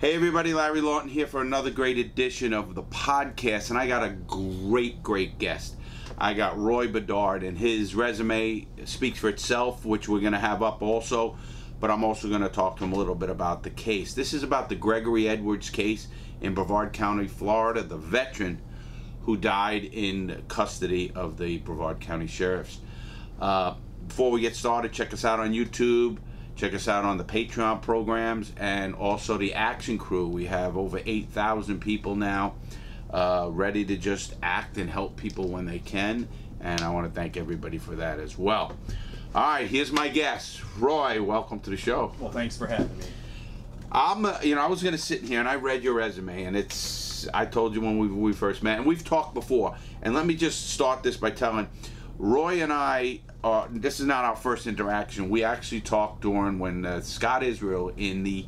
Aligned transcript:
Hey 0.00 0.14
everybody, 0.14 0.54
Larry 0.54 0.80
Lawton 0.80 1.10
here 1.10 1.26
for 1.26 1.40
another 1.40 1.72
great 1.72 1.98
edition 1.98 2.52
of 2.52 2.76
the 2.76 2.84
podcast, 2.84 3.70
and 3.70 3.76
I 3.76 3.88
got 3.88 4.04
a 4.04 4.10
great, 4.10 5.02
great 5.02 5.40
guest. 5.40 5.74
I 6.16 6.34
got 6.34 6.56
Roy 6.56 6.86
Bedard, 6.86 7.42
and 7.42 7.58
his 7.58 7.96
resume 7.96 8.68
speaks 8.84 9.18
for 9.18 9.28
itself, 9.28 9.84
which 9.84 10.08
we're 10.08 10.20
going 10.20 10.34
to 10.34 10.38
have 10.38 10.62
up 10.62 10.82
also. 10.82 11.36
But 11.80 11.90
I'm 11.90 12.04
also 12.04 12.28
going 12.28 12.42
to 12.42 12.48
talk 12.48 12.76
to 12.76 12.84
him 12.84 12.92
a 12.92 12.96
little 12.96 13.16
bit 13.16 13.28
about 13.28 13.64
the 13.64 13.70
case. 13.70 14.14
This 14.14 14.32
is 14.32 14.44
about 14.44 14.68
the 14.68 14.76
Gregory 14.76 15.28
Edwards 15.28 15.68
case 15.68 16.06
in 16.42 16.54
Brevard 16.54 16.92
County, 16.92 17.26
Florida, 17.26 17.82
the 17.82 17.96
veteran 17.96 18.62
who 19.22 19.36
died 19.36 19.82
in 19.82 20.44
custody 20.46 21.10
of 21.16 21.38
the 21.38 21.58
Brevard 21.58 21.98
County 21.98 22.28
Sheriffs. 22.28 22.78
Uh, 23.40 23.74
before 24.06 24.30
we 24.30 24.42
get 24.42 24.54
started, 24.54 24.92
check 24.92 25.12
us 25.12 25.24
out 25.24 25.40
on 25.40 25.52
YouTube 25.52 26.18
Check 26.58 26.74
us 26.74 26.88
out 26.88 27.04
on 27.04 27.18
the 27.18 27.24
Patreon 27.24 27.82
programs 27.82 28.50
and 28.56 28.92
also 28.96 29.36
the 29.36 29.54
Action 29.54 29.96
Crew. 29.96 30.26
We 30.26 30.46
have 30.46 30.76
over 30.76 31.00
8,000 31.06 31.78
people 31.78 32.16
now 32.16 32.54
uh, 33.10 33.46
ready 33.48 33.84
to 33.84 33.96
just 33.96 34.34
act 34.42 34.76
and 34.76 34.90
help 34.90 35.16
people 35.16 35.46
when 35.46 35.66
they 35.66 35.78
can. 35.78 36.26
And 36.60 36.80
I 36.80 36.90
want 36.90 37.06
to 37.06 37.12
thank 37.12 37.36
everybody 37.36 37.78
for 37.78 37.94
that 37.94 38.18
as 38.18 38.36
well. 38.36 38.76
All 39.36 39.42
right, 39.42 39.68
here's 39.68 39.92
my 39.92 40.08
guest, 40.08 40.60
Roy. 40.78 41.22
Welcome 41.22 41.60
to 41.60 41.70
the 41.70 41.76
show. 41.76 42.12
Well, 42.18 42.32
thanks 42.32 42.56
for 42.56 42.66
having 42.66 42.98
me. 42.98 43.04
I'm, 43.92 44.24
uh, 44.24 44.40
you 44.42 44.56
know, 44.56 44.60
I 44.60 44.66
was 44.66 44.82
going 44.82 44.96
to 44.96 45.00
sit 45.00 45.22
here 45.22 45.38
and 45.38 45.48
I 45.48 45.54
read 45.54 45.84
your 45.84 45.94
resume, 45.94 46.42
and 46.42 46.56
it's, 46.56 47.28
I 47.32 47.46
told 47.46 47.72
you 47.72 47.82
when 47.82 47.98
we, 47.98 48.08
we 48.08 48.32
first 48.32 48.64
met, 48.64 48.78
and 48.78 48.84
we've 48.84 49.04
talked 49.04 49.32
before. 49.32 49.76
And 50.02 50.12
let 50.12 50.26
me 50.26 50.34
just 50.34 50.70
start 50.70 51.04
this 51.04 51.16
by 51.16 51.30
telling 51.30 51.68
Roy 52.18 52.64
and 52.64 52.72
I 52.72 53.20
uh, 53.52 53.68
this 53.70 54.00
is 54.00 54.06
not 54.06 54.24
our 54.24 54.36
first 54.36 54.66
interaction. 54.66 55.28
We 55.28 55.44
actually 55.44 55.80
talked 55.80 56.22
during 56.22 56.58
when 56.58 56.84
uh, 56.84 57.00
Scott 57.00 57.42
Israel 57.42 57.92
in 57.96 58.22
the 58.22 58.46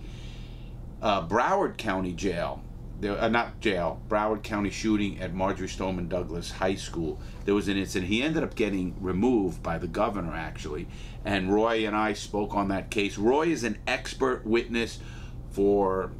uh, 1.02 1.26
Broward 1.26 1.76
County 1.76 2.12
Jail, 2.12 2.62
the, 3.00 3.22
uh, 3.22 3.28
not 3.28 3.60
jail, 3.60 4.00
Broward 4.08 4.42
County 4.42 4.70
shooting 4.70 5.20
at 5.20 5.32
Marjory 5.32 5.68
Stoneman 5.68 6.08
Douglas 6.08 6.50
High 6.50 6.74
School. 6.74 7.18
There 7.44 7.54
was 7.54 7.68
an 7.68 7.76
incident. 7.76 8.10
He 8.10 8.22
ended 8.22 8.42
up 8.42 8.54
getting 8.54 8.94
removed 9.00 9.62
by 9.62 9.78
the 9.78 9.86
governor, 9.86 10.34
actually. 10.34 10.86
And 11.24 11.52
Roy 11.52 11.86
and 11.86 11.96
I 11.96 12.12
spoke 12.12 12.54
on 12.54 12.68
that 12.68 12.90
case. 12.90 13.16
Roy 13.16 13.48
is 13.48 13.64
an 13.64 13.78
expert 13.86 14.44
witness 14.44 14.98
for 15.50 16.12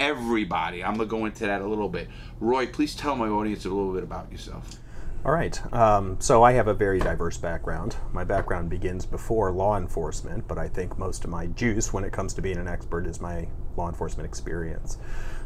everybody. 0.00 0.82
I'm 0.82 0.94
going 0.94 1.08
to 1.08 1.10
go 1.10 1.24
into 1.26 1.46
that 1.46 1.60
a 1.60 1.66
little 1.66 1.88
bit. 1.88 2.08
Roy, 2.40 2.66
please 2.66 2.94
tell 2.94 3.16
my 3.16 3.28
audience 3.28 3.64
a 3.64 3.68
little 3.68 3.92
bit 3.92 4.02
about 4.02 4.30
yourself. 4.32 4.78
All 5.24 5.30
right. 5.30 5.72
Um, 5.72 6.16
so 6.18 6.42
I 6.42 6.50
have 6.54 6.66
a 6.66 6.74
very 6.74 6.98
diverse 6.98 7.38
background. 7.38 7.94
My 8.12 8.24
background 8.24 8.68
begins 8.68 9.06
before 9.06 9.52
law 9.52 9.76
enforcement, 9.76 10.48
but 10.48 10.58
I 10.58 10.66
think 10.66 10.98
most 10.98 11.22
of 11.22 11.30
my 11.30 11.46
juice 11.46 11.92
when 11.92 12.02
it 12.02 12.12
comes 12.12 12.34
to 12.34 12.42
being 12.42 12.56
an 12.56 12.66
expert 12.66 13.06
is 13.06 13.20
my 13.20 13.46
law 13.76 13.88
enforcement 13.88 14.28
experience. 14.28 14.98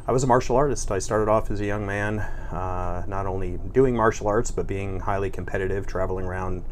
I 0.07 0.13
was 0.13 0.25
a 0.25 0.27
martial 0.27 0.57
artist. 0.57 0.91
I 0.91 0.99
started 0.99 1.31
off 1.31 1.51
as 1.51 1.61
a 1.61 1.67
young 1.67 1.85
man, 1.85 2.21
uh, 2.21 3.05
not 3.07 3.27
only 3.27 3.59
doing 3.75 3.95
martial 3.95 4.29
arts, 4.29 4.51
but 4.51 4.67
being 4.67 5.01
highly 5.01 5.29
competitive, 5.29 5.87
traveling 5.87 6.25
around 6.25 6.65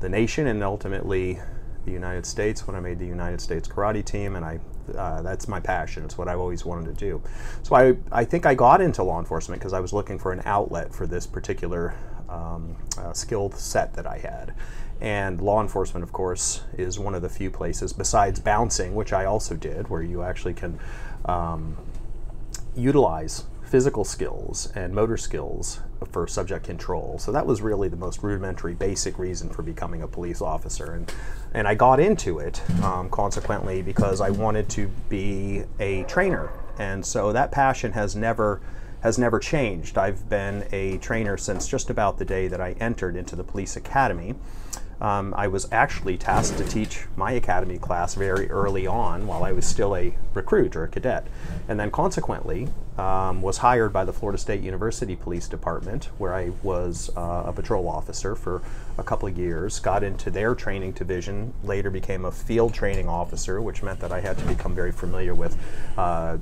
the 0.00 0.08
nation 0.08 0.46
and 0.46 0.62
ultimately 0.62 1.40
the 1.84 1.90
United 1.90 2.24
States 2.24 2.68
when 2.68 2.76
I 2.76 2.80
made 2.80 3.00
the 3.00 3.06
United 3.06 3.40
States 3.40 3.66
karate 3.66 4.04
team, 4.04 4.36
and 4.36 4.44
I 4.44 4.60
uh, 4.96 5.22
that's 5.22 5.48
my 5.48 5.58
passion. 5.58 6.04
It's 6.04 6.18
what 6.18 6.28
I've 6.28 6.38
always 6.38 6.64
wanted 6.64 6.86
to 6.86 6.92
do. 6.94 7.22
So 7.62 7.74
I, 7.74 7.96
I 8.12 8.24
think 8.24 8.44
I 8.44 8.54
got 8.54 8.80
into 8.80 9.02
law 9.02 9.18
enforcement 9.18 9.60
because 9.60 9.72
I 9.72 9.80
was 9.80 9.92
looking 9.92 10.18
for 10.18 10.30
an 10.32 10.42
outlet 10.44 10.94
for 10.94 11.06
this 11.06 11.26
particular 11.26 11.94
um, 12.34 12.76
uh, 12.98 13.12
skill 13.12 13.50
set 13.52 13.94
that 13.94 14.06
I 14.06 14.18
had. 14.18 14.54
And 15.00 15.40
law 15.40 15.60
enforcement, 15.60 16.04
of 16.04 16.12
course, 16.12 16.62
is 16.78 16.98
one 16.98 17.14
of 17.14 17.22
the 17.22 17.28
few 17.28 17.50
places, 17.50 17.92
besides 17.92 18.40
bouncing, 18.40 18.94
which 18.94 19.12
I 19.12 19.24
also 19.24 19.54
did, 19.56 19.88
where 19.88 20.02
you 20.02 20.22
actually 20.22 20.54
can 20.54 20.78
um, 21.24 21.76
utilize 22.76 23.44
physical 23.64 24.04
skills 24.04 24.70
and 24.76 24.94
motor 24.94 25.16
skills 25.16 25.80
for 26.12 26.28
subject 26.28 26.64
control. 26.64 27.18
So 27.18 27.32
that 27.32 27.44
was 27.44 27.60
really 27.60 27.88
the 27.88 27.96
most 27.96 28.22
rudimentary, 28.22 28.74
basic 28.74 29.18
reason 29.18 29.50
for 29.50 29.62
becoming 29.62 30.02
a 30.02 30.08
police 30.08 30.40
officer. 30.40 30.92
And, 30.92 31.12
and 31.54 31.66
I 31.66 31.74
got 31.74 31.98
into 31.98 32.38
it 32.38 32.62
um, 32.82 33.10
consequently 33.10 33.82
because 33.82 34.20
I 34.20 34.30
wanted 34.30 34.68
to 34.70 34.88
be 35.08 35.64
a 35.80 36.04
trainer. 36.04 36.50
And 36.78 37.04
so 37.04 37.32
that 37.32 37.50
passion 37.50 37.92
has 37.92 38.14
never 38.14 38.60
has 39.04 39.18
never 39.18 39.38
changed. 39.38 39.98
I've 39.98 40.30
been 40.30 40.66
a 40.72 40.96
trainer 40.96 41.36
since 41.36 41.68
just 41.68 41.90
about 41.90 42.18
the 42.18 42.24
day 42.24 42.48
that 42.48 42.58
I 42.58 42.72
entered 42.80 43.16
into 43.16 43.36
the 43.36 43.44
police 43.44 43.76
academy. 43.76 44.34
Um, 45.04 45.34
I 45.36 45.48
was 45.48 45.70
actually 45.70 46.16
tasked 46.16 46.56
to 46.56 46.64
teach 46.64 47.04
my 47.14 47.32
academy 47.32 47.76
class 47.76 48.14
very 48.14 48.50
early 48.50 48.86
on 48.86 49.26
while 49.26 49.44
I 49.44 49.52
was 49.52 49.66
still 49.66 49.94
a 49.94 50.16
recruit 50.32 50.74
or 50.74 50.84
a 50.84 50.88
cadet. 50.88 51.26
And 51.68 51.78
then 51.78 51.90
consequently, 51.90 52.68
um, 52.96 53.42
was 53.42 53.58
hired 53.58 53.92
by 53.92 54.06
the 54.06 54.14
Florida 54.14 54.38
State 54.38 54.62
University 54.62 55.14
Police 55.14 55.46
Department, 55.46 56.08
where 56.16 56.32
I 56.32 56.52
was 56.62 57.10
uh, 57.18 57.42
a 57.44 57.52
patrol 57.52 57.86
officer 57.86 58.34
for 58.34 58.62
a 58.96 59.02
couple 59.02 59.28
of 59.28 59.36
years. 59.36 59.78
Got 59.78 60.04
into 60.04 60.30
their 60.30 60.54
training 60.54 60.92
division, 60.92 61.52
later 61.62 61.90
became 61.90 62.24
a 62.24 62.32
field 62.32 62.72
training 62.72 63.06
officer, 63.06 63.60
which 63.60 63.82
meant 63.82 64.00
that 64.00 64.10
I 64.10 64.20
had 64.20 64.38
to 64.38 64.46
become 64.46 64.74
very 64.74 64.92
familiar 64.92 65.34
with 65.34 65.54
uh, 65.98 66.38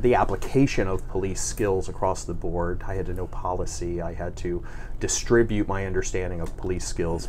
the 0.00 0.14
application 0.14 0.88
of 0.88 1.06
police 1.10 1.42
skills 1.42 1.90
across 1.90 2.24
the 2.24 2.32
board. 2.32 2.82
I 2.88 2.94
had 2.94 3.04
to 3.04 3.12
know 3.12 3.26
policy, 3.26 4.00
I 4.00 4.14
had 4.14 4.34
to 4.38 4.64
distribute 4.98 5.68
my 5.68 5.84
understanding 5.84 6.40
of 6.40 6.56
police 6.56 6.86
skills 6.86 7.28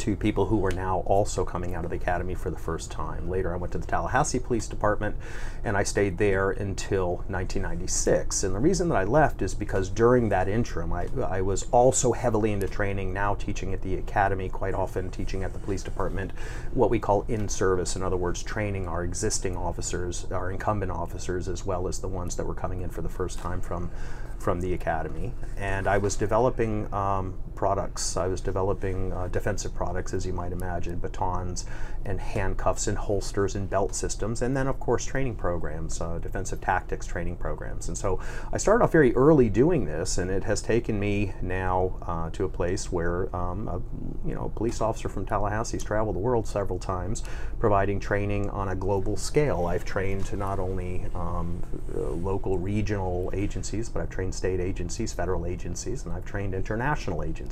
to 0.00 0.16
people 0.16 0.46
who 0.46 0.56
were 0.56 0.70
now 0.70 1.00
also 1.06 1.44
coming 1.44 1.74
out 1.74 1.84
of 1.84 1.90
the 1.90 1.96
academy 1.96 2.34
for 2.34 2.50
the 2.50 2.58
first 2.58 2.90
time. 2.90 3.28
Later, 3.28 3.52
I 3.52 3.56
went 3.56 3.72
to 3.72 3.78
the 3.78 3.86
Tallahassee 3.86 4.38
Police 4.38 4.66
Department 4.66 5.16
and 5.64 5.76
I 5.76 5.82
stayed 5.82 6.18
there 6.18 6.50
until 6.50 7.16
1996. 7.28 8.44
And 8.44 8.54
the 8.54 8.58
reason 8.58 8.88
that 8.88 8.96
I 8.96 9.04
left 9.04 9.42
is 9.42 9.54
because 9.54 9.88
during 9.88 10.28
that 10.28 10.48
interim, 10.48 10.92
I, 10.92 11.08
I 11.26 11.40
was 11.40 11.66
also 11.70 12.12
heavily 12.12 12.52
into 12.52 12.68
training, 12.68 13.12
now 13.12 13.34
teaching 13.34 13.72
at 13.72 13.82
the 13.82 13.94
academy, 13.94 14.48
quite 14.48 14.74
often 14.74 15.10
teaching 15.10 15.44
at 15.44 15.52
the 15.52 15.58
police 15.58 15.82
department, 15.82 16.32
what 16.72 16.90
we 16.90 16.98
call 16.98 17.24
in 17.28 17.48
service. 17.48 17.96
In 17.96 18.02
other 18.02 18.16
words, 18.16 18.42
training 18.42 18.88
our 18.88 19.04
existing 19.04 19.56
officers, 19.56 20.26
our 20.30 20.50
incumbent 20.50 20.92
officers, 20.92 21.48
as 21.48 21.64
well 21.64 21.88
as 21.88 21.98
the 21.98 22.08
ones 22.08 22.36
that 22.36 22.46
were 22.46 22.54
coming 22.54 22.82
in 22.82 22.90
for 22.90 23.02
the 23.02 23.08
first 23.08 23.38
time 23.38 23.60
from 23.60 23.90
from 24.38 24.60
the 24.60 24.72
academy, 24.72 25.32
and 25.56 25.86
I 25.86 25.98
was 25.98 26.16
developing 26.16 26.92
um, 26.94 27.34
products. 27.58 28.16
I 28.16 28.28
was 28.28 28.40
developing 28.40 29.12
uh, 29.12 29.26
defensive 29.26 29.74
products, 29.74 30.14
as 30.14 30.24
you 30.24 30.32
might 30.32 30.52
imagine, 30.52 31.00
batons 31.00 31.66
and 32.04 32.20
handcuffs 32.20 32.86
and 32.86 32.96
holsters 32.96 33.56
and 33.56 33.68
belt 33.68 33.96
systems, 33.96 34.42
and 34.42 34.56
then, 34.56 34.68
of 34.68 34.78
course, 34.78 35.04
training 35.04 35.34
programs, 35.34 36.00
uh, 36.00 36.18
defensive 36.18 36.60
tactics 36.60 37.04
training 37.04 37.36
programs. 37.36 37.88
And 37.88 37.98
so 37.98 38.20
I 38.52 38.58
started 38.58 38.84
off 38.84 38.92
very 38.92 39.12
early 39.16 39.48
doing 39.50 39.86
this, 39.86 40.18
and 40.18 40.30
it 40.30 40.44
has 40.44 40.62
taken 40.62 41.00
me 41.00 41.32
now 41.42 41.98
uh, 42.06 42.30
to 42.30 42.44
a 42.44 42.48
place 42.48 42.92
where 42.92 43.34
um, 43.34 43.66
a, 43.66 43.80
you 44.28 44.36
know, 44.36 44.52
police 44.54 44.80
officer 44.80 45.08
from 45.08 45.26
Tallahassee 45.26 45.78
has 45.78 45.84
traveled 45.84 46.14
the 46.14 46.20
world 46.20 46.46
several 46.46 46.78
times, 46.78 47.24
providing 47.58 47.98
training 47.98 48.48
on 48.50 48.68
a 48.68 48.76
global 48.76 49.16
scale. 49.16 49.66
I've 49.66 49.84
trained 49.84 50.24
to 50.26 50.36
not 50.36 50.60
only 50.60 51.06
um, 51.12 51.60
local, 51.92 52.56
regional 52.56 53.32
agencies, 53.34 53.88
but 53.88 54.00
I've 54.00 54.10
trained 54.10 54.34
state 54.34 54.60
agencies, 54.60 55.12
federal 55.12 55.44
agencies, 55.44 56.04
and 56.04 56.14
I've 56.14 56.24
trained 56.24 56.54
international 56.54 57.24
agencies. 57.24 57.47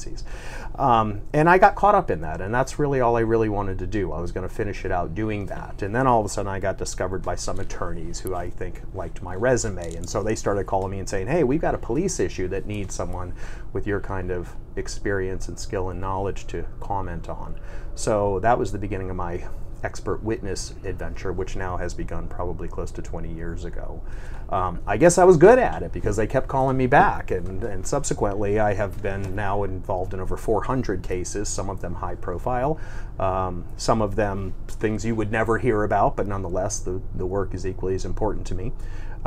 Um, 0.77 1.23
and 1.33 1.49
I 1.49 1.59
got 1.59 1.75
caught 1.75 1.95
up 1.95 2.11
in 2.11 2.21
that, 2.21 2.41
and 2.41 2.55
that's 2.55 2.79
really 2.79 3.01
all 3.01 3.17
I 3.17 3.21
really 3.21 3.49
wanted 3.49 3.79
to 3.79 3.87
do. 3.87 4.13
I 4.13 4.21
was 4.21 4.33
going 4.33 4.47
to 4.47 4.55
finish 4.55 4.85
it 4.85 4.93
out 4.93 5.15
doing 5.15 5.47
that. 5.47 5.83
And 5.83 5.95
then 5.95 6.07
all 6.07 6.21
of 6.21 6.27
a 6.27 6.29
sudden, 6.29 6.51
I 6.51 6.61
got 6.61 6.79
discovered 6.79 7.23
by 7.23 7.37
some 7.37 7.59
attorneys 7.61 8.21
who 8.21 8.35
I 8.35 8.51
think 8.51 8.83
liked 8.95 9.23
my 9.23 9.35
resume. 9.35 9.95
And 9.95 10.09
so 10.09 10.23
they 10.23 10.35
started 10.35 10.67
calling 10.67 10.91
me 10.91 10.99
and 10.99 11.09
saying, 11.09 11.29
hey, 11.29 11.45
we've 11.45 11.61
got 11.61 11.75
a 11.75 11.79
police 11.79 12.21
issue 12.21 12.49
that 12.49 12.67
needs 12.67 12.95
someone 12.95 13.35
with 13.73 13.87
your 13.87 14.01
kind 14.01 14.31
of 14.31 14.55
experience 14.77 15.49
and 15.49 15.59
skill 15.59 15.89
and 15.91 16.01
knowledge 16.01 16.47
to 16.49 16.67
comment 16.81 17.29
on. 17.29 17.59
So 17.95 18.41
that 18.41 18.59
was 18.59 18.73
the 18.73 18.79
beginning 18.79 19.11
of 19.11 19.17
my 19.17 19.45
expert 19.83 20.23
witness 20.23 20.75
adventure, 20.85 21.33
which 21.33 21.57
now 21.57 21.77
has 21.77 21.95
begun 21.95 22.29
probably 22.29 22.69
close 22.69 22.91
to 22.91 23.03
20 23.03 23.33
years 23.33 23.65
ago. 23.65 24.03
Um, 24.49 24.81
I 24.87 24.97
guess 24.97 25.19
I 25.19 25.25
was 25.25 25.37
good 25.37 25.59
at 25.59 25.83
it 25.83 25.93
because 25.93 26.17
they 26.17 26.27
kept 26.27 26.47
calling 26.47 26.77
me 26.77 26.87
back, 26.87 27.31
and, 27.33 27.65
and 27.65 27.87
subsequently, 27.87 28.61
I 28.61 28.75
have 28.75 29.03
been 29.03 29.35
now 29.35 29.65
involved 29.65 30.15
in 30.15 30.21
over 30.21 30.37
400 30.37 31.03
cases, 31.03 31.49
some 31.49 31.69
of 31.69 31.81
them 31.81 31.95
high 31.95 32.15
profile, 32.15 32.79
um, 33.19 33.65
some 33.77 34.01
of 34.01 34.15
them 34.15 34.55
things 34.69 35.05
you 35.05 35.17
would 35.17 35.33
never 35.33 35.59
hear 35.59 35.83
about, 35.83 36.17
but 36.17 36.29
nonetheless, 36.29 36.79
the, 36.79 37.01
the 37.17 37.27
work 37.27 37.55
is 37.55 37.67
equally 37.67 37.97
as 37.97 38.05
important 38.05 38.47
to 38.47 38.55
me. 38.55 38.73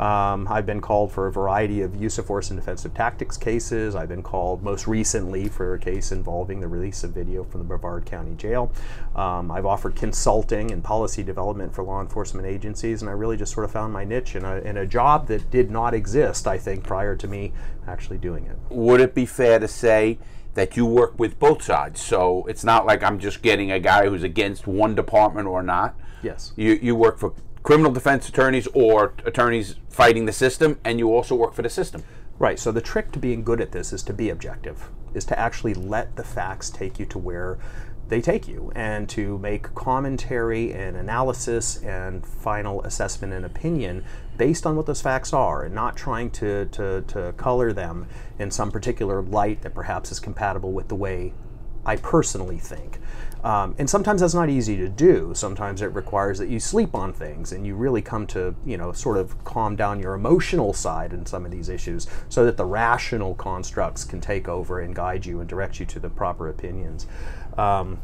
Um, 0.00 0.48
I've 0.48 0.64
been 0.64 0.80
called 0.80 1.12
for 1.12 1.26
a 1.26 1.32
variety 1.32 1.82
of 1.82 1.94
use 2.00 2.16
of 2.16 2.24
force 2.24 2.48
and 2.48 2.58
defensive 2.58 2.94
tactics 2.94 3.36
cases. 3.36 3.94
I've 3.94 4.08
been 4.08 4.22
called 4.22 4.62
most 4.62 4.86
recently 4.86 5.46
for 5.46 5.74
a 5.74 5.78
case 5.78 6.10
involving 6.10 6.58
the 6.58 6.68
release 6.68 7.04
of 7.04 7.10
video 7.10 7.44
from 7.44 7.60
the 7.60 7.66
Brevard 7.66 8.06
County 8.06 8.34
Jail. 8.34 8.72
Um, 9.14 9.50
I've 9.50 9.66
offered 9.66 9.94
consulting 9.94 10.70
and 10.70 10.82
policy 10.82 11.22
development 11.22 11.74
for 11.74 11.84
law 11.84 12.00
enforcement 12.00 12.46
agencies, 12.46 13.02
and 13.02 13.10
I 13.10 13.12
really 13.12 13.36
just 13.36 13.52
sort 13.52 13.66
of 13.66 13.72
found 13.72 13.92
my 13.92 14.04
niche 14.04 14.36
in 14.36 14.44
a, 14.46 14.56
in 14.60 14.78
a 14.78 14.86
job 14.86 15.28
that 15.28 15.50
did 15.50 15.70
not 15.70 15.92
exist, 15.92 16.46
I 16.46 16.56
think, 16.56 16.82
prior 16.82 17.14
to 17.16 17.28
me 17.28 17.52
actually 17.86 18.18
doing 18.18 18.46
it. 18.46 18.56
Would 18.70 19.02
it 19.02 19.14
be 19.14 19.26
fair 19.26 19.58
to 19.58 19.68
say? 19.68 20.18
that 20.54 20.76
you 20.76 20.84
work 20.84 21.16
with 21.16 21.38
both 21.38 21.62
sides. 21.62 22.00
So 22.00 22.44
it's 22.46 22.64
not 22.64 22.84
like 22.84 23.04
I'm 23.04 23.20
just 23.20 23.40
getting 23.40 23.70
a 23.70 23.78
guy 23.78 24.08
who's 24.08 24.24
against 24.24 24.66
one 24.66 24.96
department 24.96 25.46
or 25.46 25.62
not. 25.62 25.94
Yes. 26.24 26.52
You, 26.56 26.72
you 26.82 26.96
work 26.96 27.20
for 27.20 27.34
criminal 27.62 27.92
defense 27.92 28.28
attorneys 28.28 28.66
or 28.68 29.14
attorneys 29.24 29.76
fighting 29.88 30.26
the 30.26 30.32
system, 30.32 30.78
and 30.84 30.98
you 30.98 31.12
also 31.12 31.34
work 31.34 31.54
for 31.54 31.62
the 31.62 31.70
system. 31.70 32.02
Right. 32.38 32.58
So 32.58 32.72
the 32.72 32.80
trick 32.80 33.12
to 33.12 33.18
being 33.18 33.44
good 33.44 33.60
at 33.60 33.72
this 33.72 33.92
is 33.92 34.02
to 34.04 34.14
be 34.14 34.30
objective, 34.30 34.88
is 35.14 35.24
to 35.26 35.38
actually 35.38 35.74
let 35.74 36.16
the 36.16 36.24
facts 36.24 36.70
take 36.70 36.98
you 36.98 37.04
to 37.06 37.18
where 37.18 37.58
they 38.08 38.20
take 38.20 38.48
you 38.48 38.72
and 38.74 39.08
to 39.08 39.38
make 39.38 39.74
commentary 39.74 40.72
and 40.72 40.96
analysis 40.96 41.76
and 41.82 42.26
final 42.26 42.82
assessment 42.82 43.32
and 43.32 43.44
opinion 43.44 44.04
based 44.36 44.66
on 44.66 44.74
what 44.74 44.86
those 44.86 45.00
facts 45.00 45.32
are 45.32 45.62
and 45.62 45.74
not 45.74 45.96
trying 45.96 46.30
to, 46.30 46.64
to, 46.66 47.02
to 47.02 47.32
color 47.36 47.72
them 47.72 48.06
in 48.38 48.50
some 48.50 48.70
particular 48.70 49.22
light 49.22 49.62
that 49.62 49.74
perhaps 49.74 50.10
is 50.10 50.18
compatible 50.18 50.72
with 50.72 50.88
the 50.88 50.94
way 50.94 51.32
I 51.86 51.96
personally 51.96 52.58
think. 52.58 52.98
Um, 53.42 53.74
and 53.78 53.88
sometimes 53.88 54.20
that's 54.20 54.34
not 54.34 54.50
easy 54.50 54.76
to 54.76 54.88
do. 54.88 55.32
Sometimes 55.34 55.80
it 55.80 55.86
requires 55.94 56.38
that 56.38 56.48
you 56.48 56.60
sleep 56.60 56.94
on 56.94 57.12
things 57.12 57.52
and 57.52 57.66
you 57.66 57.74
really 57.74 58.02
come 58.02 58.26
to, 58.28 58.54
you 58.66 58.76
know, 58.76 58.92
sort 58.92 59.16
of 59.16 59.42
calm 59.44 59.76
down 59.76 59.98
your 59.98 60.14
emotional 60.14 60.72
side 60.72 61.12
in 61.12 61.24
some 61.24 61.46
of 61.46 61.50
these 61.50 61.68
issues 61.68 62.06
so 62.28 62.44
that 62.44 62.56
the 62.56 62.66
rational 62.66 63.34
constructs 63.34 64.04
can 64.04 64.20
take 64.20 64.48
over 64.48 64.80
and 64.80 64.94
guide 64.94 65.24
you 65.24 65.40
and 65.40 65.48
direct 65.48 65.80
you 65.80 65.86
to 65.86 65.98
the 65.98 66.10
proper 66.10 66.48
opinions. 66.48 67.06
Um, 67.56 68.00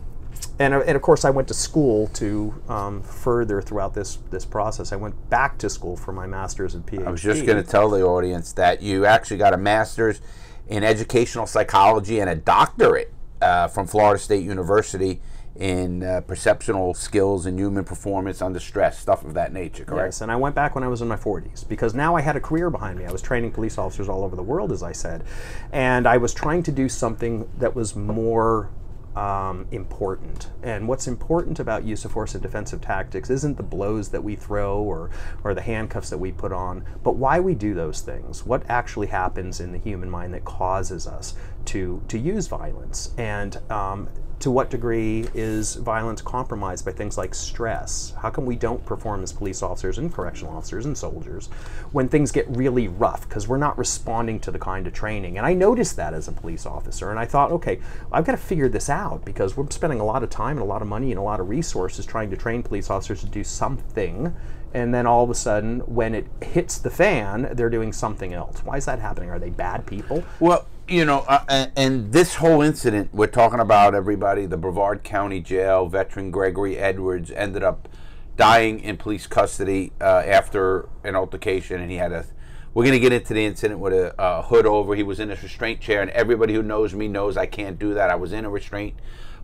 and, 0.58 0.72
uh, 0.74 0.80
and 0.80 0.96
of 0.96 1.02
course, 1.02 1.24
I 1.24 1.30
went 1.30 1.48
to 1.48 1.54
school 1.54 2.08
to 2.08 2.62
um, 2.68 3.02
further 3.02 3.60
throughout 3.60 3.94
this 3.94 4.18
this 4.30 4.44
process. 4.44 4.92
I 4.92 4.96
went 4.96 5.28
back 5.30 5.58
to 5.58 5.70
school 5.70 5.96
for 5.96 6.12
my 6.12 6.26
master's 6.26 6.74
and 6.74 6.86
PhD. 6.86 7.06
I 7.06 7.10
was 7.10 7.22
just 7.22 7.44
going 7.46 7.62
to 7.62 7.68
tell 7.68 7.90
the 7.90 8.02
audience 8.02 8.52
that 8.52 8.82
you 8.82 9.04
actually 9.06 9.38
got 9.38 9.52
a 9.52 9.58
master's 9.58 10.20
in 10.68 10.82
educational 10.82 11.46
psychology 11.46 12.20
and 12.20 12.28
a 12.28 12.34
doctorate 12.34 13.12
uh, 13.40 13.68
from 13.68 13.86
Florida 13.86 14.18
State 14.18 14.44
University 14.44 15.20
in 15.58 16.02
uh, 16.02 16.20
perceptual 16.22 16.94
skills 16.94 17.46
and 17.46 17.58
human 17.58 17.84
performance 17.84 18.42
under 18.42 18.60
stress, 18.60 18.98
stuff 18.98 19.24
of 19.24 19.34
that 19.34 19.52
nature, 19.52 19.84
correct? 19.84 20.08
Yes, 20.08 20.20
and 20.20 20.30
I 20.30 20.36
went 20.36 20.54
back 20.54 20.74
when 20.74 20.84
I 20.84 20.88
was 20.88 21.00
in 21.00 21.08
my 21.08 21.16
40s 21.16 21.66
because 21.66 21.94
now 21.94 22.14
I 22.14 22.20
had 22.20 22.36
a 22.36 22.40
career 22.40 22.70
behind 22.70 22.98
me. 22.98 23.06
I 23.06 23.12
was 23.12 23.22
training 23.22 23.52
police 23.52 23.78
officers 23.78 24.08
all 24.08 24.22
over 24.22 24.36
the 24.36 24.42
world, 24.42 24.72
as 24.72 24.82
I 24.82 24.92
said, 24.92 25.24
and 25.72 26.06
I 26.06 26.18
was 26.18 26.34
trying 26.34 26.62
to 26.64 26.72
do 26.72 26.88
something 26.88 27.48
that 27.58 27.74
was 27.74 27.96
more 27.96 28.70
um, 29.16 29.66
important. 29.70 30.50
And 30.62 30.86
what's 30.86 31.08
important 31.08 31.58
about 31.58 31.84
use 31.84 32.04
of 32.04 32.12
force 32.12 32.34
and 32.34 32.42
defensive 32.42 32.82
tactics 32.82 33.30
isn't 33.30 33.56
the 33.56 33.62
blows 33.62 34.10
that 34.10 34.22
we 34.22 34.36
throw 34.36 34.82
or, 34.82 35.10
or 35.42 35.54
the 35.54 35.62
handcuffs 35.62 36.10
that 36.10 36.18
we 36.18 36.32
put 36.32 36.52
on, 36.52 36.84
but 37.02 37.16
why 37.16 37.40
we 37.40 37.54
do 37.54 37.72
those 37.72 38.02
things. 38.02 38.44
What 38.44 38.62
actually 38.68 39.06
happens 39.06 39.58
in 39.58 39.72
the 39.72 39.78
human 39.78 40.10
mind 40.10 40.34
that 40.34 40.44
causes 40.44 41.06
us 41.06 41.34
to, 41.66 42.02
to 42.08 42.18
use 42.18 42.46
violence. 42.46 43.12
And 43.18 43.56
um, 43.70 44.08
to 44.38 44.50
what 44.50 44.68
degree 44.68 45.26
is 45.34 45.76
violence 45.76 46.20
compromised 46.20 46.84
by 46.84 46.92
things 46.92 47.16
like 47.16 47.34
stress? 47.34 48.12
How 48.20 48.30
come 48.30 48.44
we 48.44 48.56
don't 48.56 48.84
perform 48.84 49.22
as 49.22 49.32
police 49.32 49.62
officers 49.62 49.98
and 49.98 50.12
correctional 50.12 50.54
officers 50.54 50.84
and 50.84 50.96
soldiers 50.96 51.46
when 51.92 52.08
things 52.08 52.30
get 52.30 52.46
really 52.50 52.88
rough 52.88 53.26
because 53.26 53.48
we're 53.48 53.56
not 53.56 53.78
responding 53.78 54.38
to 54.40 54.50
the 54.50 54.58
kind 54.58 54.86
of 54.86 54.92
training? 54.92 55.38
And 55.38 55.46
I 55.46 55.54
noticed 55.54 55.96
that 55.96 56.12
as 56.12 56.28
a 56.28 56.32
police 56.32 56.66
officer, 56.66 57.10
and 57.10 57.18
I 57.18 57.24
thought, 57.24 57.50
okay, 57.52 57.80
I've 58.12 58.24
got 58.26 58.32
to 58.32 58.38
figure 58.38 58.68
this 58.68 58.90
out 58.90 59.24
because 59.24 59.56
we're 59.56 59.70
spending 59.70 60.00
a 60.00 60.04
lot 60.04 60.22
of 60.22 60.28
time 60.28 60.58
and 60.58 60.60
a 60.60 60.68
lot 60.68 60.82
of 60.82 60.88
money 60.88 61.10
and 61.10 61.18
a 61.18 61.22
lot 61.22 61.40
of 61.40 61.48
resources 61.48 62.04
trying 62.04 62.30
to 62.30 62.36
train 62.36 62.62
police 62.62 62.90
officers 62.90 63.20
to 63.20 63.26
do 63.26 63.42
something. 63.42 64.34
And 64.74 64.92
then 64.92 65.06
all 65.06 65.24
of 65.24 65.30
a 65.30 65.34
sudden, 65.34 65.80
when 65.80 66.14
it 66.14 66.26
hits 66.42 66.76
the 66.78 66.90
fan, 66.90 67.48
they're 67.54 67.70
doing 67.70 67.94
something 67.94 68.34
else. 68.34 68.62
Why 68.62 68.76
is 68.76 68.84
that 68.84 68.98
happening? 68.98 69.30
Are 69.30 69.38
they 69.38 69.48
bad 69.48 69.86
people? 69.86 70.22
Well, 70.38 70.66
you 70.88 71.04
know, 71.04 71.24
uh, 71.26 71.44
and, 71.48 71.72
and, 71.76 72.12
this 72.12 72.36
whole 72.36 72.62
incident 72.62 73.12
we're 73.12 73.26
talking 73.26 73.60
about, 73.60 73.94
everybody, 73.94 74.46
the 74.46 74.56
Brevard 74.56 75.02
County 75.02 75.40
Jail 75.40 75.86
veteran 75.86 76.30
Gregory 76.30 76.78
Edwards 76.78 77.30
ended 77.32 77.62
up 77.62 77.88
dying 78.36 78.80
in 78.80 78.96
police 78.96 79.26
custody 79.26 79.92
uh, 80.00 80.22
after 80.24 80.88
an 81.02 81.16
altercation, 81.16 81.80
and 81.80 81.90
he 81.90 81.96
had 81.96 82.12
a. 82.12 82.24
We're 82.72 82.84
going 82.84 82.92
to 82.92 83.00
get 83.00 83.12
into 83.12 83.32
the 83.32 83.44
incident 83.44 83.80
with 83.80 83.94
a, 83.94 84.14
a, 84.18 84.42
hood 84.42 84.66
over. 84.66 84.94
He 84.94 85.02
was 85.02 85.18
in 85.18 85.30
a 85.30 85.34
restraint 85.34 85.80
chair, 85.80 86.02
and 86.02 86.10
everybody 86.10 86.52
who 86.52 86.62
knows 86.62 86.94
me 86.94 87.08
knows 87.08 87.36
I 87.38 87.46
can't 87.46 87.78
do 87.78 87.94
that. 87.94 88.10
I 88.10 88.16
was 88.16 88.32
in 88.34 88.44
a 88.44 88.50
restraint, 88.50 88.94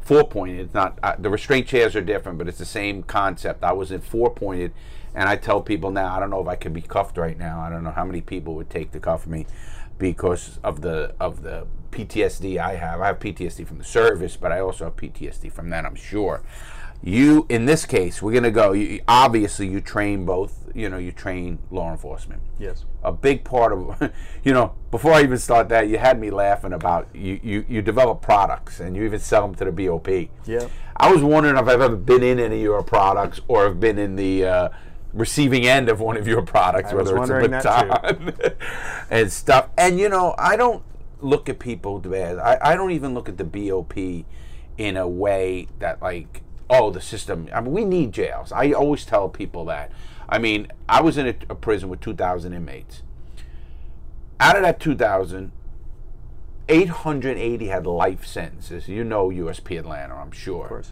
four 0.03 0.25
pointed. 0.25 0.61
It's 0.61 0.75
not 0.75 0.99
uh, 1.03 1.17
the 1.19 1.31
restraint 1.31 1.67
chairs 1.67 1.97
are 1.97 2.03
different, 2.03 2.39
but 2.39 2.47
it's 2.47 2.59
the 2.59 2.67
same 2.67 3.03
concept. 3.03 3.65
I 3.65 3.73
was 3.73 3.91
in 3.91 4.03
four 4.03 4.31
pointed, 4.31 4.73
and 5.15 5.29
I 5.29 5.37
tell 5.37 5.61
people 5.63 5.91
now 5.91 6.15
I 6.15 6.21
don't 6.21 6.31
know 6.31 6.43
if 6.43 6.47
I 6.47 6.57
could 6.57 6.75
be 6.75 6.83
cuffed 6.83 7.17
right 7.17 7.39
now. 7.39 7.61
I 7.61 7.71
don't 7.71 7.83
know 7.83 7.91
how 7.91 8.05
many 8.05 8.21
people 8.21 8.55
would 8.57 8.71
take 8.71 8.93
to 8.93 9.01
cuff 9.01 9.27
me 9.27 9.47
because 10.03 10.59
of 10.65 10.81
the 10.81 11.15
of 11.21 11.43
the 11.43 11.65
PTSD 11.93 12.59
I 12.59 12.75
have. 12.75 13.01
I 13.01 13.07
have 13.07 13.21
PTSD 13.21 13.65
from 13.65 13.79
the 13.79 13.85
service, 13.85 14.37
but 14.37 14.51
I 14.51 14.59
also 14.59 14.85
have 14.87 14.97
PTSD 14.97 15.51
from 15.53 15.71
that. 15.71 15.87
I'm 15.87 15.95
sure. 15.95 16.43
You, 17.05 17.47
in 17.49 17.67
this 17.67 17.85
case, 17.87 18.21
we're 18.21 18.33
gonna 18.33 18.51
go. 18.51 18.73
You, 18.73 19.01
obviously, 19.07 19.69
you 19.69 19.81
train 19.81 20.25
both. 20.25 20.69
You 20.75 20.89
know, 20.89 20.99
you 20.99 21.13
train 21.13 21.61
law 21.71 21.91
enforcement. 21.93 22.43
Yes. 22.59 22.85
A 23.05 23.13
big 23.13 23.45
part 23.45 23.73
of, 23.73 24.13
you 24.45 24.53
know, 24.53 24.75
before 24.91 25.13
I 25.13 25.23
even 25.23 25.39
start 25.39 25.69
that, 25.69 25.89
you 25.89 25.99
had 25.99 26.19
me 26.19 26.31
laughing 26.31 26.73
about 26.73 27.09
you. 27.15 27.39
You, 27.41 27.65
you 27.69 27.83
develop 27.83 28.23
products 28.23 28.81
and 28.81 28.97
you 28.97 29.05
even 29.05 29.21
sell 29.21 29.43
them 29.43 29.55
to 29.57 29.71
the 29.71 29.73
BOP. 29.73 30.09
Yeah. 30.47 30.67
I 30.97 31.13
was 31.13 31.23
wondering 31.23 31.57
if 31.57 31.69
I've 31.69 31.81
ever 31.81 31.97
been 31.97 32.23
in 32.25 32.41
any 32.41 32.57
of 32.57 32.63
your 32.63 32.83
products 32.83 33.41
or 33.47 33.65
have 33.65 33.79
been 33.79 33.99
in 33.99 34.17
the. 34.17 34.45
Uh, 34.47 34.69
receiving 35.13 35.67
end 35.67 35.89
of 35.89 36.01
one 36.01 36.17
of 36.17 36.27
your 36.27 36.43
products, 36.43 36.93
I 36.93 36.95
whether 36.95 37.17
it's 37.19 37.31
a 37.31 37.49
baton 37.49 38.35
and 39.11 39.31
stuff. 39.31 39.69
And 39.77 39.99
you 39.99 40.09
know, 40.09 40.35
I 40.39 40.57
don't 40.57 40.83
look 41.21 41.49
at 41.49 41.59
people 41.59 41.99
bad. 41.99 42.39
I, 42.39 42.59
I 42.61 42.75
don't 42.75 42.91
even 42.91 43.15
look 43.15 43.29
at 43.29 43.39
the 43.39 43.45
BOP 43.45 44.25
in 44.79 44.97
a 44.97 45.07
way 45.07 45.69
that 45.79 46.01
like, 46.03 46.43
oh, 46.69 46.91
the 46.91 47.01
system. 47.01 47.49
I 47.53 47.61
mean, 47.61 47.73
we 47.73 47.85
need 47.85 48.13
jails. 48.13 48.53
I 48.53 48.73
always 48.73 49.05
tell 49.05 49.29
people 49.29 49.65
that. 49.67 49.93
I 50.29 50.39
mean, 50.39 50.69
I 50.89 51.01
was 51.03 51.19
in 51.19 51.27
a, 51.27 51.35
a 51.51 51.55
prison 51.55 51.89
with 51.89 52.01
2,000 52.01 52.53
inmates. 52.53 53.03
Out 54.41 54.57
of 54.57 54.63
that 54.63 54.81
2,000, 54.81 55.53
880 56.69 57.67
had 57.67 57.87
life 57.87 58.25
sentences. 58.27 58.89
You 58.89 59.05
know 59.05 59.29
USP 59.29 59.79
Atlanta, 59.79 60.15
I'm 60.15 60.33
sure. 60.33 60.65
Of 60.65 60.69
course. 60.69 60.91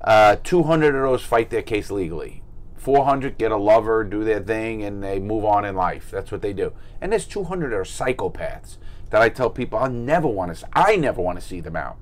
Uh, 0.00 0.36
200 0.36 0.94
of 0.94 1.02
those 1.02 1.22
fight 1.22 1.50
their 1.50 1.62
case 1.62 1.90
legally. 1.90 2.42
400 2.78 3.38
get 3.38 3.52
a 3.52 3.56
lover, 3.56 4.04
do 4.04 4.24
their 4.24 4.40
thing, 4.40 4.82
and 4.82 5.02
they 5.02 5.18
move 5.18 5.44
on 5.44 5.64
in 5.64 5.74
life. 5.74 6.10
That's 6.10 6.30
what 6.30 6.42
they 6.42 6.52
do. 6.52 6.72
And 7.00 7.12
there's 7.12 7.26
200 7.26 7.72
are 7.72 7.82
psychopaths 7.82 8.76
that 9.10 9.22
I 9.22 9.28
tell 9.28 9.50
people 9.50 9.78
I 9.78 9.88
never 9.88 10.28
want 10.28 10.56
to. 10.56 10.68
I 10.72 10.96
never 10.96 11.20
want 11.20 11.40
to 11.40 11.44
see 11.44 11.60
them 11.60 11.76
out 11.76 11.96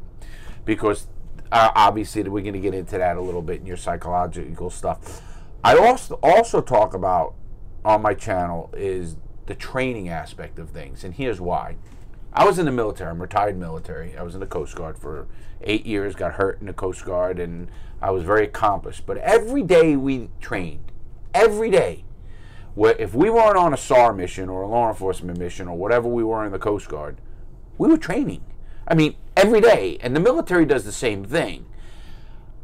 because 0.65 1.07
uh, 1.53 1.71
obviously 1.75 2.23
we're 2.25 2.43
going 2.43 2.55
to 2.55 2.61
get 2.61 2.75
into 2.75 2.99
that 2.99 3.17
a 3.17 3.21
little 3.21 3.43
bit 3.43 3.61
in 3.61 3.67
your 3.67 3.77
psychological 3.77 4.71
stuff. 4.71 5.23
I 5.65 5.77
also 5.77 6.19
also 6.23 6.61
talk 6.61 6.95
about 6.95 7.35
on 7.85 8.03
my 8.03 8.15
channel 8.15 8.73
is 8.77 9.17
the 9.47 9.55
training 9.55 10.09
aspect 10.09 10.59
of 10.59 10.71
things, 10.71 11.05
and 11.05 11.15
here's 11.15 11.41
why. 11.41 11.77
I 12.37 12.45
was 12.45 12.59
in 12.59 12.67
the 12.67 12.73
military. 12.73 13.11
I'm 13.11 13.21
retired 13.21 13.57
military. 13.57 14.15
I 14.15 14.23
was 14.23 14.35
in 14.35 14.41
the 14.41 14.47
Coast 14.47 14.77
Guard 14.77 14.99
for 14.99 15.27
eight 15.63 15.87
years. 15.87 16.15
Got 16.15 16.35
hurt 16.35 16.61
in 16.61 16.67
the 16.67 16.75
Coast 16.75 17.03
Guard, 17.03 17.39
and 17.39 17.69
I 18.03 18.11
was 18.11 18.25
very 18.25 18.45
accomplished. 18.45 19.07
But 19.07 19.17
every 19.17 19.63
day 19.63 19.97
we 19.97 20.29
trained, 20.39 20.93
every 21.33 21.71
day. 21.71 22.05
Where 22.75 22.95
if 22.99 23.15
we 23.15 23.31
weren't 23.31 23.57
on 23.57 23.73
a 23.73 23.77
SAR 23.79 24.13
mission 24.13 24.51
or 24.51 24.61
a 24.61 24.69
law 24.69 24.91
enforcement 24.91 25.39
mission 25.39 25.67
or 25.67 25.79
whatever 25.79 26.09
we 26.09 26.23
were 26.23 26.45
in 26.45 26.53
the 26.53 26.59
Coast 26.59 26.91
Guard, 26.91 27.23
we 27.79 27.89
were 27.89 27.97
training. 27.97 28.45
I 28.87 28.95
mean, 28.95 29.17
every 29.35 29.63
day. 29.63 29.97
And 30.03 30.15
the 30.15 30.21
military 30.21 30.67
does 30.67 30.85
the 30.85 30.93
same 30.93 31.25
thing. 31.25 31.65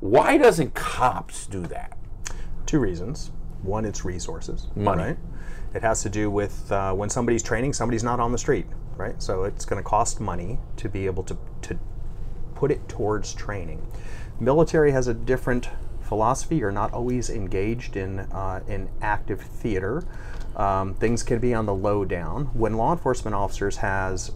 Why 0.01 0.37
doesn't 0.37 0.75
cops 0.75 1.47
do 1.47 1.63
that? 1.63 1.97
Two 2.67 2.79
reasons. 2.79 3.31
One, 3.63 3.87
it's 3.87 4.05
resources. 4.05 4.67
Money. 4.77 5.03
Right? 5.03 5.19
It 5.75 5.81
has 5.81 6.03
to 6.03 6.11
do 6.11 6.31
with 6.31 6.71
uh, 6.71 6.93
when 6.93 7.09
somebody's 7.09 7.43
training, 7.43 7.73
somebody's 7.73 8.05
not 8.05 8.21
on 8.21 8.33
the 8.33 8.39
street, 8.39 8.67
right? 8.97 9.23
So 9.23 9.45
it's 9.45 9.65
going 9.65 9.83
to 9.83 9.89
cost 9.89 10.21
money 10.21 10.59
to 10.77 10.89
be 10.89 11.07
able 11.07 11.23
to, 11.25 11.37
to 11.63 11.79
put 12.55 12.71
it 12.71 12.89
towards 12.89 13.35
training. 13.35 13.87
Military 14.41 14.93
has 14.93 15.09
a 15.09 15.15
different 15.15 15.69
philosophy. 16.01 16.57
You're 16.57 16.73
not 16.73 16.93
always 16.93 17.31
engaged 17.31 17.97
in 17.97 18.21
uh, 18.21 18.61
in 18.69 18.89
active 19.01 19.41
theater. 19.41 20.05
Um, 20.57 20.95
things 20.95 21.23
can 21.23 21.39
be 21.39 21.55
on 21.55 21.65
the 21.65 21.75
low 21.75 22.05
down. 22.05 22.47
When 22.53 22.77
law 22.77 22.93
enforcement 22.93 23.35
officers 23.35 23.79
has 23.79 24.33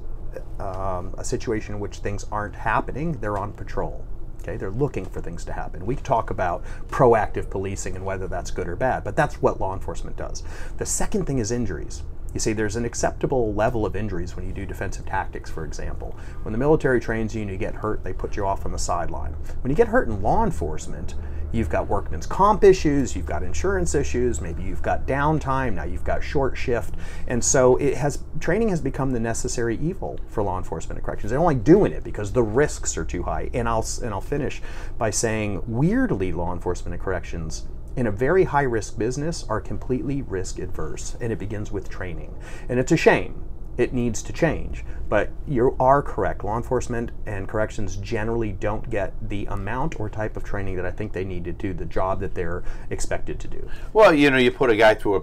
um, 0.58 1.14
a 1.18 1.24
situation 1.24 1.74
in 1.74 1.80
which 1.80 1.98
things 1.98 2.24
aren't 2.32 2.54
happening, 2.54 3.12
they're 3.20 3.36
on 3.36 3.52
patrol. 3.52 4.04
Okay, 4.42 4.56
they're 4.56 4.70
looking 4.70 5.04
for 5.04 5.20
things 5.20 5.44
to 5.44 5.52
happen. 5.52 5.84
We 5.84 5.96
talk 5.96 6.30
about 6.30 6.64
proactive 6.88 7.50
policing 7.50 7.96
and 7.96 8.04
whether 8.04 8.28
that's 8.28 8.50
good 8.50 8.68
or 8.68 8.76
bad, 8.76 9.02
but 9.02 9.16
that's 9.16 9.42
what 9.42 9.60
law 9.60 9.74
enforcement 9.74 10.16
does. 10.16 10.44
The 10.78 10.86
second 10.86 11.26
thing 11.26 11.38
is 11.38 11.50
injuries. 11.50 12.04
You 12.36 12.40
see, 12.40 12.52
there's 12.52 12.76
an 12.76 12.84
acceptable 12.84 13.54
level 13.54 13.86
of 13.86 13.96
injuries 13.96 14.36
when 14.36 14.46
you 14.46 14.52
do 14.52 14.66
defensive 14.66 15.06
tactics, 15.06 15.48
for 15.48 15.64
example. 15.64 16.14
When 16.42 16.52
the 16.52 16.58
military 16.58 17.00
trains 17.00 17.34
you 17.34 17.40
and 17.40 17.50
you 17.50 17.56
get 17.56 17.74
hurt, 17.74 18.04
they 18.04 18.12
put 18.12 18.36
you 18.36 18.44
off 18.44 18.66
on 18.66 18.72
the 18.72 18.78
sideline. 18.78 19.32
When 19.62 19.70
you 19.70 19.74
get 19.74 19.88
hurt 19.88 20.06
in 20.06 20.20
law 20.20 20.44
enforcement, 20.44 21.14
you've 21.50 21.70
got 21.70 21.88
workman's 21.88 22.26
comp 22.26 22.62
issues, 22.62 23.16
you've 23.16 23.24
got 23.24 23.42
insurance 23.42 23.94
issues, 23.94 24.42
maybe 24.42 24.62
you've 24.62 24.82
got 24.82 25.06
downtime, 25.06 25.72
now 25.72 25.84
you've 25.84 26.04
got 26.04 26.22
short 26.22 26.58
shift. 26.58 26.94
And 27.26 27.42
so 27.42 27.76
it 27.76 27.96
has 27.96 28.22
training 28.38 28.68
has 28.68 28.82
become 28.82 29.12
the 29.12 29.20
necessary 29.20 29.78
evil 29.78 30.20
for 30.28 30.42
law 30.42 30.58
enforcement 30.58 30.98
and 30.98 31.06
corrections. 31.06 31.30
They 31.30 31.36
don't 31.36 31.46
like 31.46 31.64
doing 31.64 31.90
it 31.90 32.04
because 32.04 32.32
the 32.32 32.42
risks 32.42 32.98
are 32.98 33.04
too 33.06 33.22
high. 33.22 33.48
And 33.54 33.66
I'll 33.66 33.86
and 34.02 34.12
I'll 34.12 34.20
finish 34.20 34.60
by 34.98 35.08
saying 35.08 35.62
weirdly 35.66 36.32
law 36.32 36.52
enforcement 36.52 36.92
and 36.92 37.02
corrections 37.02 37.64
in 37.96 38.06
a 38.06 38.12
very 38.12 38.44
high 38.44 38.62
risk 38.62 38.98
business 38.98 39.44
are 39.48 39.60
completely 39.60 40.22
risk 40.22 40.58
adverse, 40.58 41.16
and 41.20 41.32
it 41.32 41.38
begins 41.38 41.72
with 41.72 41.88
training. 41.88 42.36
And 42.68 42.78
it's 42.78 42.92
a 42.92 42.96
shame. 42.96 43.42
It 43.78 43.92
needs 43.92 44.22
to 44.22 44.32
change. 44.32 44.84
But 45.08 45.30
you 45.46 45.76
are 45.80 46.02
correct. 46.02 46.44
Law 46.44 46.56
enforcement 46.56 47.10
and 47.26 47.48
corrections 47.48 47.96
generally 47.96 48.52
don't 48.52 48.88
get 48.90 49.14
the 49.28 49.46
amount 49.46 50.00
or 50.00 50.08
type 50.08 50.36
of 50.36 50.44
training 50.44 50.76
that 50.76 50.86
I 50.86 50.90
think 50.90 51.12
they 51.12 51.24
need 51.24 51.44
to 51.44 51.52
do 51.52 51.72
the 51.72 51.84
job 51.84 52.20
that 52.20 52.34
they're 52.34 52.64
expected 52.90 53.38
to 53.40 53.48
do. 53.48 53.68
Well, 53.92 54.14
you 54.14 54.30
know, 54.30 54.38
you 54.38 54.50
put 54.50 54.70
a 54.70 54.76
guy 54.76 54.94
through 54.94 55.16
a 55.16 55.22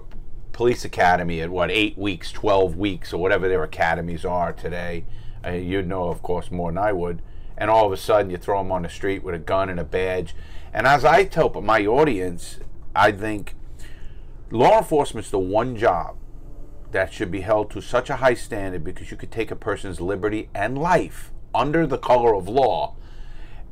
police 0.52 0.84
academy 0.84 1.40
at 1.40 1.50
what, 1.50 1.70
eight 1.70 1.98
weeks, 1.98 2.30
12 2.32 2.76
weeks, 2.76 3.12
or 3.12 3.18
whatever 3.18 3.48
their 3.48 3.62
academies 3.62 4.24
are 4.24 4.52
today. 4.52 5.04
Uh, 5.44 5.50
you'd 5.50 5.86
know, 5.88 6.08
of 6.08 6.22
course, 6.22 6.50
more 6.50 6.70
than 6.70 6.78
I 6.78 6.92
would. 6.92 7.22
And 7.56 7.70
all 7.70 7.86
of 7.86 7.92
a 7.92 7.96
sudden, 7.96 8.30
you 8.30 8.36
throw 8.36 8.60
him 8.60 8.72
on 8.72 8.82
the 8.82 8.88
street 8.88 9.22
with 9.22 9.34
a 9.34 9.38
gun 9.38 9.68
and 9.68 9.78
a 9.78 9.84
badge. 9.84 10.34
And 10.72 10.86
as 10.86 11.04
I 11.04 11.24
tell 11.24 11.50
my 11.60 11.86
audience, 11.86 12.58
I 12.94 13.12
think 13.12 13.54
law 14.50 14.78
enforcement's 14.78 15.30
the 15.30 15.38
one 15.38 15.76
job 15.76 16.16
that 16.92 17.12
should 17.12 17.30
be 17.30 17.40
held 17.40 17.70
to 17.72 17.80
such 17.80 18.08
a 18.08 18.16
high 18.16 18.34
standard 18.34 18.84
because 18.84 19.10
you 19.10 19.16
could 19.16 19.32
take 19.32 19.50
a 19.50 19.56
person's 19.56 20.00
liberty 20.00 20.48
and 20.54 20.78
life 20.78 21.32
under 21.54 21.86
the 21.86 21.98
color 21.98 22.34
of 22.34 22.48
law 22.48 22.94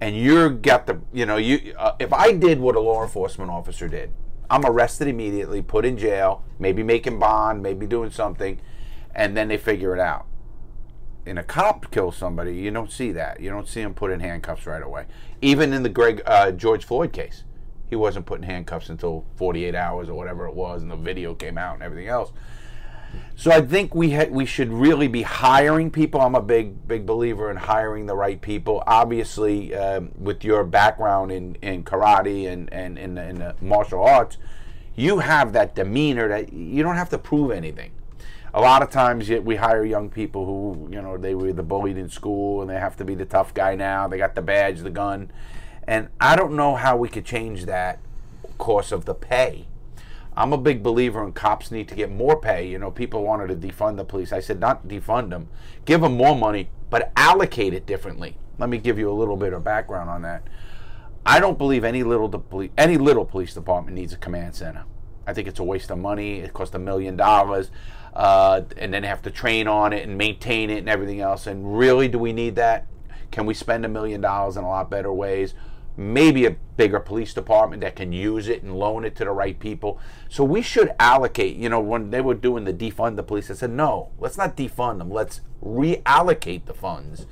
and 0.00 0.16
you're 0.16 0.50
got 0.50 0.86
the 0.86 1.00
you 1.12 1.24
know 1.24 1.36
you 1.36 1.74
uh, 1.78 1.92
if 2.00 2.12
i 2.12 2.32
did 2.32 2.58
what 2.58 2.74
a 2.74 2.80
law 2.80 3.02
enforcement 3.02 3.50
officer 3.50 3.88
did 3.88 4.10
i'm 4.50 4.64
arrested 4.64 5.06
immediately 5.06 5.62
put 5.62 5.84
in 5.84 5.96
jail 5.96 6.44
maybe 6.58 6.82
making 6.82 7.18
bond 7.18 7.62
maybe 7.62 7.86
doing 7.86 8.10
something 8.10 8.60
and 9.14 9.36
then 9.36 9.48
they 9.48 9.58
figure 9.58 9.94
it 9.94 10.00
out. 10.00 10.26
And 11.24 11.38
a 11.38 11.42
cop 11.42 11.90
kills 11.90 12.16
somebody 12.16 12.56
you 12.56 12.70
don't 12.70 12.90
see 12.90 13.12
that. 13.12 13.40
You 13.40 13.50
don't 13.50 13.68
see 13.68 13.80
him 13.80 13.94
put 13.94 14.10
in 14.10 14.20
handcuffs 14.20 14.66
right 14.66 14.82
away. 14.82 15.06
Even 15.40 15.72
in 15.72 15.82
the 15.82 15.88
greg 15.88 16.22
uh, 16.26 16.50
george 16.52 16.84
floyd 16.84 17.12
case 17.12 17.44
he 17.92 17.96
wasn't 17.96 18.24
put 18.24 18.38
in 18.40 18.42
handcuffs 18.44 18.88
until 18.88 19.26
48 19.36 19.74
hours 19.74 20.08
or 20.08 20.14
whatever 20.14 20.46
it 20.46 20.54
was 20.54 20.80
and 20.80 20.90
the 20.90 20.96
video 20.96 21.34
came 21.34 21.58
out 21.58 21.74
and 21.74 21.82
everything 21.82 22.08
else 22.08 22.32
so 23.36 23.50
I 23.50 23.60
think 23.60 23.94
we 23.94 24.12
ha- 24.12 24.30
we 24.30 24.46
should 24.46 24.72
really 24.72 25.06
be 25.08 25.20
hiring 25.20 25.90
people. 25.90 26.18
I'm 26.22 26.34
a 26.34 26.40
big 26.40 26.88
big 26.88 27.04
believer 27.04 27.50
in 27.50 27.58
hiring 27.58 28.06
the 28.06 28.14
right 28.14 28.40
people. 28.40 28.82
Obviously, 28.86 29.74
um, 29.74 30.12
with 30.18 30.42
your 30.44 30.64
background 30.64 31.30
in, 31.30 31.56
in 31.56 31.84
karate 31.84 32.50
and 32.50 32.72
and 32.72 32.98
in, 32.98 33.18
in 33.18 33.38
the 33.40 33.54
martial 33.60 34.02
arts, 34.02 34.38
you 34.96 35.18
have 35.18 35.52
that 35.52 35.74
demeanor 35.74 36.28
that 36.28 36.54
you 36.54 36.82
don't 36.82 36.96
have 36.96 37.10
to 37.10 37.18
prove 37.18 37.50
anything. 37.50 37.90
A 38.54 38.60
lot 38.62 38.80
of 38.82 38.90
times 38.90 39.28
we 39.28 39.56
hire 39.56 39.84
young 39.84 40.08
people 40.08 40.46
who 40.46 40.88
you 40.90 41.02
know 41.02 41.18
they 41.18 41.34
were 41.34 41.52
the 41.52 41.62
bullied 41.62 41.98
in 41.98 42.08
school 42.08 42.62
and 42.62 42.70
they 42.70 42.78
have 42.78 42.96
to 42.96 43.04
be 43.04 43.14
the 43.14 43.26
tough 43.26 43.52
guy 43.52 43.74
now. 43.74 44.08
They 44.08 44.16
got 44.18 44.34
the 44.34 44.42
badge, 44.42 44.80
the 44.80 44.90
gun, 44.90 45.30
and 45.84 46.08
I 46.20 46.36
don't 46.36 46.54
know 46.54 46.76
how 46.76 46.96
we 46.96 47.08
could 47.08 47.24
change 47.24 47.66
that 47.66 48.00
course 48.58 48.92
of 48.92 49.04
the 49.04 49.14
pay 49.14 49.66
I'm 50.36 50.52
a 50.52 50.58
big 50.58 50.82
believer 50.82 51.22
in 51.24 51.32
cops 51.32 51.70
need 51.70 51.88
to 51.88 51.94
get 51.94 52.10
more 52.10 52.40
pay. 52.40 52.66
You 52.66 52.78
know, 52.78 52.90
people 52.90 53.22
wanted 53.22 53.48
to 53.48 53.68
defund 53.68 53.96
the 53.96 54.04
police. 54.04 54.32
I 54.32 54.40
said, 54.40 54.60
not 54.60 54.88
defund 54.88 55.30
them, 55.30 55.48
give 55.84 56.00
them 56.00 56.16
more 56.16 56.34
money, 56.34 56.70
but 56.90 57.12
allocate 57.16 57.74
it 57.74 57.86
differently. 57.86 58.38
Let 58.58 58.70
me 58.70 58.78
give 58.78 58.98
you 58.98 59.10
a 59.10 59.12
little 59.12 59.36
bit 59.36 59.52
of 59.52 59.62
background 59.62 60.08
on 60.08 60.22
that. 60.22 60.48
I 61.24 61.38
don't 61.38 61.58
believe 61.58 61.84
any 61.84 62.02
little 62.02 62.28
de- 62.28 62.70
any 62.76 62.96
little 62.96 63.24
police 63.24 63.54
department 63.54 63.94
needs 63.94 64.12
a 64.12 64.16
command 64.16 64.54
center. 64.54 64.84
I 65.26 65.32
think 65.32 65.46
it's 65.46 65.60
a 65.60 65.64
waste 65.64 65.90
of 65.90 65.98
money. 65.98 66.40
It 66.40 66.52
costs 66.52 66.74
a 66.74 66.80
million 66.80 67.16
dollars, 67.16 67.70
uh, 68.14 68.62
and 68.76 68.92
then 68.92 69.04
have 69.04 69.22
to 69.22 69.30
train 69.30 69.68
on 69.68 69.92
it 69.92 70.08
and 70.08 70.18
maintain 70.18 70.68
it 70.68 70.78
and 70.78 70.88
everything 70.88 71.20
else. 71.20 71.46
And 71.46 71.78
really, 71.78 72.08
do 72.08 72.18
we 72.18 72.32
need 72.32 72.56
that? 72.56 72.86
Can 73.30 73.46
we 73.46 73.54
spend 73.54 73.84
a 73.84 73.88
million 73.88 74.20
dollars 74.20 74.56
in 74.56 74.64
a 74.64 74.68
lot 74.68 74.90
better 74.90 75.12
ways? 75.12 75.54
Maybe 75.96 76.46
a 76.46 76.56
bigger 76.76 77.00
police 77.00 77.34
department 77.34 77.82
that 77.82 77.96
can 77.96 78.12
use 78.12 78.48
it 78.48 78.62
and 78.62 78.76
loan 78.76 79.04
it 79.04 79.14
to 79.16 79.24
the 79.24 79.30
right 79.30 79.58
people. 79.58 80.00
So 80.28 80.44
we 80.44 80.62
should 80.62 80.92
allocate, 80.98 81.56
you 81.56 81.68
know, 81.68 81.80
when 81.80 82.10
they 82.10 82.20
were 82.20 82.34
doing 82.34 82.64
the 82.64 82.72
defund 82.72 83.16
the 83.16 83.22
police, 83.22 83.50
I 83.50 83.54
said, 83.54 83.70
no, 83.70 84.10
let's 84.18 84.38
not 84.38 84.56
defund 84.56 84.98
them. 84.98 85.10
Let's 85.10 85.40
reallocate 85.62 86.64
the 86.64 86.74
funds 86.74 87.26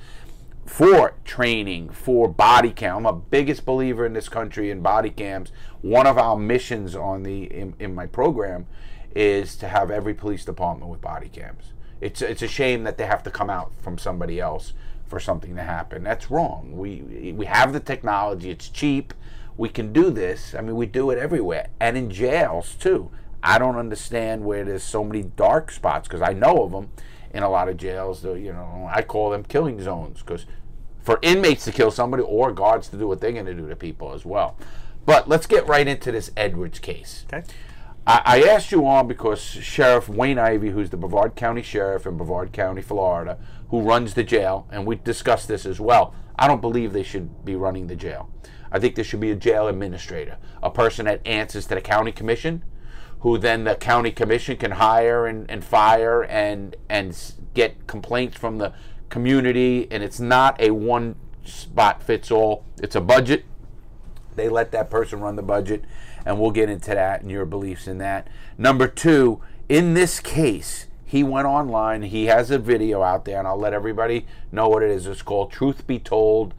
for 0.65 1.15
training, 1.25 1.89
for 1.89 2.27
body 2.27 2.71
cam. 2.71 2.97
I'm 2.97 3.05
a 3.05 3.13
biggest 3.13 3.65
believer 3.65 4.05
in 4.05 4.13
this 4.13 4.29
country 4.29 4.69
in 4.69 4.81
body 4.81 5.09
cams. 5.09 5.51
One 5.81 6.07
of 6.07 6.17
our 6.17 6.37
missions 6.37 6.95
on 6.95 7.23
the 7.23 7.43
in, 7.43 7.73
in 7.79 7.95
my 7.95 8.05
program 8.05 8.67
is 9.13 9.55
to 9.57 9.67
have 9.67 9.91
every 9.91 10.13
police 10.13 10.45
department 10.45 10.89
with 10.89 11.01
body 11.01 11.27
cams. 11.27 11.73
It's 11.99 12.21
it's 12.21 12.41
a 12.41 12.47
shame 12.47 12.83
that 12.83 12.97
they 12.97 13.05
have 13.05 13.23
to 13.23 13.31
come 13.31 13.49
out 13.49 13.73
from 13.81 13.97
somebody 13.97 14.39
else 14.39 14.73
for 15.11 15.19
something 15.19 15.55
to 15.57 15.61
happen. 15.61 16.03
That's 16.03 16.31
wrong. 16.31 16.71
We 16.75 17.33
we 17.37 17.45
have 17.45 17.73
the 17.73 17.79
technology. 17.79 18.49
It's 18.49 18.69
cheap. 18.69 19.13
We 19.57 19.69
can 19.69 19.93
do 19.93 20.09
this. 20.09 20.55
I 20.55 20.61
mean, 20.61 20.75
we 20.75 20.87
do 20.87 21.11
it 21.11 21.19
everywhere, 21.19 21.67
and 21.79 21.95
in 21.95 22.09
jails 22.09 22.73
too. 22.75 23.11
I 23.43 23.59
don't 23.59 23.75
understand 23.75 24.45
where 24.45 24.63
there's 24.63 24.83
so 24.83 25.03
many 25.03 25.23
dark 25.23 25.71
spots 25.71 26.07
because 26.07 26.21
I 26.21 26.33
know 26.33 26.63
of 26.63 26.71
them 26.71 26.91
in 27.33 27.43
a 27.43 27.49
lot 27.49 27.67
of 27.69 27.77
jails. 27.77 28.23
You 28.23 28.53
know, 28.53 28.89
I 28.89 29.01
call 29.01 29.31
them 29.31 29.43
killing 29.43 29.81
zones 29.81 30.21
because 30.21 30.45
for 31.01 31.19
inmates 31.21 31.65
to 31.65 31.71
kill 31.71 31.91
somebody 31.91 32.23
or 32.23 32.51
guards 32.51 32.87
to 32.89 32.97
do 32.97 33.07
what 33.07 33.19
they're 33.19 33.33
going 33.33 33.45
to 33.45 33.53
do 33.53 33.67
to 33.67 33.75
people 33.75 34.13
as 34.13 34.25
well. 34.25 34.57
But 35.05 35.27
let's 35.27 35.47
get 35.47 35.67
right 35.67 35.87
into 35.87 36.11
this 36.11 36.31
Edwards 36.37 36.79
case. 36.79 37.25
Okay. 37.27 37.43
I, 38.05 38.21
I 38.25 38.41
asked 38.43 38.71
you 38.71 38.85
on 38.87 39.07
because 39.07 39.41
Sheriff 39.41 40.07
Wayne 40.07 40.39
Ivey, 40.39 40.69
who's 40.69 40.89
the 40.89 40.97
Brevard 40.97 41.35
County 41.35 41.61
Sheriff 41.61 42.05
in 42.05 42.17
Brevard 42.17 42.51
County, 42.51 42.81
Florida, 42.81 43.37
who 43.71 43.81
runs 43.81 44.13
the 44.13 44.23
jail, 44.23 44.67
and 44.69 44.85
we 44.85 44.97
discussed 44.97 45.47
this 45.47 45.65
as 45.65 45.79
well. 45.79 46.13
I 46.37 46.47
don't 46.47 46.61
believe 46.61 46.93
they 46.93 47.03
should 47.03 47.43
be 47.43 47.55
running 47.55 47.87
the 47.87 47.95
jail. 47.95 48.29
I 48.71 48.79
think 48.79 48.95
there 48.95 49.03
should 49.03 49.19
be 49.19 49.31
a 49.31 49.35
jail 49.35 49.67
administrator, 49.67 50.37
a 50.61 50.69
person 50.69 51.05
that 51.05 51.25
answers 51.25 51.67
to 51.67 51.75
the 51.75 51.81
county 51.81 52.11
commission, 52.11 52.63
who 53.21 53.37
then 53.37 53.63
the 53.63 53.75
county 53.75 54.11
commission 54.11 54.57
can 54.57 54.71
hire 54.71 55.25
and, 55.25 55.49
and 55.49 55.63
fire 55.63 56.23
and 56.23 56.75
and 56.89 57.33
get 57.53 57.87
complaints 57.87 58.37
from 58.37 58.57
the 58.57 58.73
community. 59.09 59.87
And 59.91 60.03
it's 60.03 60.19
not 60.19 60.59
a 60.59 60.71
one 60.71 61.15
spot 61.43 62.01
fits 62.01 62.31
all. 62.31 62.65
It's 62.81 62.95
a 62.95 63.01
budget. 63.01 63.45
They 64.35 64.49
let 64.49 64.71
that 64.71 64.89
person 64.89 65.19
run 65.19 65.35
the 65.35 65.43
budget 65.43 65.83
and 66.25 66.39
we'll 66.39 66.51
get 66.51 66.69
into 66.69 66.91
that 66.91 67.21
and 67.21 67.29
your 67.29 67.45
beliefs 67.45 67.87
in 67.87 67.99
that. 67.99 68.27
Number 68.57 68.87
two, 68.87 69.41
in 69.69 69.93
this 69.93 70.19
case, 70.19 70.87
he 71.11 71.23
went 71.23 71.45
online. 71.45 72.03
He 72.03 72.27
has 72.27 72.51
a 72.51 72.57
video 72.57 73.01
out 73.01 73.25
there, 73.25 73.37
and 73.37 73.45
I'll 73.45 73.59
let 73.59 73.73
everybody 73.73 74.27
know 74.49 74.69
what 74.69 74.81
it 74.81 74.89
is. 74.89 75.07
It's 75.07 75.21
called 75.21 75.51
Truth 75.51 75.85
Be 75.85 75.99
Told 75.99 76.53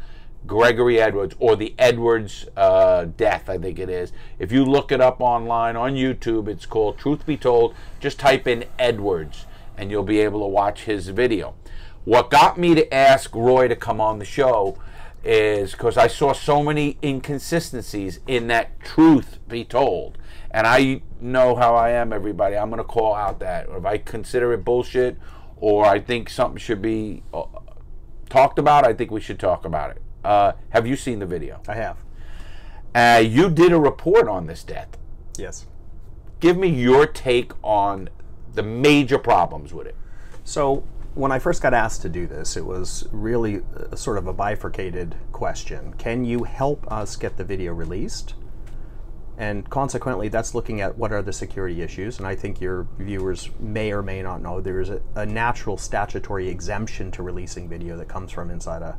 Gregory 0.46 1.00
Edwards, 1.00 1.34
or 1.38 1.56
the 1.56 1.74
Edwards 1.78 2.44
uh, 2.54 3.06
death, 3.06 3.48
I 3.48 3.56
think 3.56 3.78
it 3.78 3.88
is. 3.88 4.12
If 4.38 4.52
you 4.52 4.66
look 4.66 4.92
it 4.92 5.00
up 5.00 5.22
online 5.22 5.74
on 5.74 5.94
YouTube, 5.94 6.48
it's 6.48 6.66
called 6.66 6.98
Truth 6.98 7.24
Be 7.24 7.38
Told. 7.38 7.74
Just 7.98 8.18
type 8.18 8.46
in 8.46 8.66
Edwards, 8.78 9.46
and 9.78 9.90
you'll 9.90 10.02
be 10.02 10.20
able 10.20 10.40
to 10.40 10.46
watch 10.46 10.84
his 10.84 11.08
video. 11.08 11.54
What 12.04 12.30
got 12.30 12.58
me 12.58 12.74
to 12.74 12.92
ask 12.92 13.34
Roy 13.34 13.68
to 13.68 13.76
come 13.76 14.02
on 14.02 14.18
the 14.18 14.26
show 14.26 14.76
is 15.24 15.72
because 15.72 15.96
I 15.96 16.08
saw 16.08 16.34
so 16.34 16.62
many 16.62 16.98
inconsistencies 17.02 18.20
in 18.26 18.48
that 18.48 18.78
truth 18.80 19.38
be 19.48 19.64
told. 19.64 20.18
And 20.52 20.66
I 20.66 21.02
know 21.20 21.54
how 21.56 21.74
I 21.74 21.90
am, 21.90 22.12
everybody. 22.12 22.56
I'm 22.56 22.68
going 22.68 22.78
to 22.78 22.84
call 22.84 23.14
out 23.14 23.40
that. 23.40 23.68
or 23.68 23.78
If 23.78 23.86
I 23.86 23.98
consider 23.98 24.52
it 24.52 24.64
bullshit 24.64 25.16
or 25.56 25.86
I 25.86 25.98
think 25.98 26.28
something 26.28 26.58
should 26.58 26.82
be 26.82 27.22
uh, 27.32 27.44
talked 28.28 28.58
about, 28.58 28.86
I 28.86 28.92
think 28.92 29.10
we 29.10 29.20
should 29.20 29.40
talk 29.40 29.64
about 29.64 29.92
it. 29.92 30.02
Uh, 30.22 30.52
have 30.70 30.86
you 30.86 30.94
seen 30.94 31.18
the 31.20 31.26
video? 31.26 31.60
I 31.66 31.74
have. 31.74 31.96
Uh, 32.94 33.22
you 33.24 33.48
did 33.48 33.72
a 33.72 33.80
report 33.80 34.28
on 34.28 34.46
this 34.46 34.62
death. 34.62 34.98
Yes. 35.38 35.66
Give 36.40 36.58
me 36.58 36.68
your 36.68 37.06
take 37.06 37.52
on 37.62 38.10
the 38.52 38.62
major 38.62 39.18
problems 39.18 39.72
with 39.72 39.86
it. 39.86 39.96
So, 40.44 40.84
when 41.14 41.30
I 41.30 41.38
first 41.38 41.62
got 41.62 41.74
asked 41.74 42.02
to 42.02 42.08
do 42.08 42.26
this, 42.26 42.56
it 42.56 42.64
was 42.64 43.06
really 43.12 43.62
sort 43.94 44.18
of 44.18 44.26
a 44.26 44.32
bifurcated 44.32 45.14
question. 45.30 45.94
Can 45.94 46.24
you 46.24 46.44
help 46.44 46.90
us 46.90 47.16
get 47.16 47.36
the 47.36 47.44
video 47.44 47.72
released? 47.72 48.34
And 49.38 49.68
consequently, 49.70 50.28
that's 50.28 50.54
looking 50.54 50.80
at 50.80 50.98
what 50.98 51.12
are 51.12 51.22
the 51.22 51.32
security 51.32 51.80
issues. 51.80 52.18
And 52.18 52.26
I 52.26 52.34
think 52.34 52.60
your 52.60 52.86
viewers 52.98 53.48
may 53.58 53.92
or 53.92 54.02
may 54.02 54.22
not 54.22 54.42
know 54.42 54.60
there 54.60 54.80
is 54.80 54.90
a, 54.90 55.00
a 55.14 55.24
natural 55.24 55.78
statutory 55.78 56.48
exemption 56.48 57.10
to 57.12 57.22
releasing 57.22 57.68
video 57.68 57.96
that 57.96 58.08
comes 58.08 58.30
from 58.30 58.50
inside 58.50 58.82
a, 58.82 58.98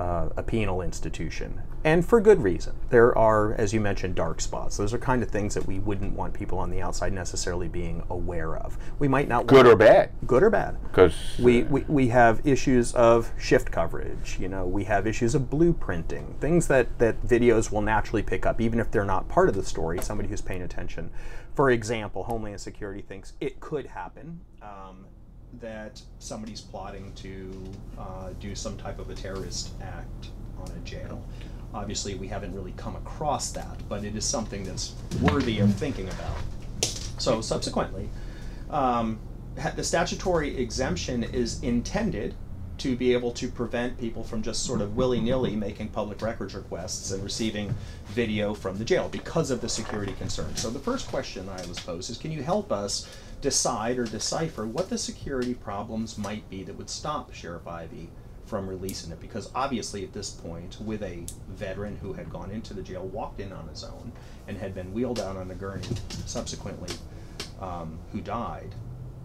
uh, 0.00 0.30
a 0.36 0.42
penal 0.42 0.80
institution. 0.80 1.60
And 1.82 2.04
for 2.04 2.20
good 2.20 2.42
reason. 2.42 2.74
There 2.90 3.16
are, 3.16 3.54
as 3.54 3.72
you 3.72 3.80
mentioned, 3.80 4.14
dark 4.14 4.42
spots. 4.42 4.76
Those 4.76 4.92
are 4.92 4.98
kind 4.98 5.22
of 5.22 5.30
things 5.30 5.54
that 5.54 5.66
we 5.66 5.78
wouldn't 5.78 6.14
want 6.14 6.34
people 6.34 6.58
on 6.58 6.70
the 6.70 6.82
outside 6.82 7.12
necessarily 7.12 7.68
being 7.68 8.02
aware 8.10 8.56
of. 8.56 8.76
We 8.98 9.08
might 9.08 9.28
not 9.28 9.46
good 9.46 9.66
or 9.66 9.76
bad. 9.76 10.10
Good 10.26 10.42
or 10.42 10.50
bad. 10.50 10.76
Because 10.82 11.14
we, 11.38 11.62
we, 11.64 11.82
we 11.88 12.08
have 12.08 12.46
issues 12.46 12.92
of 12.94 13.32
shift 13.38 13.70
coverage. 13.70 14.36
You 14.38 14.48
know, 14.48 14.66
we 14.66 14.84
have 14.84 15.06
issues 15.06 15.34
of 15.34 15.42
blueprinting. 15.42 16.36
Things 16.36 16.68
that, 16.68 16.98
that 16.98 17.26
videos 17.26 17.72
will 17.72 17.82
naturally 17.82 18.22
pick 18.22 18.44
up, 18.44 18.60
even 18.60 18.78
if 18.78 18.90
they're 18.90 19.04
not 19.04 19.28
part 19.28 19.48
of 19.48 19.54
the 19.54 19.64
story, 19.64 20.02
somebody 20.02 20.28
who's 20.28 20.42
paying 20.42 20.62
attention. 20.62 21.10
For 21.54 21.70
example, 21.70 22.24
Homeland 22.24 22.60
Security 22.60 23.00
thinks 23.00 23.32
it 23.40 23.58
could 23.60 23.86
happen. 23.86 24.40
Um, 24.60 25.06
that 25.60 26.00
somebody's 26.18 26.60
plotting 26.60 27.12
to 27.14 27.50
uh, 27.98 28.30
do 28.38 28.54
some 28.54 28.76
type 28.76 28.98
of 28.98 29.10
a 29.10 29.14
terrorist 29.14 29.72
act 29.82 30.28
on 30.58 30.70
a 30.70 30.78
jail. 30.80 31.24
Obviously, 31.72 32.14
we 32.14 32.26
haven't 32.26 32.54
really 32.54 32.74
come 32.76 32.96
across 32.96 33.52
that, 33.52 33.76
but 33.88 34.04
it 34.04 34.16
is 34.16 34.24
something 34.24 34.64
that's 34.64 34.94
worthy 35.22 35.60
of 35.60 35.72
thinking 35.74 36.08
about. 36.08 36.36
So, 37.18 37.40
subsequently, 37.40 38.08
um, 38.70 39.18
the 39.76 39.84
statutory 39.84 40.56
exemption 40.56 41.22
is 41.22 41.62
intended 41.62 42.34
to 42.78 42.96
be 42.96 43.12
able 43.12 43.30
to 43.32 43.48
prevent 43.48 43.98
people 44.00 44.24
from 44.24 44.42
just 44.42 44.64
sort 44.64 44.80
of 44.80 44.96
willy 44.96 45.20
nilly 45.20 45.54
making 45.54 45.88
public 45.88 46.22
records 46.22 46.54
requests 46.54 47.10
and 47.10 47.22
receiving 47.22 47.74
video 48.06 48.54
from 48.54 48.78
the 48.78 48.84
jail 48.84 49.08
because 49.10 49.50
of 49.50 49.60
the 49.60 49.68
security 49.68 50.14
concerns. 50.14 50.60
So, 50.60 50.70
the 50.70 50.78
first 50.78 51.06
question 51.08 51.48
I 51.48 51.64
was 51.66 51.78
posed 51.78 52.10
is 52.10 52.18
can 52.18 52.32
you 52.32 52.42
help 52.42 52.72
us 52.72 53.06
decide 53.40 53.98
or 53.98 54.04
decipher 54.04 54.66
what 54.66 54.88
the 54.90 54.98
security 54.98 55.54
problems 55.54 56.18
might 56.18 56.48
be 56.50 56.62
that 56.64 56.76
would 56.76 56.90
stop 56.90 57.32
Sheriff 57.32 57.66
Ivey 57.66 58.08
from 58.50 58.68
releasing 58.68 59.12
it? 59.12 59.20
Because 59.20 59.48
obviously, 59.54 60.02
at 60.02 60.12
this 60.12 60.30
point, 60.30 60.76
with 60.80 61.02
a 61.02 61.24
veteran 61.48 61.96
who 62.02 62.12
had 62.12 62.28
gone 62.28 62.50
into 62.50 62.74
the 62.74 62.82
jail, 62.82 63.06
walked 63.06 63.40
in 63.40 63.52
on 63.52 63.68
his 63.68 63.84
own, 63.84 64.12
and 64.48 64.58
had 64.58 64.74
been 64.74 64.92
wheeled 64.92 65.20
out 65.20 65.36
on 65.36 65.50
a 65.52 65.54
gurney 65.54 65.86
subsequently, 66.26 66.92
um, 67.60 67.96
who 68.12 68.20
died, 68.20 68.74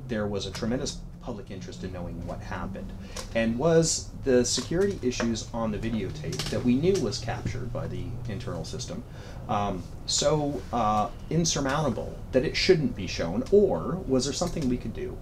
there 0.07 0.27
was 0.27 0.45
a 0.45 0.51
tremendous 0.51 0.99
public 1.21 1.49
interest 1.49 1.83
in 1.83 1.91
knowing 1.91 2.25
what 2.27 2.39
happened. 2.39 2.93
And 3.33 3.57
was 3.57 4.09
the 4.23 4.45
security 4.45 4.99
issues 5.01 5.49
on 5.51 5.71
the 5.71 5.79
videotape 5.79 6.37
that 6.51 6.63
we 6.63 6.75
knew 6.75 6.93
was 7.01 7.17
captured 7.17 7.73
by 7.73 7.87
the 7.87 8.03
internal 8.29 8.63
system 8.63 9.03
um, 9.49 9.81
so 10.05 10.61
uh, 10.71 11.09
insurmountable 11.31 12.15
that 12.31 12.45
it 12.45 12.55
shouldn't 12.55 12.95
be 12.95 13.07
shown? 13.07 13.43
Or 13.51 13.97
was 14.07 14.25
there 14.25 14.33
something 14.33 14.69
we 14.69 14.77
could 14.77 14.93
do 14.93 15.17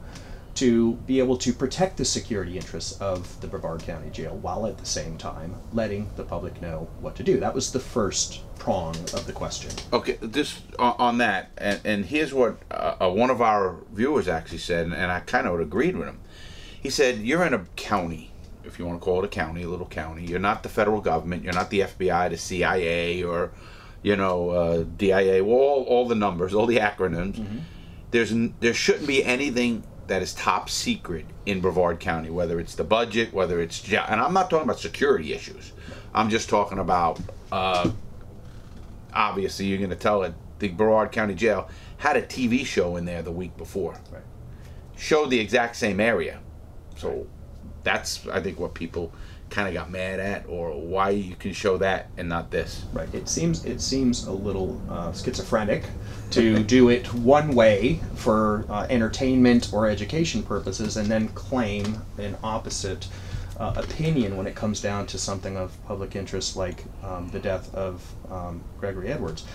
to 0.56 0.94
be 1.08 1.20
able 1.20 1.38
to 1.38 1.52
protect 1.52 1.98
the 1.98 2.06
security 2.06 2.58
interests 2.58 3.00
of 3.02 3.40
the 3.42 3.48
Brevard 3.48 3.82
County 3.82 4.10
Jail 4.12 4.36
while 4.38 4.68
at 4.68 4.78
the 4.78 4.86
same 4.86 5.18
time 5.18 5.56
letting 5.72 6.12
the 6.16 6.24
public 6.24 6.62
know 6.62 6.88
what 7.00 7.16
to 7.16 7.24
do? 7.24 7.40
That 7.40 7.56
was 7.56 7.72
the 7.72 7.80
first 7.80 8.42
prong 8.60 8.96
of 9.14 9.26
the 9.26 9.34
question. 9.34 9.72
Okay, 9.92 10.18
this 10.22 10.62
on, 10.78 11.18
that, 11.18 11.52
and, 11.58 11.82
and 11.84 12.06
here's 12.06 12.34
what 12.34 12.58
uh, 12.70 12.96
uh, 13.02 13.10
one 13.10 13.30
of 13.32 13.42
our 13.42 13.78
viewers 13.92 14.28
actually 14.28 14.60
said, 14.60 14.86
and 14.86 15.12
I 15.12 15.22
kind 15.22 15.48
of 15.48 15.60
agreed 15.60 15.96
with 15.96 16.08
him. 16.08 16.20
He 16.82 16.90
said, 16.90 17.20
"You're 17.20 17.46
in 17.46 17.54
a 17.54 17.66
county, 17.76 18.32
if 18.64 18.78
you 18.78 18.86
want 18.86 19.02
to 19.02 19.04
call 19.04 19.24
it 19.24 19.26
a 19.26 19.30
county, 19.30 19.64
a 19.64 19.70
little 19.70 19.88
county. 19.88 20.26
You're 20.26 20.40
not 20.40 20.62
the 20.62 20.70
federal 20.70 21.02
government. 21.02 21.44
You're 21.44 21.54
not 21.54 21.72
the 21.72 21.82
FBI, 21.82 22.30
the 22.30 22.38
CIA, 22.38 23.24
or 23.24 23.52
you 24.04 24.16
know 24.16 24.50
uh, 24.52 24.84
DIA. 24.98 25.44
All 25.44 25.84
all 25.84 26.08
the 26.08 26.16
numbers, 26.16 26.54
all 26.54 26.68
the 26.68 26.78
acronyms. 26.78 27.44
There's 28.12 28.34
there 28.60 28.76
shouldn't 28.76 29.08
be 29.08 29.24
anything." 29.26 29.84
That 30.08 30.22
is 30.22 30.34
top 30.34 30.70
secret 30.70 31.26
in 31.46 31.62
Brevard 31.62 32.00
County, 32.00 32.30
whether 32.30 32.60
it's 32.60 32.76
the 32.76 32.84
budget, 32.84 33.34
whether 33.34 33.62
it's 33.62 33.88
and 33.88 34.22
I'm 34.22 34.34
not 34.34 34.50
talking 34.50 34.66
about 34.66 34.80
security 34.80 35.34
issues. 35.34 35.72
I'm 36.14 36.30
just 36.30 36.50
talking 36.50 36.78
about 36.78 37.20
uh, 37.52 37.90
obviously 39.14 39.66
you're 39.66 39.78
going 39.78 39.90
to 39.90 39.96
tell 39.96 40.24
it 40.24 40.34
the 40.60 40.70
Brevard 40.70 41.12
County 41.12 41.36
Jail 41.36 41.70
had 41.98 42.18
a 42.18 42.22
TV 42.22 42.66
show 42.66 42.98
in 42.98 43.06
there 43.06 43.22
the 43.22 43.32
week 43.32 43.56
before. 43.58 43.94
Right. 44.12 44.24
Showed 44.98 45.30
the 45.30 45.40
exact 45.40 45.76
same 45.76 46.00
area. 46.00 46.40
So 46.98 47.28
that's 47.84 48.28
I 48.28 48.42
think 48.42 48.60
what 48.60 48.74
people 48.74 49.14
kind 49.54 49.68
of 49.68 49.74
got 49.76 49.92
mad 49.92 50.20
at 50.20 50.46
or 50.50 50.72
why 50.72 51.12
you 51.12 51.36
can 51.36 51.54
show 51.54 51.78
that 51.78 52.10
and 52.18 52.28
not 52.28 52.50
this. 52.50 52.86
Right. 52.92 53.14
It 53.14 53.30
seems 53.30 53.64
it 53.66 53.82
seems 53.82 54.26
a 54.26 54.32
little 54.32 54.82
uh, 54.90 55.14
schizophrenic 55.14 55.84
to 56.32 56.64
do 56.64 56.90
it 56.90 57.14
one 57.14 57.54
way 57.54 58.00
for 58.16 58.66
uh, 58.68 58.88
entertainment 58.90 59.72
or 59.72 59.88
education 59.88 60.42
purposes, 60.42 60.98
and 60.98 61.08
then 61.08 61.28
claim 61.30 62.02
an 62.18 62.36
opposite 62.44 63.08
uh, 63.60 63.74
opinion 63.76 64.36
when 64.36 64.48
it 64.48 64.56
comes 64.56 64.82
down 64.82 65.06
to 65.06 65.20
something 65.20 65.56
of 65.56 65.72
public 65.86 66.16
interest, 66.16 66.56
like 66.56 66.84
um, 67.04 67.30
the 67.30 67.40
death 67.40 67.74
of 67.76 68.02
um, 68.32 68.64
Gregory 68.80 69.10
Edwards. 69.10 69.46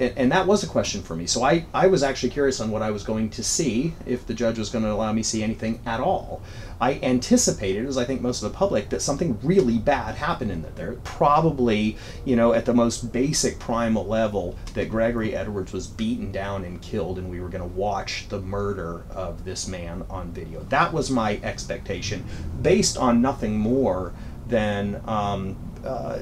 And, 0.00 0.12
and 0.16 0.32
that 0.32 0.46
was 0.48 0.64
a 0.64 0.66
question 0.66 1.02
for 1.02 1.14
me. 1.14 1.26
So 1.26 1.44
I, 1.44 1.66
I 1.72 1.86
was 1.86 2.02
actually 2.02 2.30
curious 2.30 2.60
on 2.60 2.72
what 2.72 2.82
I 2.82 2.90
was 2.90 3.04
going 3.04 3.30
to 3.30 3.44
see 3.44 3.94
if 4.04 4.26
the 4.26 4.34
judge 4.34 4.58
was 4.58 4.70
going 4.70 4.84
to 4.84 4.90
allow 4.90 5.12
me 5.12 5.22
see 5.22 5.44
anything 5.44 5.80
at 5.86 6.00
all. 6.00 6.42
I 6.80 7.00
anticipated, 7.02 7.86
as 7.86 7.96
I 7.96 8.04
think 8.04 8.20
most 8.20 8.42
of 8.42 8.52
the 8.52 8.56
public, 8.56 8.90
that 8.90 9.00
something 9.00 9.38
really 9.42 9.78
bad 9.78 10.14
happened 10.14 10.50
in 10.50 10.64
there. 10.74 10.92
Probably, 11.04 11.96
you 12.24 12.36
know, 12.36 12.52
at 12.52 12.66
the 12.66 12.74
most 12.74 13.12
basic 13.12 13.58
primal 13.58 14.06
level, 14.06 14.56
that 14.74 14.90
Gregory 14.90 15.34
Edwards 15.34 15.72
was 15.72 15.86
beaten 15.86 16.32
down 16.32 16.64
and 16.64 16.80
killed, 16.82 17.18
and 17.18 17.30
we 17.30 17.40
were 17.40 17.48
going 17.48 17.62
to 17.62 17.76
watch 17.76 18.28
the 18.28 18.40
murder 18.40 19.04
of 19.10 19.44
this 19.44 19.66
man 19.66 20.04
on 20.10 20.32
video. 20.32 20.60
That 20.64 20.92
was 20.92 21.10
my 21.10 21.40
expectation, 21.42 22.24
based 22.60 22.98
on 22.98 23.22
nothing 23.22 23.56
more 23.56 24.12
than 24.46 25.00
um, 25.06 25.56
uh, 25.84 26.18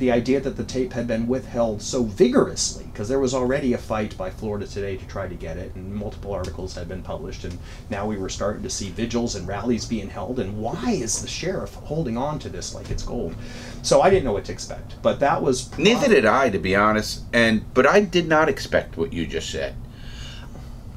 the 0.00 0.10
idea 0.10 0.40
that 0.40 0.56
the 0.56 0.64
tape 0.64 0.92
had 0.92 1.06
been 1.06 1.28
withheld 1.28 1.80
so 1.80 2.02
vigorously, 2.02 2.84
because 2.86 3.08
there 3.08 3.20
was 3.20 3.34
already 3.34 3.74
a 3.74 3.78
fight 3.78 4.16
by 4.18 4.30
Florida 4.30 4.66
Today 4.66 4.96
to 4.96 5.06
try 5.06 5.28
to 5.28 5.34
get 5.34 5.56
it, 5.56 5.74
and 5.76 5.94
multiple 5.94 6.32
articles 6.32 6.74
had 6.74 6.88
been 6.88 7.02
published, 7.02 7.44
and 7.44 7.56
now 7.90 8.06
we 8.06 8.16
were 8.16 8.28
starting 8.28 8.62
to 8.64 8.70
see 8.70 8.90
vigils 8.90 9.36
and 9.36 9.46
rallies 9.46 9.84
being 9.84 10.08
held. 10.08 10.40
And 10.40 10.58
why 10.58 10.90
is 10.90 11.22
the 11.22 11.28
sheriff 11.28 11.74
holding 11.74 12.16
on 12.16 12.38
to 12.40 12.48
this 12.48 12.74
like 12.74 12.90
it's 12.90 13.04
gold? 13.04 13.34
So 13.82 14.00
I 14.00 14.10
didn't 14.10 14.24
know 14.24 14.32
what 14.32 14.46
to 14.46 14.52
expect, 14.52 15.00
but 15.02 15.20
that 15.20 15.42
was 15.42 15.76
Neither 15.78 16.08
did 16.08 16.26
I, 16.26 16.50
to 16.50 16.58
be 16.58 16.74
honest. 16.74 17.22
And 17.32 17.72
but 17.74 17.86
I 17.86 18.00
did 18.00 18.26
not 18.26 18.48
expect 18.48 18.96
what 18.96 19.12
you 19.12 19.26
just 19.26 19.50
said. 19.50 19.76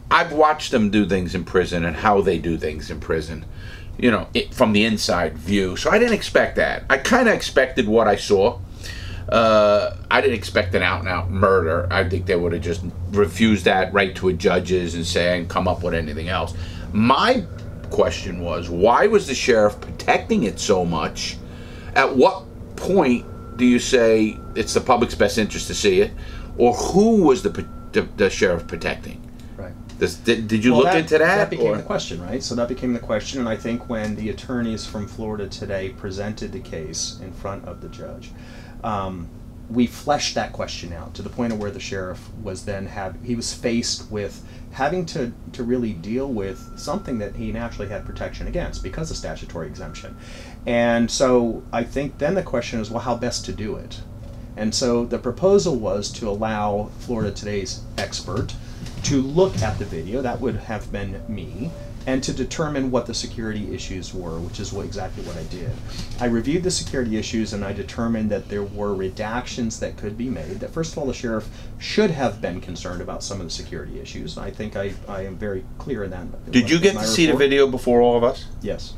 I've 0.10 0.32
watched 0.32 0.72
them 0.72 0.89
do 0.89 1.06
things 1.06 1.36
in 1.36 1.44
prison 1.44 1.86
and 1.86 1.98
how 1.98 2.22
they 2.22 2.38
do 2.38 2.58
things 2.58 2.89
in 2.89 3.00
prison, 3.00 3.46
you 3.98 4.12
know, 4.12 4.28
it, 4.34 4.54
from 4.54 4.72
the 4.72 4.86
inside 4.86 5.38
view. 5.38 5.76
So 5.76 5.89
I 5.89 6.00
didn't 6.00 6.13
expect 6.13 6.56
that. 6.56 6.84
I 6.89 6.98
kind 6.98 7.28
of 7.28 7.36
expected 7.36 7.88
what 7.88 8.08
I 8.08 8.16
saw. 8.16 8.60
Uh, 9.29 9.95
I 10.12 10.21
didn't 10.21 10.36
expect 10.36 10.75
an 10.75 10.83
out 10.83 10.99
and 10.99 11.09
out 11.09 11.31
murder. 11.31 11.88
I 11.91 12.07
think 12.07 12.25
they 12.25 12.36
would 12.36 12.53
have 12.53 12.62
just 12.62 12.83
refused 13.12 13.65
that 13.65 13.93
right 13.93 14.15
to 14.17 14.29
a 14.29 14.33
judges 14.33 14.95
and 14.95 15.05
saying 15.05 15.47
come 15.47 15.67
up 15.67 15.83
with 15.83 15.93
anything 15.93 16.29
else. 16.29 16.53
My 16.91 17.45
question 17.89 18.41
was 18.41 18.69
why 18.69 19.07
was 19.07 19.27
the 19.27 19.36
sheriff 19.36 19.79
protecting 19.79 20.43
it 20.43 20.59
so 20.59 20.83
much? 20.83 21.38
At 21.95 22.15
what 22.15 22.43
point 22.75 23.25
do 23.57 23.65
you 23.65 23.79
say 23.79 24.38
it's 24.55 24.73
the 24.73 24.81
public's 24.81 25.15
best 25.15 25.38
interest 25.38 25.67
to 25.67 25.75
see 25.75 26.01
it, 26.01 26.12
or 26.57 26.73
who 26.73 27.23
was 27.23 27.43
the 27.43 27.65
the, 27.91 28.01
the 28.17 28.29
sheriff 28.29 28.67
protecting? 28.67 29.21
right. 29.55 29.71
Does, 29.99 30.15
did, 30.15 30.47
did 30.47 30.63
you 30.65 30.73
Well, 30.73 30.83
look 30.83 30.95
into 30.95 31.19
that? 31.19 31.38
That 31.38 31.49
became 31.51 31.67
or- 31.73 31.77
the 31.77 31.83
question, 31.83 32.19
right? 32.21 32.41
So 32.41 32.55
that 32.55 32.67
became 32.67 32.93
the 32.93 32.99
question, 32.99 33.39
and 33.39 33.47
I 33.47 33.55
think 33.55 33.88
when 33.89 34.15
the 34.15 34.29
attorneys 34.29 34.86
from 34.86 35.07
Florida 35.07 35.47
Today 35.47 35.89
presented 35.89 36.51
the 36.51 36.59
case 36.59 37.19
in 37.21 37.31
front 37.31 37.63
of 37.65 37.79
the 37.81 37.89
judge, 37.89 38.31
um, 38.84 39.30
we 39.69 39.88
fleshed 39.88 40.36
that 40.36 40.54
question 40.54 40.93
out 40.93 41.13
to 41.15 41.22
the 41.22 41.30
point 41.30 41.54
of 41.54 41.60
where 41.60 41.72
the 41.72 41.80
sheriff 41.80 42.30
was 42.41 42.65
then 42.65 42.86
have 42.86 43.15
he 43.24 43.36
was 43.36 43.54
faced 43.54 44.12
with 44.12 44.46
having 44.72 45.06
to 45.06 45.32
to 45.54 45.63
really 45.63 45.93
deal 45.93 46.28
with 46.28 46.78
something 46.78 47.17
that 47.19 47.36
he 47.36 47.52
naturally 47.52 47.89
had 47.89 48.06
protection 48.06 48.48
against 48.48 48.84
because 48.84 49.10
of 49.10 49.17
statutory 49.17 49.67
exemption, 49.67 50.15
and 50.65 51.10
so 51.10 51.63
I 51.72 51.84
think 51.84 52.17
then 52.17 52.36
the 52.36 52.43
question 52.43 52.80
is, 52.80 52.89
well, 52.89 53.02
how 53.02 53.15
best 53.15 53.46
to 53.46 53.54
do 53.54 53.76
it? 53.76 54.02
And 54.56 54.74
so 54.74 55.06
the 55.06 55.17
proposal 55.17 55.76
was 55.76 56.12
to 56.13 56.30
allow 56.30 56.91
Florida 57.00 57.32
Today's 57.32 57.82
expert 57.98 58.54
to 59.04 59.22
look 59.22 59.58
at 59.62 59.80
the 59.80 59.86
video, 59.86 60.22
that 60.22 60.39
would 60.39 60.56
have 60.56 60.91
been 60.91 61.22
me, 61.28 61.72
and 62.06 62.24
to 62.24 62.34
determine 62.34 62.92
what 62.92 63.06
the 63.06 63.13
security 63.13 63.74
issues 63.74 64.13
were, 64.13 64.39
which 64.39 64.60
is 64.60 64.74
what, 64.74 64.86
exactly 64.86 65.24
what 65.24 65.38
I 65.38 65.44
did. 65.44 65.72
I 66.20 66.26
reviewed 66.26 66.63
the 66.63 66.72
security 66.72 67.18
issues 67.18 67.54
and 67.54 67.63
I 67.63 67.74
determined 67.74 68.30
that 68.32 68.50
there 68.50 68.63
were 68.63 68.94
redactions 68.96 69.80
that 69.80 69.98
could 69.98 70.18
be 70.18 70.30
made. 70.30 70.60
That, 70.60 70.72
first 70.72 70.92
of 70.92 70.98
all, 70.98 71.06
the 71.06 71.13
sheriff 71.13 71.50
should 71.80 72.12
have 72.12 72.42
been 72.42 72.62
concerned 72.62 73.02
about 73.02 73.24
some 73.24 73.39
of 73.39 73.48
the 73.48 73.52
security 73.52 74.00
issues. 74.00 74.38
I 74.38 74.52
think 74.52 74.76
I, 74.76 74.94
I 75.08 75.26
am 75.26 75.36
very 75.36 75.63
clear 75.78 76.04
in 76.04 76.12
that. 76.12 76.52
Did 76.52 76.70
you 76.70 76.80
get 76.80 76.94
to 76.94 77.08
see 77.08 77.26
the 77.26 77.38
video 77.38 77.68
before 77.68 78.02
all 78.02 78.18
of 78.18 78.24
us? 78.24 78.48
Yes. 78.62 78.94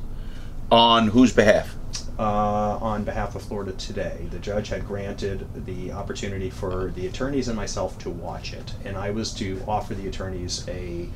On 0.72 1.10
whose 1.10 1.32
behalf? 1.32 1.76
uh, 2.18 2.78
on 2.82 3.04
behalf 3.04 3.36
of 3.36 3.41
Florida 3.41 3.74
Today. 3.74 4.28
The 4.32 4.39
judge 4.39 4.70
had 4.70 4.86
granted 4.88 5.48
the 5.65 5.91
opportunity 5.91 6.50
for 6.50 6.91
the 6.96 7.08
attorneys 7.08 7.48
and 7.48 7.58
myself 7.58 7.98
to 8.00 8.10
watch 8.10 8.54
it, 8.54 8.74
and 8.86 8.98
I 8.98 9.12
was 9.12 9.34
to 9.36 9.62
offer 9.68 9.94
the 9.94 10.08
attorneys 10.08 10.68
a 10.68 11.10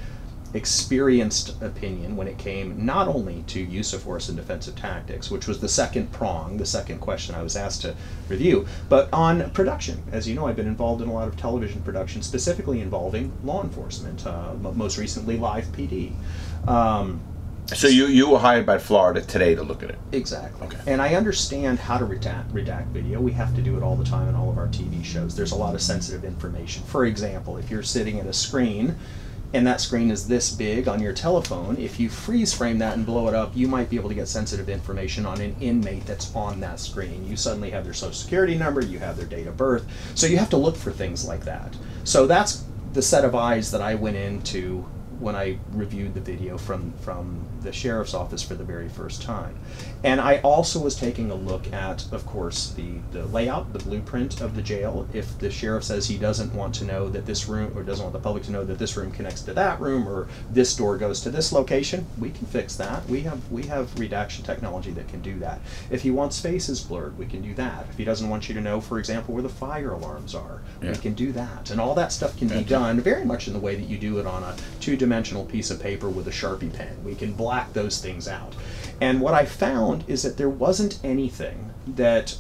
experienced 0.54 1.62
opinion 1.62 2.16
when 2.16 2.28
it 2.28 2.38
came 2.38 2.86
not 2.86 3.08
only 3.08 3.44
to 3.48 3.60
use 3.60 3.94
of 3.94 4.02
force 4.02 4.30
and 4.30 4.38
defensive 4.38 4.76
tactics, 4.76 5.30
which 5.30 5.48
was 5.48 5.60
the 5.60 5.70
second 5.70 6.12
prong, 6.12 6.58
the 6.58 6.66
second 6.66 7.00
question 7.00 7.36
I 7.36 7.44
was 7.44 7.56
asked 7.56 7.82
to 7.84 7.96
review, 8.28 8.68
but 8.88 9.12
on 9.14 9.52
production. 9.52 10.04
As 10.12 10.28
you 10.28 10.36
know, 10.36 10.48
I've 10.48 10.56
been 10.56 10.68
involved 10.68 11.02
in 11.02 11.10
a 11.10 11.14
lot 11.14 11.28
of 11.28 11.38
television 11.38 11.82
production, 11.82 12.22
specifically 12.22 12.82
involving 12.82 13.32
law 13.44 13.64
enforcement, 13.64 14.26
uh, 14.26 14.54
most 14.56 14.98
recently 14.98 15.38
Live 15.38 15.66
PD. 15.68 16.14
Um, 16.68 17.22
So 17.68 17.88
you 17.88 18.08
you 18.08 18.28
were 18.32 18.40
hired 18.40 18.66
by 18.66 18.80
Florida 18.80 19.22
Today 19.22 19.54
to 19.54 19.62
look 19.62 19.84
at 19.84 19.92
it. 19.92 20.00
Exactly. 20.12 20.66
Okay. 20.66 20.80
And 20.88 21.00
I 21.00 21.14
understand 21.14 21.78
how 21.78 22.00
to 22.00 22.06
redact, 22.06 22.50
redact 22.52 22.88
video. 22.88 23.22
We 23.22 23.32
have 23.34 23.56
to 23.56 23.62
do 23.62 23.78
it 23.78 23.84
all 23.84 23.96
the 23.96 24.04
time 24.04 24.28
in 24.28 24.34
all 24.34 24.50
of 24.50 24.58
our 24.58 24.68
TV 24.70 25.04
shows. 25.04 25.36
There's 25.36 25.52
a 25.52 25.56
lot 25.56 25.76
of 25.76 25.82
sensitive 25.82 26.24
information. 26.24 26.82
For 26.86 27.06
example, 27.06 27.58
if 27.58 27.70
you're 27.70 27.84
sitting 27.84 28.20
at 28.20 28.26
a 28.26 28.34
screen 28.34 28.96
and 29.54 29.66
that 29.66 29.82
screen 29.82 30.12
is 30.12 30.28
this 30.28 30.52
big 30.52 30.88
on 30.88 31.02
your 31.02 31.14
telephone, 31.14 31.78
if 31.78 32.00
you 32.00 32.10
freeze 32.10 32.54
frame 32.54 32.78
that 32.80 32.96
and 32.96 33.06
blow 33.06 33.28
it 33.28 33.34
up, 33.34 33.52
you 33.56 33.68
might 33.68 33.90
be 33.90 33.96
able 33.96 34.10
to 34.10 34.16
get 34.16 34.28
sensitive 34.28 34.70
information 34.70 35.26
on 35.26 35.42
an 35.42 35.56
inmate 35.60 36.06
that's 36.06 36.34
on 36.36 36.60
that 36.60 36.80
screen. 36.80 37.26
You 37.28 37.36
suddenly 37.36 37.72
have 37.72 37.84
their 37.84 37.94
social 37.94 38.14
security 38.14 38.56
number, 38.56 38.82
you 38.82 39.00
have 39.00 39.18
their 39.18 39.26
date 39.26 39.48
of 39.48 39.58
birth, 39.58 39.88
so 40.14 40.28
you 40.28 40.38
have 40.38 40.52
to 40.52 40.58
look 40.58 40.76
for 40.76 40.92
things 40.92 41.26
like 41.26 41.46
that. 41.46 41.76
So 42.04 42.28
that's 42.28 42.64
the 42.94 43.02
set 43.02 43.26
of 43.26 43.34
eyes 43.34 43.72
that 43.72 43.82
I 43.82 43.96
went 43.96 44.18
into 44.18 44.86
when 45.20 45.36
I 45.36 45.58
reviewed 45.72 46.14
the 46.14 46.22
video 46.22 46.58
from, 46.58 46.94
from 47.02 47.46
the 47.70 47.76
sheriff's 47.76 48.16
office 48.16 48.42
for 48.42 48.56
the 48.56 48.64
very 48.64 48.90
first 48.90 49.22
time. 49.22 49.56
And 50.04 50.20
I 50.20 50.38
also 50.40 50.80
was 50.80 50.96
taking 50.96 51.30
a 51.30 51.36
look 51.36 51.72
at, 51.72 52.12
of 52.12 52.26
course, 52.26 52.72
the, 52.72 52.94
the 53.12 53.26
layout, 53.28 53.74
the 53.74 53.80
blueprint 53.80 54.42
of 54.42 54.56
the 54.56 54.62
jail. 54.64 55.08
If 55.14 55.38
the 55.38 55.52
sheriff 55.52 55.84
says 55.84 56.08
he 56.08 56.18
doesn't 56.18 56.52
want 56.56 56.74
to 56.76 56.86
know 56.86 57.10
that 57.10 57.28
this 57.28 57.48
room, 57.48 57.78
or 57.78 57.84
doesn't 57.84 58.04
want 58.04 58.14
the 58.14 58.20
public 58.20 58.44
to 58.46 58.52
know 58.52 58.66
that 58.66 58.80
this 58.80 58.98
room 58.98 59.12
connects 59.12 59.42
to 59.44 59.54
that 59.54 59.80
room, 59.80 60.08
or 60.08 60.28
this 60.50 60.76
door 60.76 60.98
goes 60.98 61.22
to 61.22 61.30
this 61.30 61.52
location, 61.52 62.08
we 62.18 62.32
can 62.32 62.48
fix 62.48 62.76
that. 62.78 63.06
We 63.08 63.22
have, 63.22 63.52
we 63.52 63.64
have 63.64 63.98
redaction 64.00 64.44
technology 64.44 64.92
that 64.92 65.08
can 65.10 65.22
do 65.22 65.38
that. 65.40 65.60
If 65.92 66.02
he 66.02 66.10
wants 66.10 66.40
faces 66.42 66.82
blurred, 66.82 67.18
we 67.20 67.28
can 67.28 67.42
do 67.44 67.54
that. 67.56 67.86
If 67.92 67.98
he 67.98 68.04
doesn't 68.06 68.30
want 68.30 68.50
you 68.50 68.56
to 68.56 68.62
know, 68.62 68.82
for 68.82 68.98
example, 68.98 69.36
where 69.36 69.44
the 69.44 69.50
fire 69.50 69.92
alarms 69.92 70.34
are, 70.34 70.62
Yeah. 70.82 70.92
we 70.92 70.98
can 70.98 71.14
do 71.14 71.32
that. 71.34 71.70
And 71.70 71.80
all 71.80 71.94
that 71.96 72.12
stuff 72.12 72.36
can 72.38 72.48
be 72.48 72.64
done 72.64 73.00
very 73.02 73.26
much 73.26 73.48
in 73.48 73.54
the 73.54 73.60
way 73.60 73.76
that 73.76 73.88
you 73.88 73.98
do 74.00 74.18
it 74.20 74.26
on 74.26 74.42
a 74.44 74.56
two-dimensional 74.80 75.46
piece 75.46 75.70
of 75.70 75.80
paper 75.82 76.10
with 76.10 76.28
a 76.28 76.32
Sharpie 76.32 76.74
pen. 76.74 76.96
We 77.04 77.16
can 77.16 77.34
black 77.34 77.59
those 77.74 78.02
things 78.02 78.28
out. 78.28 78.56
And 79.02 79.22
what 79.22 79.34
I 79.34 79.46
found 79.46 80.04
is 80.08 80.24
that 80.24 80.38
there 80.38 80.50
wasn't 80.50 81.00
anything 81.04 81.72
that 81.88 82.38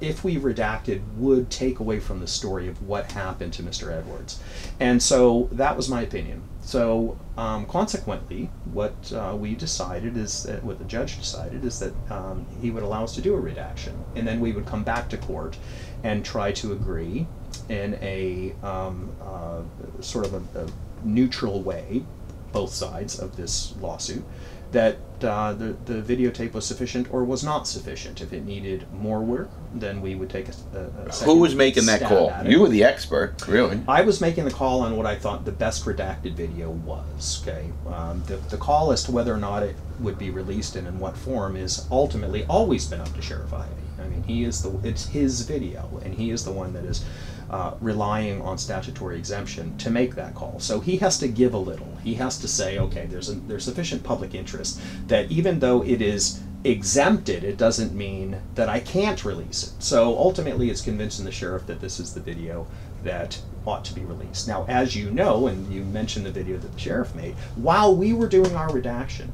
if 0.00 0.24
we 0.24 0.36
redacted 0.36 1.00
would 1.16 1.48
take 1.50 1.78
away 1.78 2.00
from 2.00 2.20
the 2.20 2.26
story 2.26 2.66
of 2.66 2.86
what 2.86 3.12
happened 3.12 3.52
to 3.52 3.62
Mr. 3.62 3.92
Edwards. 3.92 4.40
And 4.80 5.00
so 5.00 5.48
that 5.52 5.76
was 5.76 5.88
my 5.88 6.02
opinion. 6.02 6.42
So 6.60 7.18
um, 7.36 7.66
consequently, 7.66 8.50
what 8.72 9.12
uh, 9.12 9.36
we 9.38 9.54
decided 9.54 10.16
is 10.16 10.42
that 10.44 10.62
what 10.62 10.78
the 10.78 10.84
judge 10.84 11.18
decided 11.18 11.64
is 11.64 11.78
that 11.80 11.92
um, 12.10 12.46
he 12.60 12.70
would 12.70 12.82
allow 12.82 13.04
us 13.04 13.14
to 13.16 13.20
do 13.20 13.34
a 13.34 13.40
redaction, 13.40 13.94
and 14.14 14.26
then 14.26 14.40
we 14.40 14.52
would 14.52 14.66
come 14.66 14.84
back 14.84 15.08
to 15.10 15.16
court 15.16 15.56
and 16.04 16.24
try 16.24 16.52
to 16.52 16.72
agree 16.72 17.26
in 17.68 17.94
a 18.00 18.54
um, 18.62 19.10
uh, 19.22 19.60
sort 20.00 20.26
of 20.26 20.34
a, 20.34 20.64
a 20.64 20.66
neutral 21.04 21.62
way, 21.62 22.04
both 22.52 22.72
sides 22.72 23.18
of 23.18 23.36
this 23.36 23.74
lawsuit, 23.80 24.24
that 24.72 24.96
uh, 25.22 25.52
the, 25.52 25.76
the 25.84 26.02
videotape 26.02 26.52
was 26.52 26.64
sufficient 26.66 27.12
or 27.12 27.24
was 27.24 27.44
not 27.44 27.66
sufficient. 27.68 28.20
If 28.20 28.32
it 28.32 28.44
needed 28.44 28.90
more 28.92 29.20
work, 29.20 29.50
then 29.74 30.00
we 30.00 30.14
would 30.14 30.30
take 30.30 30.48
a, 30.48 30.52
a, 30.74 31.08
a 31.08 31.12
Who 31.24 31.38
was 31.38 31.54
making 31.54 31.86
that 31.86 32.02
call? 32.02 32.32
You 32.44 32.60
were 32.60 32.68
the 32.68 32.84
expert, 32.84 33.46
really. 33.46 33.80
I 33.86 34.00
was 34.02 34.20
making 34.20 34.44
the 34.44 34.50
call 34.50 34.80
on 34.80 34.96
what 34.96 35.06
I 35.06 35.16
thought 35.16 35.44
the 35.44 35.52
best 35.52 35.84
redacted 35.84 36.34
video 36.34 36.70
was. 36.70 37.42
Okay, 37.42 37.70
um, 37.86 38.22
the, 38.26 38.36
the 38.36 38.56
call 38.56 38.92
as 38.92 39.04
to 39.04 39.12
whether 39.12 39.32
or 39.32 39.38
not 39.38 39.62
it 39.62 39.76
would 40.00 40.18
be 40.18 40.30
released 40.30 40.76
and 40.76 40.86
in 40.86 40.98
what 40.98 41.16
form 41.16 41.56
is 41.56 41.86
ultimately 41.90 42.44
always 42.46 42.86
been 42.86 43.00
up 43.00 43.14
to 43.14 43.22
Sheriff 43.22 43.52
Ivey. 43.52 43.70
I 44.00 44.08
mean, 44.08 44.22
he 44.24 44.44
is 44.44 44.62
the 44.62 44.76
it's 44.88 45.06
his 45.06 45.42
video, 45.42 46.00
and 46.04 46.14
he 46.14 46.30
is 46.30 46.44
the 46.44 46.50
one 46.52 46.72
that 46.72 46.84
is 46.84 47.04
uh, 47.52 47.74
relying 47.80 48.40
on 48.40 48.56
statutory 48.56 49.18
exemption 49.18 49.76
to 49.76 49.90
make 49.90 50.14
that 50.14 50.34
call. 50.34 50.58
So 50.58 50.80
he 50.80 50.96
has 50.98 51.18
to 51.18 51.28
give 51.28 51.52
a 51.52 51.58
little. 51.58 51.98
He 52.02 52.14
has 52.14 52.38
to 52.38 52.48
say, 52.48 52.78
okay, 52.78 53.06
there's 53.06 53.28
a, 53.28 53.34
there's 53.34 53.64
sufficient 53.64 54.02
public 54.02 54.34
interest 54.34 54.80
that 55.08 55.30
even 55.30 55.58
though 55.58 55.82
it 55.84 56.00
is 56.00 56.40
exempted, 56.64 57.44
it 57.44 57.58
doesn't 57.58 57.92
mean 57.92 58.40
that 58.54 58.68
I 58.68 58.80
can't 58.80 59.24
release 59.24 59.64
it. 59.64 59.82
So 59.82 60.16
ultimately, 60.16 60.70
it's 60.70 60.80
convincing 60.80 61.24
the 61.24 61.32
sheriff 61.32 61.66
that 61.66 61.80
this 61.80 62.00
is 62.00 62.14
the 62.14 62.20
video 62.20 62.66
that 63.04 63.40
ought 63.66 63.84
to 63.84 63.94
be 63.94 64.04
released. 64.04 64.48
Now, 64.48 64.64
as 64.68 64.96
you 64.96 65.10
know, 65.10 65.48
and 65.48 65.72
you 65.72 65.84
mentioned 65.84 66.24
the 66.24 66.30
video 66.30 66.56
that 66.56 66.72
the 66.72 66.78
sheriff 66.78 67.14
made, 67.14 67.34
while 67.56 67.94
we 67.94 68.12
were 68.12 68.28
doing 68.28 68.54
our 68.56 68.72
redaction, 68.72 69.32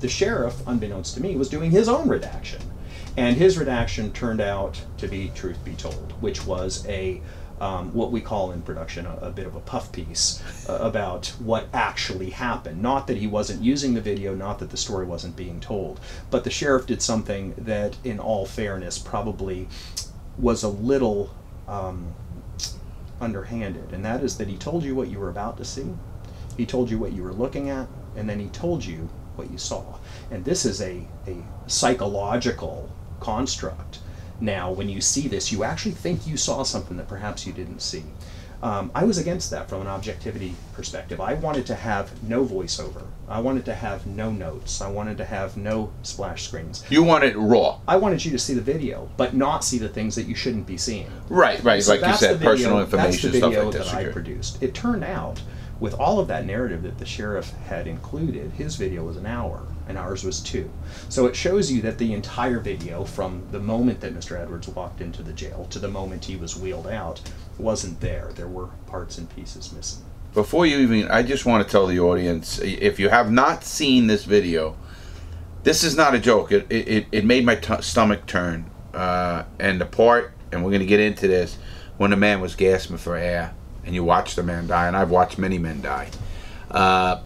the 0.00 0.08
sheriff, 0.08 0.66
unbeknownst 0.66 1.14
to 1.14 1.22
me, 1.22 1.36
was 1.36 1.48
doing 1.48 1.70
his 1.70 1.88
own 1.88 2.08
redaction. 2.08 2.60
And 3.16 3.36
his 3.36 3.58
redaction 3.58 4.10
turned 4.12 4.40
out 4.40 4.80
to 4.96 5.06
be 5.06 5.30
truth 5.34 5.62
be 5.64 5.74
told, 5.74 6.12
which 6.22 6.46
was 6.46 6.86
a 6.88 7.20
um, 7.62 7.94
what 7.94 8.10
we 8.10 8.20
call 8.20 8.50
in 8.50 8.60
production 8.60 9.06
a, 9.06 9.16
a 9.22 9.30
bit 9.30 9.46
of 9.46 9.54
a 9.54 9.60
puff 9.60 9.92
piece 9.92 10.42
uh, 10.68 10.78
about 10.80 11.28
what 11.38 11.68
actually 11.72 12.30
happened. 12.30 12.82
Not 12.82 13.06
that 13.06 13.16
he 13.16 13.28
wasn't 13.28 13.62
using 13.62 13.94
the 13.94 14.00
video, 14.00 14.34
not 14.34 14.58
that 14.58 14.70
the 14.70 14.76
story 14.76 15.06
wasn't 15.06 15.36
being 15.36 15.60
told, 15.60 16.00
but 16.28 16.42
the 16.42 16.50
sheriff 16.50 16.86
did 16.86 17.00
something 17.00 17.54
that, 17.56 17.96
in 18.02 18.18
all 18.18 18.46
fairness, 18.46 18.98
probably 18.98 19.68
was 20.36 20.64
a 20.64 20.68
little 20.68 21.32
um, 21.68 22.12
underhanded, 23.20 23.92
and 23.92 24.04
that 24.04 24.24
is 24.24 24.36
that 24.38 24.48
he 24.48 24.56
told 24.56 24.82
you 24.82 24.96
what 24.96 25.08
you 25.08 25.20
were 25.20 25.30
about 25.30 25.56
to 25.58 25.64
see, 25.64 25.86
he 26.56 26.66
told 26.66 26.90
you 26.90 26.98
what 26.98 27.12
you 27.12 27.22
were 27.22 27.32
looking 27.32 27.70
at, 27.70 27.86
and 28.16 28.28
then 28.28 28.40
he 28.40 28.48
told 28.48 28.84
you 28.84 29.08
what 29.36 29.50
you 29.52 29.56
saw. 29.56 29.84
And 30.32 30.44
this 30.44 30.64
is 30.64 30.82
a, 30.82 31.06
a 31.28 31.36
psychological 31.68 32.90
construct. 33.20 34.00
Now, 34.42 34.72
when 34.72 34.88
you 34.88 35.00
see 35.00 35.28
this, 35.28 35.52
you 35.52 35.62
actually 35.62 35.92
think 35.92 36.26
you 36.26 36.36
saw 36.36 36.64
something 36.64 36.96
that 36.96 37.06
perhaps 37.06 37.46
you 37.46 37.52
didn't 37.52 37.80
see. 37.80 38.02
Um, 38.60 38.90
I 38.92 39.04
was 39.04 39.16
against 39.16 39.50
that 39.52 39.68
from 39.68 39.82
an 39.82 39.86
objectivity 39.86 40.54
perspective. 40.72 41.20
I 41.20 41.34
wanted 41.34 41.64
to 41.66 41.76
have 41.76 42.20
no 42.24 42.44
voiceover. 42.44 43.04
I 43.28 43.40
wanted 43.40 43.64
to 43.66 43.74
have 43.74 44.04
no 44.04 44.32
notes. 44.32 44.80
I 44.80 44.88
wanted 44.90 45.16
to 45.18 45.24
have 45.24 45.56
no 45.56 45.92
splash 46.02 46.42
screens. 46.48 46.84
You 46.88 47.04
wanted 47.04 47.36
raw. 47.36 47.78
I 47.86 47.96
wanted 47.96 48.24
you 48.24 48.32
to 48.32 48.38
see 48.38 48.54
the 48.54 48.60
video, 48.60 49.08
but 49.16 49.32
not 49.32 49.64
see 49.64 49.78
the 49.78 49.88
things 49.88 50.16
that 50.16 50.26
you 50.26 50.34
shouldn't 50.34 50.66
be 50.66 50.76
seeing. 50.76 51.10
Right, 51.28 51.62
right. 51.62 51.80
So 51.80 51.94
like 51.94 52.04
you 52.04 52.16
said, 52.16 52.38
video- 52.38 52.50
personal 52.50 52.80
information, 52.80 53.32
stuff 53.34 53.54
like 53.56 53.72
this. 53.72 53.92
that 53.92 53.94
I 53.94 54.12
produced. 54.12 54.60
It 54.60 54.74
turned 54.74 55.04
out, 55.04 55.40
with 55.78 55.94
all 55.94 56.18
of 56.18 56.26
that 56.28 56.46
narrative 56.46 56.82
that 56.82 56.98
the 56.98 57.06
sheriff 57.06 57.50
had 57.68 57.86
included, 57.86 58.50
his 58.52 58.74
video 58.74 59.04
was 59.04 59.16
an 59.16 59.26
hour, 59.26 59.62
and 59.88 59.98
ours 59.98 60.24
was 60.24 60.40
two. 60.40 60.70
So 61.08 61.26
it 61.26 61.34
shows 61.36 61.70
you 61.70 61.82
that 61.82 61.98
the 61.98 62.12
entire 62.12 62.60
video, 62.60 63.04
from 63.04 63.42
the 63.50 63.58
moment 63.60 64.00
that 64.00 64.14
Mr. 64.14 64.38
Edwards 64.40 64.68
walked 64.68 65.00
into 65.00 65.22
the 65.22 65.32
jail 65.32 65.66
to 65.70 65.78
the 65.78 65.88
moment 65.88 66.24
he 66.24 66.36
was 66.36 66.56
wheeled 66.56 66.86
out, 66.86 67.20
wasn't 67.58 68.00
there. 68.00 68.30
There 68.34 68.48
were 68.48 68.68
parts 68.86 69.18
and 69.18 69.28
pieces 69.34 69.72
missing. 69.72 70.04
Before 70.34 70.64
you 70.64 70.78
even, 70.78 71.10
I 71.10 71.22
just 71.22 71.44
want 71.44 71.66
to 71.66 71.70
tell 71.70 71.86
the 71.86 72.00
audience 72.00 72.58
if 72.60 72.98
you 72.98 73.08
have 73.10 73.30
not 73.30 73.64
seen 73.64 74.06
this 74.06 74.24
video, 74.24 74.76
this 75.62 75.84
is 75.84 75.96
not 75.96 76.14
a 76.14 76.18
joke. 76.18 76.50
It 76.52 76.66
it, 76.70 77.06
it- 77.12 77.24
made 77.24 77.44
my 77.44 77.56
t- 77.56 77.82
stomach 77.82 78.26
turn. 78.26 78.70
Uh, 78.94 79.44
and 79.58 79.80
the 79.80 79.86
part, 79.86 80.32
and 80.50 80.62
we're 80.64 80.70
going 80.70 80.80
to 80.80 80.86
get 80.86 81.00
into 81.00 81.26
this, 81.26 81.56
when 81.96 82.10
the 82.10 82.16
man 82.16 82.40
was 82.40 82.54
gasping 82.54 82.96
for 82.98 83.16
air, 83.16 83.54
and 83.84 83.94
you 83.94 84.04
watch 84.04 84.34
the 84.34 84.42
man 84.42 84.66
die, 84.66 84.86
and 84.86 84.96
I've 84.96 85.10
watched 85.10 85.38
many 85.38 85.56
men 85.58 85.80
die, 85.80 86.10
uh, 86.70 87.20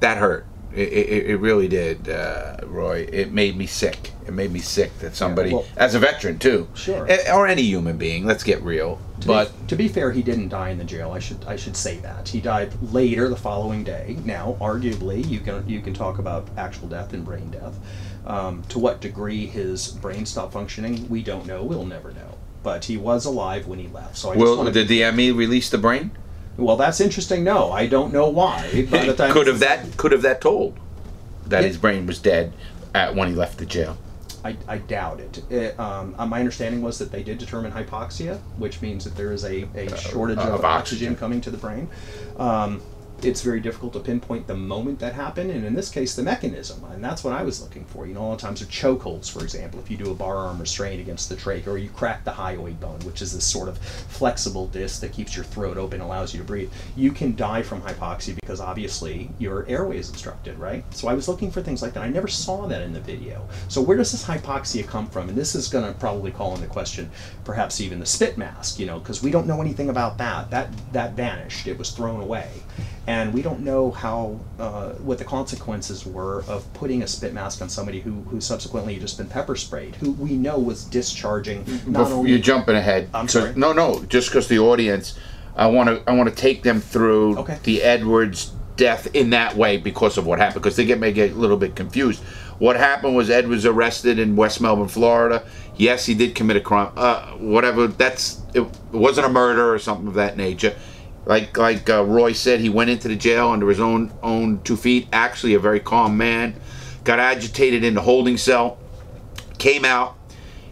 that 0.00 0.16
hurt. 0.18 0.46
It, 0.74 0.92
it, 0.92 1.26
it 1.30 1.36
really 1.36 1.68
did, 1.68 2.08
uh, 2.08 2.56
Roy. 2.64 3.06
It 3.12 3.32
made 3.32 3.56
me 3.56 3.66
sick. 3.66 4.10
It 4.26 4.32
made 4.32 4.50
me 4.50 4.58
sick 4.60 4.98
that 4.98 5.14
somebody, 5.14 5.52
well- 5.52 5.64
as 5.76 5.94
a 5.94 5.98
veteran 5.98 6.38
too, 6.38 6.68
Sure. 6.74 7.06
or 7.32 7.46
any 7.46 7.62
human 7.62 7.96
being. 7.96 8.26
Let's 8.26 8.42
get 8.42 8.60
real. 8.62 8.98
To 9.20 9.26
But 9.26 9.60
be, 9.60 9.66
to 9.68 9.76
be 9.76 9.88
fair, 9.88 10.10
he 10.10 10.22
didn't 10.22 10.48
die 10.48 10.70
in 10.70 10.78
the 10.78 10.84
jail. 10.84 11.12
I 11.12 11.18
should 11.20 11.44
I 11.46 11.56
should 11.56 11.76
say 11.76 11.98
that 11.98 12.28
he 12.28 12.40
died 12.40 12.72
later 12.92 13.28
the 13.28 13.36
following 13.36 13.84
day. 13.84 14.16
Now, 14.24 14.56
arguably, 14.60 15.26
you 15.28 15.40
can 15.40 15.68
you 15.68 15.80
can 15.80 15.94
talk 15.94 16.18
about 16.18 16.48
actual 16.56 16.88
death 16.88 17.12
and 17.12 17.24
brain 17.24 17.50
death. 17.50 17.78
Um, 18.26 18.62
to 18.70 18.78
what 18.78 19.00
degree 19.00 19.46
his 19.46 19.88
brain 19.88 20.26
stopped 20.26 20.52
functioning, 20.54 21.08
we 21.08 21.22
don't 21.22 21.46
know. 21.46 21.62
We'll 21.62 21.86
never 21.86 22.10
know. 22.12 22.38
But 22.62 22.86
he 22.86 22.96
was 22.96 23.26
alive 23.26 23.66
when 23.66 23.78
he 23.78 23.88
left. 23.88 24.16
So 24.16 24.32
I 24.32 24.36
wanna, 24.36 24.72
did 24.72 24.88
the 24.88 25.10
ME 25.12 25.30
release 25.30 25.68
the 25.70 25.78
brain? 25.78 26.10
Well, 26.56 26.76
that's 26.76 27.00
interesting. 27.00 27.44
No, 27.44 27.72
I 27.72 27.86
don't 27.86 28.12
know 28.12 28.28
why. 28.28 28.86
By 28.90 29.06
the 29.06 29.14
time 29.16 29.32
could 29.32 29.46
have 29.46 29.60
that 29.60 29.96
could 29.96 30.12
have 30.12 30.22
that 30.22 30.40
told 30.40 30.76
that 31.46 31.62
Yeah. 31.62 31.68
his 31.68 31.76
brain 31.76 32.06
was 32.06 32.18
dead 32.18 32.52
at 32.94 33.14
when 33.14 33.28
he 33.28 33.34
left 33.34 33.58
the 33.58 33.66
jail. 33.66 33.96
I, 34.44 34.56
I 34.68 34.76
doubt 34.78 35.20
it. 35.20 35.42
It, 35.50 35.80
um, 35.80 36.14
uh, 36.18 36.26
my 36.26 36.38
understanding 36.38 36.82
was 36.82 36.98
that 36.98 37.10
they 37.10 37.22
did 37.22 37.38
determine 37.38 37.72
hypoxia, 37.72 38.38
which 38.58 38.82
means 38.82 39.04
that 39.04 39.16
there 39.16 39.32
is 39.32 39.42
a, 39.44 39.66
a 39.74 39.96
shortage 39.96 40.36
Uh, 40.38 40.42
of 40.42 40.48
of, 40.54 40.64
oxygen. 40.66 41.08
oxygen 41.08 41.16
coming 41.16 41.40
to 41.40 41.50
the 41.50 41.56
brain. 41.56 41.88
Um, 42.38 42.82
it's 43.24 43.42
very 43.42 43.60
difficult 43.60 43.92
to 43.94 44.00
pinpoint 44.00 44.46
the 44.46 44.54
moment 44.54 44.98
that 45.00 45.14
happened, 45.14 45.50
and 45.50 45.64
in 45.64 45.74
this 45.74 45.90
case, 45.90 46.14
the 46.14 46.22
mechanism. 46.22 46.84
And 46.92 47.02
that's 47.02 47.24
what 47.24 47.32
I 47.32 47.42
was 47.42 47.62
looking 47.62 47.84
for. 47.86 48.06
You 48.06 48.14
know, 48.14 48.20
a 48.20 48.26
lot 48.26 48.34
of 48.34 48.40
times 48.40 48.62
are 48.62 48.66
chokeholds, 48.66 49.30
for 49.30 49.42
example, 49.42 49.80
if 49.80 49.90
you 49.90 49.96
do 49.96 50.10
a 50.10 50.14
bar 50.14 50.36
arm 50.36 50.58
restraint 50.58 51.00
against 51.00 51.28
the 51.28 51.36
trach, 51.36 51.66
or 51.66 51.78
you 51.78 51.88
crack 51.90 52.24
the 52.24 52.30
hyoid 52.30 52.78
bone, 52.80 53.00
which 53.00 53.22
is 53.22 53.32
this 53.32 53.44
sort 53.44 53.68
of 53.68 53.78
flexible 53.78 54.66
disc 54.68 55.00
that 55.00 55.12
keeps 55.12 55.34
your 55.34 55.44
throat 55.44 55.76
open, 55.76 56.00
allows 56.00 56.34
you 56.34 56.40
to 56.40 56.46
breathe, 56.46 56.70
you 56.96 57.10
can 57.10 57.34
die 57.34 57.62
from 57.62 57.80
hypoxia 57.80 58.34
because 58.36 58.60
obviously 58.60 59.30
your 59.38 59.66
airway 59.68 59.98
is 59.98 60.10
obstructed, 60.10 60.58
right? 60.58 60.84
So 60.94 61.08
I 61.08 61.14
was 61.14 61.28
looking 61.28 61.50
for 61.50 61.62
things 61.62 61.82
like 61.82 61.94
that. 61.94 62.02
I 62.02 62.08
never 62.08 62.28
saw 62.28 62.66
that 62.66 62.82
in 62.82 62.92
the 62.92 63.00
video. 63.00 63.46
So 63.68 63.80
where 63.80 63.96
does 63.96 64.12
this 64.12 64.24
hypoxia 64.24 64.86
come 64.86 65.08
from? 65.08 65.28
And 65.28 65.36
this 65.36 65.54
is 65.54 65.68
going 65.68 65.86
to 65.86 65.98
probably 65.98 66.30
call 66.30 66.54
into 66.54 66.66
question 66.66 67.10
perhaps 67.44 67.80
even 67.80 68.00
the 68.00 68.06
spit 68.06 68.36
mask, 68.36 68.78
you 68.78 68.86
know, 68.86 68.98
because 68.98 69.22
we 69.22 69.30
don't 69.30 69.46
know 69.46 69.60
anything 69.60 69.88
about 69.88 70.18
that. 70.18 70.50
That 70.50 70.68
that 70.92 71.14
vanished. 71.14 71.66
It 71.66 71.78
was 71.78 71.90
thrown 71.90 72.20
away. 72.20 72.50
And 73.06 73.34
we 73.34 73.42
don't 73.42 73.60
know 73.60 73.90
how 73.90 74.40
uh, 74.58 74.90
what 74.94 75.18
the 75.18 75.24
consequences 75.24 76.06
were 76.06 76.42
of 76.48 76.70
putting 76.72 77.02
a 77.02 77.06
spit 77.06 77.34
mask 77.34 77.60
on 77.60 77.68
somebody 77.68 78.00
who, 78.00 78.12
who 78.30 78.40
subsequently 78.40 78.94
had 78.94 79.02
just 79.02 79.18
been 79.18 79.26
pepper 79.28 79.56
sprayed, 79.56 79.94
who 79.96 80.12
we 80.12 80.32
know 80.36 80.58
was 80.58 80.84
discharging 80.84 81.64
not 81.86 82.06
Bef- 82.06 82.12
only 82.12 82.30
You're 82.30 82.38
jumping 82.38 82.76
ahead. 82.76 83.10
I'm 83.12 83.28
sorry. 83.28 83.52
No, 83.56 83.72
no, 83.74 84.02
just 84.04 84.30
because 84.30 84.48
the 84.48 84.58
audience, 84.58 85.18
I 85.54 85.66
want 85.66 85.88
to 85.90 86.02
I 86.10 86.14
want 86.14 86.30
to 86.30 86.34
take 86.34 86.62
them 86.62 86.80
through 86.80 87.38
Okay. 87.40 87.58
the 87.64 87.82
Edwards 87.82 88.52
death 88.76 89.06
in 89.14 89.30
that 89.30 89.54
way 89.54 89.76
because 89.76 90.16
of 90.18 90.26
what 90.26 90.38
happened 90.38 90.62
because 90.62 90.76
they 90.76 90.84
get 90.86 90.98
may 90.98 91.12
get 91.12 91.32
a 91.32 91.34
little 91.34 91.58
bit 91.58 91.76
confused. 91.76 92.22
What 92.58 92.76
happened 92.76 93.14
was 93.14 93.28
Ed 93.28 93.48
was 93.48 93.66
arrested 93.66 94.18
in 94.18 94.34
West 94.34 94.60
Melbourne, 94.62 94.88
Florida. 94.88 95.44
Yes, 95.76 96.06
he 96.06 96.14
did 96.14 96.34
commit 96.34 96.56
a 96.56 96.60
crime. 96.60 96.92
Uh, 96.96 97.32
whatever. 97.32 97.86
That's 97.88 98.40
it, 98.54 98.60
it 98.62 98.68
wasn't 98.92 99.26
a 99.26 99.30
murder 99.30 99.74
or 99.74 99.78
something 99.78 100.06
of 100.08 100.14
that 100.14 100.36
nature. 100.38 100.74
Like 101.26 101.56
like 101.56 101.88
uh, 101.88 102.04
Roy 102.04 102.32
said, 102.32 102.60
he 102.60 102.68
went 102.68 102.90
into 102.90 103.08
the 103.08 103.16
jail 103.16 103.48
under 103.48 103.68
his 103.68 103.80
own 103.80 104.12
own 104.22 104.60
two 104.62 104.76
feet. 104.76 105.08
Actually, 105.12 105.54
a 105.54 105.58
very 105.58 105.80
calm 105.80 106.16
man. 106.16 106.54
Got 107.04 107.18
agitated 107.18 107.84
in 107.84 107.94
the 107.94 108.02
holding 108.02 108.36
cell. 108.36 108.78
Came 109.58 109.84
out, 109.84 110.16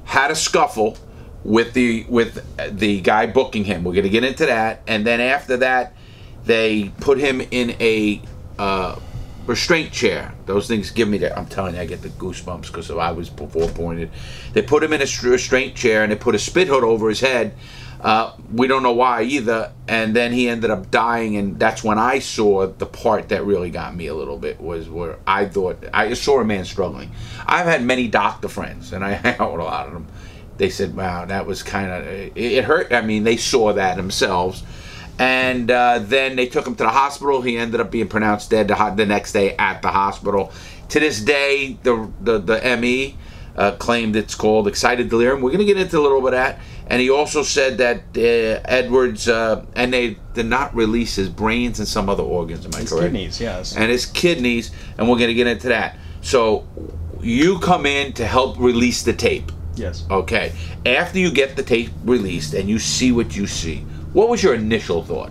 had 0.05 0.31
a 0.31 0.37
scuffle 0.37 0.99
with 1.45 1.73
the 1.73 2.05
with 2.09 2.45
the 2.79 3.01
guy 3.01 3.27
booking 3.27 3.65
him. 3.65 3.85
We're 3.85 3.95
gonna 3.95 4.09
get 4.09 4.25
into 4.25 4.47
that, 4.47 4.83
and 4.87 5.07
then 5.07 5.21
after 5.21 5.57
that, 5.59 5.95
they 6.45 6.93
put 7.01 7.19
him 7.19 7.41
in 7.51 7.71
a 7.81 8.21
uh, 8.59 8.99
restraint 9.47 9.93
chair. 9.93 10.35
Those 10.47 10.69
things 10.69 10.91
give 10.91 11.09
me 11.09 11.19
that. 11.19 11.37
I'm 11.37 11.47
telling 11.47 11.75
you, 11.75 11.81
I 11.81 11.87
get 11.87 12.03
the 12.03 12.09
goosebumps 12.11 12.67
because 12.67 12.91
I 12.91 13.11
was 13.11 13.31
before 13.31 13.69
pointed. 13.69 14.11
They 14.53 14.63
put 14.63 14.83
him 14.83 14.93
in 14.93 15.01
a 15.01 15.07
restraint 15.25 15.75
chair 15.75 16.03
and 16.03 16.13
they 16.13 16.17
put 16.17 16.35
a 16.35 16.39
spit 16.39 16.69
hood 16.69 16.85
over 16.85 17.09
his 17.09 17.21
head. 17.21 17.55
Uh, 18.03 18.33
we 18.53 18.67
don't 18.67 18.83
know 18.83 18.93
why 18.93 19.23
either. 19.23 19.73
And 19.87 20.15
then 20.15 20.33
he 20.33 20.49
ended 20.49 20.71
up 20.71 20.91
dying, 20.91 21.37
and 21.37 21.59
that's 21.59 21.85
when 21.85 21.99
I 21.99 22.19
saw 22.19 22.67
the 22.67 22.87
part 22.87 23.29
that 23.29 23.45
really 23.45 23.71
got 23.71 23.95
me 23.95 24.09
a 24.09 24.15
little 24.15 24.39
bit 24.39 24.61
was 24.61 24.89
where 24.89 25.19
I 25.27 25.47
thought 25.47 25.85
I 25.95 26.13
saw 26.15 26.41
a 26.41 26.45
man 26.45 26.65
struggling. 26.65 27.13
I've 27.47 27.67
had 27.67 27.83
many 27.83 28.09
doctor 28.09 28.49
friends, 28.49 28.93
and 28.93 29.05
I 29.05 29.13
hang 29.13 29.39
out 29.39 29.53
with 29.53 29.61
a 29.61 29.65
lot 29.65 29.87
of 29.87 29.93
them. 29.93 30.07
They 30.57 30.71
said, 30.71 30.97
"Wow, 30.97 31.27
that 31.27 31.47
was 31.47 31.63
kind 31.63 31.91
of 31.93 32.07
it, 32.07 32.33
it 32.37 32.65
hurt." 32.65 32.93
I 32.93 33.03
mean, 33.03 33.25
they 33.25 33.37
saw 33.37 33.73
that 33.73 33.97
themselves 33.97 34.65
and 35.19 35.71
uh, 35.71 36.01
then 36.01 36.37
they 36.37 36.47
took 36.47 36.67
him 36.67 36.75
to 36.75 36.85
the 36.85 36.91
hospital. 36.91 37.43
He 37.43 37.57
ended 37.57 37.81
up 37.81 37.91
being 37.91 38.09
pronounced 38.09 38.51
dead 38.51 38.69
the, 38.69 38.95
the 38.97 39.07
next 39.07 39.33
day 39.33 39.55
at 39.57 39.83
the 39.83 39.89
hospital. 39.89 40.53
To 40.89 41.01
this 41.01 41.21
day, 41.21 41.79
the 41.83 42.11
the, 42.21 42.39
the 42.39 42.77
ME 42.77 43.17
uh, 43.57 43.73
claimed 43.73 44.17
it's 44.17 44.35
called 44.35 44.67
excited 44.69 45.09
delirium. 45.11 45.41
We're 45.43 45.51
going 45.51 45.67
to 45.67 45.73
get 45.73 45.77
into 45.77 45.99
a 45.99 46.01
little 46.01 46.21
bit 46.21 46.29
of 46.35 46.41
that. 46.41 46.61
And 46.87 47.01
he 47.01 47.11
also 47.11 47.43
said 47.43 47.79
that 47.79 47.99
uh, 48.17 48.61
Edwards 48.65 49.29
uh, 49.29 49.65
and 49.77 49.93
they 49.93 50.17
did 50.35 50.47
not 50.47 50.75
release 50.75 51.15
his 51.17 51.29
brains 51.29 51.79
and 51.79 51.87
some 51.89 52.09
other 52.09 52.23
organs. 52.23 52.65
Am 52.67 52.73
I 52.75 52.81
His 52.81 52.91
correct? 52.91 53.05
kidneys, 53.05 53.41
yes. 53.41 53.77
and 53.77 53.91
his 53.91 54.05
kidneys, 54.07 54.71
and 54.99 55.09
we're 55.09 55.17
going 55.17 55.29
to 55.29 55.35
get 55.35 55.47
into 55.47 55.69
that. 55.69 55.97
So 56.21 56.67
you 57.21 57.59
come 57.61 57.87
in 57.87 58.13
to 58.15 58.27
help 58.27 58.59
release 58.59 59.03
the 59.05 59.13
tape. 59.13 59.51
yes. 59.77 60.05
Okay. 60.11 60.53
After 60.85 61.19
you 61.19 61.31
get 61.31 61.57
the 61.57 61.63
tape 61.63 61.91
released 62.05 62.53
and 62.55 62.69
you 62.69 62.79
see 62.79 63.13
what 63.13 63.37
you 63.37 63.47
see, 63.47 63.79
what 64.13 64.29
was 64.29 64.43
your 64.43 64.55
initial 64.55 65.03
thought? 65.05 65.31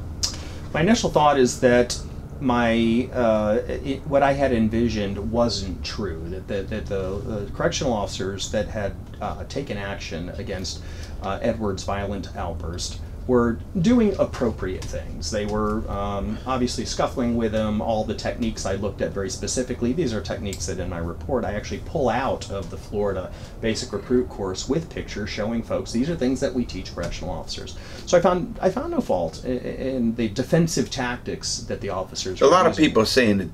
My 0.74 0.82
initial 0.82 1.10
thought 1.10 1.38
is 1.38 1.60
that 1.60 2.00
my 2.42 3.08
uh, 3.14 3.60
it, 3.68 4.06
what 4.08 4.24
I 4.24 4.34
had 4.34 4.52
envisioned 4.52 5.32
wasn't 5.32 5.84
true. 5.86 6.28
That 6.30 6.48
the, 6.48 6.64
that 6.64 6.86
the 6.88 7.50
correctional 7.54 7.94
officers 7.94 8.52
that 8.52 8.68
had 8.68 8.96
uh, 9.22 9.44
taken 9.46 9.78
action 9.78 10.30
against 10.30 10.82
uh, 11.22 11.40
Edward's 11.42 11.84
violent 11.84 12.36
outburst 12.36 13.00
were 13.28 13.60
doing 13.82 14.16
appropriate 14.20 14.84
things. 14.84 15.30
They 15.30 15.46
were 15.46 15.90
um, 15.90 16.38
obviously 16.46 16.86
scuffling 16.86 17.36
with 17.36 17.54
him. 17.54 17.82
All 17.82 18.04
the 18.04 18.16
techniques 18.16 18.66
I 18.66 18.76
looked 18.76 19.02
at 19.02 19.12
very 19.12 19.30
specifically. 19.30 19.94
These 19.94 20.14
are 20.14 20.22
techniques 20.22 20.66
that 20.66 20.80
in 20.80 20.90
my 20.90 20.98
report 20.98 21.46
I 21.46 21.54
actually 21.54 21.82
pull 21.86 22.10
out 22.10 22.50
of 22.50 22.70
the 22.70 22.78
Florida 22.78 23.32
Basic 23.62 23.94
Recruit 23.94 24.28
course 24.30 24.68
with 24.68 24.90
pictures 24.90 25.30
showing 25.30 25.62
folks 25.62 25.92
these 25.92 26.10
are 26.10 26.16
things 26.16 26.40
that 26.40 26.54
we 26.54 26.66
teach 26.66 26.94
correctional 26.94 27.34
officers. 27.34 27.78
So 28.06 28.18
I 28.18 28.22
found 28.22 28.58
I 28.62 28.70
found 28.70 28.92
no 28.92 29.02
fault 29.02 29.46
in 29.46 30.16
the 30.16 30.30
defensive 30.30 30.90
tactics 30.90 31.60
that 31.60 31.82
the 31.82 31.90
officers. 31.90 32.42
A 32.42 32.48
lot 32.48 32.66
of 32.66 32.76
people 32.76 33.06
saying, 33.06 33.38
that, 33.38 33.50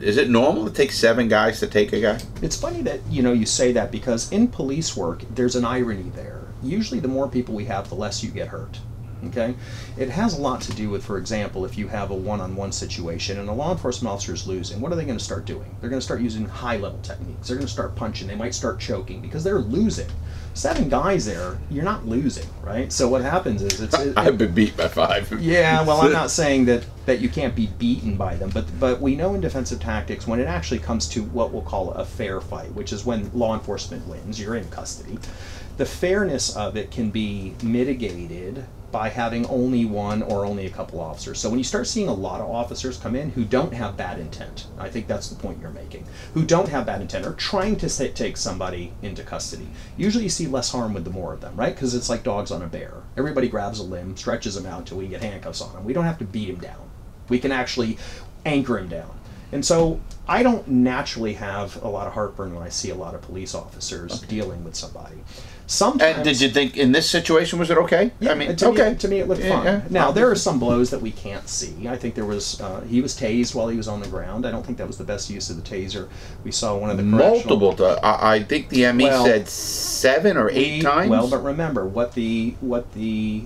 is 0.00 0.16
it 0.16 0.30
normal 0.30 0.64
to 0.64 0.72
take 0.72 0.92
seven 0.92 1.28
guys 1.28 1.60
to 1.60 1.66
take 1.66 1.92
a 1.92 2.00
guy? 2.00 2.20
It's 2.40 2.56
funny 2.56 2.82
that 2.82 3.00
you 3.10 3.22
know 3.22 3.32
you 3.32 3.46
say 3.46 3.72
that 3.72 3.90
because 3.90 4.30
in 4.32 4.48
police 4.48 4.96
work 4.96 5.22
there's 5.34 5.56
an 5.56 5.64
irony 5.64 6.10
there. 6.14 6.37
Usually, 6.62 7.00
the 7.00 7.08
more 7.08 7.28
people 7.28 7.54
we 7.54 7.66
have, 7.66 7.88
the 7.88 7.94
less 7.94 8.22
you 8.22 8.30
get 8.30 8.48
hurt. 8.48 8.80
Okay, 9.26 9.56
it 9.96 10.10
has 10.10 10.38
a 10.38 10.40
lot 10.40 10.60
to 10.62 10.72
do 10.72 10.90
with, 10.90 11.04
for 11.04 11.18
example, 11.18 11.64
if 11.64 11.76
you 11.76 11.88
have 11.88 12.12
a 12.12 12.14
one-on-one 12.14 12.70
situation 12.70 13.40
and 13.40 13.48
a 13.48 13.52
law 13.52 13.72
enforcement 13.72 14.12
officer 14.12 14.32
is 14.32 14.46
losing, 14.46 14.80
what 14.80 14.92
are 14.92 14.94
they 14.94 15.04
going 15.04 15.18
to 15.18 15.24
start 15.24 15.44
doing? 15.44 15.76
They're 15.80 15.90
going 15.90 15.98
to 15.98 16.04
start 16.04 16.20
using 16.20 16.46
high-level 16.46 17.00
techniques. 17.00 17.48
They're 17.48 17.56
going 17.56 17.66
to 17.66 17.72
start 17.72 17.96
punching. 17.96 18.28
They 18.28 18.36
might 18.36 18.54
start 18.54 18.78
choking 18.78 19.20
because 19.20 19.42
they're 19.42 19.58
losing. 19.58 20.08
Seven 20.54 20.88
guys 20.88 21.26
there, 21.26 21.58
you're 21.68 21.84
not 21.84 22.06
losing, 22.06 22.46
right? 22.62 22.92
So 22.92 23.08
what 23.08 23.22
happens 23.22 23.62
is 23.62 23.80
it's. 23.80 23.98
It, 23.98 24.14
I've 24.16 24.38
been 24.38 24.54
beat 24.54 24.76
by 24.76 24.88
five. 24.88 25.32
yeah, 25.40 25.82
well, 25.82 26.00
I'm 26.00 26.12
not 26.12 26.30
saying 26.40 26.66
that 26.66 26.84
that 27.06 27.20
you 27.20 27.28
can't 27.28 27.54
be 27.54 27.68
beaten 27.78 28.16
by 28.16 28.36
them, 28.36 28.50
but 28.50 28.66
but 28.80 29.00
we 29.00 29.14
know 29.14 29.34
in 29.34 29.40
defensive 29.40 29.80
tactics 29.80 30.26
when 30.26 30.40
it 30.40 30.46
actually 30.46 30.80
comes 30.80 31.08
to 31.10 31.22
what 31.24 31.52
we'll 31.52 31.62
call 31.62 31.92
a 31.92 32.04
fair 32.04 32.40
fight, 32.40 32.72
which 32.72 32.92
is 32.92 33.04
when 33.04 33.30
law 33.32 33.54
enforcement 33.54 34.06
wins, 34.06 34.40
you're 34.40 34.56
in 34.56 34.68
custody. 34.68 35.18
The 35.78 35.86
fairness 35.86 36.56
of 36.56 36.76
it 36.76 36.90
can 36.90 37.10
be 37.10 37.54
mitigated 37.62 38.64
by 38.90 39.10
having 39.10 39.46
only 39.46 39.84
one 39.84 40.24
or 40.24 40.44
only 40.44 40.66
a 40.66 40.70
couple 40.70 40.98
officers. 40.98 41.38
So 41.38 41.48
when 41.48 41.58
you 41.58 41.64
start 41.64 41.86
seeing 41.86 42.08
a 42.08 42.12
lot 42.12 42.40
of 42.40 42.50
officers 42.50 42.98
come 42.98 43.14
in 43.14 43.30
who 43.30 43.44
don't 43.44 43.72
have 43.72 43.96
bad 43.96 44.18
intent, 44.18 44.66
I 44.76 44.88
think 44.88 45.06
that's 45.06 45.28
the 45.28 45.40
point 45.40 45.60
you're 45.60 45.70
making, 45.70 46.04
who 46.34 46.44
don't 46.44 46.68
have 46.68 46.86
bad 46.86 47.00
intent 47.00 47.26
or 47.26 47.34
trying 47.34 47.76
to 47.76 47.88
sa- 47.88 48.06
take 48.12 48.36
somebody 48.36 48.92
into 49.02 49.22
custody. 49.22 49.68
Usually 49.96 50.24
you 50.24 50.30
see 50.30 50.48
less 50.48 50.72
harm 50.72 50.94
with 50.94 51.04
the 51.04 51.10
more 51.10 51.32
of 51.32 51.40
them, 51.40 51.54
right? 51.54 51.76
Because 51.76 51.94
it's 51.94 52.08
like 52.08 52.24
dogs 52.24 52.50
on 52.50 52.62
a 52.62 52.66
bear. 52.66 52.94
Everybody 53.16 53.48
grabs 53.48 53.78
a 53.78 53.84
limb, 53.84 54.16
stretches 54.16 54.56
them 54.56 54.66
out 54.66 54.80
until 54.80 54.98
we 54.98 55.06
get 55.06 55.22
handcuffs 55.22 55.60
on 55.60 55.72
them. 55.74 55.84
We 55.84 55.92
don't 55.92 56.06
have 56.06 56.18
to 56.18 56.24
beat 56.24 56.50
him 56.50 56.58
down. 56.58 56.90
We 57.28 57.38
can 57.38 57.52
actually 57.52 57.98
anchor 58.44 58.78
him 58.78 58.88
down. 58.88 59.16
And 59.52 59.64
so 59.64 60.00
I 60.26 60.42
don't 60.42 60.66
naturally 60.68 61.34
have 61.34 61.82
a 61.82 61.88
lot 61.88 62.06
of 62.06 62.12
heartburn 62.14 62.54
when 62.54 62.62
I 62.64 62.68
see 62.68 62.90
a 62.90 62.94
lot 62.94 63.14
of 63.14 63.22
police 63.22 63.54
officers 63.54 64.20
dealing 64.22 64.64
with 64.64 64.74
somebody. 64.74 65.16
Sometimes 65.70 66.16
And 66.16 66.24
did 66.24 66.40
you 66.40 66.48
think 66.48 66.78
in 66.78 66.92
this 66.92 67.08
situation 67.10 67.58
was 67.58 67.68
it 67.70 67.76
okay? 67.76 68.10
yeah, 68.20 68.32
I 68.32 68.34
mean, 68.34 68.56
to 68.56 68.68
okay. 68.68 68.90
Me, 68.92 68.96
to 68.96 69.08
me, 69.08 69.20
it 69.20 69.28
looked 69.28 69.42
fine. 69.42 69.64
yeah. 69.66 69.82
Now 69.90 70.10
there 70.10 70.30
are 70.30 70.34
some 70.34 70.58
blows 70.58 70.88
that 70.90 71.02
we 71.02 71.10
can't 71.10 71.46
see. 71.46 71.86
I 71.86 71.94
think 71.96 72.14
there 72.14 72.24
was 72.24 72.58
uh, 72.60 72.80
he 72.88 73.02
was 73.02 73.14
tased 73.18 73.54
while 73.54 73.68
he 73.68 73.76
was 73.76 73.86
on 73.86 74.00
the 74.00 74.08
ground. 74.08 74.46
I 74.46 74.50
don't 74.50 74.64
think 74.64 74.78
that 74.78 74.86
was 74.86 74.96
the 74.96 75.04
best 75.04 75.28
use 75.28 75.50
of 75.50 75.56
the 75.56 75.62
taser. 75.62 76.08
We 76.42 76.52
saw 76.52 76.74
one 76.76 76.88
of 76.88 76.96
the 76.96 77.02
multiple. 77.02 77.74
ti- 77.74 77.84
I, 77.84 78.36
I 78.36 78.42
think 78.42 78.70
the 78.70 78.90
ME 78.92 79.04
Well, 79.04 79.24
said 79.26 79.46
seven 79.46 80.38
or 80.38 80.48
eight 80.48 80.76
we- 80.78 80.80
times. 80.80 81.10
Well, 81.10 81.28
but 81.28 81.44
remember 81.44 81.84
what 81.86 82.14
the 82.14 82.54
what 82.60 82.90
the 82.94 83.44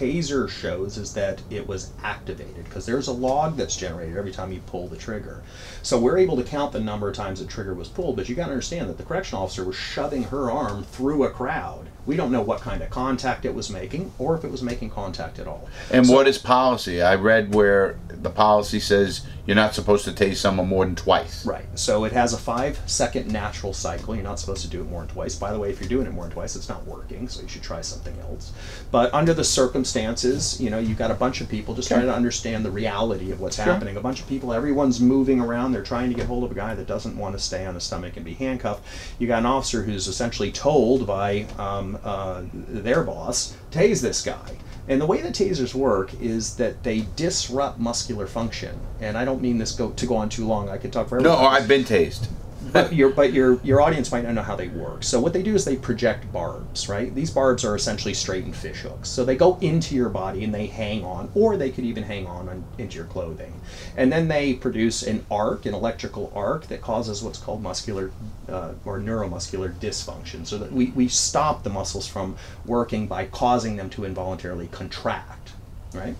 taser 0.00 0.48
shows 0.48 0.96
is 0.96 1.12
that 1.12 1.42
it 1.50 1.66
was 1.66 1.92
activated 2.02 2.64
because 2.64 2.86
there's 2.86 3.08
a 3.08 3.12
log 3.12 3.56
that's 3.56 3.76
generated 3.76 4.16
every 4.16 4.32
time 4.32 4.50
you 4.50 4.60
pull 4.60 4.88
the 4.88 4.96
trigger. 4.96 5.42
So 5.82 5.98
we're 5.98 6.16
able 6.16 6.36
to 6.38 6.42
count 6.42 6.72
the 6.72 6.80
number 6.80 7.08
of 7.08 7.14
times 7.14 7.40
the 7.40 7.46
trigger 7.46 7.74
was 7.74 7.88
pulled, 7.88 8.16
but 8.16 8.26
you 8.28 8.34
got 8.34 8.46
to 8.46 8.52
understand 8.52 8.88
that 8.88 8.96
the 8.96 9.04
correctional 9.04 9.44
officer 9.44 9.64
was 9.64 9.76
shoving 9.76 10.22
her 10.24 10.50
arm 10.50 10.84
through 10.84 11.24
a 11.24 11.30
crowd. 11.30 11.88
We 12.06 12.16
don't 12.16 12.32
know 12.32 12.40
what 12.40 12.60
kind 12.62 12.82
of 12.82 12.88
contact 12.88 13.44
it 13.44 13.54
was 13.54 13.68
making 13.68 14.10
or 14.18 14.34
if 14.34 14.42
it 14.42 14.50
was 14.50 14.62
making 14.62 14.88
contact 14.88 15.38
at 15.38 15.46
all. 15.46 15.68
and 15.90 16.06
So- 16.06 16.14
what 16.14 16.26
is 16.26 16.38
policy? 16.38 17.02
I 17.02 17.14
read 17.16 17.54
where 17.54 17.98
the 18.08 18.30
policy 18.30 18.80
says 18.80 19.26
you're 19.50 19.56
not 19.56 19.74
supposed 19.74 20.04
to 20.04 20.12
tase 20.12 20.36
someone 20.36 20.68
more 20.68 20.86
than 20.86 20.94
twice. 20.94 21.44
Right. 21.44 21.64
So 21.74 22.04
it 22.04 22.12
has 22.12 22.32
a 22.32 22.38
five 22.38 22.78
second 22.86 23.32
natural 23.32 23.72
cycle. 23.72 24.14
You're 24.14 24.22
not 24.22 24.38
supposed 24.38 24.62
to 24.62 24.68
do 24.68 24.80
it 24.80 24.88
more 24.88 25.00
than 25.00 25.08
twice. 25.08 25.34
By 25.34 25.52
the 25.52 25.58
way, 25.58 25.70
if 25.70 25.80
you're 25.80 25.88
doing 25.88 26.06
it 26.06 26.12
more 26.12 26.22
than 26.22 26.32
twice, 26.32 26.54
it's 26.54 26.68
not 26.68 26.86
working. 26.86 27.28
So 27.28 27.42
you 27.42 27.48
should 27.48 27.64
try 27.64 27.80
something 27.80 28.16
else. 28.20 28.52
But 28.92 29.12
under 29.12 29.34
the 29.34 29.42
circumstances, 29.42 30.60
you 30.60 30.70
know, 30.70 30.78
you've 30.78 30.98
got 30.98 31.10
a 31.10 31.14
bunch 31.14 31.40
of 31.40 31.48
people 31.48 31.74
just 31.74 31.88
trying 31.88 32.02
to 32.02 32.14
understand 32.14 32.64
the 32.64 32.70
reality 32.70 33.32
of 33.32 33.40
what's 33.40 33.56
happening. 33.56 33.96
A 33.96 34.00
bunch 34.00 34.20
of 34.20 34.28
people, 34.28 34.52
everyone's 34.52 35.00
moving 35.00 35.40
around. 35.40 35.72
They're 35.72 35.82
trying 35.82 36.10
to 36.10 36.14
get 36.14 36.26
hold 36.26 36.44
of 36.44 36.52
a 36.52 36.54
guy 36.54 36.76
that 36.76 36.86
doesn't 36.86 37.18
want 37.18 37.34
to 37.34 37.40
stay 37.40 37.66
on 37.66 37.74
his 37.74 37.82
stomach 37.82 38.14
and 38.14 38.24
be 38.24 38.34
handcuffed. 38.34 38.84
You 39.18 39.26
got 39.26 39.40
an 39.40 39.46
officer 39.46 39.82
who's 39.82 40.06
essentially 40.06 40.52
told 40.52 41.08
by 41.08 41.46
um, 41.58 41.98
uh, 42.04 42.42
their 42.54 43.02
boss, 43.02 43.56
tase 43.72 44.00
this 44.00 44.22
guy. 44.22 44.58
And 44.90 45.00
the 45.00 45.06
way 45.06 45.20
the 45.20 45.28
tasers 45.28 45.72
work 45.72 46.12
is 46.20 46.56
that 46.56 46.82
they 46.82 47.06
disrupt 47.14 47.78
muscular 47.78 48.26
function. 48.26 48.76
And 49.00 49.16
I 49.16 49.24
don't 49.24 49.40
mean 49.40 49.56
this 49.58 49.70
go 49.70 49.90
to 49.90 50.06
go 50.06 50.16
on 50.16 50.28
too 50.28 50.44
long. 50.44 50.68
I 50.68 50.78
could 50.78 50.92
talk 50.92 51.08
forever. 51.08 51.22
No, 51.22 51.36
I've 51.36 51.68
been 51.68 51.84
tased. 51.84 52.26
But 52.72 52.92
your 52.92 53.10
but 53.10 53.32
your 53.32 53.60
your 53.62 53.80
audience 53.80 54.12
might 54.12 54.24
not 54.24 54.34
know 54.34 54.42
how 54.42 54.56
they 54.56 54.68
work. 54.68 55.02
So 55.02 55.20
what 55.20 55.32
they 55.32 55.42
do 55.42 55.54
is 55.54 55.64
they 55.64 55.76
project 55.76 56.32
barbs, 56.32 56.88
right? 56.88 57.14
These 57.14 57.30
barbs 57.30 57.64
are 57.64 57.74
essentially 57.74 58.14
straightened 58.14 58.56
fish 58.56 58.80
hooks. 58.80 59.08
So 59.08 59.24
they 59.24 59.36
go 59.36 59.58
into 59.60 59.94
your 59.94 60.08
body 60.08 60.44
and 60.44 60.54
they 60.54 60.66
hang 60.66 61.04
on, 61.04 61.30
or 61.34 61.56
they 61.56 61.70
could 61.70 61.84
even 61.84 62.02
hang 62.02 62.26
on, 62.26 62.48
on 62.48 62.64
into 62.78 62.96
your 62.96 63.06
clothing, 63.06 63.60
and 63.96 64.12
then 64.12 64.28
they 64.28 64.54
produce 64.54 65.02
an 65.02 65.24
arc, 65.30 65.66
an 65.66 65.74
electrical 65.74 66.32
arc 66.34 66.66
that 66.68 66.80
causes 66.82 67.22
what's 67.22 67.38
called 67.38 67.62
muscular 67.62 68.10
uh, 68.48 68.72
or 68.84 68.98
neuromuscular 68.98 69.72
dysfunction. 69.74 70.46
So 70.46 70.58
that 70.58 70.72
we 70.72 70.86
we 70.90 71.08
stop 71.08 71.62
the 71.62 71.70
muscles 71.70 72.06
from 72.06 72.36
working 72.66 73.06
by 73.06 73.26
causing 73.26 73.76
them 73.76 73.90
to 73.90 74.04
involuntarily 74.04 74.68
contract, 74.68 75.52
right? 75.94 76.14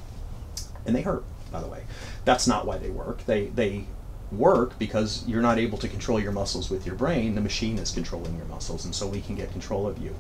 and 0.87 0.95
they 0.95 1.03
hurt 1.03 1.25
by 1.51 1.61
the 1.61 1.67
way 1.67 1.83
that's 2.25 2.47
not 2.47 2.67
why 2.67 2.79
they 2.79 2.91
work 2.91 3.25
they 3.27 3.47
they 3.47 3.85
work 4.33 4.79
because 4.79 5.25
you're 5.27 5.43
not 5.43 5.59
able 5.59 5.77
to 5.79 5.89
control 5.89 6.21
your 6.21 6.33
muscles 6.33 6.71
with 6.71 6.87
your 6.87 6.95
brain 6.95 7.35
the 7.35 7.41
machine 7.41 7.79
is 7.79 7.91
controlling 7.91 8.37
your 8.37 8.47
muscles 8.47 8.85
and 8.85 8.95
so 8.95 9.07
we 9.07 9.21
can 9.21 9.35
get 9.35 9.51
control 9.53 9.87
of 9.87 9.99
you. 9.99 10.15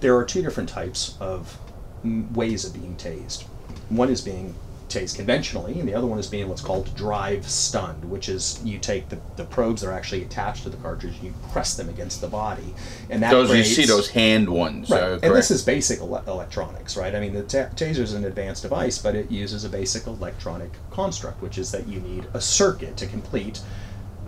There 0.00 0.16
are 0.16 0.24
two 0.24 0.42
different 0.42 0.68
types 0.68 1.16
of 1.20 1.58
ways 2.04 2.64
of 2.64 2.72
being 2.72 2.96
tased. 2.96 3.42
One 3.88 4.10
is 4.10 4.20
being 4.20 4.54
tased 4.88 5.16
conventionally, 5.16 5.78
and 5.78 5.88
the 5.88 5.94
other 5.94 6.06
one 6.06 6.18
is 6.18 6.26
being 6.26 6.48
what's 6.48 6.62
called 6.62 6.94
drive 6.94 7.48
stunned, 7.48 8.04
which 8.04 8.28
is 8.28 8.60
you 8.64 8.78
take 8.78 9.08
the, 9.08 9.18
the 9.36 9.44
probes 9.44 9.82
that 9.82 9.88
are 9.88 9.92
actually 9.92 10.22
attached 10.22 10.62
to 10.64 10.70
the 10.70 10.76
cartridge 10.78 11.14
and 11.16 11.24
you 11.24 11.34
press 11.52 11.76
them 11.76 11.88
against 11.88 12.20
the 12.20 12.28
body, 12.28 12.74
and 13.10 13.22
that 13.22 13.30
Those 13.30 13.54
you 13.54 13.64
see 13.64 13.86
those 13.86 14.08
hand 14.10 14.48
ones. 14.48 14.90
Right. 14.90 15.02
uh, 15.02 15.18
and 15.22 15.34
this 15.34 15.50
is 15.50 15.62
basic 15.62 16.00
ele- 16.00 16.24
electronics, 16.26 16.96
right? 16.96 17.14
I 17.14 17.20
mean, 17.20 17.34
the 17.34 17.42
ta- 17.42 17.70
taser 17.74 17.98
is 18.00 18.14
an 18.14 18.24
advanced 18.24 18.62
device, 18.62 18.98
but 18.98 19.14
it 19.14 19.30
uses 19.30 19.64
a 19.64 19.68
basic 19.68 20.06
electronic 20.06 20.70
construct, 20.90 21.42
which 21.42 21.58
is 21.58 21.70
that 21.72 21.86
you 21.88 22.00
need 22.00 22.26
a 22.34 22.40
circuit 22.40 22.96
to 22.96 23.06
complete 23.06 23.60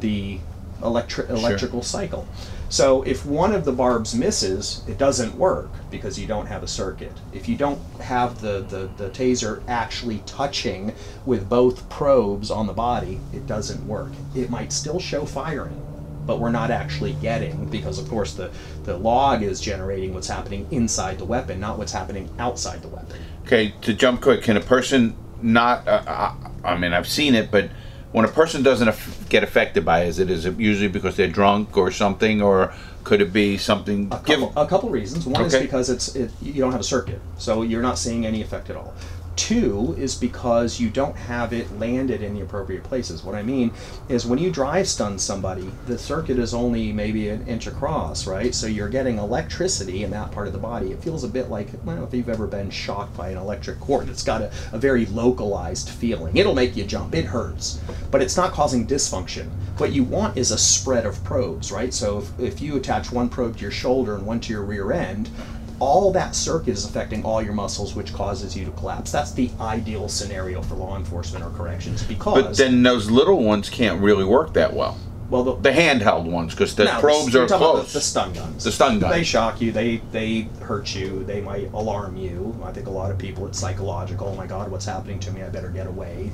the 0.01 0.39
electri- 0.81 1.29
electrical 1.29 1.83
cycle. 1.83 2.27
So 2.71 3.03
if 3.03 3.27
one 3.27 3.53
of 3.53 3.65
the 3.65 3.73
barbs 3.73 4.15
misses, 4.15 4.85
it 4.87 4.97
doesn't 4.97 5.35
work 5.35 5.69
because 5.91 6.17
you 6.17 6.29
don't 6.29 6.47
have 6.47 6.63
a 6.63 6.69
circuit. 6.69 7.13
If 7.33 7.49
you 7.49 7.57
don't 7.57 7.81
have 8.01 8.41
the, 8.41 8.61
the, 8.61 8.89
the 8.97 9.11
taser 9.11 9.61
actually 9.67 10.23
touching 10.25 10.95
with 11.27 11.49
both 11.49 11.89
probes 11.91 12.49
on 12.49 12.69
the 12.69 12.73
body, 12.73 13.19
it 13.33 13.49
doesn't 13.49 13.85
work. 13.89 14.13
It 14.37 14.51
might 14.51 14.73
still 14.73 15.01
show 15.01 15.27
firing, 15.27 15.85
but 16.27 16.39
we're 16.39 16.53
not 16.53 16.71
actually 16.71 17.15
getting 17.15 17.67
because 17.67 17.99
of 17.99 18.09
course 18.09 18.35
the, 18.35 18.53
the 18.85 18.97
log 18.97 19.43
is 19.43 19.61
generating 19.61 20.15
what's 20.15 20.29
happening 20.29 20.69
inside 20.71 21.19
the 21.19 21.25
weapon, 21.25 21.59
not 21.59 21.77
what's 21.77 21.93
happening 21.93 22.31
outside 22.39 22.83
the 22.83 22.89
weapon. 22.89 23.19
Okay, 23.47 23.75
to 23.81 23.93
jump 23.93 24.21
quick, 24.21 24.45
can 24.45 24.57
a 24.57 24.61
person 24.61 25.17
not? 25.43 25.89
Uh, 25.89 26.03
uh, 26.07 26.35
I 26.63 26.77
mean, 26.77 26.93
I've 26.93 27.09
seen 27.09 27.35
it, 27.35 27.51
but 27.51 27.71
when 28.13 28.25
a 28.25 28.29
person 28.29 28.63
doesn't 28.63 28.89
aff- 28.89 29.29
get 29.29 29.43
affected 29.43 29.85
by 29.85 30.01
it, 30.03 30.09
is 30.09 30.19
it 30.19 30.31
is 30.31 30.47
it 30.47 30.59
usually 30.59 30.89
because 30.89 31.17
they're 31.17 31.29
drunk 31.29 31.77
or 31.77 31.91
something, 31.91 32.43
or 32.43 32.73
could 33.05 33.21
it 33.21 33.33
be 33.33 33.57
something? 33.57 34.09
A 34.11 34.19
couple, 34.19 34.53
a 34.57 34.67
couple 34.67 34.91
reasons. 34.91 35.27
One 35.27 35.45
is 35.45 35.57
because 35.57 35.91
it's 35.91 36.15
it, 36.17 36.31
you 36.43 36.55
don't 36.55 36.73
have 36.73 36.81
a 36.81 36.85
circuit, 36.85 37.21
so 37.39 37.63
you're 37.63 37.83
not 37.83 37.99
seeing 37.99 38.27
any 38.27 38.43
effect 38.43 38.71
at 38.71 38.77
all. 38.77 38.95
Two 39.41 39.97
is 39.99 40.15
because 40.17 40.79
you 40.79 40.91
don't 40.91 41.17
have 41.17 41.55
it 41.55 41.79
landed 41.79 42.21
in 42.23 42.35
the 42.35 42.43
appropriate 42.43 42.85
places. 42.85 43.25
What 43.25 43.35
I 43.35 43.43
mean 43.43 43.73
is 44.11 44.27
when 44.27 44.39
you 44.39 44.51
drive 44.51 44.87
stun 44.87 45.19
somebody, 45.19 45.71
the 45.87 45.97
circuit 45.97 46.39
is 46.39 46.53
only 46.53 46.93
maybe 46.93 47.31
an 47.31 47.49
inch 47.49 47.67
across, 47.67 48.27
right? 48.27 48.55
So 48.55 48.67
you're 48.67 48.91
getting 48.91 49.17
electricity 49.17 50.05
in 50.05 50.11
that 50.11 50.31
part 50.31 50.47
of 50.47 50.53
the 50.53 50.59
body. 50.59 50.93
It 50.93 51.03
feels 51.03 51.25
a 51.25 51.29
bit 51.29 51.49
like, 51.49 51.73
know 51.87 52.05
if 52.05 52.13
you've 52.13 52.29
ever 52.29 52.47
been 52.47 52.69
shocked 52.69 53.17
by 53.17 53.31
an 53.31 53.39
electric 53.39 53.81
cord. 53.81 54.11
It's 54.11 54.23
got 54.23 54.43
a, 54.43 54.53
a 54.73 54.79
very 54.79 55.07
localized 55.07 55.89
feeling. 55.89 56.37
It'll 56.37 56.55
make 56.55 56.77
you 56.77 56.85
jump, 56.85 57.15
it 57.15 57.25
hurts, 57.25 57.81
but 58.11 58.21
it's 58.21 58.37
not 58.37 58.53
causing 58.53 58.87
dysfunction. 58.87 59.49
What 59.79 59.93
you 59.93 60.05
want 60.05 60.37
is 60.37 60.51
a 60.51 60.59
spread 60.59 61.07
of 61.07 61.25
probes, 61.25 61.73
right? 61.73 61.95
So 61.95 62.19
if, 62.19 62.39
if 62.39 62.61
you 62.61 62.77
attach 62.77 63.11
one 63.11 63.31
probe 63.31 63.57
to 63.57 63.63
your 63.63 63.71
shoulder 63.71 64.17
and 64.17 64.27
one 64.27 64.41
to 64.41 64.53
your 64.53 64.65
rear 64.65 64.93
end, 64.93 65.31
all 65.81 66.13
that 66.13 66.35
circuit 66.37 66.73
is 66.73 66.85
affecting 66.85 67.25
all 67.25 67.43
your 67.43 67.55
muscles, 67.55 67.95
which 67.95 68.13
causes 68.13 68.57
you 68.57 68.65
to 68.67 68.71
collapse. 68.73 69.11
That's 69.11 69.33
the 69.33 69.51
ideal 69.61 70.09
scenario 70.09 70.63
for 70.63 70.75
law 70.75 70.97
enforcement 70.97 71.45
or 71.45 71.51
corrections 71.51 72.03
because 72.05 72.43
But 72.43 72.57
then 72.57 72.83
those 72.83 73.11
little 73.11 73.43
ones 73.43 73.69
can't 73.71 74.01
really 74.01 74.25
work 74.25 74.53
that 74.55 74.75
well. 74.75 74.99
well, 75.31 75.43
the, 75.43 75.57
The 75.57 75.71
handheld 75.71 76.25
ones, 76.25 76.55
because 76.55 76.75
the 76.75 76.85
no, 76.85 77.01
probes 77.01 77.35
are 77.35 77.47
close. 77.47 77.93
The, 77.93 77.99
the 77.99 78.05
stun 78.05 78.33
guns. 78.35 78.65
The 78.65 78.73
stun 78.73 78.99
guns. 78.99 79.15
They 79.15 79.25
shock 79.25 79.61
you. 79.61 79.73
They 79.73 80.03
they 80.13 80.49
hurt 80.61 80.95
you. 80.95 81.25
They 81.25 81.41
might 81.41 81.73
alarm 81.73 82.17
you. 82.17 82.61
I 82.63 82.73
think 82.73 82.87
a 82.87 82.91
lot 82.91 83.11
of 83.11 83.17
people 83.17 83.47
it's 83.47 83.59
psychological. 83.59 84.29
Oh 84.29 84.35
my 84.35 84.47
God, 84.47 84.71
what's 84.71 84.85
happening 84.87 85.19
to 85.21 85.31
me? 85.31 85.43
I 85.43 85.49
better 85.49 85.71
get 85.71 85.87
away. 85.87 86.31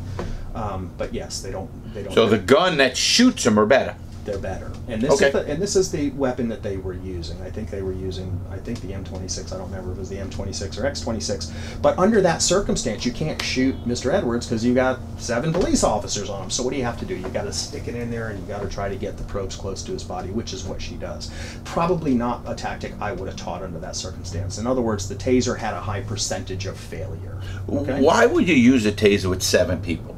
Um, 0.55 0.91
but 0.99 1.13
yes, 1.15 1.41
they 1.41 1.53
don't. 1.53 1.71
They 1.95 2.03
don't. 2.03 2.15
so 2.15 2.27
the 2.29 2.39
gun 2.39 2.79
that 2.79 2.97
shoots 2.97 3.45
them 3.45 3.59
are 3.61 3.67
better. 3.67 3.95
They're 4.27 4.39
better. 4.39 4.71
And 4.89 5.01
this 5.01 5.13
Okay. 5.15 5.27
is 5.29 5.33
the, 5.33 5.47
and 5.47 5.63
this 5.63 5.77
is 5.77 5.91
the 5.91 6.11
weapon 6.11 6.49
that 6.49 6.63
they 6.63 6.77
were 6.77 6.93
using. 6.93 7.41
I 7.43 7.51
think 7.51 7.71
they 7.71 7.81
were 7.83 7.93
using 7.93 8.39
I 8.51 8.59
think 8.59 8.81
the 8.81 8.89
M26. 8.93 9.53
I 9.53 9.57
don't 9.57 9.71
remember 9.71 9.93
if 9.93 9.97
it 9.97 10.01
was 10.01 10.09
the 10.11 10.17
M26 10.17 10.79
or 10.79 10.83
X26. 10.83 11.53
But 11.81 11.99
under 11.99 12.21
that 12.21 12.43
circumstance, 12.43 13.07
you 13.07 13.13
can't 13.13 13.41
shoot 13.41 13.75
Mr. 13.87 14.13
Edwards 14.13 14.47
because 14.47 14.65
you 14.65 14.75
got 14.75 14.99
seven 15.19 15.53
police 15.53 15.85
officers 15.85 16.29
on 16.29 16.43
him. 16.45 16.51
So 16.51 16.63
what 16.63 16.73
do 16.73 16.77
you 16.77 16.85
have 16.85 16.99
to 16.99 17.07
do? 17.07 17.15
You 17.15 17.29
got 17.29 17.45
to 17.45 17.53
stick 17.53 17.89
it 17.89 17.95
in 17.95 18.11
there 18.11 18.29
and 18.29 18.39
you 18.41 18.47
got 18.47 18.63
to 18.63 18.69
try 18.69 18.89
to 18.89 18.97
get 18.97 19.17
the 19.17 19.25
probes 19.25 19.57
close 19.57 19.83
to 19.85 19.93
his 19.93 20.03
body, 20.05 20.31
which 20.31 20.53
is 20.53 20.65
what 20.65 20.83
she 20.83 20.95
does. 20.97 21.31
Probably 21.65 22.15
not 22.15 22.43
a 22.47 22.55
tactic 22.55 22.93
I 23.01 23.13
would 23.13 23.29
have 23.29 23.37
taught 23.37 23.63
under 23.63 23.79
that 23.79 23.95
circumstance. 23.97 24.59
In 24.59 24.67
other 24.67 24.83
words, 24.83 25.09
the 25.09 25.15
taser 25.15 25.57
had 25.57 25.75
a 25.75 25.81
high 25.81 26.01
percentage 26.01 26.67
of 26.67 26.77
failure. 26.77 27.41
Okay. 27.69 28.01
Why 28.01 28.27
would 28.27 28.49
you 28.49 28.55
use 28.57 28.87
a 28.87 28.93
taser 28.93 29.31
with 29.31 29.43
seven 29.43 29.81
people? 29.81 30.16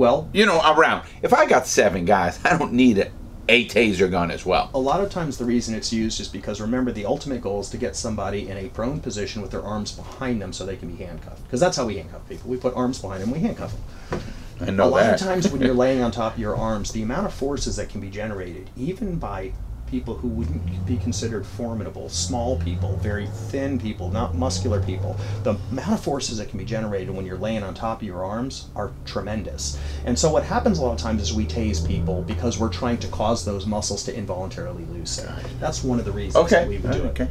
Well, 0.00 0.30
You 0.32 0.46
know, 0.46 0.62
around. 0.62 1.06
If 1.20 1.34
I 1.34 1.44
got 1.44 1.66
seven 1.66 2.06
guys, 2.06 2.40
I 2.42 2.56
don't 2.56 2.72
need 2.72 2.96
a, 2.96 3.10
a 3.50 3.68
taser 3.68 4.10
gun 4.10 4.30
as 4.30 4.46
well. 4.46 4.70
a 4.72 4.78
lot 4.78 5.02
of 5.02 5.10
times 5.10 5.36
the 5.36 5.44
reason 5.44 5.74
it's 5.74 5.92
used 5.92 6.20
is 6.22 6.26
because 6.28 6.58
remember 6.58 6.90
the 6.90 7.04
ultimate 7.04 7.42
goal 7.42 7.60
is 7.60 7.68
to 7.68 7.76
get 7.76 7.94
somebody 7.94 8.48
in 8.48 8.56
a 8.56 8.70
prone 8.70 9.00
position 9.00 9.42
with 9.42 9.50
their 9.50 9.60
arms 9.62 9.92
behind 9.92 10.40
them 10.40 10.54
so 10.54 10.64
they 10.64 10.76
can 10.76 10.90
be 10.90 11.04
handcuffed 11.04 11.42
because 11.44 11.60
that's 11.60 11.76
how 11.76 11.84
we 11.84 11.98
handcuff 11.98 12.26
people 12.30 12.48
we 12.50 12.56
put 12.56 12.74
arms 12.74 12.98
behind 12.98 13.22
them 13.22 13.30
we 13.30 13.40
handcuff 13.40 13.74
them 14.08 14.20
I 14.60 14.70
know 14.70 14.84
a 14.84 14.88
lot 14.88 15.00
that. 15.00 15.20
of 15.20 15.26
times 15.26 15.50
when 15.52 15.60
you're 15.60 15.74
laying 15.84 16.00
on 16.00 16.12
top 16.12 16.32
of 16.34 16.38
your 16.40 16.56
arms 16.56 16.92
the 16.92 17.02
amount 17.02 17.26
of 17.26 17.34
forces 17.34 17.76
that 17.76 17.90
can 17.90 18.00
be 18.00 18.08
generated 18.08 18.70
even 18.78 19.18
by 19.18 19.52
people 19.90 20.14
who 20.14 20.28
wouldn't 20.28 20.86
be 20.86 20.96
considered 20.96 21.44
formidable. 21.44 22.08
Small 22.08 22.58
people 22.58 22.96
very 22.96 23.26
thin 23.26 23.78
people 23.78 24.10
not 24.10 24.34
muscular 24.34 24.82
people. 24.82 25.16
The 25.42 25.56
amount 25.70 25.92
of 25.92 26.02
forces 26.02 26.38
that 26.38 26.48
can 26.48 26.58
be 26.58 26.64
generated 26.64 27.10
when 27.10 27.26
you're 27.26 27.38
laying 27.38 27.62
on 27.62 27.74
top 27.74 28.00
of 28.00 28.06
your 28.06 28.24
arms 28.24 28.68
are 28.76 28.92
tremendous. 29.04 29.78
And 30.04 30.18
so 30.18 30.30
what 30.30 30.44
happens 30.44 30.78
a 30.78 30.82
lot 30.82 30.92
of 30.92 30.98
times 30.98 31.22
is 31.22 31.32
we 31.32 31.46
tase 31.46 31.86
people 31.86 32.22
because 32.22 32.58
we're 32.58 32.68
trying 32.68 32.98
to 32.98 33.08
cause 33.08 33.44
those 33.44 33.66
muscles 33.66 34.04
to 34.04 34.16
involuntarily 34.16 34.84
loosen. 34.84 35.32
That's 35.58 35.82
one 35.82 35.98
of 35.98 36.04
the 36.04 36.12
reasons 36.12 36.50
that 36.50 36.62
okay. 36.62 36.68
we 36.68 36.78
would 36.78 36.92
do 36.92 37.04
it. 37.04 37.10
Okay. 37.10 37.28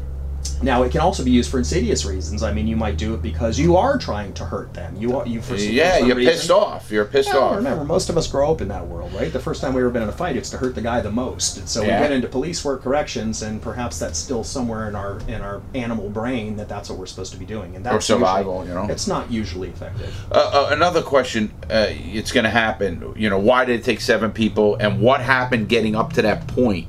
Now 0.61 0.83
it 0.83 0.91
can 0.91 1.01
also 1.01 1.23
be 1.23 1.31
used 1.31 1.49
for 1.49 1.57
insidious 1.57 2.05
reasons. 2.05 2.43
I 2.43 2.51
mean, 2.53 2.67
you 2.67 2.75
might 2.75 2.97
do 2.97 3.13
it 3.13 3.21
because 3.21 3.57
you 3.57 3.77
are 3.77 3.97
trying 3.97 4.33
to 4.33 4.45
hurt 4.45 4.73
them. 4.73 4.95
You 4.97 5.17
are 5.17 5.25
you 5.27 5.41
for, 5.41 5.55
for 5.55 5.61
Yeah, 5.61 5.97
some 5.99 6.07
you're 6.07 6.17
reason- 6.17 6.33
pissed 6.33 6.51
off. 6.51 6.91
You're 6.91 7.05
pissed 7.05 7.33
Well, 7.33 7.43
off. 7.43 7.55
remember, 7.55 7.83
most 7.85 8.09
of 8.09 8.17
us 8.17 8.27
grow 8.27 8.51
up 8.51 8.59
in 8.61 8.67
that 8.67 8.85
world, 8.87 9.13
right? 9.13 9.31
The 9.31 9.39
first 9.39 9.61
time 9.61 9.73
we 9.73 9.81
ever 9.81 9.89
been 9.89 10.03
in 10.03 10.09
a 10.09 10.13
fight, 10.13 10.35
it's 10.35 10.49
to 10.51 10.57
hurt 10.57 10.75
the 10.75 10.81
guy 10.81 10.99
the 11.01 11.11
most. 11.11 11.57
And 11.57 11.67
so 11.69 11.81
Yeah. 11.81 11.99
we 12.01 12.03
get 12.07 12.11
into 12.11 12.27
police 12.27 12.63
work, 12.65 12.83
corrections, 12.83 13.41
and 13.41 13.61
perhaps 13.61 13.97
that's 13.99 14.19
still 14.19 14.43
somewhere 14.43 14.87
in 14.89 14.95
our 14.95 15.19
in 15.27 15.41
our 15.41 15.61
animal 15.75 16.09
brain 16.09 16.57
that 16.57 16.67
that's 16.67 16.89
what 16.89 16.97
we're 16.99 17.05
supposed 17.05 17.31
to 17.33 17.39
be 17.39 17.45
doing. 17.45 17.75
And 17.75 17.85
that's 17.85 18.05
survival, 18.05 18.59
usually- 18.63 18.81
you 18.81 18.87
know? 18.87 18.93
It's 18.93 19.07
not 19.07 19.31
usually 19.31 19.69
effective. 19.69 20.13
Uh, 20.31 20.35
uh, 20.35 20.69
another 20.71 21.01
question. 21.01 21.51
Uh, 21.69 21.87
it's 21.89 22.31
going 22.31 22.43
to 22.43 22.49
happen. 22.49 23.13
You 23.15 23.29
know, 23.29 23.39
why 23.39 23.65
did 23.65 23.79
it 23.79 23.83
take 23.83 24.01
seven 24.01 24.31
people, 24.31 24.75
and 24.75 24.99
what 24.99 25.21
happened 25.21 25.69
getting 25.69 25.95
up 25.95 26.13
to 26.13 26.21
that 26.23 26.47
point? 26.47 26.87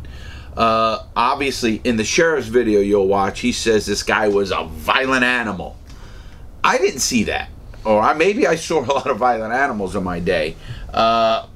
Uh, 0.57 1.05
obviously, 1.17 1.81
in 1.85 1.97
the 1.97 2.05
sheriff's 2.05 2.49
video 2.49 2.81
you'll 2.81 3.07
watch, 3.09 3.41
he 3.41 3.53
says 3.53 3.87
this 3.87 4.03
guy 4.03 4.29
was 4.29 4.51
a 4.51 4.65
violent 4.65 5.25
animal. 5.25 5.77
I 6.63 6.77
didn't 6.79 7.01
see 7.01 7.25
that, 7.25 7.49
or 7.85 8.01
I, 8.01 8.13
maybe 8.15 8.47
I 8.47 8.57
saw 8.57 8.81
a 8.85 8.93
lot 8.93 9.07
of 9.07 9.17
violent 9.19 9.53
animals 9.53 9.97
in 9.97 10.05
my 10.05 10.19
day. 10.21 10.57
Uh, 10.93 11.47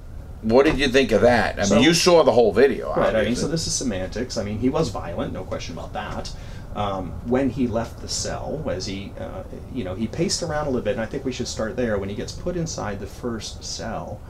what 0.42 0.66
did 0.66 0.78
you 0.78 0.88
think 0.88 1.11
of 1.12 1.22
that? 1.22 1.59
I 1.59 1.64
So- 1.64 1.74
mean, 1.76 1.85
you 1.85 1.94
saw 1.94 2.22
the 2.22 2.33
whole 2.33 2.52
video. 2.52 2.94
Right. 2.94 3.14
I 3.16 3.24
mean, 3.24 3.37
so 3.37 3.48
this 3.48 3.66
is 3.66 3.74
semantics. 3.74 4.37
I 4.37 4.44
mean, 4.44 4.59
he 4.59 4.68
was 4.68 4.90
violent, 4.90 5.33
no 5.33 5.42
question 5.42 5.76
about 5.76 5.92
that. 5.94 6.30
Um, 6.76 7.12
when 7.26 7.50
he 7.50 7.66
left 7.68 8.00
the 8.00 8.09
cell, 8.09 8.61
was 8.64 8.85
he, 8.87 9.12
uh, 9.18 9.44
you 9.72 9.85
know, 9.85 9.94
he 9.94 10.07
paced 10.09 10.42
around 10.42 10.66
a 10.66 10.70
little 10.70 10.83
bit, 10.85 10.92
and 10.92 11.00
I 11.00 11.07
think 11.07 11.24
we 11.24 11.33
should 11.33 11.46
start 11.48 11.76
there. 11.76 11.98
When 11.98 12.09
he 12.09 12.14
gets 12.14 12.33
put 12.33 12.57
inside 12.57 12.98
the 13.00 13.07
first 13.07 13.62
cell, 13.64 14.20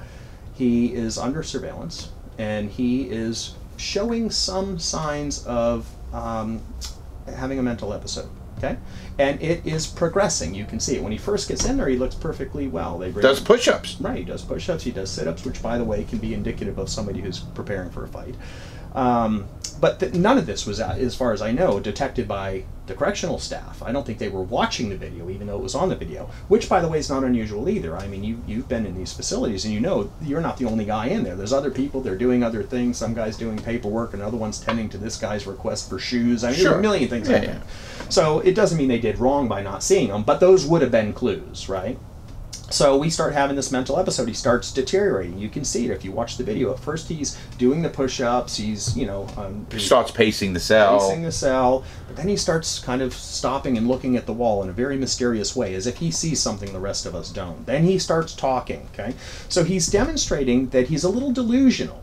he 0.52 0.94
is 0.94 1.16
under 1.18 1.42
surveillance, 1.42 2.10
and 2.38 2.70
he 2.70 3.04
is 3.04 3.54
showing 3.76 4.30
some 4.30 4.78
signs 4.78 5.44
of 5.46 5.88
um, 6.12 6.62
having 7.34 7.58
a 7.58 7.62
mental 7.62 7.92
episode. 7.92 8.28
Okay, 8.58 8.76
and 9.18 9.42
it 9.42 9.66
is 9.66 9.86
progressing. 9.86 10.54
You 10.54 10.64
can 10.64 10.78
see 10.78 10.94
it 10.94 11.02
when 11.02 11.10
he 11.10 11.18
first 11.18 11.48
gets 11.48 11.64
in 11.64 11.76
there. 11.76 11.88
He 11.88 11.96
looks 11.96 12.14
perfectly 12.14 12.68
well. 12.68 12.98
They 12.98 13.10
does 13.10 13.40
him- 13.40 13.44
push-ups. 13.44 14.00
Right, 14.00 14.18
he 14.18 14.24
does 14.24 14.42
push-ups, 14.42 14.84
he 14.84 14.92
does 14.92 15.10
sit-ups, 15.10 15.44
which, 15.44 15.60
by 15.60 15.76
the 15.76 15.84
way, 15.84 16.04
can 16.04 16.18
be 16.18 16.34
indicative 16.34 16.78
of 16.78 16.88
somebody 16.88 17.20
who's 17.20 17.40
preparing 17.40 17.90
for 17.90 18.04
a 18.04 18.08
fight. 18.08 18.36
Um, 18.94 19.46
but 19.80 19.98
th- 20.00 20.14
none 20.14 20.38
of 20.38 20.46
this 20.46 20.66
was, 20.66 20.80
uh, 20.80 20.96
as 20.98 21.14
far 21.16 21.32
as 21.32 21.42
I 21.42 21.50
know, 21.50 21.80
detected 21.80 22.28
by 22.28 22.62
the 22.86 22.94
correctional 22.94 23.38
staff. 23.38 23.82
I 23.82 23.90
don't 23.92 24.06
think 24.06 24.18
they 24.18 24.28
were 24.28 24.42
watching 24.42 24.88
the 24.88 24.96
video, 24.96 25.28
even 25.30 25.46
though 25.48 25.56
it 25.56 25.62
was 25.62 25.74
on 25.74 25.88
the 25.88 25.96
video. 25.96 26.30
Which, 26.48 26.68
by 26.68 26.80
the 26.80 26.86
way, 26.88 26.98
is 26.98 27.10
not 27.10 27.24
unusual 27.24 27.68
either. 27.68 27.96
I 27.96 28.06
mean, 28.06 28.22
you 28.22 28.40
you've 28.46 28.68
been 28.68 28.86
in 28.86 28.94
these 28.94 29.12
facilities, 29.12 29.64
and 29.64 29.74
you 29.74 29.80
know 29.80 30.10
you're 30.22 30.40
not 30.40 30.58
the 30.58 30.66
only 30.66 30.84
guy 30.84 31.06
in 31.06 31.24
there. 31.24 31.34
There's 31.34 31.52
other 31.52 31.70
people. 31.70 32.00
They're 32.02 32.16
doing 32.16 32.42
other 32.44 32.62
things. 32.62 32.96
Some 32.96 33.14
guys 33.14 33.36
doing 33.36 33.56
paperwork, 33.58 34.14
and 34.14 34.22
other 34.22 34.36
ones 34.36 34.60
tending 34.60 34.88
to 34.90 34.98
this 34.98 35.16
guy's 35.16 35.46
request 35.46 35.88
for 35.90 35.98
shoes. 35.98 36.44
I 36.44 36.50
mean, 36.52 36.60
Sure. 36.60 36.78
a 36.78 36.80
million 36.80 37.08
things 37.10 37.28
Yeah, 37.28 37.38
happening. 37.38 37.62
So 38.10 38.38
it 38.40 38.54
doesn't 38.54 38.78
mean 38.78 38.88
they 38.88 39.00
did 39.00 39.18
wrong 39.18 39.48
by 39.48 39.60
not 39.62 39.82
seeing 39.82 40.08
them, 40.08 40.22
but 40.22 40.38
those 40.38 40.64
would 40.66 40.82
have 40.82 40.92
been 40.92 41.12
clues, 41.14 41.68
right? 41.68 41.98
So 42.70 42.96
we 42.96 43.10
start 43.10 43.34
having 43.34 43.56
this 43.56 43.70
mental 43.70 43.98
episode. 43.98 44.26
He 44.26 44.34
starts 44.34 44.72
deteriorating. 44.72 45.38
You 45.38 45.48
can 45.48 45.64
see 45.64 45.84
it 45.84 45.90
if 45.90 46.04
you 46.04 46.12
watch 46.12 46.36
the 46.36 46.44
video. 46.44 46.72
At 46.72 46.80
first, 46.80 47.08
he's 47.08 47.36
doing 47.58 47.82
the 47.82 47.88
push-ups. 47.88 48.56
He's, 48.56 48.96
you 48.96 49.06
know, 49.06 49.28
um, 49.36 49.66
he's 49.70 49.86
Starts 49.86 50.10
pacing 50.10 50.54
the 50.54 50.60
cell. 50.60 50.98
pacing 50.98 51.22
the 51.22 51.32
cell. 51.32 51.84
But 52.06 52.16
then 52.16 52.28
he 52.28 52.36
starts 52.36 52.78
kind 52.78 53.02
of 53.02 53.12
stopping 53.12 53.76
and 53.76 53.86
looking 53.86 54.16
at 54.16 54.26
the 54.26 54.32
wall 54.32 54.62
in 54.62 54.68
a 54.68 54.72
very 54.72 54.96
mysterious 54.96 55.54
way, 55.54 55.74
as 55.74 55.86
if 55.86 55.98
he 55.98 56.10
sees 56.10 56.40
something 56.40 56.72
the 56.72 56.80
rest 56.80 57.06
of 57.06 57.14
us 57.14 57.30
don't. 57.30 57.64
Then 57.66 57.84
he 57.84 57.98
starts 57.98 58.34
talking. 58.34 58.88
Okay, 58.92 59.14
so 59.48 59.62
he's 59.62 59.86
demonstrating 59.86 60.70
that 60.70 60.88
he's 60.88 61.04
a 61.04 61.08
little 61.08 61.32
delusional. 61.32 62.00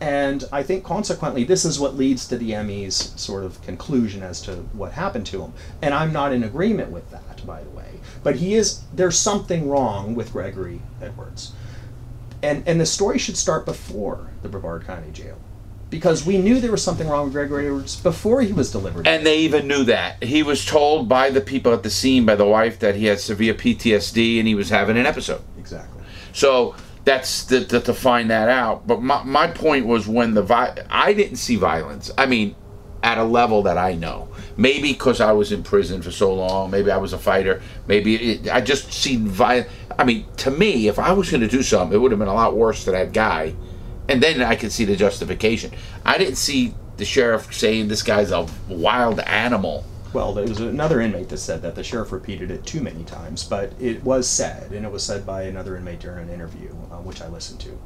And 0.00 0.44
I 0.50 0.62
think 0.62 0.82
consequently, 0.82 1.44
this 1.44 1.66
is 1.66 1.78
what 1.78 1.94
leads 1.94 2.26
to 2.28 2.38
the 2.38 2.56
ME's 2.62 3.12
sort 3.20 3.44
of 3.44 3.60
conclusion 3.62 4.22
as 4.22 4.40
to 4.42 4.52
what 4.72 4.92
happened 4.92 5.26
to 5.26 5.42
him. 5.42 5.52
And 5.82 5.92
I'm 5.92 6.10
not 6.10 6.32
in 6.32 6.42
agreement 6.42 6.90
with 6.90 7.10
that, 7.10 7.46
by 7.46 7.62
the 7.62 7.70
way. 7.70 7.89
But 8.22 8.36
he 8.36 8.54
is, 8.54 8.82
there's 8.92 9.18
something 9.18 9.68
wrong 9.68 10.14
with 10.14 10.32
Gregory 10.32 10.80
Edwards. 11.00 11.52
And, 12.42 12.66
and 12.66 12.80
the 12.80 12.86
story 12.86 13.18
should 13.18 13.36
start 13.36 13.66
before 13.66 14.30
the 14.42 14.48
Brevard 14.48 14.86
County 14.86 15.10
Jail. 15.10 15.38
Because 15.90 16.24
we 16.24 16.38
knew 16.38 16.60
there 16.60 16.70
was 16.70 16.84
something 16.84 17.08
wrong 17.08 17.24
with 17.24 17.32
Gregory 17.32 17.66
Edwards 17.66 17.96
before 17.96 18.42
he 18.42 18.52
was 18.52 18.70
delivered. 18.70 19.06
And 19.08 19.26
they 19.26 19.40
even 19.40 19.66
knew 19.66 19.84
that. 19.84 20.22
He 20.22 20.42
was 20.42 20.64
told 20.64 21.08
by 21.08 21.30
the 21.30 21.40
people 21.40 21.72
at 21.72 21.82
the 21.82 21.90
scene, 21.90 22.24
by 22.24 22.36
the 22.36 22.46
wife, 22.46 22.78
that 22.78 22.94
he 22.94 23.06
had 23.06 23.18
severe 23.20 23.54
PTSD 23.54 24.38
and 24.38 24.46
he 24.46 24.54
was 24.54 24.70
having 24.70 24.96
an 24.96 25.06
episode. 25.06 25.42
exactly. 25.58 26.04
So 26.32 26.76
that's 27.04 27.44
the, 27.44 27.60
the, 27.60 27.80
to 27.80 27.94
find 27.94 28.30
that 28.30 28.48
out. 28.48 28.86
But 28.86 29.02
my, 29.02 29.22
my 29.24 29.48
point 29.48 29.86
was 29.86 30.06
when 30.06 30.34
the 30.34 30.42
vi- 30.42 30.78
I 30.88 31.12
didn't 31.12 31.36
see 31.36 31.56
violence. 31.56 32.10
I 32.16 32.26
mean, 32.26 32.54
at 33.02 33.18
a 33.18 33.24
level 33.24 33.62
that 33.62 33.78
I 33.78 33.94
know. 33.94 34.28
Maybe 34.60 34.92
because 34.92 35.22
I 35.22 35.32
was 35.32 35.52
in 35.52 35.62
prison 35.62 36.02
for 36.02 36.10
so 36.10 36.34
long. 36.34 36.70
Maybe 36.70 36.90
I 36.90 36.98
was 36.98 37.14
a 37.14 37.18
fighter. 37.18 37.62
Maybe 37.86 38.32
it, 38.32 38.50
I 38.50 38.60
just 38.60 38.92
seen 38.92 39.26
violence. 39.26 39.70
I 39.98 40.04
mean, 40.04 40.26
to 40.36 40.50
me, 40.50 40.86
if 40.86 40.98
I 40.98 41.12
was 41.12 41.30
going 41.30 41.40
to 41.40 41.48
do 41.48 41.62
something, 41.62 41.96
it 41.96 41.98
would 41.98 42.12
have 42.12 42.18
been 42.18 42.28
a 42.28 42.34
lot 42.34 42.54
worse 42.54 42.84
to 42.84 42.90
that 42.90 43.14
guy. 43.14 43.54
And 44.06 44.22
then 44.22 44.42
I 44.42 44.56
could 44.56 44.70
see 44.70 44.84
the 44.84 44.96
justification. 44.96 45.72
I 46.04 46.18
didn't 46.18 46.36
see 46.36 46.74
the 46.98 47.06
sheriff 47.06 47.54
saying 47.54 47.88
this 47.88 48.02
guy's 48.02 48.32
a 48.32 48.46
wild 48.68 49.20
animal. 49.20 49.86
Well, 50.12 50.34
there 50.34 50.46
was 50.46 50.60
another 50.60 51.00
inmate 51.00 51.30
that 51.30 51.38
said 51.38 51.62
that. 51.62 51.74
The 51.74 51.82
sheriff 51.82 52.12
repeated 52.12 52.50
it 52.50 52.66
too 52.66 52.82
many 52.82 53.04
times, 53.04 53.44
but 53.44 53.72
it 53.80 54.04
was 54.04 54.28
said, 54.28 54.72
and 54.72 54.84
it 54.84 54.92
was 54.92 55.02
said 55.02 55.24
by 55.24 55.44
another 55.44 55.74
inmate 55.74 56.00
during 56.00 56.28
an 56.28 56.34
interview, 56.34 56.68
uh, 56.92 56.96
which 56.96 57.22
I 57.22 57.28
listened 57.28 57.60
to. 57.60 57.78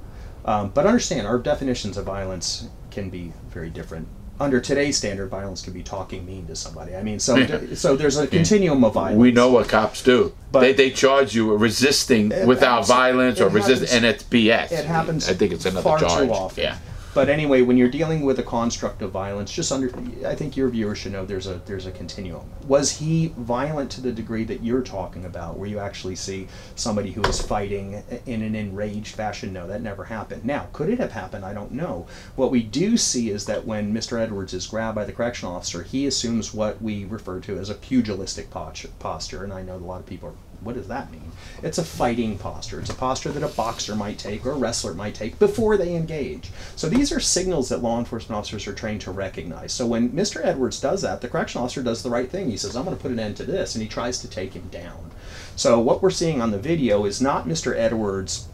Um, 0.45 0.71
but 0.71 0.87
understand, 0.87 1.29
our 1.29 1.39
definitions 1.39 1.97
of 1.97 2.05
violence 2.05 2.69
can 2.91 3.11
be 3.11 3.33
very 3.49 3.71
different. 3.71 4.09
Under 4.41 4.61
today's 4.61 4.97
standard, 4.97 5.29
violence 5.29 5.63
can 5.63 5.73
be 5.73 5.83
talking 5.83 6.27
mean 6.27 6.47
to 6.49 6.57
somebody. 6.57 6.97
I 6.97 7.03
mean, 7.05 7.21
so 7.21 7.47
so 7.75 7.95
there's 7.95 8.17
a 8.17 8.27
continuum 8.27 8.83
of 8.85 8.95
violence. 8.95 9.19
We 9.19 9.31
know 9.31 9.51
what 9.51 9.69
cops 9.69 10.03
do. 10.03 10.35
But- 10.51 10.61
they, 10.61 10.73
they 10.73 10.91
charge 10.91 11.35
you 11.37 11.47
with 11.47 11.61
resisting 11.61 12.33
It 12.33 12.47
without 12.47 12.71
happens- 12.71 12.89
violence 12.89 13.41
or 13.41 13.47
it 13.47 13.53
resist, 13.53 13.93
and 13.95 14.05
it's 14.05 14.25
BS. 14.25 14.73
It 14.73 14.87
happens. 14.87 15.29
I 15.29 15.35
think 15.35 15.53
it's 15.53 15.65
another 15.67 15.83
far 15.83 15.99
charge. 16.01 16.27
too 16.27 16.33
often. 16.33 16.65
Yeah. 16.65 16.79
But 17.15 17.29
anyway, 17.29 17.63
when 17.63 17.77
you're 17.77 17.89
dealing 17.89 18.23
with 18.23 18.41
a 18.41 18.43
construct 18.43 19.01
of 19.01 19.13
violence, 19.13 19.53
just 19.53 19.71
under, 19.71 19.89
I 20.27 20.35
think 20.35 20.57
your 20.57 20.69
viewers 20.69 20.99
should 20.99 21.13
know 21.13 21.25
there's 21.25 21.47
a 21.47 21.61
there's 21.65 21.87
a 21.87 21.93
continuum. 21.93 22.51
Was 22.67 22.91
he 22.99 23.33
violent 23.39 23.93
to 23.93 24.01
the 24.01 24.11
degree 24.11 24.43
that 24.45 24.65
you're 24.65 24.83
talking 24.83 25.25
about, 25.25 25.57
where 25.57 25.69
you 25.69 25.79
actually 25.79 26.17
see 26.17 26.49
somebody 26.75 27.13
who 27.13 27.23
is 27.23 27.41
fighting 27.41 28.03
in 28.27 28.43
an 28.43 28.57
enraged 28.57 29.15
fashion? 29.15 29.53
No, 29.53 29.69
that 29.69 29.81
never 29.81 30.05
happened. 30.05 30.45
Now, 30.45 30.67
could 30.73 30.89
it 30.89 30.99
have 30.99 31.13
happened? 31.13 31.45
I 31.45 31.55
don't 31.55 31.71
know. 31.71 32.09
What 32.35 32.51
we 32.51 32.65
do 32.65 32.97
see 32.97 33.31
is 33.31 33.47
that 33.47 33.65
when 33.65 33.95
Mr. 33.95 34.21
Edwards 34.21 34.53
is 34.53 34.67
grabbed 34.67 34.97
by 34.97 35.05
the 35.05 35.13
correctional 35.13 35.55
officer, 35.55 35.85
he 35.85 36.07
assumes 36.07 36.53
what 36.53 36.83
we 36.83 37.05
refer 37.05 37.39
to 37.41 37.59
as 37.59 37.71
a 37.71 37.77
pugilistic 37.77 38.51
posture, 38.51 39.45
and 39.45 39.53
I 39.53 39.63
know 39.63 39.77
a 39.77 39.79
lot 39.79 40.01
of 40.01 40.07
people 40.07 40.31
are 40.31 40.44
what 40.65 40.75
does 40.75 40.89
that 40.89 41.13
mean? 41.13 41.31
It's 41.63 41.79
a 41.79 41.85
fighting 41.85 42.39
posture. 42.39 42.81
It's 42.81 42.91
a 42.91 42.95
posture 42.95 43.31
that 43.33 43.43
a 43.43 43.55
boxer 43.55 43.95
might 43.95 44.19
take 44.19 44.45
or 44.45 44.53
a 44.53 44.57
wrestler 44.57 44.95
might 44.95 45.15
take 45.15 45.39
before 45.39 45.77
they 45.77 45.95
engage. 45.95 46.51
So 46.77 46.89
these 46.89 47.13
are 47.13 47.21
signals 47.21 47.69
that 47.69 47.83
law 47.83 47.99
enforcement 47.99 48.39
officers 48.39 48.67
are 48.67 48.75
trained 48.75 49.03
to 49.03 49.11
recognize. 49.11 49.73
So 49.73 49.87
when 49.87 50.11
Mr. 50.11 50.45
Edwards 50.45 50.81
does 50.81 51.03
that, 51.03 51.21
the 51.21 51.29
correctional 51.29 51.65
officer 51.65 51.83
does 51.83 52.03
the 52.03 52.11
right 52.11 52.31
thing. 52.31 52.51
He 52.51 52.57
says, 52.57 52.77
I'm 52.77 52.85
going 52.85 52.97
to 52.97 53.03
put 53.03 53.13
an 53.13 53.19
end 53.19 53.37
to 53.39 53.45
this, 53.45 53.75
and 53.75 53.83
he 53.83 53.89
tries 53.89 54.19
to 54.21 54.29
take 54.29 54.55
him 54.55 54.69
down. 54.71 55.11
So 55.57 55.79
what 55.79 56.03
we're 56.03 56.11
seeing 56.11 56.43
on 56.43 56.51
the 56.51 56.59
video 56.59 57.05
is 57.05 57.21
not 57.21 57.47
Mr. 57.47 57.77
Edwards 57.77 58.49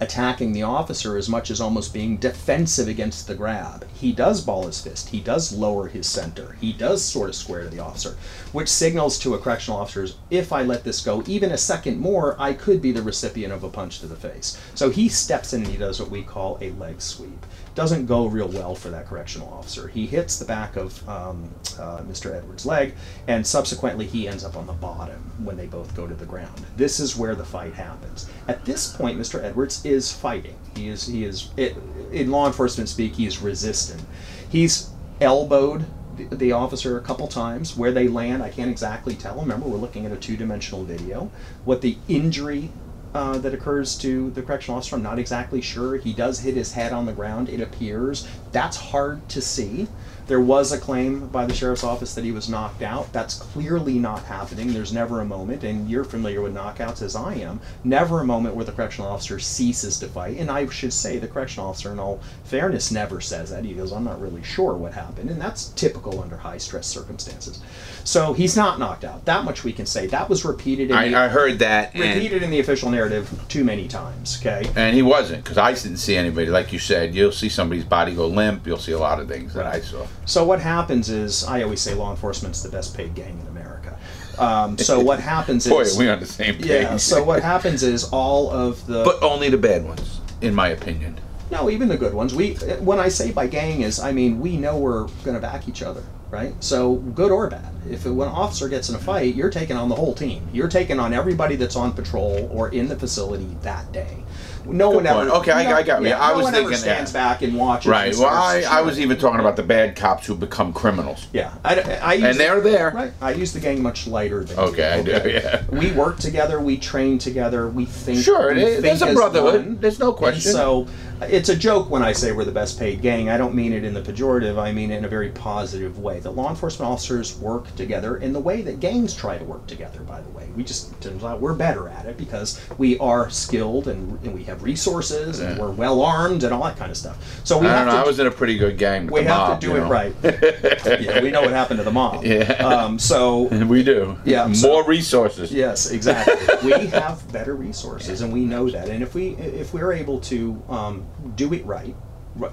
attacking 0.00 0.52
the 0.52 0.62
officer 0.62 1.16
as 1.16 1.28
much 1.28 1.50
as 1.50 1.60
almost 1.60 1.92
being 1.92 2.16
defensive 2.16 2.88
against 2.88 3.26
the 3.26 3.34
grab. 3.34 3.86
He 3.94 4.12
does 4.12 4.40
ball 4.40 4.66
his 4.66 4.80
fist. 4.80 5.08
He 5.08 5.20
does 5.20 5.52
lower 5.52 5.88
his 5.88 6.06
center. 6.06 6.56
He 6.60 6.72
does 6.72 7.04
sort 7.04 7.28
of 7.28 7.34
square 7.34 7.64
to 7.64 7.68
the 7.68 7.80
officer, 7.80 8.16
which 8.52 8.68
signals 8.68 9.18
to 9.20 9.34
a 9.34 9.38
correctional 9.38 9.80
officer, 9.80 10.06
if 10.30 10.52
I 10.52 10.62
let 10.62 10.84
this 10.84 11.04
go 11.04 11.22
even 11.26 11.52
a 11.52 11.58
second 11.58 11.98
more, 11.98 12.36
I 12.38 12.52
could 12.52 12.80
be 12.80 12.92
the 12.92 13.02
recipient 13.02 13.52
of 13.52 13.64
a 13.64 13.68
punch 13.68 14.00
to 14.00 14.06
the 14.06 14.16
face. 14.16 14.60
So 14.74 14.90
he 14.90 15.08
steps 15.08 15.52
in 15.52 15.62
and 15.62 15.70
he 15.70 15.78
does 15.78 16.00
what 16.00 16.10
we 16.10 16.22
call 16.22 16.58
a 16.60 16.70
leg 16.72 17.00
sweep. 17.00 17.46
Doesn't 17.74 18.06
go 18.06 18.26
real 18.26 18.48
well 18.48 18.74
for 18.76 18.88
that 18.90 19.06
correctional 19.06 19.52
officer. 19.52 19.88
He 19.88 20.06
hits 20.06 20.38
the 20.38 20.44
back 20.44 20.76
of 20.76 21.08
um, 21.08 21.50
uh, 21.78 21.98
Mr. 22.02 22.32
Edwards' 22.32 22.64
leg, 22.64 22.94
and 23.26 23.44
subsequently 23.44 24.06
he 24.06 24.28
ends 24.28 24.44
up 24.44 24.56
on 24.56 24.66
the 24.66 24.72
bottom 24.72 25.18
when 25.42 25.56
they 25.56 25.66
both 25.66 25.94
go 25.96 26.06
to 26.06 26.14
the 26.14 26.24
ground. 26.24 26.64
This 26.76 27.00
is 27.00 27.16
where 27.16 27.34
the 27.34 27.44
fight 27.44 27.74
happens. 27.74 28.30
At 28.46 28.64
this 28.64 28.92
point, 28.92 29.18
Mr. 29.18 29.42
Edwards 29.42 29.84
is 29.84 30.12
fighting. 30.12 30.54
He 30.76 30.88
is 30.88 31.06
he 31.06 31.24
is 31.24 31.50
it, 31.56 31.76
in 32.12 32.30
law 32.30 32.46
enforcement 32.46 32.88
speak. 32.88 33.16
He 33.16 33.26
is 33.26 33.42
resistant. 33.42 34.02
He's 34.48 34.90
elbowed 35.20 35.84
the, 36.16 36.36
the 36.36 36.52
officer 36.52 36.96
a 36.96 37.00
couple 37.00 37.26
times. 37.26 37.76
Where 37.76 37.90
they 37.90 38.06
land, 38.06 38.42
I 38.42 38.50
can't 38.50 38.70
exactly 38.70 39.16
tell. 39.16 39.40
Remember, 39.40 39.66
we're 39.66 39.78
looking 39.78 40.06
at 40.06 40.12
a 40.12 40.16
two-dimensional 40.16 40.84
video. 40.84 41.30
What 41.64 41.80
the 41.80 41.96
injury 42.06 42.70
uh, 43.14 43.38
that 43.38 43.54
occurs 43.54 43.96
to 43.98 44.30
the 44.32 44.42
correctional 44.42 44.78
officer, 44.78 44.96
I'm 44.96 45.02
not 45.02 45.18
exactly 45.18 45.60
sure. 45.60 45.96
He 45.96 46.12
does 46.12 46.40
hit 46.40 46.54
his 46.54 46.72
head 46.72 46.92
on 46.92 47.06
the 47.06 47.12
ground. 47.12 47.48
It 47.48 47.60
appears 47.60 48.28
that's 48.52 48.76
hard 48.76 49.28
to 49.30 49.40
see. 49.40 49.86
There 50.26 50.40
was 50.40 50.72
a 50.72 50.78
claim 50.78 51.28
by 51.28 51.44
the 51.44 51.54
sheriff's 51.54 51.84
office 51.84 52.14
that 52.14 52.24
he 52.24 52.32
was 52.32 52.48
knocked 52.48 52.82
out. 52.82 53.12
That's 53.12 53.34
clearly 53.34 53.98
not 53.98 54.24
happening. 54.24 54.72
There's 54.72 54.92
never 54.92 55.20
a 55.20 55.24
moment, 55.24 55.64
and 55.64 55.88
you're 55.88 56.04
familiar 56.04 56.40
with 56.40 56.54
knockouts 56.54 57.02
as 57.02 57.14
I 57.14 57.34
am, 57.34 57.60
never 57.84 58.20
a 58.20 58.24
moment 58.24 58.54
where 58.54 58.64
the 58.64 58.72
correctional 58.72 59.10
officer 59.10 59.38
ceases 59.38 59.98
to 60.00 60.08
fight. 60.08 60.38
And 60.38 60.50
I 60.50 60.66
should 60.68 60.92
say 60.92 61.18
the 61.18 61.28
correctional 61.28 61.68
officer, 61.68 61.92
in 61.92 61.98
all 61.98 62.20
fairness, 62.44 62.90
never 62.90 63.20
says 63.20 63.50
that. 63.50 63.64
He 63.64 63.74
goes, 63.74 63.92
I'm 63.92 64.04
not 64.04 64.20
really 64.20 64.42
sure 64.42 64.74
what 64.74 64.94
happened. 64.94 65.30
And 65.30 65.40
that's 65.40 65.68
typical 65.70 66.22
under 66.22 66.36
high 66.36 66.58
stress 66.58 66.86
circumstances. 66.86 67.60
So 68.04 68.32
he's 68.32 68.56
not 68.56 68.78
knocked 68.78 69.04
out. 69.04 69.24
That 69.24 69.44
much 69.44 69.64
we 69.64 69.72
can 69.72 69.86
say. 69.86 70.06
That 70.06 70.28
was 70.28 70.44
repeated 70.44 70.90
in, 70.90 70.96
the, 71.12 71.16
I, 71.16 71.24
I 71.24 71.28
heard 71.28 71.58
that. 71.60 71.94
Repeated 71.94 72.42
in 72.42 72.50
the 72.50 72.60
official 72.60 72.90
narrative 72.90 73.30
too 73.48 73.64
many 73.64 73.88
times, 73.88 74.38
okay? 74.40 74.70
and 74.76 74.94
he 74.94 75.02
wasn't, 75.02 75.44
because 75.44 75.58
I 75.58 75.72
didn't 75.72 75.96
see 75.98 76.16
anybody. 76.16 76.46
Like 76.46 76.72
you 76.72 76.78
said, 76.78 77.14
you'll 77.14 77.32
see 77.32 77.48
somebody's 77.48 77.84
body 77.84 78.14
go 78.14 78.26
limp. 78.26 78.66
You'll 78.66 78.78
see 78.78 78.92
a 78.92 78.98
lot 78.98 79.20
of 79.20 79.28
things 79.28 79.54
that 79.54 79.66
I 79.66 79.80
saw. 79.80 80.06
So 80.26 80.44
what 80.44 80.60
happens 80.60 81.10
is, 81.10 81.44
I 81.44 81.62
always 81.62 81.80
say 81.80 81.94
law 81.94 82.10
enforcement's 82.10 82.62
the 82.62 82.68
best 82.68 82.96
paid 82.96 83.14
gang 83.14 83.38
in 83.40 83.46
America. 83.48 83.98
Um, 84.38 84.78
so 84.78 85.00
what 85.10 85.20
happens 85.20 85.66
Boy, 85.66 85.82
is, 85.82 85.96
we 85.96 86.08
on 86.08 86.20
the 86.20 86.26
same 86.26 86.56
page. 86.56 86.66
yeah. 86.66 86.96
So 86.96 87.22
what 87.22 87.42
happens 87.42 87.82
is 87.82 88.04
all 88.04 88.50
of 88.50 88.84
the 88.86 89.04
but 89.04 89.22
only 89.22 89.48
the 89.50 89.58
bad 89.58 89.84
ones, 89.84 90.20
in 90.40 90.54
my 90.54 90.68
opinion. 90.68 91.20
no, 91.50 91.70
even 91.70 91.88
the 91.88 91.96
good 91.96 92.14
ones. 92.14 92.34
We 92.34 92.54
when 92.80 92.98
I 92.98 93.08
say 93.08 93.30
by 93.32 93.46
gang 93.46 93.82
is, 93.82 94.00
I 94.00 94.12
mean 94.12 94.40
we 94.40 94.56
know 94.56 94.78
we're 94.78 95.06
going 95.24 95.34
to 95.34 95.40
back 95.40 95.68
each 95.68 95.82
other, 95.82 96.02
right? 96.30 96.54
So 96.60 96.96
good 96.96 97.30
or 97.30 97.48
bad. 97.48 97.70
If 97.88 98.06
when 98.06 98.28
an 98.28 98.34
officer 98.34 98.68
gets 98.68 98.88
in 98.88 98.94
a 98.96 98.98
fight, 98.98 99.34
you're 99.34 99.50
taking 99.50 99.76
on 99.76 99.88
the 99.88 99.94
whole 99.94 100.14
team. 100.14 100.48
You're 100.52 100.68
taking 100.68 100.98
on 100.98 101.12
everybody 101.12 101.54
that's 101.56 101.76
on 101.76 101.92
patrol 101.92 102.48
or 102.50 102.70
in 102.70 102.88
the 102.88 102.96
facility 102.96 103.56
that 103.62 103.92
day. 103.92 104.24
No 104.66 104.90
one 104.90 105.04
point. 105.04 105.06
ever. 105.28 105.30
Okay, 105.30 105.52
I- 105.52 105.64
no- 105.64 105.76
I 105.76 105.82
got 105.82 106.02
you. 106.02 106.08
yeah, 106.08 106.20
I 106.22 106.30
no 106.30 106.36
was 106.36 106.44
one 106.44 106.54
ever 106.54 106.74
stands 106.74 107.12
yeah. 107.12 107.20
back 107.28 107.42
and 107.42 107.56
watches. 107.56 107.86
Right. 107.90 108.12
and 108.12 108.18
Well, 108.20 108.28
I, 108.32 108.62
I 108.68 108.80
was 108.82 108.98
even 109.00 109.18
talking 109.18 109.40
about 109.40 109.56
the 109.56 109.62
bad 109.62 109.96
cops 109.96 110.26
who 110.26 110.34
become 110.34 110.72
criminals. 110.72 111.26
Yeah, 111.32 111.52
I, 111.64 111.80
I 111.80 112.12
use, 112.14 112.24
And 112.24 112.38
they're 112.38 112.60
there. 112.60 112.90
Right. 112.90 113.12
I 113.20 113.32
use 113.32 113.52
the 113.52 113.60
gang 113.60 113.82
much 113.82 114.06
lighter 114.06 114.44
than 114.44 114.58
Okay, 114.58 115.02
you, 115.04 115.14
I 115.14 115.18
do, 115.20 115.28
yeah. 115.30 115.64
We 115.70 115.92
work 115.92 116.18
together. 116.18 116.60
We 116.60 116.76
train 116.78 117.18
together. 117.18 117.68
We 117.68 117.84
think. 117.86 118.22
Sure, 118.22 118.54
we 118.54 118.62
it- 118.62 118.70
think 118.80 118.82
there's 118.82 119.02
a 119.02 119.12
brotherhood. 119.14 119.66
one. 119.66 119.78
There's 119.80 119.98
no 119.98 120.08
And 120.08 120.16
question. 120.16 120.52
so 120.52 120.86
it's 121.22 121.48
a 121.48 121.56
joke 121.56 121.90
when 121.90 122.02
I 122.02 122.12
say 122.12 122.32
we're 122.32 122.44
the 122.44 122.52
best 122.52 122.78
paid 122.78 123.00
gang. 123.02 123.28
I 123.30 123.36
don't 123.36 123.54
mean 123.54 123.72
it 123.72 123.84
in 123.84 123.94
the 123.94 124.02
pejorative. 124.02 124.58
I 124.58 124.72
mean 124.72 124.90
it 124.90 124.98
in 124.98 125.04
a 125.04 125.08
very 125.08 125.30
positive 125.30 125.98
way. 125.98 126.20
The 126.20 126.30
law 126.30 126.50
enforcement 126.50 126.90
officers 126.90 127.38
work 127.38 127.74
together 127.76 128.16
in 128.18 128.32
the 128.32 128.40
way 128.40 128.62
that 128.62 128.80
gangs 128.80 129.14
try 129.14 129.38
to 129.38 129.44
work 129.44 129.66
together. 129.66 130.00
By 130.00 130.20
the 130.20 130.28
way, 130.30 130.48
we 130.56 130.64
just 130.64 131.00
turns 131.00 131.24
out 131.24 131.40
we're 131.40 131.54
better 131.54 131.88
at 131.88 132.06
it 132.06 132.16
because 132.16 132.60
we 132.78 132.98
are 132.98 133.30
skilled 133.30 133.88
and, 133.88 134.18
and 134.24 134.34
we 134.34 134.44
have 134.44 134.62
resources 134.62 135.40
and 135.40 135.58
we're 135.58 135.70
well 135.70 136.02
armed 136.02 136.44
and 136.44 136.52
all 136.52 136.62
that 136.64 136.76
kind 136.76 136.90
of 136.90 136.96
stuff. 136.96 137.40
So 137.44 137.58
we 137.58 137.66
I 137.66 137.70
have 137.70 137.78
don't 137.86 137.94
know. 137.94 138.00
to 138.00 138.04
I 138.04 138.06
was 138.06 138.18
in 138.18 138.26
a 138.26 138.30
pretty 138.30 138.56
good 138.56 138.76
gang. 138.78 139.06
We 139.06 139.22
have 139.24 139.48
mob, 139.48 139.60
to 139.60 139.66
do 139.66 139.76
it 139.76 139.80
know. 139.80 139.88
right. 139.90 140.14
yeah, 140.24 141.22
we 141.22 141.30
know 141.30 141.42
what 141.42 141.50
happened 141.50 141.78
to 141.78 141.84
the 141.84 141.92
mob. 141.92 142.24
Yeah. 142.24 142.52
Um, 142.54 142.98
so 142.98 143.42
we 143.66 143.82
do. 143.82 144.18
Yeah, 144.24 144.52
More 144.62 144.84
resources. 144.84 145.52
yes, 145.52 145.90
exactly. 145.90 146.34
we 146.72 146.86
have 146.88 147.30
better 147.32 147.54
resources, 147.54 148.20
and 148.20 148.32
we 148.32 148.40
know 148.44 148.68
that. 148.70 148.88
And 148.88 149.02
if 149.02 149.14
we 149.14 149.30
if 149.36 149.72
we're 149.72 149.92
able 149.92 150.20
to 150.20 150.62
um, 150.68 151.04
do 151.36 151.52
it 151.52 151.64
right, 151.64 151.94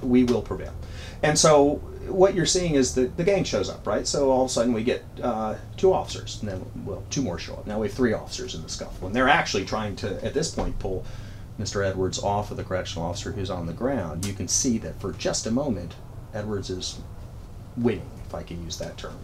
we 0.01 0.23
will 0.23 0.41
prevail. 0.41 0.73
And 1.23 1.37
so 1.37 1.75
what 2.07 2.33
you're 2.33 2.45
seeing 2.45 2.75
is 2.75 2.95
that 2.95 3.17
the 3.17 3.23
gang 3.23 3.43
shows 3.43 3.69
up, 3.69 3.85
right? 3.85 4.07
So 4.07 4.31
all 4.31 4.43
of 4.43 4.49
a 4.49 4.53
sudden 4.53 4.73
we 4.73 4.83
get 4.83 5.03
uh, 5.21 5.55
two 5.77 5.93
officers, 5.93 6.39
and 6.41 6.49
then 6.49 6.65
well, 6.85 7.03
two 7.09 7.21
more 7.21 7.37
show 7.37 7.53
up. 7.53 7.67
Now 7.67 7.79
we 7.79 7.87
have 7.87 7.95
three 7.95 8.13
officers 8.13 8.55
in 8.55 8.63
the 8.63 8.69
scuffle, 8.69 9.07
and 9.07 9.15
they're 9.15 9.29
actually 9.29 9.65
trying 9.65 9.95
to 9.97 10.23
at 10.23 10.33
this 10.33 10.53
point 10.53 10.77
pull 10.79 11.05
Mr. 11.59 11.85
Edwards 11.85 12.19
off 12.19 12.51
of 12.51 12.57
the 12.57 12.63
correctional 12.63 13.07
officer 13.07 13.31
who's 13.31 13.49
on 13.49 13.67
the 13.67 13.73
ground. 13.73 14.25
You 14.25 14.33
can 14.33 14.47
see 14.47 14.77
that 14.79 14.99
for 14.99 15.13
just 15.13 15.45
a 15.45 15.51
moment, 15.51 15.93
Edwards 16.33 16.69
is 16.69 16.99
winning. 17.77 18.09
if 18.25 18.33
I 18.33 18.43
can 18.43 18.63
use 18.63 18.77
that 18.77 18.97
term. 18.97 19.17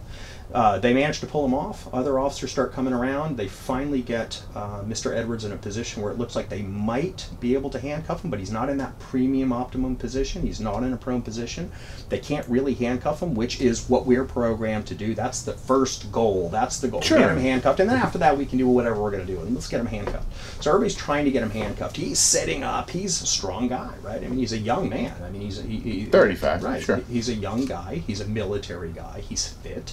Uh, 0.52 0.78
they 0.78 0.94
manage 0.94 1.20
to 1.20 1.26
pull 1.26 1.44
him 1.44 1.52
off. 1.52 1.92
Other 1.92 2.18
officers 2.18 2.50
start 2.50 2.72
coming 2.72 2.94
around. 2.94 3.36
They 3.36 3.48
finally 3.48 4.00
get 4.00 4.42
uh, 4.54 4.82
Mr. 4.82 5.14
Edwards 5.14 5.44
in 5.44 5.52
a 5.52 5.56
position 5.56 6.02
where 6.02 6.10
it 6.10 6.18
looks 6.18 6.34
like 6.34 6.48
they 6.48 6.62
might 6.62 7.28
be 7.38 7.54
able 7.54 7.68
to 7.70 7.78
handcuff 7.78 8.24
him, 8.24 8.30
but 8.30 8.38
he's 8.38 8.50
not 8.50 8.70
in 8.70 8.78
that 8.78 8.98
premium 8.98 9.52
optimum 9.52 9.94
position. 9.94 10.42
He's 10.42 10.60
not 10.60 10.82
in 10.82 10.92
a 10.92 10.96
prone 10.96 11.20
position. 11.20 11.70
They 12.08 12.18
can't 12.18 12.48
really 12.48 12.74
handcuff 12.74 13.22
him, 13.22 13.34
which 13.34 13.60
is 13.60 13.88
what 13.88 14.06
we're 14.06 14.24
programmed 14.24 14.86
to 14.86 14.94
do. 14.94 15.14
That's 15.14 15.42
the 15.42 15.52
first 15.52 16.10
goal. 16.10 16.48
That's 16.48 16.80
the 16.80 16.88
goal. 16.88 17.02
Sure. 17.02 17.18
Get 17.18 17.30
him 17.30 17.38
handcuffed, 17.38 17.80
and 17.80 17.90
then 17.90 17.98
after 17.98 18.18
that, 18.18 18.36
we 18.36 18.46
can 18.46 18.56
do 18.56 18.66
whatever 18.68 19.02
we're 19.02 19.10
going 19.10 19.26
to 19.26 19.32
do. 19.32 19.40
And 19.40 19.54
let's 19.54 19.68
get 19.68 19.80
him 19.80 19.86
handcuffed. 19.86 20.26
So 20.62 20.70
everybody's 20.70 20.96
trying 20.96 21.26
to 21.26 21.30
get 21.30 21.42
him 21.42 21.50
handcuffed. 21.50 21.96
He's 21.96 22.18
setting 22.18 22.62
up. 22.62 22.88
He's 22.88 23.20
a 23.20 23.26
strong 23.26 23.68
guy, 23.68 23.92
right? 24.02 24.22
I 24.22 24.28
mean, 24.28 24.38
he's 24.38 24.52
a 24.52 24.58
young 24.58 24.88
man. 24.88 25.14
I 25.22 25.30
mean, 25.30 25.42
he's 25.42 25.58
a, 25.58 25.62
he, 25.62 25.78
he, 25.78 26.04
35, 26.06 26.64
right? 26.64 26.82
sure. 26.82 26.96
He's 27.10 27.28
a 27.28 27.34
young 27.34 27.66
guy. 27.66 28.02
He's 28.06 28.20
a 28.20 28.26
military 28.26 28.92
guy. 28.92 29.20
He's 29.20 29.46
fit. 29.46 29.92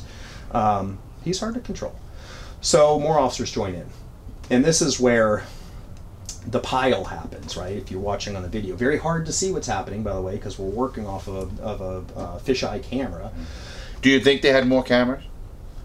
Um, 0.52 1.00
he's 1.24 1.40
hard 1.40 1.54
to 1.56 1.60
control. 1.60 1.96
So 2.62 3.00
more 3.00 3.20
officers 3.20 3.52
join 3.52 3.76
in, 3.76 3.88
and 4.50 4.64
this 4.64 4.82
is 4.82 5.00
where 5.00 5.44
the 6.48 6.60
pile 6.60 7.04
happens, 7.04 7.58
right? 7.58 7.76
If 7.76 7.92
you're 7.92 8.00
watching 8.00 8.36
on 8.36 8.44
the 8.44 8.48
video, 8.50 8.76
very 8.76 8.98
hard 8.98 9.26
to 9.26 9.32
see 9.32 9.52
what's 9.52 9.68
happening, 9.68 10.04
by 10.04 10.14
the 10.14 10.22
way, 10.22 10.36
because 10.36 10.60
we're 10.60 10.70
working 10.70 11.08
off 11.08 11.28
of 11.28 11.60
a, 11.60 11.64
of 11.64 11.82
a 11.82 12.20
uh, 12.20 12.40
fisheye 12.40 12.84
camera. 12.84 13.32
Do 14.02 14.10
you 14.10 14.20
think 14.20 14.42
they 14.42 14.52
had 14.52 14.68
more 14.68 14.84
cameras? 14.84 15.24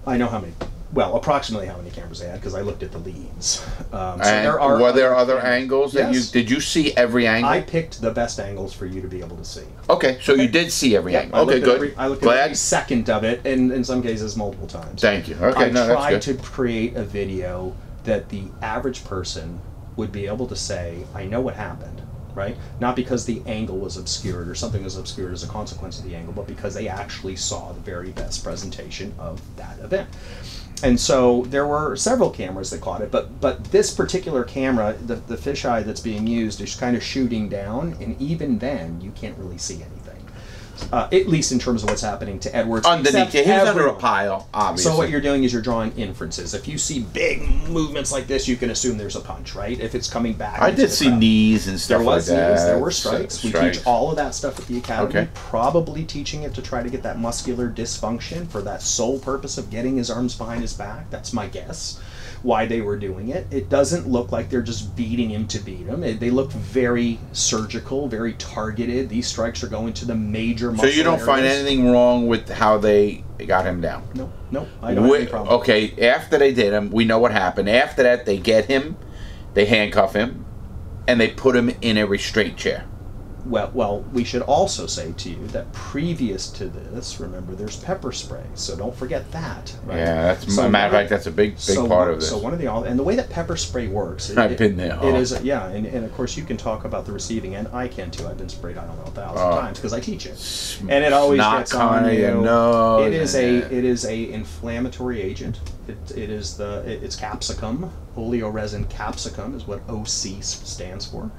I 0.07 0.17
know 0.17 0.27
how 0.29 0.41
many, 0.41 0.53
well, 0.93 1.14
approximately 1.16 1.66
how 1.68 1.76
many 1.76 1.91
cameras 1.91 2.18
they 2.18 2.26
had 2.28 2.41
because 2.41 2.55
I 2.55 2.62
looked 2.62 2.82
at 2.82 2.91
the 2.91 2.99
leads. 2.99 3.64
Um, 3.93 4.18
so 4.22 4.30
there 4.30 4.59
are 4.61 4.80
were 4.80 4.93
there 4.93 5.14
other 5.14 5.36
cameras. 5.36 5.55
angles 5.62 5.93
that 5.93 6.12
Yes. 6.12 6.26
you 6.34 6.41
did 6.43 6.51
you 6.51 6.61
see 6.61 6.93
every 6.97 7.26
angle? 7.26 7.49
I 7.51 7.61
picked 7.61 8.01
the 8.01 8.11
best 8.11 8.41
angles 8.41 8.72
for 8.72 8.86
you 8.86 9.01
to 9.01 9.09
be 9.09 9.20
able 9.20 9.36
to 9.36 9.45
see. 9.45 9.64
okay, 9.88 10.18
so 10.20 10.34
you 10.34 10.49
did 10.49 10.72
see 10.72 10.97
every 10.97 11.12
Yeah, 11.12 11.20
angle. 11.20 11.38
I 11.38 11.43
Okay, 11.43 11.61
good. 11.61 11.74
Every, 11.76 11.97
I 11.97 12.07
looked 12.09 12.24
at 12.24 12.36
every 12.36 12.57
second 12.57 13.09
of 13.11 13.22
it, 13.24 13.45
and 13.47 13.72
in 13.72 13.84
some 13.84 14.03
cases 14.03 14.36
multiple 14.36 14.66
times. 14.66 15.01
Thank 15.01 15.28
you. 15.28 15.36
Okay, 15.36 15.66
I 15.66 15.70
no, 15.70 15.86
that's 15.86 15.93
tried 16.01 16.22
to 16.22 16.34
create 16.34 16.97
a 16.97 17.05
video 17.05 17.74
that 18.05 18.28
the 18.28 18.45
average 18.62 19.05
person 19.05 19.61
would 19.97 20.11
be 20.11 20.26
able 20.26 20.47
to 20.49 20.57
say, 20.57 21.05
"I 21.14 21.24
know 21.24 21.41
what 21.41 21.55
happened." 21.55 22.03
Right? 22.32 22.57
Not 22.78 22.95
because 22.95 23.24
the 23.26 23.43
angle 23.47 23.76
was 23.78 23.97
obscured 23.97 24.49
or 24.49 24.55
something 24.55 24.84
was 24.84 24.97
obscured 24.97 25.32
as 25.32 25.43
a 25.43 25.49
consequence 25.49 25.99
of 25.99 26.05
the 26.05 26.14
angle, 26.14 26.32
but 26.32 26.47
because 26.47 26.74
they 26.74 26.86
actually 26.86 27.34
saw 27.34 27.72
the 27.72 27.80
very 27.80 28.11
best 28.11 28.45
presentation 28.45 29.12
of 29.18 29.41
that 29.57 29.78
event. 29.80 30.09
And 30.83 30.99
so 30.99 31.43
there 31.49 31.66
were 31.66 31.95
several 31.97 32.31
cameras 32.31 32.70
that 32.70 32.81
caught 32.81 33.03
it, 33.03 33.11
but 33.11 33.41
but 33.41 33.64
this 33.64 33.95
particular 33.95 34.45
camera, 34.45 34.95
the, 35.07 35.16
the 35.16 35.37
fisheye 35.37 35.85
that's 35.85 36.01
being 36.01 36.26
used, 36.26 36.61
is 36.61 36.74
kind 36.74 36.97
of 36.97 37.03
shooting 37.03 37.49
down, 37.49 37.97
and 38.01 38.20
even 38.20 38.59
then 38.59 39.01
you 39.01 39.11
can't 39.12 39.37
really 39.37 39.59
see 39.59 39.83
anything. 39.83 40.24
Uh, 40.93 41.09
at 41.12 41.28
least 41.28 41.53
in 41.53 41.59
terms 41.59 41.83
of 41.83 41.89
what's 41.89 42.03
happening 42.03 42.39
to 42.41 42.55
Edwards. 42.55 42.87
Underneath 42.87 43.33
he's 43.33 43.47
under 43.47 43.87
a 43.87 43.95
pile, 43.95 44.49
obviously. 44.53 44.91
So 44.91 44.97
what 44.99 45.11
you're 45.11 45.20
doing 45.20 45.45
is 45.45 45.53
you're 45.53 45.62
drawing 45.62 45.93
inferences. 45.93 46.55
If 46.55 46.66
you 46.66 46.78
see 46.78 47.01
big 47.01 47.49
movements 47.68 48.12
like 48.12 48.26
this, 48.26 48.49
you 48.49 48.57
can 48.57 48.70
assume 48.70 48.99
there's 48.99 49.16
a 49.16 49.20
punch, 49.20 49.55
right? 49.55 49.78
If 49.78 49.95
it's 49.95 50.09
coming 50.09 50.33
back. 50.35 50.61
I 50.61 50.70
did 50.70 50.91
see 50.91 51.09
crowd. 51.09 51.18
knees 51.18 51.68
and 51.68 51.78
stuff 51.78 51.99
There 51.99 52.07
was 52.07 52.28
like 52.28 52.39
that. 52.39 52.51
knees, 52.51 52.64
there 52.64 52.78
were 52.78 52.91
strikes. 52.91 53.43
We 53.43 53.51
strikes. 53.51 53.78
teach 53.78 53.87
all 53.87 54.11
of 54.11 54.16
that 54.16 54.35
stuff 54.35 54.59
at 54.59 54.66
the 54.66 54.78
academy. 54.78 55.09
Okay. 55.11 55.28
Probably 55.35 56.05
teaching 56.05 56.43
it 56.43 56.55
to 56.55 56.62
try 56.62 56.83
to 56.83 56.91
get 56.91 57.03
that 57.03 57.18
muscular 57.18 57.70
dysfunction 57.70 58.49
for 58.49 58.62
that 58.62 58.83
sole 58.83 59.18
purpose 59.18 59.59
of 59.59 59.70
getting 59.70 59.97
his 59.97 60.11
arms 60.11 60.35
behind 60.37 60.62
his 60.62 60.72
back. 60.72 61.11
That's 61.11 61.33
my 61.33 61.47
guess. 61.47 62.01
Why 62.43 62.66
they 62.66 62.80
were 62.80 62.97
doing 62.97 63.28
it. 63.28 63.47
It 63.51 63.68
doesn't 63.68 64.09
look 64.09 64.32
like 64.32 64.49
they're 64.49 64.62
just 64.62 64.97
beating 64.97 65.30
him 65.30 65.47
to 65.49 65.59
beat 65.59 65.86
him. 65.86 66.03
It, 66.03 66.20
they 66.20 66.30
look 66.30 66.51
very 66.53 67.18
surgical, 67.32 68.09
very 68.09 68.32
targeted. 68.34 69.09
These 69.09 69.26
strikes 69.26 69.62
are 69.62 69.68
going 69.68 69.93
to 69.95 70.07
the 70.07 70.14
major 70.14 70.74
So 70.76 70.86
you 70.86 71.03
don't 71.03 71.20
find 71.20 71.45
anything 71.45 71.91
wrong 71.91 72.26
with 72.26 72.49
how 72.49 72.78
they 72.78 73.24
got 73.47 73.66
him 73.66 73.80
down? 73.80 74.09
No, 74.14 74.32
no, 74.51 74.66
I 74.82 74.95
don't 74.95 75.05
have 75.05 75.14
any 75.14 75.26
problem. 75.26 75.55
Okay, 75.61 76.09
after 76.09 76.38
they 76.38 76.53
did 76.53 76.72
him, 76.72 76.91
we 76.91 77.05
know 77.05 77.18
what 77.18 77.32
happened. 77.32 77.68
After 77.68 78.03
that, 78.03 78.26
they 78.26 78.38
get 78.38 78.66
him, 78.66 78.97
they 79.55 79.66
handcuff 79.66 80.14
him, 80.14 80.45
and 81.07 81.20
they 81.20 81.28
put 81.28 81.57
him 81.57 81.70
in 81.80 81.99
a 81.99 82.07
restraint 82.07 82.57
chair. 82.57 82.86
Well, 83.47 83.70
well, 83.74 84.01
we 84.12 84.24
should 84.24 84.43
also 84.43 84.86
say 84.86 85.12
to 85.12 85.30
you 85.30 85.47
that 85.49 85.72
previous 85.72 86.49
to 86.51 86.66
this, 86.68 87.20
remember, 87.20 87.55
there's 87.55 87.76
pepper 87.82 88.12
spray, 88.12 88.45
so 88.55 88.76
don't 88.76 88.95
forget 88.95 89.30
that. 89.32 89.74
Right? 89.84 89.99
Yeah, 89.99 90.22
that's 90.34 90.55
So 90.55 90.66
a 90.66 90.68
matter 90.70 90.86
of 90.95 91.01
fact. 91.01 91.11
That's 91.11 91.26
a 91.26 91.30
big, 91.30 91.53
big 91.53 91.59
so 91.61 91.86
part 91.88 92.07
one- 92.07 92.11
of 92.14 92.20
this. 92.20 92.28
So 92.28 92.38
one 92.38 92.53
of 92.53 92.59
the 92.59 92.66
all 92.66 92.84
and 92.84 92.99
the 92.99 93.03
way 93.03 93.16
that 93.16 93.30
pepper 93.30 93.57
spray 93.57 93.88
works. 93.88 94.30
It, 94.30 94.38
I've 94.38 94.53
it- 94.53 94.59
been 94.59 94.76
there, 94.76 94.99
It 95.03 95.14
is 95.14 95.41
yeah, 95.43 95.66
and, 95.68 95.86
and 95.86 96.05
of 96.05 96.12
course 96.14 96.36
you 96.36 96.45
can 96.45 96.57
talk 96.57 96.84
about 96.84 97.07
the 97.07 97.12
receiving 97.12 97.55
end. 97.57 97.68
I 97.72 97.88
can 97.88 98.11
too. 98.11 98.26
I've 98.26 98.38
been 98.38 98.49
sprayed 98.49 98.76
I 98.76 98.86
don't 98.86 98.97
know 98.97 99.05
a 99.05 99.11
thousand 99.11 99.47
Oh. 99.47 99.61
times 99.61 99.78
because 99.78 99.93
I 99.93 100.01
teach 100.01 100.26
it, 100.26 100.78
and 100.88 101.05
it 101.05 101.12
always 101.12 101.41
gets 101.41 101.74
on 101.74 102.05
you. 102.12 102.20
your 102.20 103.07
it 103.07 103.12
is 103.12 103.34
a 103.34 103.57
it 103.57 103.84
is 103.84 104.05
a 104.05 104.30
inflammatory 104.32 105.20
agent. 105.22 105.61
It, 105.88 105.97
it 106.16 106.30
is 106.30 106.57
the 106.57 106.82
it, 106.86 107.03
it's 107.03 107.16
capsicum. 107.16 107.91
Oleoresin 108.16 108.88
capsicum 108.91 109.55
is 109.55 109.66
what 109.66 109.80
OC 109.88 110.43
stands 110.43 111.07
for. 111.07 111.30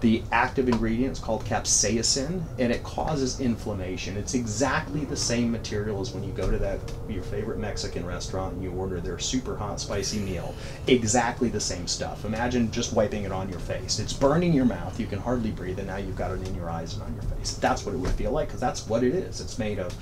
The 0.00 0.22
active 0.32 0.68
ingredient 0.68 1.12
is 1.12 1.18
called 1.18 1.44
capsaicin, 1.44 2.42
and 2.58 2.72
it 2.72 2.82
causes 2.82 3.40
inflammation. 3.40 4.16
It's 4.16 4.34
exactly 4.34 5.04
the 5.04 5.16
same 5.16 5.50
material 5.50 6.00
as 6.00 6.12
when 6.12 6.24
you 6.24 6.32
go 6.32 6.50
to 6.50 6.56
that 6.58 6.80
your 7.08 7.22
favorite 7.22 7.58
Mexican 7.58 8.06
restaurant 8.06 8.54
and 8.54 8.62
you 8.62 8.70
order 8.72 9.00
their 9.00 9.18
super 9.18 9.56
hot 9.56 9.78
spicy 9.78 10.20
meal. 10.20 10.54
Exactly 10.86 11.48
the 11.48 11.60
same 11.60 11.86
stuff. 11.86 12.24
Imagine 12.24 12.70
just 12.70 12.94
wiping 12.94 13.24
it 13.24 13.32
on 13.32 13.50
your 13.50 13.58
face. 13.58 13.98
It's 13.98 14.12
burning 14.12 14.54
your 14.54 14.64
mouth. 14.64 14.98
You 14.98 15.06
can 15.06 15.18
hardly 15.18 15.50
breathe, 15.50 15.78
and 15.78 15.88
now 15.88 15.96
you've 15.96 16.16
got 16.16 16.30
it 16.30 16.46
in 16.46 16.54
your 16.54 16.70
eyes 16.70 16.94
and 16.94 17.02
on 17.02 17.12
your 17.12 17.24
face. 17.24 17.54
That's 17.56 17.84
what 17.84 17.94
it 17.94 17.98
would 17.98 18.12
feel 18.12 18.32
like, 18.32 18.48
because 18.48 18.60
that's 18.60 18.86
what 18.88 19.04
it 19.04 19.14
is. 19.14 19.40
It's 19.40 19.58
made 19.58 19.78
of 19.78 19.94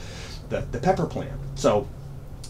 the, 0.48 0.60
the 0.70 0.78
pepper 0.78 1.06
plant. 1.06 1.40
So 1.56 1.88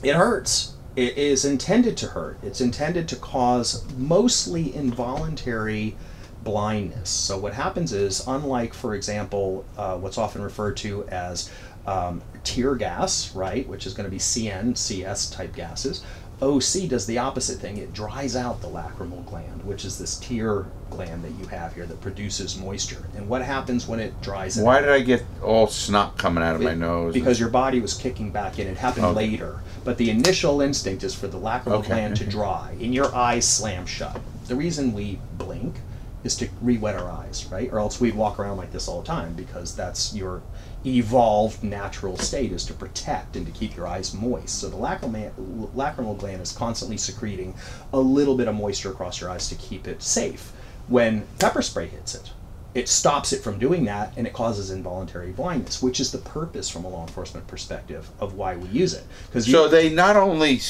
it 0.03 0.15
hurts. 0.15 0.75
It 0.97 1.17
is 1.17 1.45
intended 1.45 1.97
to 1.99 2.09
hurt. 2.09 2.39
It's 2.43 2.61
intended 2.61 3.09
to 3.09 3.17
cause 3.17 3.85
mostly 3.97 4.75
involuntary 4.75 5.97
blindness. 6.45 7.11
So 7.11 7.39
what 7.39 7.55
happens 7.55 7.93
is, 7.93 8.27
unlike, 8.27 8.75
for 8.75 8.95
example, 8.95 9.65
uh, 9.77 9.97
what's 9.99 10.19
often 10.19 10.43
referred 10.43 10.77
to 10.79 11.05
as 11.09 11.51
um, 11.87 12.23
tear 12.45 12.75
gas, 12.75 13.35
right, 13.35 13.67
which 13.69 13.87
is 13.87 13.95
going 13.95 14.05
to 14.05 14.11
be 14.11 14.19
CN, 14.19 14.77
CS 14.77 15.31
type 15.31 15.55
gases, 15.55 16.03
OC 16.41 16.89
does 16.89 17.07
the 17.07 17.19
opposite 17.19 17.59
thing. 17.59 17.79
It 17.79 17.93
dries 17.93 18.37
out 18.37 18.61
the 18.61 18.69
lacrimal 18.69 19.27
gland, 19.27 19.65
which 19.65 19.85
is 19.85 19.99
this 19.99 20.17
tear 20.21 20.67
gland 20.89 21.25
that 21.25 21.33
you 21.33 21.47
have 21.49 21.75
here 21.75 21.85
that 21.87 22.01
produces 22.01 22.57
moisture. 22.57 23.05
And 23.17 23.29
what 23.29 23.43
happens 23.43 23.89
when 23.89 23.99
it 23.99 24.21
dries 24.23 24.57
it 24.57 24.63
Why 24.63 24.77
out? 24.79 24.83
did 24.83 24.91
I 24.91 25.01
get 25.01 25.25
all 25.43 25.67
snot 25.67 26.17
coming 26.17 26.45
out 26.45 26.55
of 26.55 26.63
my 26.63 26.75
nose? 26.75 27.13
Because 27.13 27.41
your 27.41 27.49
body 27.49 27.81
was 27.81 27.95
kicking 27.95 28.31
back 28.31 28.61
in. 28.61 28.69
It 28.69 28.77
happened 28.77 29.07
Okay. 29.07 29.17
later. 29.17 29.61
But 29.85 29.99
the 29.99 30.11
initial 30.11 30.61
instinct 30.61 31.03
is 31.03 31.13
for 31.15 31.27
the 31.27 31.39
lacrimal 31.39 31.79
Okay. 31.81 31.89
gland 31.89 32.17
to 32.19 32.25
dry 32.31 32.71
and 32.81 32.95
your 32.95 33.13
eyes 33.15 33.47
slam 33.49 33.85
shut. 33.85 34.21
The 34.47 34.55
reason 34.55 34.93
we 34.93 35.19
blink 35.39 35.75
is 36.29 36.37
to 36.37 36.49
re-wet 36.61 36.95
our 36.95 37.11
eyes, 37.11 37.47
right? 37.51 37.73
Or 37.73 37.79
else 37.79 38.01
we'd 38.01 38.15
walk 38.15 38.39
around 38.39 38.59
like 38.59 38.71
this 38.71 38.87
all 38.87 39.01
the 39.01 39.07
time 39.07 39.33
because 39.33 39.75
that's 39.75 40.15
your 40.15 40.43
evolved 40.85 41.65
natural 41.65 42.19
state 42.19 42.53
is 42.53 42.65
to 42.67 42.75
protect 42.75 43.35
and 43.35 43.47
to 43.47 43.53
keep 43.53 43.75
your 43.75 43.87
eyes 43.87 44.13
moist. 44.13 44.61
So 44.61 44.69
the 44.69 44.77
lacrimal, 44.77 45.33
lacrimal 45.75 46.19
gland 46.19 46.43
is 46.43 46.53
constantly 46.53 46.99
secreting 46.99 47.55
a 47.95 47.99
little 47.99 48.37
bit 48.37 48.47
of 48.47 48.55
moisture 48.55 48.91
across 48.91 49.21
your 49.21 49.31
eyes 49.31 49.49
to 49.49 49.55
keep 49.55 49.89
it 49.89 50.03
safe. 50.03 50.53
When 50.87 51.27
pepper 51.39 51.63
spray 51.63 51.87
hits 51.87 52.15
it, 52.15 52.31
it 52.75 52.89
stops 52.89 53.33
it 53.33 53.43
from 53.43 53.59
doing 53.59 53.87
that 53.87 54.13
and 54.19 54.27
it 54.27 54.35
causes 54.35 54.71
involuntary 54.71 55.33
blindness, 55.33 55.83
which 55.83 55.99
is 55.99 56.13
the 56.13 56.19
purpose 56.19 56.69
from 56.69 56.85
a 56.85 56.89
law 56.89 57.07
enforcement 57.07 57.47
perspective 57.47 58.11
of 58.21 58.35
why 58.35 58.55
we 58.55 58.69
use 58.69 58.93
it. 58.93 59.05
Because 59.27 59.51
so 59.51 59.67
they 59.67 59.89
not 59.89 60.17
only 60.17 60.61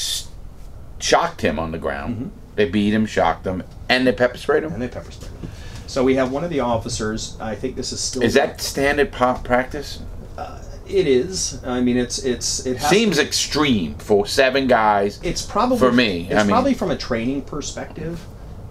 shocked 1.00 1.40
him 1.40 1.58
on 1.58 1.72
the 1.72 1.78
ground, 1.78 2.14
Mm-hmm. 2.14 2.47
They 2.58 2.68
beat 2.68 2.92
him, 2.92 3.06
shocked 3.06 3.46
him, 3.46 3.62
and 3.88 4.04
they 4.04 4.10
pepper 4.12 4.36
sprayed 4.36 4.64
him. 4.64 4.72
and 4.72 4.82
they 4.82 4.88
pepper 4.88 5.12
sprayed. 5.12 5.30
them. 5.40 5.48
So 5.86 6.02
we 6.02 6.16
have 6.16 6.32
one 6.32 6.42
of 6.42 6.50
the 6.50 6.58
officers. 6.60 7.36
I 7.40 7.54
think 7.54 7.76
this 7.76 7.92
is 7.92 8.00
still. 8.00 8.22
Is 8.22 8.34
that 8.34 8.60
standard 8.60 9.12
pop 9.12 9.44
practice? 9.44 10.02
Uh, 10.36 10.60
it 10.88 11.06
is. 11.06 11.62
I 11.64 11.80
mean, 11.80 11.96
it's 11.96 12.18
it's 12.18 12.66
it 12.66 12.78
has 12.78 12.90
Seems 12.90 13.18
extreme 13.18 13.94
for 13.94 14.26
seven 14.26 14.66
guys. 14.66 15.20
It's 15.22 15.40
probably 15.40 15.78
For 15.78 15.92
me, 15.92 16.24
It's 16.30 16.34
I 16.34 16.38
mean- 16.42 16.48
probably 16.50 16.74
from 16.74 16.90
a 16.90 16.96
training 16.96 17.42
perspective, 17.42 18.20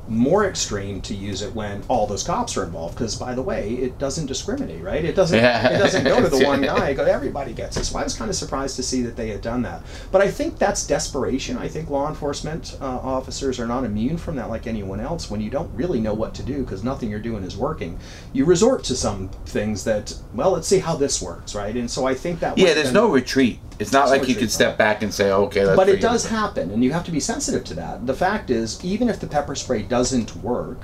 more 0.08 0.46
extreme 0.46 1.02
to 1.02 1.14
use 1.14 1.42
it 1.42 1.54
when 1.54 1.84
all 1.88 2.08
those 2.08 2.24
cops 2.24 2.58
are 2.58 2.64
involved. 2.64 2.96
Because 2.96 3.16
by 3.16 3.34
the 3.34 3.42
way, 3.42 3.74
it 3.74 3.98
doesn't 4.00 4.28
discriminate, 4.28 4.82
right? 4.82 5.04
It 5.04 5.16
doesn't. 5.16 5.38
Yeah. 5.38 5.70
It 5.70 5.78
doesn't 5.80 6.04
go 6.04 6.22
to 6.22 6.30
the 6.30 6.46
one 6.46 6.62
guy. 6.62 6.94
Go 6.94 7.04
everybody 7.06 7.54
gets 7.54 7.78
it. 7.78 7.86
So 7.86 7.98
I 7.98 8.04
was 8.04 8.16
kind 8.16 8.30
of 8.30 8.36
surprised 8.36 8.76
to 8.78 8.84
see 8.84 9.02
that 9.04 9.16
they 9.16 9.30
had 9.30 9.42
done 9.42 9.62
that. 9.64 9.82
But 10.12 10.22
I 10.22 10.30
think 10.30 10.58
that's 10.58 10.86
desperation. 10.86 11.58
I 11.58 11.68
think 11.68 11.90
law 11.90 12.08
enforcement 12.10 12.78
uh, 12.82 12.86
officers 12.86 13.60
are 13.60 13.68
not 13.68 13.84
immune 13.84 14.18
from 14.18 14.36
that 14.38 14.50
like 14.50 14.68
anyone 14.68 15.00
else. 15.00 15.30
When 15.30 15.42
you 15.42 15.50
don't 15.50 15.74
really 15.74 16.00
know 16.00 16.14
what 16.14 16.34
to 16.36 16.44
do 16.44 16.64
because 16.64 16.84
nothing 16.84 17.10
you're 17.10 17.20
doing 17.20 17.44
is 17.44 17.58
working, 17.58 18.00
you 18.34 18.46
resort 18.46 18.84
to 18.86 18.96
some 18.96 19.30
things 19.46 19.84
that 19.84 20.14
well, 20.34 20.52
let's 20.52 20.68
see 20.68 20.80
how 20.80 20.96
this 20.96 21.22
works, 21.22 21.56
right? 21.56 21.76
And 21.76 21.90
so 21.90 22.06
I 22.06 22.14
think 22.14 22.40
that. 22.40 22.58
Yeah, 22.58 22.74
there's 22.74 22.88
been- 22.88 22.94
no 22.96 23.08
retreat. 23.08 23.60
It's 23.80 23.92
not 23.92 24.10
like 24.10 24.28
you 24.28 24.36
could 24.36 24.52
step 24.52 24.78
back 24.78 25.04
and 25.04 25.14
say, 25.14 25.32
okay, 25.32 25.66
but 25.76 25.90
it 25.90 26.02
does 26.02 26.28
happen, 26.28 26.72
and 26.72 26.84
you 26.84 26.92
have 26.94 27.06
to 27.06 27.12
be 27.12 27.20
sensitive 27.20 27.64
to 27.66 27.74
that. 27.76 28.08
The 28.08 28.14
fact 28.14 28.50
is, 28.50 28.84
even 28.84 29.10
if 29.10 29.20
the 29.20 29.28
pepper 29.28 29.56
spray 29.56 29.84
doesn't 29.84 30.36
work, 30.38 30.80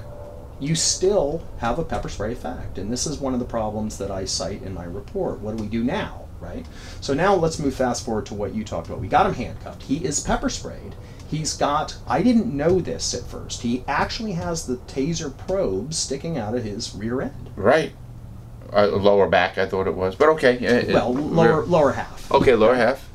you 0.59 0.75
still 0.75 1.45
have 1.57 1.79
a 1.79 1.83
pepper 1.83 2.09
spray 2.09 2.31
effect. 2.33 2.77
And 2.77 2.91
this 2.91 3.07
is 3.07 3.17
one 3.17 3.33
of 3.33 3.39
the 3.39 3.45
problems 3.45 3.97
that 3.97 4.11
I 4.11 4.25
cite 4.25 4.61
in 4.61 4.73
my 4.73 4.85
report. 4.85 5.39
What 5.39 5.57
do 5.57 5.63
we 5.63 5.69
do 5.69 5.83
now? 5.83 6.23
right? 6.43 6.65
So 7.01 7.13
now 7.13 7.33
let's 7.33 7.57
move 7.57 7.73
fast 7.73 8.05
forward 8.05 8.25
to 8.27 8.33
what 8.33 8.53
you 8.53 8.63
talked 8.63 8.87
about. 8.87 8.99
We 8.99 9.07
got 9.07 9.25
him 9.25 9.33
handcuffed. 9.33 9.83
He 9.83 10.03
is 10.03 10.19
pepper 10.19 10.49
sprayed. 10.49 10.95
He's 11.29 11.55
got, 11.55 11.95
I 12.05 12.21
didn't 12.21 12.55
know 12.55 12.79
this 12.79 13.13
at 13.13 13.23
first. 13.23 13.61
He 13.61 13.83
actually 13.87 14.33
has 14.33 14.67
the 14.67 14.75
taser 14.77 15.35
probes 15.47 15.97
sticking 15.97 16.37
out 16.37 16.53
of 16.53 16.63
his 16.63 16.93
rear 16.93 17.21
end. 17.21 17.49
Right. 17.55 17.93
Uh, 18.71 18.87
lower 18.87 19.27
back, 19.27 19.57
I 19.57 19.65
thought 19.67 19.87
it 19.87 19.95
was, 19.95 20.15
but 20.15 20.29
okay. 20.29 20.91
Well, 20.91 21.13
lower, 21.13 21.63
lower 21.65 21.91
half. 21.91 22.12
Okay, 22.31 22.55
lower 22.55 22.75
half. 22.75 23.09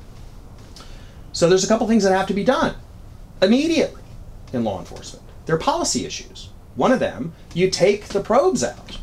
So 1.33 1.49
there's 1.49 1.65
a 1.65 1.69
couple 1.69 1.87
things 1.87 2.05
that 2.05 2.17
have 2.17 2.27
to 2.29 2.35
be 2.35 2.45
done 2.45 2.75
immediately 3.41 4.03
in 4.53 4.65
law 4.65 4.79
enforcement. 4.79 5.25
They're 5.47 5.59
policy 5.59 6.05
issues. 6.05 6.51
One 6.75 6.93
of 6.93 7.01
them, 7.01 7.33
you 7.55 7.71
take 7.71 8.07
the 8.07 8.21
probes 8.21 8.63
out, 8.63 8.99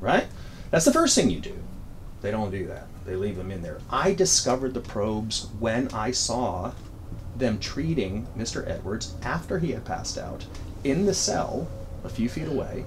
right? 0.00 0.26
That's 0.70 0.84
the 0.84 0.92
first 0.92 1.14
thing 1.14 1.30
you 1.30 1.40
do. 1.40 1.56
They 2.22 2.30
don't 2.30 2.50
do 2.50 2.66
that. 2.66 2.86
They 3.04 3.14
leave 3.14 3.36
them 3.36 3.52
in 3.52 3.62
there. 3.62 3.78
I 3.90 4.14
discovered 4.14 4.74
the 4.74 4.80
probes 4.80 5.48
when 5.58 5.88
I 5.88 6.10
saw 6.10 6.72
them 7.36 7.58
treating 7.58 8.26
Mr. 8.36 8.68
Edwards 8.68 9.14
after 9.22 9.58
he 9.58 9.70
had 9.72 9.84
passed 9.84 10.18
out 10.18 10.46
in 10.82 11.06
the 11.06 11.14
cell 11.14 11.68
a 12.02 12.08
few 12.08 12.28
feet 12.28 12.48
away. 12.48 12.84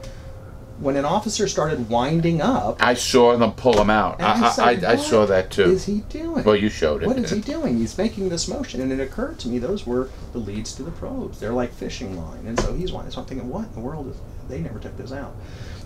When 0.79 0.95
an 0.95 1.03
officer 1.03 1.47
started 1.47 1.89
winding 1.89 2.41
up, 2.41 2.77
I 2.81 2.93
saw 2.93 3.35
them 3.35 3.51
pull 3.51 3.79
him 3.81 3.89
out. 3.89 4.21
I, 4.21 4.45
I, 4.47 4.49
said, 4.51 4.83
I, 4.85 4.91
I 4.93 4.95
saw 4.95 5.25
that 5.25 5.51
too. 5.51 5.63
is 5.63 5.85
he 5.85 5.99
doing? 6.09 6.43
Well, 6.45 6.55
you 6.55 6.69
showed 6.69 7.03
it. 7.03 7.07
What 7.07 7.17
is 7.17 7.31
he 7.31 7.41
doing? 7.41 7.77
He's 7.77 7.97
making 7.97 8.29
this 8.29 8.47
motion, 8.47 8.79
and 8.81 8.91
it 8.91 8.99
occurred 9.01 9.39
to 9.39 9.49
me 9.49 9.59
those 9.59 9.85
were 9.85 10.09
the 10.31 10.37
leads 10.39 10.73
to 10.75 10.83
the 10.83 10.91
probes. 10.91 11.39
They're 11.39 11.51
like 11.51 11.73
fishing 11.73 12.17
line, 12.17 12.45
and 12.47 12.57
so 12.61 12.73
he's 12.73 12.93
wanting. 12.93 13.11
So 13.11 13.19
I'm 13.21 13.27
thinking, 13.27 13.49
what 13.49 13.65
in 13.65 13.73
the 13.73 13.81
world 13.81 14.07
is? 14.07 14.15
They 14.47 14.59
never 14.61 14.79
took 14.79 14.95
this 14.97 15.11
out. 15.11 15.35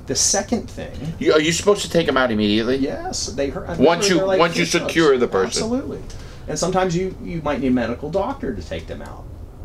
The 0.06 0.16
second 0.16 0.70
thing, 0.70 0.92
You, 1.18 1.34
are 1.34 1.40
you 1.42 1.52
supposed 1.54 1.82
to 1.84 1.90
take 1.90 2.08
him 2.08 2.18
out 2.18 2.30
immediately? 2.30 2.76
yes, 2.76 3.28
they 3.28 3.50
heard. 3.50 3.78
Once 3.80 4.10
you- 4.10 4.18
they're 4.18 4.38
once 4.38 4.58
you 4.58 4.66
secure 4.66 5.18
the 5.18 5.28
person. 5.28 5.64
absolutely. 5.64 6.02
And 6.48 6.60
sometimes 6.60 6.96
you 6.96 7.16
you 7.24 7.42
might 7.42 7.62
need 7.62 7.68
a 7.70 7.72
medical 7.72 8.12
doctor 8.12 8.54
to 8.54 8.62
take 8.62 8.86
them 8.88 9.02
out. 9.02 9.24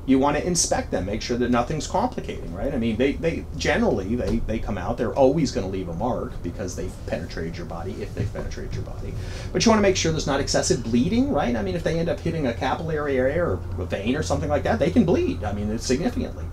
You 0.09 0.19
want 0.19 0.39
to 0.39 0.47
inspect 0.47 0.91
them, 0.91 1.05
make 1.05 1.21
sure 1.21 1.37
that 1.37 1.51
nothing's 1.51 1.87
complicating, 1.87 2.55
right? 2.55 2.73
I 2.73 2.79
mean, 2.79 2.97
they, 2.97 3.13
they 3.13 3.45
generally 3.59 4.17
they, 4.17 4.39
they 4.39 4.59
come 4.59 4.79
out. 4.79 4.97
They're 4.97 5.15
always 5.15 5.53
going 5.53 5.67
to 5.67 5.71
leave 5.71 5.91
a 5.91 5.95
mark 5.95 6.43
because 6.43 6.75
they've 6.75 6.93
penetrated 7.07 7.59
your 7.59 7.67
body 7.67 7.93
if 8.01 8.15
they've 8.15 8.33
penetrated 8.33 8.75
your 8.75 8.85
body. 8.85 9.13
But 9.53 9.67
you 9.67 9.71
want 9.71 9.81
to 9.81 9.83
make 9.83 9.97
sure 9.99 10.11
there's 10.11 10.27
not 10.27 10.41
excessive 10.41 10.83
bleeding, 10.83 11.31
right? 11.31 11.55
I 11.55 11.61
mean, 11.61 11.75
if 11.75 11.85
they 11.85 11.99
end 11.99 12.09
up 12.09 12.21
hitting 12.21 12.47
a 12.47 12.55
capillary 12.55 13.19
area 13.19 13.45
or 13.45 13.61
a 13.79 13.85
vein 13.85 14.17
or 14.17 14.23
something 14.23 14.49
like 14.49 14.63
that, 14.63 14.79
they 14.79 14.91
can 14.91 15.05
bleed. 15.05 15.45
I 15.45 15.53
mean, 15.53 15.71
it's 15.71 15.85
significantly. 15.87 16.47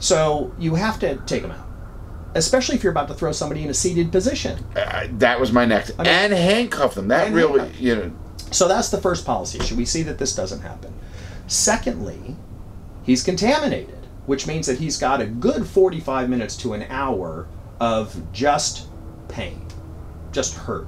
So 0.00 0.52
you 0.58 0.74
have 0.74 0.98
to 0.98 1.18
take 1.18 1.42
them 1.42 1.52
out, 1.52 1.66
especially 2.34 2.74
if 2.74 2.82
you're 2.82 2.90
about 2.90 3.06
to 3.08 3.14
throw 3.14 3.30
somebody 3.30 3.62
in 3.62 3.70
a 3.70 3.74
seated 3.74 4.10
position. 4.10 4.58
Uh, 4.74 5.06
that 5.12 5.38
was 5.38 5.52
my 5.52 5.64
next. 5.64 5.92
I 6.00 6.02
mean- 6.02 6.12
and 6.12 6.32
handcuff 6.32 6.96
them. 6.96 7.06
That 7.06 7.32
really, 7.32 7.60
handcuff. 7.60 7.80
you 7.80 7.94
know. 7.94 8.12
So 8.50 8.66
that's 8.66 8.88
the 8.88 8.98
first 9.00 9.24
policy 9.24 9.60
issue. 9.60 9.76
We 9.76 9.84
see 9.84 10.02
that 10.02 10.18
this 10.18 10.34
doesn't 10.34 10.62
happen. 10.62 10.92
Secondly, 11.46 12.34
he's 13.08 13.24
contaminated, 13.24 14.06
which 14.26 14.46
means 14.46 14.66
that 14.66 14.78
he's 14.78 14.98
got 14.98 15.20
a 15.20 15.26
good 15.26 15.66
45 15.66 16.28
minutes 16.28 16.56
to 16.58 16.74
an 16.74 16.84
hour 16.90 17.48
of 17.80 18.20
just 18.32 18.86
pain, 19.28 19.66
just 20.30 20.54
hurt. 20.54 20.86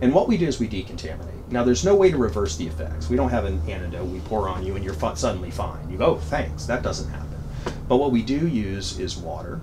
And 0.00 0.14
what 0.14 0.28
we 0.28 0.36
do 0.36 0.46
is 0.46 0.60
we 0.60 0.68
decontaminate. 0.68 1.48
Now, 1.48 1.64
there's 1.64 1.84
no 1.84 1.94
way 1.94 2.10
to 2.10 2.16
reverse 2.16 2.56
the 2.56 2.66
effects. 2.66 3.08
We 3.08 3.16
don't 3.16 3.30
have 3.30 3.44
an 3.44 3.60
antidote 3.68 4.06
we 4.06 4.20
pour 4.20 4.48
on 4.48 4.64
you 4.64 4.76
and 4.76 4.84
you're 4.84 4.94
fu- 4.94 5.16
suddenly 5.16 5.50
fine. 5.50 5.90
You 5.90 5.98
go, 5.98 6.06
oh, 6.06 6.16
thanks. 6.16 6.66
That 6.66 6.82
doesn't 6.82 7.10
happen. 7.10 7.28
But 7.88 7.96
what 7.96 8.12
we 8.12 8.22
do 8.22 8.46
use 8.46 8.98
is 8.98 9.16
water 9.16 9.60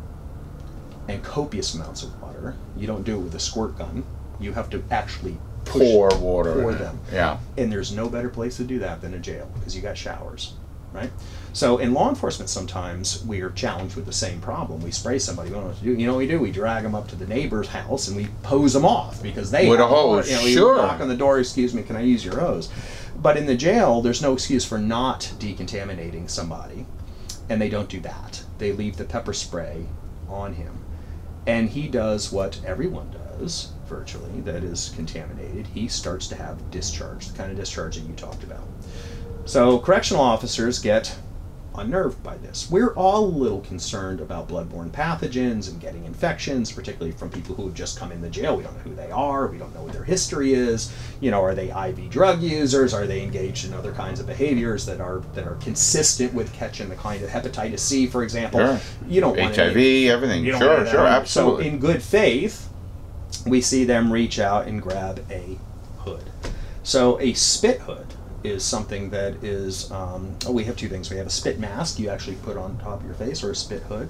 and 1.08 1.24
copious 1.24 1.74
amounts 1.76 2.04
of 2.04 2.22
water. 2.22 2.56
You 2.78 2.88
don't 2.88 3.04
do 3.04 3.16
it 3.16 3.20
with 3.20 3.36
a 3.36 3.40
squirt 3.40 3.78
gun. 3.78 4.04
You 4.40 4.54
have 4.54 4.70
to 4.72 4.82
actually 4.92 5.38
Pour 5.66 6.10
water 6.18 6.54
pour 6.62 6.74
them. 6.74 7.00
Yeah. 7.12 7.38
And 7.58 7.72
there's 7.72 7.92
no 7.92 8.10
better 8.10 8.30
place 8.30 8.58
to 8.58 8.64
do 8.64 8.80
that 8.80 9.02
than 9.02 9.14
a 9.14 9.20
jail 9.20 9.50
because 9.56 9.76
you 9.76 9.82
got 9.82 9.98
showers, 9.98 10.54
right? 10.94 11.12
So 11.54 11.78
in 11.78 11.94
law 11.94 12.10
enforcement, 12.10 12.50
sometimes 12.50 13.24
we 13.26 13.42
are 13.42 13.50
challenged 13.52 13.96
with 13.96 14.06
the 14.06 14.14
same 14.14 14.40
problem. 14.40 14.82
We 14.82 14.92
spray 14.92 15.20
somebody. 15.20 15.50
We 15.50 15.56
don't 15.56 15.64
know 15.64 15.70
what 15.70 15.78
to 15.80 15.84
do. 15.84 15.94
You 15.94 16.08
know 16.08 16.14
what 16.14 16.20
we 16.20 16.28
do? 16.28 16.40
We 16.40 16.52
drag 16.52 16.84
them 16.84 16.96
up 16.96 17.08
to 17.10 17.16
the 17.16 17.28
neighbor's 17.28 17.68
house 17.68 18.08
and 18.08 18.16
we 18.18 18.28
pose 18.44 18.74
them 18.74 18.86
off 18.86 19.22
because 19.22 19.52
they 19.52 19.68
With 19.70 19.80
a 19.80 19.88
hose, 19.88 20.30
You 20.30 20.36
know, 20.36 20.48
sure. 20.48 20.78
knock 20.78 21.02
on 21.02 21.08
the 21.08 21.18
door. 21.18 21.40
Excuse 21.40 21.74
me, 21.74 21.84
can 21.84 21.96
I 21.96 22.02
use 22.02 22.24
your 22.24 22.40
hose? 22.40 22.70
But 23.22 23.36
in 23.36 23.46
the 23.46 23.56
jail, 23.56 24.02
there's 24.02 24.22
no 24.22 24.34
excuse 24.34 24.64
for 24.64 24.78
not 24.78 25.34
decontaminating 25.40 26.30
somebody, 26.30 26.86
and 27.50 27.62
they 27.62 27.70
don't 27.70 27.90
do 27.90 28.00
that. 28.02 28.44
They 28.60 28.72
leave 28.72 28.96
the 28.96 29.04
pepper 29.04 29.34
spray 29.34 29.86
on 30.30 30.54
him, 30.54 30.86
and 31.46 31.70
he 31.70 31.90
does 31.90 32.32
what 32.32 32.62
everyone 32.66 33.12
does 33.12 33.74
virtually 33.88 34.40
that 34.42 34.64
is 34.64 34.94
contaminated. 34.96 35.68
He 35.68 35.88
starts 35.90 36.28
to 36.28 36.36
have 36.36 36.72
discharge, 36.72 37.28
the 37.28 37.38
kind 37.38 37.52
of 37.52 37.58
discharge 37.58 37.96
that 37.98 38.08
you 38.08 38.14
talked 38.14 38.44
about. 38.44 38.64
So 39.50 39.80
correctional 39.80 40.22
officers 40.22 40.78
get 40.78 41.18
unnerved 41.74 42.22
by 42.22 42.38
this. 42.38 42.70
We're 42.70 42.94
all 42.94 43.26
a 43.26 43.34
little 43.36 43.62
concerned 43.62 44.22
about 44.22 44.48
bloodborne 44.48 44.92
pathogens 44.92 45.72
and 45.72 45.82
getting 45.82 46.06
infections, 46.06 46.72
particularly 46.72 47.14
from 47.14 47.32
people 47.32 47.56
who 47.56 47.66
have 47.66 47.74
just 47.74 47.98
come 47.98 48.12
in 48.12 48.22
the 48.22 48.30
jail. 48.30 48.56
We 48.56 48.62
don't 48.62 48.76
know 48.76 48.84
who 48.84 48.94
they 48.94 49.10
are. 49.10 49.48
We 49.48 49.58
don't 49.58 49.74
know 49.74 49.82
what 49.82 49.94
their 49.94 50.04
history 50.04 50.54
is. 50.54 50.94
You 51.20 51.32
know, 51.32 51.42
are 51.42 51.56
they 51.56 51.72
IV 51.72 52.12
drug 52.12 52.44
users? 52.44 52.94
Are 52.94 53.08
they 53.08 53.24
engaged 53.24 53.66
in 53.66 53.74
other 53.74 53.92
kinds 53.92 54.20
of 54.20 54.28
behaviors 54.28 54.86
that 54.86 55.02
are 55.02 55.24
that 55.34 55.48
are 55.48 55.56
consistent 55.56 56.32
with 56.32 56.54
catching 56.54 56.88
the 56.88 56.96
kind 56.96 57.24
of 57.24 57.32
hepatitis 57.32 57.80
C, 57.80 58.06
for 58.06 58.22
example? 58.22 58.60
Sure. 58.60 58.80
You 59.08 59.20
don't 59.20 59.36
want 59.36 59.56
HIV, 59.56 59.76
any- 59.76 60.10
everything. 60.12 60.46
Sure, 60.46 60.86
sure, 60.86 61.08
absolutely. 61.08 61.64
So 61.64 61.70
in 61.72 61.80
good 61.80 62.04
faith, 62.04 62.70
we 63.48 63.62
see 63.62 63.84
them 63.84 64.14
reach 64.14 64.38
out 64.38 64.68
and 64.68 64.80
grab 64.80 65.26
a 65.32 65.58
hood. 66.02 66.26
So 66.84 67.20
a 67.20 67.34
spit 67.34 67.80
hood 67.80 68.14
is 68.44 68.64
something 68.64 69.10
that 69.12 69.44
is. 69.44 69.92
Um, 69.92 70.36
oh, 70.46 70.52
we 70.52 70.64
have 70.66 70.76
two 70.76 70.90
things. 70.90 71.10
We 71.10 71.18
have 71.18 71.28
a 71.28 71.32
spit 71.32 71.60
mask 71.60 72.00
you 72.00 72.10
actually 72.10 72.38
put 72.38 72.58
on 72.58 72.78
top 72.78 73.00
of 73.02 73.06
your 73.06 73.16
face, 73.16 73.44
or 73.44 73.52
a 73.52 73.56
spit 73.56 73.82
hood, 73.84 74.10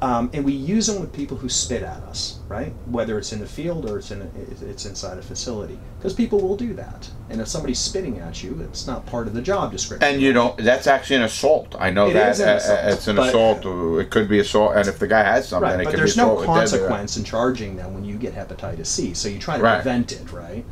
um, 0.00 0.30
and 0.32 0.44
we 0.44 0.52
use 0.52 0.86
them 0.86 1.00
with 1.00 1.12
people 1.12 1.36
who 1.36 1.48
spit 1.48 1.82
at 1.82 2.02
us, 2.04 2.38
right? 2.48 2.72
Whether 2.86 3.18
it's 3.18 3.32
in 3.32 3.40
the 3.40 3.46
field 3.46 3.88
or 3.90 3.98
it's 3.98 4.10
in 4.10 4.22
a, 4.22 4.28
it's 4.68 4.86
inside 4.86 5.18
a 5.18 5.22
facility, 5.22 5.78
because 5.98 6.12
people 6.14 6.40
will 6.40 6.56
do 6.56 6.72
that. 6.74 7.10
And 7.30 7.40
if 7.40 7.48
somebody's 7.48 7.78
spitting 7.78 8.18
at 8.20 8.42
you, 8.42 8.58
it's 8.62 8.86
not 8.86 9.04
part 9.06 9.26
of 9.26 9.34
the 9.34 9.42
job 9.42 9.70
description. 9.72 10.08
And 10.14 10.22
you 10.22 10.32
don't. 10.32 10.56
That's 10.58 10.86
actually 10.86 11.16
an 11.16 11.22
assault. 11.24 11.74
I 11.78 11.90
know 11.90 12.08
It 12.08 12.14
that 12.14 12.30
is 12.32 12.40
an 12.40 12.48
uh, 12.48 12.52
uh, 12.52 12.56
assault, 12.56 12.80
it's 12.94 13.08
an 13.08 13.16
but- 13.16 13.28
assault. 13.28 14.00
It 14.00 14.10
could 14.10 14.28
be 14.28 14.38
assault, 14.38 14.76
and 14.76 14.88
if 14.88 14.98
the 14.98 15.06
guy 15.08 15.22
has 15.24 15.48
something, 15.48 15.68
Right, 15.70 15.80
it 15.80 15.84
but 15.84 15.90
could 15.90 16.00
there's 16.00 16.14
be 16.16 16.22
no 16.22 16.38
assault 16.38 16.38
with 16.38 16.46
deadly 16.46 16.54
weapon. 16.56 16.78
consequence 16.88 17.16
in 17.16 17.24
charging 17.24 17.76
them 17.76 17.94
when 17.94 18.04
you 18.04 18.16
get 18.16 18.34
hepatitis 18.34 18.86
C. 18.86 19.12
So 19.14 19.28
you 19.28 19.38
try 19.38 19.56
to 19.58 19.62
Right. 19.62 19.74
prevent 19.82 20.12
it, 20.12 20.32
right? 20.32 20.64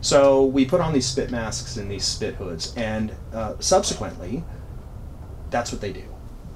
So 0.00 0.44
we 0.44 0.64
put 0.64 0.80
on 0.80 0.92
these 0.92 1.06
spit 1.06 1.30
masks 1.30 1.76
and 1.76 1.90
these 1.90 2.04
spit 2.04 2.34
hoods, 2.36 2.74
and 2.76 3.12
uh, 3.32 3.54
subsequently, 3.58 4.42
that's 5.50 5.72
what 5.72 5.80
they 5.80 5.92
do. 5.92 6.04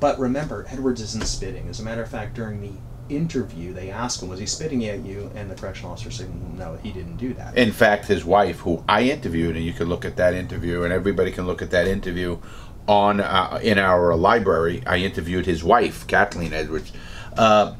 But 0.00 0.18
remember, 0.18 0.66
Edwards 0.68 1.00
isn't 1.00 1.26
spitting. 1.26 1.68
As 1.68 1.80
a 1.80 1.82
matter 1.82 2.02
of 2.02 2.10
fact, 2.10 2.34
during 2.34 2.60
the 2.60 2.72
interview, 3.14 3.72
they 3.72 3.90
ask 3.90 4.22
him, 4.22 4.28
"Was 4.28 4.40
he 4.40 4.46
spitting 4.46 4.84
at 4.86 5.04
you?" 5.04 5.30
And 5.34 5.50
the 5.50 5.54
correctional 5.54 5.92
officer 5.92 6.10
said, 6.10 6.30
"No, 6.56 6.78
he 6.82 6.90
didn't 6.90 7.16
do 7.16 7.34
that." 7.34 7.56
In 7.56 7.72
fact, 7.72 8.06
his 8.06 8.24
wife, 8.24 8.60
who 8.60 8.82
I 8.88 9.02
interviewed, 9.02 9.56
and 9.56 9.64
you 9.64 9.72
can 9.72 9.88
look 9.88 10.04
at 10.04 10.16
that 10.16 10.34
interview, 10.34 10.82
and 10.82 10.92
everybody 10.92 11.30
can 11.30 11.46
look 11.46 11.60
at 11.60 11.70
that 11.70 11.86
interview 11.86 12.38
on 12.88 13.20
uh, 13.20 13.60
in 13.62 13.78
our 13.78 14.14
library. 14.16 14.82
I 14.86 14.98
interviewed 14.98 15.46
his 15.46 15.62
wife, 15.62 16.06
Kathleen 16.06 16.52
Edwards. 16.52 16.92
Uh, 17.36 17.74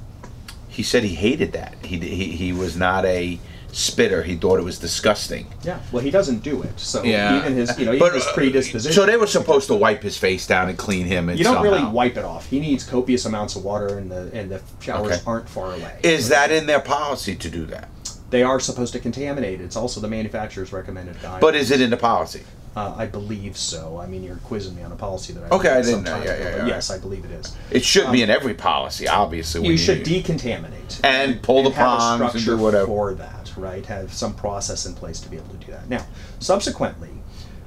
he 0.69 0.83
said 0.83 1.05
he 1.05 1.15
hated 1.15 1.53
that. 1.53 1.75
He, 1.83 1.99
he 1.99 2.33
he 2.33 2.53
was 2.53 2.77
not 2.77 3.05
a 3.05 3.39
spitter. 3.75 4.23
He 4.23 4.37
thought 4.37 4.59
it 4.59 4.65
was 4.65 4.79
disgusting. 4.79 5.47
yeah, 5.63 5.81
well, 5.93 6.03
he 6.03 6.11
doesn't 6.11 6.43
do 6.43 6.63
it. 6.63 6.79
So 6.79 7.03
Yeah, 7.03 7.39
even 7.39 7.55
his, 7.55 7.79
you 7.79 7.85
know, 7.87 7.93
even 7.93 8.07
But, 8.07 8.15
his 8.15 8.25
uh, 8.27 8.33
predisposition. 8.35 8.93
So 8.95 9.05
they 9.07 9.17
were 9.17 9.27
supposed 9.27 9.67
to 9.69 9.75
wipe 9.75 10.03
his 10.03 10.17
face 10.17 10.47
down 10.47 10.69
and 10.69 10.79
clean 10.79 11.07
him. 11.07 11.29
And 11.29 11.39
you 11.39 11.45
don't 11.45 11.63
really 11.63 11.85
wipe 11.85 12.17
it 12.17 12.25
off. 12.25 12.47
He 12.49 12.61
needs 12.61 12.85
copious 12.85 13.25
amounts 13.25 13.57
of 13.57 13.65
water, 13.65 13.99
and 13.99 14.11
the 14.11 14.31
and 14.33 14.51
the 14.51 14.63
showers 14.81 15.13
Okay. 15.17 15.21
aren't 15.27 15.49
far 15.49 15.73
away. 15.75 15.99
Is 16.03 16.29
that 16.29 16.51
in 16.51 16.67
their 16.67 16.81
policy 16.81 17.35
to 17.37 17.51
do 17.51 17.67
that? 17.67 17.89
they 18.31 18.43
are 18.43 18.59
supposed 18.59 18.93
to 18.93 18.99
contaminate. 18.99 19.61
It's 19.61 19.77
also 19.77 20.01
the 20.01 20.09
manufacturer's 20.09 20.73
recommended 20.73 21.21
guide. 21.23 21.41
But 21.41 21.55
is 21.55 21.71
it 21.71 21.81
in 21.81 21.91
the 21.91 21.97
policy? 21.97 22.43
Uh, 22.75 22.93
I 22.99 23.07
believe 23.07 23.57
so. 23.57 24.01
I 24.03 24.07
mean, 24.09 24.25
you're 24.25 24.39
quizzing 24.39 24.75
me 24.75 24.83
on 24.83 24.91
a 24.91 24.97
policy 24.97 25.33
that 25.35 25.45
I 25.45 25.55
Okay, 25.55 25.69
I 25.69 25.83
didn't 25.83 26.03
know. 26.03 26.17
Yeah, 26.17 26.33
ago, 26.33 26.43
yeah, 26.49 26.57
yeah. 26.57 26.67
yes, 26.67 26.91
I 26.91 26.99
believe 26.99 27.25
it 27.25 27.31
is. 27.31 27.55
It 27.71 27.85
should 27.85 28.11
be 28.11 28.23
in 28.23 28.31
every 28.31 28.55
policy, 28.55 29.07
obviously. 29.07 29.61
Um, 29.61 29.67
You 29.67 29.79
should 29.79 30.05
decontaminate 30.05 30.99
And 31.05 31.41
pull 31.43 31.63
the 31.63 31.71
have 31.71 31.87
a 31.87 32.19
prongs 32.19 32.35
and 32.35 32.45
do 32.45 32.57
whatever. 32.57 32.87
for 32.87 33.15
that, 33.15 33.44
right? 33.57 33.85
Have 33.87 34.13
some 34.13 34.35
process 34.35 34.87
in 34.87 34.95
place 34.95 35.21
to 35.21 35.29
be 35.29 35.37
able 35.37 35.49
to 35.49 35.67
do 35.67 35.73
that. 35.73 35.89
Now, 35.89 36.07
subsequently, 36.39 37.11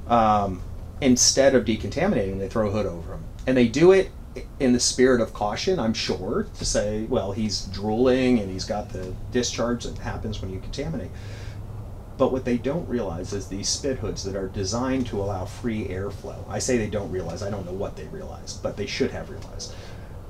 um, 0.08 0.62
instead 1.02 1.56
of 1.56 1.66
decontaminating, 1.66 2.40
they 2.40 2.50
throw 2.50 2.68
a 2.68 2.72
hood 2.72 2.86
over 2.86 3.14
him, 3.14 3.24
and 3.46 3.58
they 3.58 3.68
do 3.68 3.92
it 3.92 4.12
in 4.60 4.74
the 4.74 4.80
spirit 4.80 5.22
of 5.22 5.34
caution, 5.34 5.80
I'm 5.80 5.94
sure, 5.94 6.48
to 6.58 6.66
say, 6.66 7.04
well, 7.04 7.32
he's 7.32 7.66
drooling 7.66 8.40
and 8.40 8.52
he's 8.52 8.66
got 8.66 8.90
the 8.90 9.14
discharge 9.32 9.86
that 9.86 9.98
happens 9.98 10.42
when 10.42 10.52
you 10.52 10.60
contaminate. 10.60 11.12
But 12.18 12.32
what 12.32 12.46
they 12.46 12.58
don't 12.58 12.88
realize 12.90 13.34
is 13.34 13.48
these 13.48 13.70
spit 13.70 14.00
hoods 14.00 14.24
that 14.24 14.36
are 14.36 14.48
designed 14.48 15.08
to 15.08 15.22
allow 15.22 15.46
free 15.46 15.88
airflow. 15.88 16.38
I 16.50 16.60
say 16.60 16.78
they 16.78 16.90
don't 16.90 17.12
realize, 17.12 17.44
I 17.44 17.52
don't 17.52 17.66
know 17.66 17.74
what 17.74 17.96
they 17.96 18.06
realized, 18.08 18.64
but 18.64 18.76
they 18.76 18.88
should 18.88 19.12
have 19.12 19.30
realized. 19.30 19.74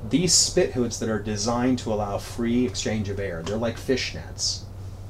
These 0.09 0.33
spit 0.33 0.73
hoods 0.73 0.99
that 0.99 1.09
are 1.09 1.19
designed 1.19 1.79
to 1.79 1.93
allow 1.93 2.17
free 2.17 2.65
exchange 2.65 3.09
of 3.09 3.19
air, 3.19 3.41
they're 3.41 3.57
like 3.57 3.77
fishnets. 3.77 4.63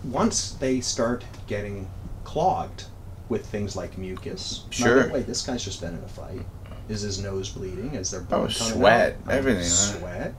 Once 0.09 0.51
they 0.53 0.79
start 0.81 1.23
getting 1.47 1.87
clogged, 2.23 2.85
with 3.29 3.45
things 3.45 3.75
like 3.75 3.97
mucus. 3.97 4.63
Sure. 4.69 5.09
wait, 5.11 5.27
this 5.27 5.45
guy's 5.45 5.63
just 5.63 5.81
been 5.81 5.93
in 5.93 6.03
a 6.03 6.07
fight. 6.07 6.45
Is 6.89 7.01
his 7.01 7.19
nose 7.21 7.49
bleeding? 7.49 7.95
Is 7.95 8.11
there 8.11 8.21
Oh, 8.21 8.25
blood 8.25 8.55
coming 8.55 8.73
sweat, 8.73 9.11
out? 9.25 9.31
Um, 9.33 9.37
everything, 9.37 9.63
huh? 9.63 9.67
Sweat. 9.67 10.33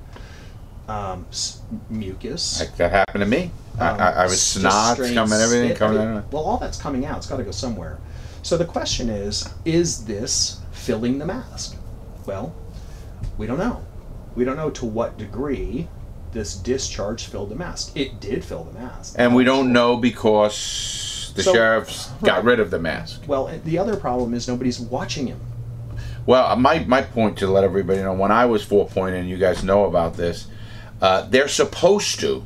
Um, 0.88 1.26
s- 1.30 1.60
mucus. 1.90 2.60
Like 2.60 2.76
that 2.78 2.90
happened 2.90 3.20
to 3.22 3.26
me. 3.28 3.50
I, 3.78 3.88
um, 3.88 4.00
I, 4.00 4.12
I 4.12 4.24
was 4.24 4.36
snots 4.38 4.96
coming, 5.14 5.32
everything 5.38 5.68
spit. 5.68 5.78
coming 5.78 5.98
I 5.98 6.04
mean, 6.06 6.16
out. 6.16 6.32
Well, 6.32 6.42
all 6.42 6.56
that's 6.56 6.80
coming 6.80 7.04
out. 7.04 7.18
It's 7.18 7.26
got 7.26 7.36
to 7.36 7.44
go 7.44 7.50
somewhere. 7.50 7.98
So 8.42 8.56
the 8.56 8.64
question 8.64 9.10
is: 9.10 9.46
Is 9.66 10.06
this 10.06 10.60
filling 10.72 11.18
the 11.18 11.26
mask? 11.26 11.76
Well, 12.24 12.54
we 13.36 13.46
don't 13.46 13.58
know. 13.58 13.84
We 14.34 14.44
don't 14.44 14.56
know 14.56 14.70
to 14.70 14.86
what 14.86 15.18
degree 15.18 15.88
this 16.38 16.54
discharge 16.54 17.24
filled 17.26 17.50
the 17.50 17.56
mask. 17.56 17.92
It 17.96 18.20
did 18.20 18.44
fill 18.44 18.64
the 18.64 18.78
mask. 18.78 19.16
And 19.18 19.34
we 19.34 19.44
don't 19.44 19.72
know 19.72 19.96
because 19.96 21.32
the 21.34 21.42
So- 21.42 21.52
sheriffs 21.52 22.08
got 22.22 22.44
rid 22.44 22.60
of 22.60 22.70
the 22.70 22.78
mask. 22.78 23.22
Well, 23.26 23.50
the 23.64 23.78
other 23.78 23.96
problem 23.96 24.34
is 24.34 24.46
nobody's 24.48 24.80
watching 24.80 25.26
him. 25.26 25.40
Well, 26.26 26.54
my, 26.56 26.80
my 26.80 27.02
point 27.02 27.38
to 27.38 27.46
let 27.46 27.64
everybody 27.64 28.02
know 28.02 28.12
when 28.12 28.30
I 28.30 28.46
was 28.46 28.62
four 28.62 28.86
point, 28.86 29.14
and 29.14 29.28
you 29.28 29.38
guys 29.38 29.64
know 29.64 29.86
about 29.86 30.16
this, 30.16 30.46
uh, 31.00 31.22
they're 31.28 31.48
supposed 31.48 32.20
to. 32.20 32.44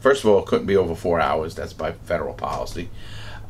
First 0.00 0.24
of 0.24 0.30
all, 0.30 0.38
it 0.40 0.46
couldn't 0.46 0.66
be 0.66 0.76
over 0.76 0.94
four 0.94 1.20
hours. 1.20 1.54
That's 1.54 1.72
by 1.72 1.92
federal 1.92 2.34
policy. 2.34 2.90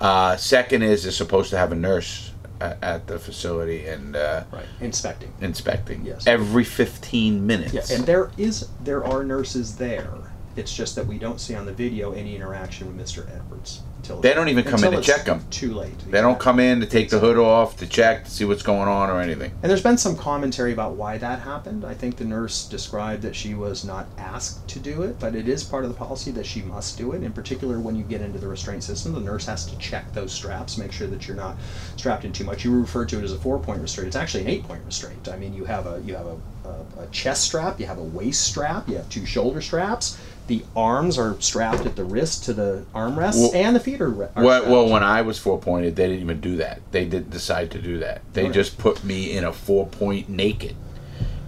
Uh, 0.01 0.37
second 0.37 0.83
is 0.83 1.03
they're 1.03 1.13
supposed 1.13 1.51
to 1.51 1.59
have 1.59 1.71
a 1.71 1.75
nurse 1.75 2.33
at, 2.61 3.07
the 3.07 3.19
facility 3.19 3.87
and 3.87 4.17
uh, 4.17 4.45
Right. 4.53 4.65
Inspecting. 4.81 5.33
inspecting 5.41 6.05
Yes. 6.07 6.27
every 6.27 6.65
fifteen 6.65 7.47
minutes. 7.47 7.73
Yeah, 7.75 7.97
and 7.97 8.07
there 8.07 8.31
is 8.39 8.69
there 8.83 9.05
are 9.05 9.25
nurses 9.25 9.77
there. 9.77 10.33
It's 10.57 10.75
just 10.75 10.95
that 10.97 11.07
we 11.07 11.19
don't 11.19 11.41
see 11.41 11.55
on 11.55 11.67
the 11.67 11.73
video 11.73 12.13
any 12.13 12.37
interaction 12.37 12.87
with 12.87 12.97
Mr. 12.97 13.29
Edwards. 13.35 13.81
Until 13.99 14.21
They 14.21 14.35
don't 14.35 14.49
even 14.51 14.65
come 14.65 14.85
in 14.85 14.93
to 14.93 15.01
check 15.01 15.25
check 15.25 15.29
'em. 15.29 15.41
Too 15.51 15.73
late. 15.73 15.99
they 16.11 16.21
don't 16.21 16.39
come 16.39 16.61
in 16.61 16.81
to 16.81 16.87
take 16.87 17.09
the 17.09 17.19
hood 17.19 17.39
off 17.39 17.79
to 17.79 17.87
check 17.87 18.25
to 18.27 18.31
see 18.31 18.45
what's 18.45 18.63
going 18.63 18.87
on 18.87 19.09
or 19.09 19.19
anything. 19.19 19.51
And 19.63 19.71
there's 19.71 19.83
been 19.83 19.97
some 19.97 20.15
commentary 20.15 20.75
about 20.75 20.93
why 20.93 21.17
that 21.17 21.41
happened. 21.41 21.87
I 21.87 21.95
think 21.95 22.17
the 22.17 22.25
nurse 22.27 22.67
described 22.67 23.23
that 23.23 23.35
she 23.35 23.55
was 23.55 23.83
not 23.83 24.07
asked 24.19 24.69
to 24.69 24.79
do 24.79 25.03
it, 25.03 25.19
but 25.19 25.35
it 25.35 25.49
is 25.49 25.65
part 25.65 25.85
of 25.85 25.91
the 25.91 25.97
policy 25.97 26.31
that 26.33 26.45
she 26.45 26.61
must 26.61 26.99
do 26.99 27.13
it. 27.13 27.23
In 27.23 27.33
particular, 27.33 27.81
when 27.81 27.97
you 27.97 28.05
get 28.05 28.21
into 28.21 28.39
the 28.39 28.47
restraint 28.47 28.85
system, 28.85 29.15
the 29.15 29.21
nurse 29.21 29.47
has 29.47 29.65
to 29.67 29.79
check 29.79 30.13
those 30.13 30.33
straps, 30.33 30.77
make 30.77 30.93
sure 30.93 31.07
that 31.07 31.27
you're 31.27 31.37
not 31.37 31.57
strapped 31.97 32.27
in 32.27 32.33
too 32.33 32.45
much. 32.45 32.63
You 32.63 32.79
refer 32.79 33.07
to 33.07 33.19
it 33.19 33.25
as 33.25 33.33
a 33.33 33.39
four-point 33.39 33.81
restraint. 33.81 34.09
It's 34.09 34.17
actually 34.17 34.43
an 34.43 34.51
eight-point 34.51 34.85
restraint. 34.85 35.29
I 35.31 35.37
mean, 35.39 35.55
you 35.55 35.65
have 35.65 35.87
a 35.87 36.03
you 36.05 36.15
have 36.15 36.27
a, 36.27 36.37
a, 36.69 37.05
a 37.05 37.07
chest 37.11 37.45
strap, 37.45 37.81
you 37.81 37.87
have 37.87 37.99
a 37.99 38.03
waist 38.03 38.43
strap, 38.43 38.87
you 38.87 38.97
have 38.97 39.09
two 39.09 39.25
shoulder 39.25 39.63
straps. 39.63 40.19
The 40.47 40.63
arms 40.77 41.19
are 41.19 41.37
strapped 41.41 41.87
at 41.87 41.97
the 41.97 42.05
wrist 42.05 42.45
to 42.45 42.53
the 42.53 42.85
armrests, 42.95 43.41
Well- 43.41 43.51
and 43.55 43.75
the 43.75 43.81
feet 43.81 44.01
are. 44.01 44.09
are 44.37 44.45
Well, 44.45 44.71
well, 44.71 44.89
when 44.89 45.03
I 45.03 45.23
was 45.23 45.39
four 45.39 45.59
pointed, 45.59 45.97
they 45.97 46.07
didn't 46.09 46.21
even 46.21 46.41
do 46.41 46.57
that. 46.59 46.81
They 46.93 47.07
didn't 47.07 47.31
decide 47.31 47.71
to 47.71 47.79
do 47.79 47.99
that. 48.01 48.21
They 48.35 48.45
Right. 48.45 48.53
just 48.53 48.77
put 48.77 49.03
me 49.05 49.35
in 49.35 49.45
a 49.45 49.53
four 49.53 49.87
point 49.87 50.29
naked, 50.29 50.77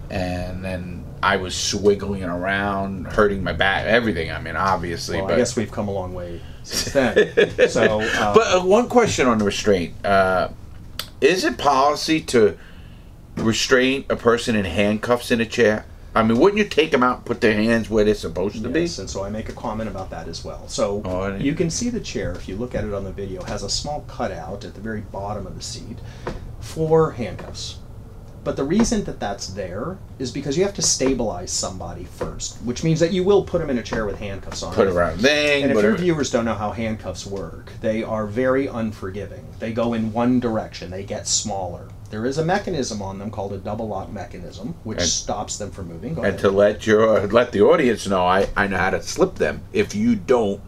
and 0.09 0.65
then 0.65 1.03
I 1.21 1.37
was 1.37 1.55
swiggling 1.55 2.23
around, 2.23 3.07
hurting 3.07 3.43
my 3.43 3.53
back, 3.53 3.85
everything. 3.85 4.31
I 4.31 4.39
mean, 4.39 4.55
obviously, 4.55 5.17
well, 5.17 5.27
but 5.27 5.33
I 5.35 5.37
guess 5.37 5.55
we've 5.55 5.71
come 5.71 5.87
a 5.87 5.91
long 5.91 6.13
way 6.13 6.41
since 6.63 6.93
then. 6.93 7.69
so, 7.69 8.01
uh, 8.01 8.33
but 8.33 8.55
uh, 8.55 8.61
one 8.61 8.89
question 8.89 9.27
on 9.27 9.37
the 9.37 9.45
restraint: 9.45 9.93
uh, 10.05 10.49
Is 11.21 11.43
it 11.43 11.57
policy 11.57 12.19
to 12.21 12.57
restrain 13.35 14.05
a 14.09 14.15
person 14.15 14.55
in 14.55 14.65
handcuffs 14.65 15.29
in 15.29 15.39
a 15.39 15.45
chair? 15.45 15.85
I 16.17 16.23
mean, 16.23 16.39
wouldn't 16.39 16.57
you 16.57 16.67
take 16.67 16.91
them 16.91 17.03
out 17.03 17.17
and 17.17 17.25
put 17.25 17.41
their 17.41 17.53
hands 17.53 17.89
where 17.89 18.03
they're 18.03 18.15
supposed 18.15 18.61
to 18.63 18.69
be? 18.69 18.81
Yes, 18.81 18.97
and 18.97 19.09
so 19.09 19.23
I 19.23 19.29
make 19.29 19.49
a 19.49 19.53
comment 19.53 19.89
about 19.89 20.09
that 20.09 20.27
as 20.27 20.43
well. 20.43 20.67
So 20.67 21.01
Oh, 21.05 21.35
you 21.35 21.53
can 21.53 21.69
see 21.69 21.89
the 21.89 21.99
chair, 21.99 22.31
if 22.31 22.47
you 22.47 22.55
look 22.55 22.73
at 22.73 22.83
it 22.83 22.93
on 22.93 23.03
the 23.03 23.11
video, 23.11 23.43
has 23.43 23.61
a 23.63 23.69
small 23.69 24.01
cutout 24.07 24.65
at 24.65 24.73
the 24.73 24.81
very 24.81 25.01
bottom 25.01 25.45
of 25.45 25.55
the 25.55 25.61
seat 25.63 25.99
for 26.59 27.11
handcuffs. 27.11 27.77
But 28.43 28.55
the 28.55 28.63
reason 28.63 29.03
that 29.03 29.19
that's 29.19 29.47
there 29.47 29.97
is 30.19 30.31
because 30.31 30.57
you 30.57 30.63
have 30.63 30.73
to 30.75 30.81
stabilize 30.81 31.51
somebody 31.51 32.05
first, 32.05 32.57
which 32.63 32.81
means 32.81 32.99
that 33.01 33.11
you 33.11 33.23
will 33.25 33.43
put 33.43 33.59
them 33.59 33.69
in 33.69 33.77
a 33.77 33.83
chair 33.83 34.05
with 34.05 34.19
handcuffs 34.19 34.63
on. 34.63 34.73
Put 34.73 34.87
around 34.87 35.19
thing, 35.19 35.63
And 35.63 35.71
if 35.71 35.75
whatever. 35.75 35.95
your 35.95 36.01
viewers 36.01 36.31
don't 36.31 36.45
know 36.45 36.53
how 36.53 36.71
handcuffs 36.71 37.25
work, 37.25 37.73
they 37.81 38.03
are 38.03 38.25
very 38.25 38.67
unforgiving. 38.67 39.45
They 39.59 39.73
go 39.73 39.93
in 39.93 40.13
one 40.13 40.39
direction, 40.39 40.91
they 40.91 41.03
get 41.03 41.27
smaller. 41.27 41.89
There 42.09 42.25
is 42.25 42.37
a 42.37 42.45
mechanism 42.45 43.01
on 43.01 43.19
them 43.19 43.29
called 43.31 43.51
a 43.53 43.57
double 43.57 43.87
lock 43.89 44.11
mechanism, 44.11 44.75
which 44.83 44.99
And- 44.99 45.07
stops 45.07 45.57
them 45.57 45.71
from 45.71 45.89
moving. 45.89 46.13
Go 46.13 46.21
and 46.21 46.29
ahead. 46.29 46.39
to 46.41 46.49
let 46.51 46.87
your 46.87 47.27
let 47.27 47.51
the 47.51 47.61
audience 47.61 48.07
know, 48.07 48.25
I 48.25 48.47
I 48.55 48.67
know 48.67 48.77
how 48.77 48.91
to 48.91 49.01
slip 49.01 49.35
them. 49.35 49.61
If 49.73 49.93
you 49.93 50.15
don't 50.15 50.61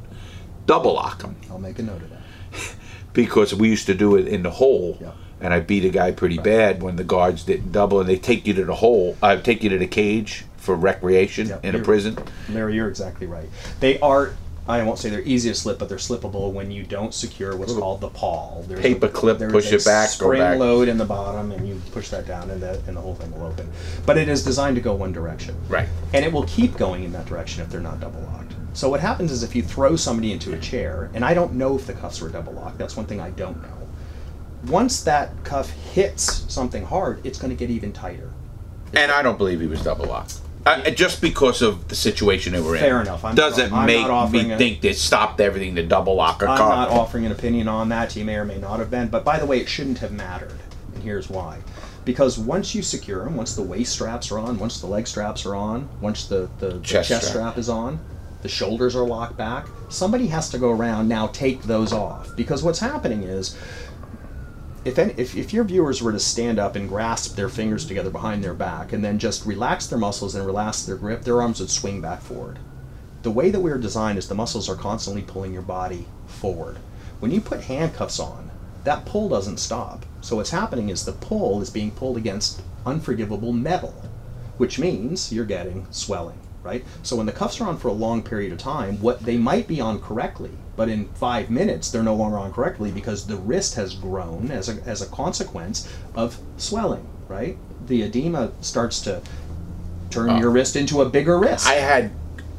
double 0.66 0.94
lock 0.96 1.22
them, 1.22 1.36
I'll 1.50 1.60
make 1.60 1.80
a 1.80 1.84
note 1.84 2.02
of 2.02 2.10
that. 2.10 2.22
because 3.14 3.54
we 3.56 3.70
used 3.70 3.86
to 3.88 3.94
do 3.94 4.16
it 4.16 4.28
in 4.28 4.44
the 4.44 4.52
hole. 4.52 4.98
Yeah. 5.02 5.12
And 5.42 5.54
I 5.54 5.62
beat 5.62 5.86
a 5.86 5.90
guy 5.90 6.12
pretty 6.12 6.38
bad 6.38 6.84
when 6.84 6.98
the 6.98 7.04
guards 7.06 7.44
didn't 7.44 7.72
double, 7.72 8.02
and 8.02 8.10
they 8.10 8.18
take 8.18 8.46
you 8.46 8.54
to 8.56 8.66
the 8.66 8.76
hole. 8.76 9.16
I 9.24 9.38
take 9.38 9.64
you 9.64 9.70
to 9.70 9.78
the 9.78 9.88
cage 9.88 10.44
for 10.58 10.76
recreation 10.76 11.48
Yep, 11.48 11.64
in 11.64 11.76
a 11.76 11.80
prison. 11.80 12.18
Larry, 12.50 12.76
you're 12.76 12.90
exactly 12.90 13.26
right. 13.26 13.48
They 13.80 13.98
are, 14.02 14.34
I 14.70 14.84
won't 14.84 14.99
say 14.99 15.09
they're 15.09 15.22
easy 15.22 15.49
to 15.49 15.55
slip, 15.55 15.80
but 15.80 15.89
they're 15.89 15.97
slippable 15.97 16.53
when 16.53 16.70
you 16.70 16.84
don't 16.84 17.11
secure 17.11 17.57
what's 17.57 17.74
called 17.74 18.01
the 18.01 18.09
pawl. 18.09 18.63
There's 18.67 18.80
Paper 18.80 19.07
a, 19.07 19.09
clip, 19.09 19.39
push 19.49 19.72
it 19.72 19.84
back, 19.84 20.09
spring 20.09 20.41
back. 20.41 20.59
load 20.59 20.88
in 20.88 20.99
the 20.99 21.05
bottom, 21.05 21.51
and 21.51 21.67
you 21.67 21.82
push 21.91 22.09
that 22.09 22.28
down, 22.28 22.51
and 22.51 22.61
the, 22.61 22.80
and 22.86 22.95
the 22.95 23.01
whole 23.01 23.15
thing 23.15 23.32
will 23.32 23.47
open. 23.47 23.67
But 24.05 24.20
it 24.20 24.30
is 24.30 24.43
designed 24.43 24.76
to 24.76 24.82
go 24.82 24.93
one 24.93 25.11
direction. 25.11 25.55
Right. 25.67 25.88
And 26.13 26.24
it 26.24 26.32
will 26.32 26.43
keep 26.43 26.78
going 26.78 27.03
in 27.03 27.11
that 27.13 27.26
direction 27.26 27.63
if 27.63 27.70
they're 27.72 27.82
not 27.82 27.99
double 27.99 28.22
locked. 28.22 28.53
So 28.74 28.89
what 28.89 28.99
happens 28.99 29.32
is 29.32 29.41
if 29.41 29.55
you 29.55 29.63
throw 29.63 29.95
somebody 29.95 30.32
into 30.32 30.53
a 30.53 30.59
chair, 30.59 31.09
and 31.15 31.26
I 31.26 31.34
don't 31.34 31.53
know 31.53 31.76
if 31.76 31.88
the 31.88 31.93
cuffs 31.93 32.22
were 32.22 32.30
double 32.30 32.53
locked, 32.53 32.78
that's 32.78 32.95
one 32.95 33.07
thing 33.07 33.20
I 33.20 33.32
don't 33.32 33.59
know. 33.63 33.89
Once 34.67 35.01
that 35.01 35.32
cuff 35.43 35.72
hits 35.72 36.45
something 36.53 36.86
hard, 36.86 37.26
it's 37.26 37.39
going 37.39 37.49
to 37.49 37.55
get 37.55 37.72
even 37.72 37.91
tighter. 37.91 38.32
And 38.93 39.11
I 39.11 39.24
don't 39.24 39.39
believe 39.39 39.61
he 39.61 39.67
was 39.67 39.82
double 39.82 40.05
locked. 40.05 40.41
Uh, 40.66 40.89
just 40.91 41.22
because 41.22 41.62
of 41.62 41.88
the 41.88 41.95
situation 41.95 42.53
they 42.53 42.60
were 42.62 42.76
in. 42.76 42.82
Fair 42.82 43.01
enough. 43.01 43.24
I'm 43.24 43.34
Doesn't 43.36 43.72
not- 43.72 43.80
I'm 43.82 43.86
make 43.88 44.07
not 44.07 44.32
me 44.32 44.51
a- 44.51 44.57
think 44.57 44.82
they 44.82 44.93
stopped 44.93 45.39
everything 45.39 45.76
to 45.76 45.86
double 45.86 46.16
lock 46.16 46.41
a 46.43 46.47
I'm 46.49 46.57
car. 46.57 46.70
not 46.76 46.89
offering 46.89 47.26
an 47.26 47.32
opinion 47.32 47.68
on 47.68 47.89
that. 47.89 48.12
He 48.12 48.24
may 48.24 48.36
or 48.36 48.45
may 48.45 48.57
not 48.57 48.80
have 48.80 48.91
been. 48.91 49.07
But 49.07 49.24
by 49.24 49.39
the 49.39 49.45
way, 49.45 49.60
it 49.60 49.70
shouldn't 49.70 49.99
have 49.99 50.12
mattered. 50.12 50.60
And 50.93 51.01
here's 51.03 51.30
why. 51.30 51.60
Because 52.05 52.38
once 52.38 52.76
you 52.76 52.82
secure 52.82 53.24
them, 53.24 53.36
once 53.36 53.55
the 53.55 53.62
waist 53.62 53.93
straps 53.93 54.32
are 54.32 54.39
on, 54.39 54.60
once 54.60 54.80
the 54.82 54.88
leg 54.88 55.07
straps 55.07 55.45
are 55.45 55.55
on, 55.55 55.88
once 56.01 56.26
the, 56.26 56.49
the, 56.60 56.70
the 56.72 56.80
Chest 56.80 57.10
chest, 57.10 57.28
strap. 57.30 57.53
strap. 57.53 57.57
is 57.57 57.70
on, 57.70 57.99
the 58.41 58.49
shoulders 58.49 58.95
are 58.95 59.05
locked 59.05 59.38
back, 59.38 59.66
somebody 59.89 60.28
has 60.28 60.49
to 60.49 60.57
go 60.57 60.72
around 60.72 61.07
now 61.07 61.28
take 61.28 61.64
those 61.64 61.93
off. 61.93 62.30
Because 62.36 62.64
what's 62.64 62.80
happening 62.80 63.24
is 63.24 63.55
if, 64.86 64.97
any, 64.97 65.13
if, 65.17 65.36
if 65.36 65.53
your 65.53 65.63
viewers 65.63 66.01
were 66.01 66.11
to 66.11 66.19
stand 66.19 66.59
up 66.59 66.75
and 66.75 66.88
grasp 66.88 67.36
their 67.36 67.49
fingers 67.49 67.86
together 67.86 68.09
behind 68.09 68.43
their 68.43 68.53
back 68.53 68.93
and 68.93 69.03
then 69.03 69.19
just 69.19 69.45
relax 69.45 69.88
their 69.88 69.99
muscles 69.99 70.36
and 70.36 70.45
relax 70.45 70.84
their 70.84 70.95
grip, 70.95 71.23
their 71.23 71.41
arms 71.41 71.59
would 71.59 71.69
swing 71.69 72.01
back 72.01 72.21
forward. 72.21 72.59
The 73.21 73.32
way 73.32 73.49
that 73.49 73.59
we're 73.59 73.77
designed 73.77 74.17
is 74.17 74.30
the 74.30 74.36
muscles 74.36 74.69
are 74.69 74.75
constantly 74.75 75.21
pulling 75.21 75.51
your 75.51 75.61
body 75.61 76.05
forward. 76.27 76.77
When 77.19 77.32
you 77.32 77.41
put 77.41 77.61
handcuffs 77.61 78.19
on, 78.19 78.49
that 78.86 79.05
pull 79.05 79.27
doesn't 79.27 79.57
stop. 79.57 80.05
So 80.21 80.38
what's 80.38 80.51
happening 80.51 80.89
is 80.89 81.03
the 81.03 81.11
pull 81.11 81.61
is 81.61 81.69
being 81.69 81.91
pulled 81.91 82.15
against 82.15 82.61
unforgivable 82.86 83.51
metal, 83.51 83.93
which 84.57 84.80
means 84.80 85.34
you're 85.34 85.43
getting 85.43 85.86
swelling, 85.91 86.39
right? 86.63 86.86
So 87.03 87.17
when 87.17 87.25
the 87.25 87.34
cuffs 87.34 87.59
are 87.59 87.67
on 87.67 87.77
for 87.77 87.89
a 87.89 87.93
long 87.93 88.23
period 88.23 88.53
of 88.53 88.57
time, 88.57 89.01
what 89.01 89.19
they 89.19 89.38
might 89.38 89.67
be 89.67 89.82
on 89.82 89.99
correctly, 89.99 90.51
but 90.80 90.88
in 90.88 91.03
five 91.09 91.49
minutes 91.49 91.91
they're 91.91 92.03
no 92.03 92.15
longer 92.15 92.38
on 92.38 92.53
correctly 92.53 92.89
because 92.89 93.27
the 93.27 93.36
wrist 93.36 93.75
has 93.75 93.93
grown 93.95 94.49
as 94.49 94.69
a, 94.69 94.82
as 94.88 95.01
a 95.01 95.05
consequence 95.07 95.93
of 96.15 96.39
swelling, 96.55 97.05
right? 97.27 97.57
The 97.88 98.03
edema 98.03 98.53
starts 98.61 99.01
to 99.01 99.21
turn 100.09 100.38
your 100.38 100.49
wrist 100.49 100.77
into 100.77 101.01
a 101.01 101.09
bigger 101.09 101.38
wrist. 101.38 101.67
I 101.67 101.73
had 101.73 102.11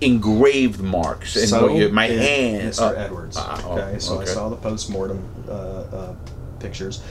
engraved 0.02 0.82
marks 0.82 1.34
in 1.34 1.46
so 1.46 1.74
you- 1.74 1.88
my 1.88 2.08
hand. 2.08 2.68
Mr. 2.68 2.82
uh, 2.82 2.94
Edwards. 2.94 3.38
uh, 3.38 3.62
oh, 3.64 3.78
okay, 3.78 3.98
so 3.98 4.20
I 4.20 4.26
saw 4.26 4.50
the 4.50 4.56
post-mortem 4.56 5.26
uh, 5.48 5.52
uh, 5.52 6.14
pictures. 6.58 7.02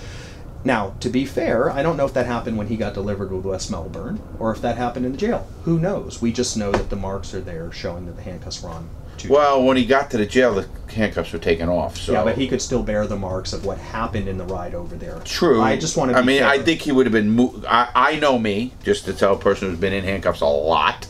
Now, 0.64 0.94
to 1.00 1.10
be 1.10 1.26
fair, 1.26 1.72
I 1.72 1.82
don't 1.82 1.98
know 1.98 2.06
if 2.06 2.14
that 2.14 2.28
happened 2.28 2.56
when 2.56 2.68
he 2.68 2.78
got 2.78 2.94
delivered 2.94 3.32
with 3.32 3.46
West 3.46 3.72
Melbourne 3.72 4.22
or 4.38 4.52
if 4.52 4.62
that 4.62 4.78
happened 4.78 5.08
in 5.08 5.14
the 5.14 5.18
jail. 5.18 5.48
Who 5.64 5.80
knows? 5.80 6.22
We 6.22 6.32
just 6.32 6.56
know 6.56 6.72
that 6.72 6.92
the 6.92 6.96
marks 6.96 7.34
are 7.34 7.42
there 7.42 7.72
showing 7.72 8.06
that 8.06 8.16
the 8.16 8.22
handcuffs 8.22 8.62
were 8.62 8.70
on. 8.70 8.88
Too 9.20 9.30
Well, 9.30 9.64
when 9.64 9.78
he 9.78 9.86
got 9.86 10.10
to 10.12 10.18
the 10.18 10.26
jail, 10.26 10.56
the 10.56 10.68
handcuffs 10.92 11.34
were 11.34 11.40
taken 11.40 11.70
off. 11.70 11.98
So 11.98 12.14
yeah, 12.14 12.24
but 12.24 12.38
he 12.38 12.48
could 12.48 12.62
still 12.62 12.82
bear 12.82 13.06
the 13.06 13.18
marks 13.18 13.54
of 13.54 13.66
what 13.66 13.78
happened 13.78 14.28
in 14.28 14.38
the 14.38 14.46
ride 14.46 14.74
over 14.74 14.96
there. 14.96 15.20
True. 15.26 15.62
I 15.62 15.78
just 15.78 15.98
want 15.98 16.12
to. 16.12 16.18
I 16.18 16.22
mean, 16.22 16.42
I 16.42 16.60
think 16.60 16.82
he 16.82 16.92
would 16.92 17.06
have 17.06 17.14
been. 17.14 17.36
Mo- 17.36 17.62
I, 17.68 17.90
I 17.94 18.20
know 18.20 18.40
me, 18.40 18.74
just 18.84 19.06
to 19.06 19.14
tell 19.14 19.34
a 19.36 19.38
person 19.38 19.70
who's 19.70 19.80
been 19.80 19.94
in 19.94 20.04
handcuffs 20.04 20.42
a 20.42 20.46
lot, 20.46 21.08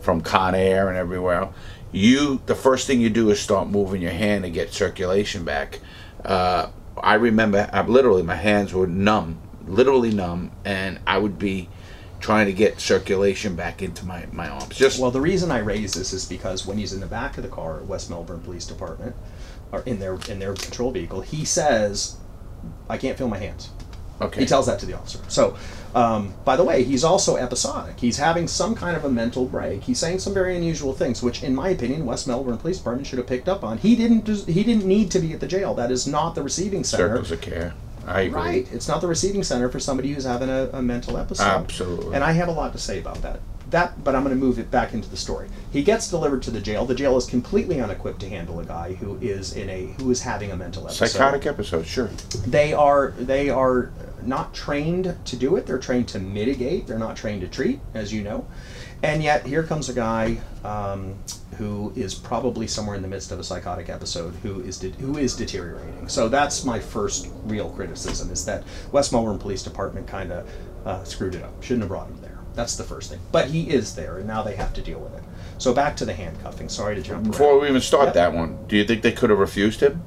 from 0.00 0.20
Con 0.20 0.54
Air 0.54 0.88
and 0.88 0.98
everywhere. 0.98 1.48
You, 1.92 2.40
the 2.46 2.54
first 2.54 2.86
thing 2.86 3.00
you 3.00 3.10
do 3.10 3.30
is 3.30 3.40
start 3.40 3.68
moving 3.68 4.02
your 4.02 4.12
hand 4.12 4.44
to 4.44 4.50
get 4.50 4.72
circulation 4.72 5.44
back. 5.44 5.80
Uh, 6.24 6.68
I 6.96 7.14
remember, 7.14 7.68
I, 7.72 7.82
literally, 7.82 8.22
my 8.22 8.34
hands 8.34 8.72
were 8.72 8.86
numb, 8.86 9.38
literally 9.66 10.12
numb, 10.12 10.52
and 10.64 11.00
I 11.06 11.18
would 11.18 11.38
be 11.38 11.68
trying 12.22 12.46
to 12.46 12.52
get 12.52 12.80
circulation 12.80 13.54
back 13.54 13.82
into 13.82 14.06
my, 14.06 14.26
my 14.32 14.48
arms. 14.48 14.76
Just 14.76 14.98
Well, 14.98 15.10
the 15.10 15.20
reason 15.20 15.50
I 15.50 15.58
raise 15.58 15.92
this 15.92 16.14
is 16.14 16.24
because 16.24 16.66
when 16.66 16.78
he's 16.78 16.94
in 16.94 17.00
the 17.00 17.06
back 17.06 17.36
of 17.36 17.42
the 17.42 17.50
car 17.50 17.78
at 17.78 17.86
West 17.86 18.08
Melbourne 18.08 18.40
Police 18.40 18.64
Department, 18.64 19.14
or 19.72 19.80
in 19.80 19.98
their 19.98 20.18
in 20.28 20.38
their 20.38 20.54
patrol 20.54 20.90
vehicle, 20.90 21.20
he 21.20 21.44
says 21.44 22.16
I 22.88 22.96
can't 22.96 23.18
feel 23.18 23.28
my 23.28 23.38
hands. 23.38 23.70
Okay. 24.20 24.40
He 24.40 24.46
tells 24.46 24.66
that 24.66 24.78
to 24.78 24.86
the 24.86 24.96
officer. 24.96 25.18
So, 25.26 25.56
um, 25.96 26.32
by 26.44 26.54
the 26.54 26.62
way, 26.62 26.84
he's 26.84 27.02
also 27.02 27.36
episodic. 27.36 27.98
He's 27.98 28.18
having 28.18 28.46
some 28.46 28.76
kind 28.76 28.96
of 28.96 29.04
a 29.04 29.08
mental 29.08 29.46
break. 29.46 29.82
He's 29.82 29.98
saying 29.98 30.20
some 30.20 30.32
very 30.32 30.56
unusual 30.56 30.92
things, 30.92 31.22
which, 31.24 31.42
in 31.42 31.56
my 31.56 31.70
opinion, 31.70 32.06
West 32.06 32.28
Melbourne 32.28 32.56
Police 32.56 32.78
Department 32.78 33.08
should 33.08 33.18
have 33.18 33.26
picked 33.26 33.48
up 33.48 33.64
on. 33.64 33.78
He 33.78 33.96
didn't. 33.96 34.28
He 34.28 34.62
didn't 34.62 34.84
need 34.84 35.10
to 35.10 35.18
be 35.18 35.32
at 35.32 35.40
the 35.40 35.48
jail. 35.48 35.74
That 35.74 35.90
is 35.90 36.06
not 36.06 36.36
the 36.36 36.42
receiving 36.42 36.84
center. 36.84 37.08
Circles 37.08 37.30
of 37.32 37.40
care. 37.40 37.74
I 38.06 38.22
agree. 38.22 38.40
Right. 38.40 38.72
It's 38.72 38.88
not 38.88 39.00
the 39.00 39.06
receiving 39.06 39.42
center 39.42 39.68
for 39.68 39.78
somebody 39.78 40.12
who's 40.12 40.24
having 40.24 40.48
a, 40.48 40.68
a 40.72 40.82
mental 40.82 41.16
episode. 41.16 41.44
Absolutely. 41.44 42.14
And 42.14 42.24
I 42.24 42.32
have 42.32 42.48
a 42.48 42.52
lot 42.52 42.72
to 42.72 42.78
say 42.78 42.98
about 42.98 43.22
that. 43.22 43.40
That, 43.70 44.04
but 44.04 44.14
I'm 44.14 44.22
going 44.22 44.38
to 44.38 44.40
move 44.40 44.58
it 44.58 44.70
back 44.70 44.92
into 44.92 45.08
the 45.08 45.16
story. 45.16 45.48
He 45.72 45.82
gets 45.82 46.10
delivered 46.10 46.42
to 46.42 46.50
the 46.50 46.60
jail. 46.60 46.84
The 46.84 46.94
jail 46.94 47.16
is 47.16 47.24
completely 47.24 47.80
unequipped 47.80 48.20
to 48.20 48.28
handle 48.28 48.60
a 48.60 48.66
guy 48.66 48.92
who 48.92 49.16
is 49.22 49.56
in 49.56 49.70
a 49.70 49.86
who 49.98 50.10
is 50.10 50.20
having 50.20 50.52
a 50.52 50.56
mental 50.56 50.84
episode. 50.84 51.06
Psychotic 51.06 51.46
episode, 51.46 51.86
sure. 51.86 52.10
They 52.46 52.74
are 52.74 53.12
they 53.12 53.48
are 53.48 53.90
not 54.22 54.52
trained 54.52 55.16
to 55.24 55.36
do 55.36 55.56
it. 55.56 55.64
They're 55.64 55.78
trained 55.78 56.08
to 56.08 56.18
mitigate. 56.18 56.86
They're 56.86 56.98
not 56.98 57.16
trained 57.16 57.40
to 57.40 57.48
treat, 57.48 57.80
as 57.94 58.12
you 58.12 58.22
know. 58.22 58.46
And 59.02 59.22
yet 59.22 59.46
here 59.46 59.62
comes 59.62 59.88
a 59.88 59.94
guy 59.94 60.38
um, 60.64 61.16
who 61.62 61.92
is 61.94 62.12
probably 62.12 62.66
somewhere 62.66 62.96
in 62.96 63.02
the 63.02 63.08
midst 63.08 63.30
of 63.30 63.38
a 63.38 63.44
psychotic 63.44 63.88
episode 63.88 64.34
who 64.42 64.60
is 64.62 64.78
de- 64.78 64.90
who 64.90 65.16
is 65.16 65.36
deteriorating. 65.36 66.08
So 66.08 66.28
that's 66.28 66.64
my 66.64 66.80
first 66.80 67.28
real 67.44 67.70
criticism 67.70 68.32
is 68.32 68.44
that 68.46 68.64
West 68.90 69.12
Melbourne 69.12 69.38
Police 69.38 69.62
Department 69.62 70.08
kind 70.08 70.32
of 70.32 70.50
uh, 70.84 71.04
screwed 71.04 71.36
it 71.36 71.42
up. 71.44 71.62
Shouldn't 71.62 71.82
have 71.82 71.88
brought 71.88 72.08
him 72.08 72.20
there. 72.20 72.38
That's 72.54 72.76
the 72.76 72.82
first 72.82 73.10
thing. 73.10 73.20
But 73.30 73.46
he 73.48 73.70
is 73.70 73.94
there, 73.94 74.18
and 74.18 74.26
now 74.26 74.42
they 74.42 74.56
have 74.56 74.74
to 74.74 74.82
deal 74.82 74.98
with 74.98 75.14
it. 75.14 75.22
So 75.58 75.72
back 75.72 75.96
to 75.98 76.04
the 76.04 76.12
handcuffing. 76.12 76.68
Sorry 76.68 76.96
to 76.96 77.02
jump. 77.02 77.30
Before 77.30 77.52
around. 77.52 77.60
we 77.62 77.68
even 77.68 77.80
start 77.80 78.06
Yep. 78.06 78.14
that 78.14 78.32
one, 78.34 78.58
do 78.66 78.76
you 78.76 78.84
think 78.84 79.02
they 79.02 79.12
could 79.12 79.30
have 79.30 79.38
refused 79.38 79.80
him 79.80 80.02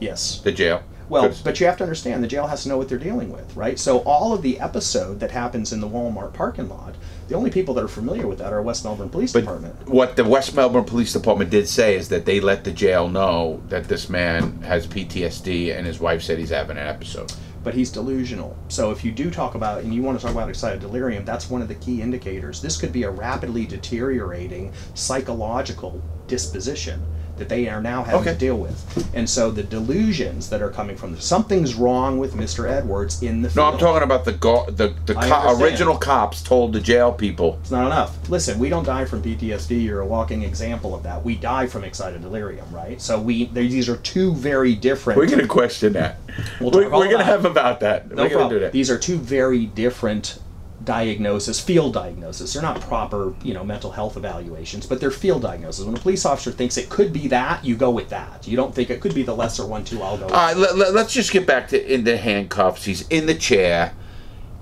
yes. 0.00 0.40
the 0.40 0.52
jail? 0.52 0.82
Well, 1.08 1.34
but 1.42 1.58
you 1.58 1.66
have 1.66 1.78
to 1.78 1.82
understand 1.82 2.22
the 2.22 2.28
jail 2.28 2.46
has 2.46 2.62
to 2.62 2.68
know 2.68 2.78
what 2.78 2.88
they're 2.88 2.98
dealing 2.98 3.32
with, 3.32 3.56
right? 3.56 3.78
So 3.78 3.98
all 4.00 4.32
of 4.32 4.42
the 4.42 4.60
episode 4.60 5.18
that 5.20 5.32
happens 5.32 5.72
in 5.72 5.80
the 5.80 5.88
Walmart 5.88 6.34
parking 6.34 6.68
lot, 6.68 6.94
the 7.30 7.36
only 7.36 7.50
people 7.50 7.72
that 7.74 7.84
are 7.84 7.88
familiar 7.88 8.26
with 8.26 8.38
that 8.40 8.52
are 8.52 8.60
West 8.60 8.82
Melbourne 8.82 9.08
Police 9.08 9.32
But 9.32 9.40
Department. 9.40 9.88
what 9.88 10.16
the 10.16 10.24
West 10.24 10.52
Melbourne 10.56 10.84
Police 10.84 11.12
Department 11.12 11.48
did 11.48 11.68
say 11.68 11.94
is 11.94 12.08
that 12.08 12.26
they 12.26 12.40
let 12.40 12.64
the 12.64 12.72
jail 12.72 13.08
know 13.08 13.62
that 13.68 13.84
this 13.84 14.08
man 14.08 14.60
has 14.62 14.88
PTSD 14.88 15.76
and 15.76 15.86
his 15.86 16.00
wife 16.00 16.22
said 16.22 16.38
he's 16.38 16.50
having 16.50 16.76
an 16.76 16.88
episode. 16.88 17.32
But 17.62 17.74
he's 17.74 17.92
delusional. 17.92 18.58
So 18.66 18.90
if 18.90 19.04
you 19.04 19.12
do 19.12 19.30
talk 19.30 19.54
about 19.54 19.84
and 19.84 19.94
you 19.94 20.02
want 20.02 20.18
to 20.18 20.26
talk 20.26 20.34
about 20.34 20.48
excited 20.48 20.80
delirium, 20.80 21.24
that's 21.24 21.48
one 21.48 21.62
of 21.62 21.68
the 21.68 21.76
key 21.76 22.02
indicators. 22.02 22.60
This 22.60 22.76
could 22.76 22.92
be 22.92 23.04
a 23.04 23.10
rapidly 23.10 23.64
deteriorating 23.64 24.72
psychological 24.94 26.02
disposition 26.26 27.00
that 27.40 27.48
they 27.48 27.68
are 27.68 27.82
now 27.82 28.04
having 28.04 28.20
Okay. 28.20 28.32
to 28.34 28.38
deal 28.38 28.56
with. 28.56 29.10
And 29.14 29.28
so 29.28 29.50
the 29.50 29.64
delusions 29.64 30.48
that 30.50 30.62
are 30.62 30.68
coming 30.70 30.96
from 30.96 31.18
something's 31.18 31.74
wrong 31.74 32.18
with 32.18 32.34
Mr. 32.34 32.70
Edwards 32.70 33.22
in 33.22 33.42
the 33.42 33.50
No. 33.56 33.64
I'm 33.64 33.78
talking 33.78 34.02
about 34.04 34.24
the 34.24 34.32
go- 34.32 34.66
the 34.70 34.92
the 35.06 35.14
co- 35.14 35.58
original 35.60 35.96
cops 35.96 36.42
told 36.42 36.72
the 36.72 36.80
jail 36.80 37.10
people. 37.12 37.58
It's 37.62 37.70
not 37.72 37.86
enough. 37.86 38.16
Listen, 38.30 38.58
we 38.58 38.68
don't 38.68 38.84
die 38.84 39.04
from 39.06 39.22
PTSD. 39.22 39.82
You're 39.84 40.00
a 40.00 40.06
walking 40.06 40.42
example 40.42 40.94
of 40.94 41.02
that. 41.02 41.24
We 41.24 41.34
die 41.34 41.66
from 41.66 41.82
excited 41.82 42.22
delirium, 42.22 42.66
right? 42.72 43.00
So 43.00 43.18
we 43.18 43.46
these 43.46 43.88
are 43.88 43.96
two 43.96 44.34
very 44.34 44.74
different. 44.74 45.18
We're 45.18 45.26
gonna 45.28 45.46
question 45.48 45.94
that. 45.94 46.18
We'll 46.60 46.70
we're 46.70 46.88
we're 46.90 47.10
gonna 47.10 47.24
have 47.24 47.44
about 47.44 47.80
that. 47.80 48.10
no 48.14 48.22
we're 48.22 48.28
gonna 48.28 48.48
do 48.50 48.60
that. 48.60 48.72
These 48.72 48.90
are 48.90 48.98
two 48.98 49.18
very 49.18 49.66
different 49.66 50.38
diagnosis, 50.84 51.60
field 51.60 51.94
diagnosis. 51.94 52.52
They're 52.52 52.62
not 52.62 52.80
proper, 52.80 53.34
you 53.42 53.54
know, 53.54 53.64
mental 53.64 53.90
health 53.90 54.16
evaluations, 54.16 54.86
but 54.86 55.00
they're 55.00 55.10
field 55.10 55.42
diagnoses. 55.42 55.84
When 55.84 55.94
a 55.94 56.00
police 56.00 56.24
officer 56.24 56.50
thinks 56.50 56.76
it 56.76 56.88
could 56.88 57.12
be 57.12 57.28
that, 57.28 57.64
you 57.64 57.76
go 57.76 57.90
with 57.90 58.08
that. 58.10 58.46
You 58.46 58.56
don't 58.56 58.74
think 58.74 58.90
it 58.90 59.00
could 59.00 59.14
be 59.14 59.22
the 59.22 59.34
lesser 59.34 59.66
one 59.66 59.84
too. 59.84 60.02
I'll 60.02 60.16
go. 60.16 60.26
With 60.26 60.34
All 60.34 60.54
right, 60.54 60.56
let, 60.56 60.94
us 60.96 61.12
just 61.12 61.32
get 61.32 61.46
back 61.46 61.68
to 61.68 61.94
in 61.94 62.04
the 62.04 62.16
handcuffs. 62.16 62.84
He's 62.84 63.06
in 63.08 63.26
the 63.26 63.34
chair. 63.34 63.92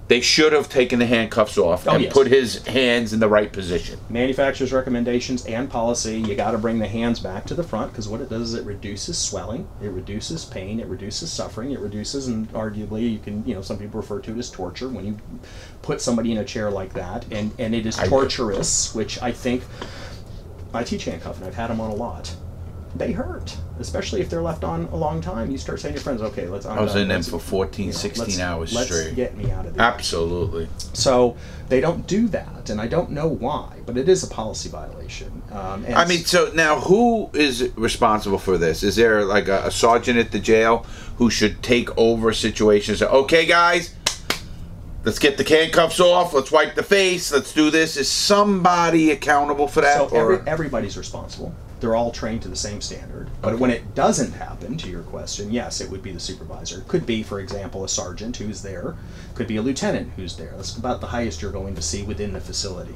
They 0.08 0.22
should 0.22 0.54
have 0.54 0.70
taken 0.70 0.98
the 0.98 1.06
handcuffs 1.06 1.58
off 1.58 1.86
Oh, 1.86 1.92
and 1.92 2.02
yes. 2.04 2.12
put 2.14 2.28
his 2.28 2.66
hands 2.66 3.12
in 3.12 3.20
the 3.20 3.28
right 3.28 3.52
position. 3.52 4.00
manufacturer's 4.08 4.72
recommendations 4.72 5.44
and 5.44 5.68
policy, 5.70 6.18
you 6.18 6.34
got 6.34 6.52
to 6.52 6.58
bring 6.58 6.78
the 6.78 6.88
hands 6.88 7.20
back 7.20 7.44
to 7.46 7.54
the 7.54 7.62
front 7.62 7.92
because 7.92 8.08
what 8.08 8.22
it 8.22 8.30
does 8.30 8.54
is 8.54 8.54
it 8.54 8.64
reduces 8.64 9.18
swelling, 9.18 9.68
it 9.82 9.88
reduces 9.90 10.46
pain, 10.46 10.80
it 10.80 10.86
reduces 10.86 11.30
suffering, 11.30 11.72
it 11.72 11.78
reduces, 11.78 12.26
and 12.28 12.50
arguably 12.54 13.12
you 13.12 13.18
can, 13.18 13.46
you 13.46 13.54
know, 13.54 13.60
some 13.60 13.78
people 13.78 14.00
refer 14.00 14.18
to 14.20 14.32
it 14.32 14.38
as 14.38 14.50
torture 14.50 14.88
when 14.88 15.04
you 15.06 15.18
put 15.82 16.00
somebody 16.00 16.32
in 16.32 16.38
a 16.38 16.44
chair 16.44 16.70
like 16.70 16.94
that, 16.94 17.26
and 17.30 17.52
and 17.58 17.74
it 17.74 17.84
is 17.84 17.98
I 17.98 18.06
torturous, 18.06 18.94
which 18.94 19.20
I 19.20 19.30
think 19.30 19.62
I 20.72 20.84
teach 20.84 21.04
handcuffing. 21.04 21.46
I've 21.46 21.54
had 21.54 21.68
them 21.68 21.80
on 21.82 21.90
a 21.90 21.94
lot. 21.94 22.34
They 22.96 23.12
hurt, 23.12 23.56
especially 23.78 24.20
if 24.22 24.30
they're 24.30 24.42
left 24.42 24.64
on 24.64 24.86
a 24.86 24.96
long 24.96 25.20
time. 25.20 25.50
You 25.50 25.58
start 25.58 25.78
saying 25.80 25.94
to 25.94 25.98
your 25.98 26.02
friends, 26.02 26.22
"Okay, 26.22 26.48
let's." 26.48 26.66
I 26.66 26.80
was 26.80 26.96
in 26.96 27.08
them 27.08 27.22
for 27.22 27.38
14, 27.38 27.92
16 27.92 28.40
hours 28.40 28.76
straight. 28.76 29.14
Get 29.14 29.36
me 29.36 29.50
out 29.50 29.66
of 29.66 29.74
there. 29.74 29.84
Absolutely. 29.84 30.68
So 30.94 31.36
they 31.68 31.80
don't 31.80 32.06
do 32.06 32.28
that, 32.28 32.70
and 32.70 32.80
I 32.80 32.86
don't 32.86 33.10
know 33.10 33.28
why, 33.28 33.76
but 33.84 33.96
it 33.98 34.08
is 34.08 34.22
a 34.22 34.26
policy 34.26 34.68
violation. 34.68 35.42
Um, 35.52 35.84
and 35.84 35.94
I 35.94 36.06
mean, 36.06 36.24
so 36.24 36.50
now 36.54 36.80
who 36.80 37.30
is 37.34 37.70
responsible 37.76 38.38
for 38.38 38.56
this? 38.56 38.82
Is 38.82 38.96
there 38.96 39.24
like 39.24 39.48
a, 39.48 39.66
a 39.66 39.70
sergeant 39.70 40.18
at 40.18 40.32
the 40.32 40.40
jail 40.40 40.86
who 41.18 41.30
should 41.30 41.62
take 41.62 41.96
over 41.98 42.32
situations? 42.32 43.02
Okay, 43.02 43.44
guys, 43.44 43.94
let's 45.04 45.18
get 45.18 45.36
the 45.36 45.44
handcuffs 45.44 46.00
off. 46.00 46.32
Let's 46.32 46.50
wipe 46.50 46.74
the 46.74 46.82
face. 46.82 47.32
Let's 47.32 47.52
do 47.52 47.70
this. 47.70 47.96
Is 47.96 48.10
somebody 48.10 49.10
accountable 49.10 49.68
for 49.68 49.82
that? 49.82 50.08
so 50.10 50.16
every, 50.16 50.40
everybody's 50.46 50.96
responsible. 50.96 51.54
They're 51.80 51.94
all 51.94 52.10
trained 52.10 52.42
to 52.42 52.48
the 52.48 52.56
same 52.56 52.80
standard. 52.80 53.30
But 53.40 53.58
when 53.58 53.70
it 53.70 53.94
doesn't 53.94 54.32
happen, 54.32 54.76
to 54.78 54.90
your 54.90 55.02
question, 55.02 55.52
yes, 55.52 55.80
it 55.80 55.90
would 55.90 56.02
be 56.02 56.12
the 56.12 56.20
supervisor. 56.20 56.82
Could 56.88 57.06
be, 57.06 57.22
for 57.22 57.40
example, 57.40 57.84
a 57.84 57.88
sergeant 57.88 58.36
who's 58.36 58.62
there. 58.62 58.96
Could 59.34 59.46
be 59.46 59.56
a 59.56 59.62
lieutenant 59.62 60.12
who's 60.16 60.36
there. 60.36 60.52
That's 60.56 60.76
about 60.76 61.00
the 61.00 61.08
highest 61.08 61.40
you're 61.40 61.52
going 61.52 61.74
to 61.74 61.82
see 61.82 62.02
within 62.02 62.32
the 62.32 62.40
facility. 62.40 62.94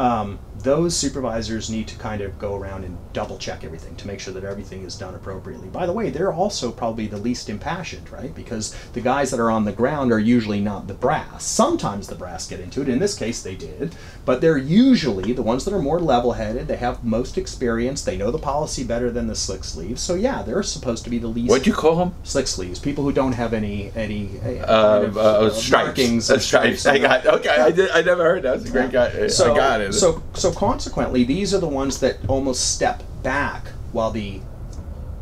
Um, 0.00 0.38
those 0.62 0.96
supervisors 0.96 1.70
need 1.70 1.88
to 1.88 1.96
kind 1.98 2.20
of 2.20 2.38
go 2.38 2.54
around 2.54 2.84
and 2.84 2.96
double 3.12 3.38
check 3.38 3.64
everything 3.64 3.96
to 3.96 4.06
make 4.06 4.20
sure 4.20 4.32
that 4.34 4.44
everything 4.44 4.82
is 4.84 4.94
done 4.94 5.14
appropriately. 5.14 5.68
By 5.68 5.86
the 5.86 5.92
way, 5.92 6.10
they're 6.10 6.32
also 6.32 6.70
probably 6.70 7.06
the 7.06 7.16
least 7.16 7.48
impassioned, 7.48 8.10
right? 8.10 8.34
Because 8.34 8.74
the 8.92 9.00
guys 9.00 9.30
that 9.30 9.40
are 9.40 9.50
on 9.50 9.64
the 9.64 9.72
ground 9.72 10.12
are 10.12 10.18
usually 10.18 10.60
not 10.60 10.86
the 10.86 10.94
brass. 10.94 11.44
Sometimes 11.44 12.08
the 12.08 12.14
brass 12.14 12.46
get 12.48 12.60
into 12.60 12.82
it. 12.82 12.88
In 12.88 12.98
this 12.98 13.14
case, 13.14 13.42
they 13.42 13.54
did. 13.54 13.94
But 14.24 14.40
they're 14.40 14.58
usually 14.58 15.32
the 15.32 15.42
ones 15.42 15.64
that 15.64 15.74
are 15.74 15.80
more 15.80 16.00
level 16.00 16.32
headed. 16.32 16.68
They 16.68 16.76
have 16.76 17.04
most 17.04 17.38
experience. 17.38 18.02
They 18.02 18.16
know 18.16 18.30
the 18.30 18.38
policy 18.38 18.84
better 18.84 19.10
than 19.10 19.26
the 19.26 19.36
slick 19.36 19.64
sleeves. 19.64 20.02
So, 20.02 20.14
yeah, 20.14 20.42
they're 20.42 20.62
supposed 20.62 21.04
to 21.04 21.10
be 21.10 21.18
the 21.18 21.28
least. 21.28 21.50
What'd 21.50 21.66
you 21.66 21.72
call 21.72 21.96
them? 21.96 22.14
Slick 22.22 22.46
sleeves, 22.46 22.78
people 22.78 23.04
who 23.04 23.12
don't 23.12 23.32
have 23.32 23.52
any 23.54 23.92
any 23.96 24.38
uh, 24.40 24.64
Uh, 24.70 25.00
kind 25.00 25.04
of, 25.04 25.16
uh, 25.16 25.20
uh, 25.20 25.50
stripes. 25.50 26.30
Uh, 26.30 26.38
stripes. 26.38 26.86
I 26.86 26.98
got. 26.98 27.26
Okay, 27.26 27.48
I 27.48 27.70
did. 27.70 27.90
I 27.90 28.02
never 28.02 28.24
heard 28.24 28.42
that. 28.42 28.58
That's 28.58 28.68
a 28.68 28.72
great 28.72 28.92
guy. 28.92 29.26
so, 29.28 29.52
I 29.52 29.56
got 29.56 29.80
it. 29.80 29.89
So, 29.92 30.22
so 30.34 30.52
consequently, 30.52 31.24
these 31.24 31.54
are 31.54 31.58
the 31.58 31.68
ones 31.68 32.00
that 32.00 32.18
almost 32.28 32.74
step 32.74 33.02
back 33.22 33.68
while 33.92 34.10
the 34.10 34.40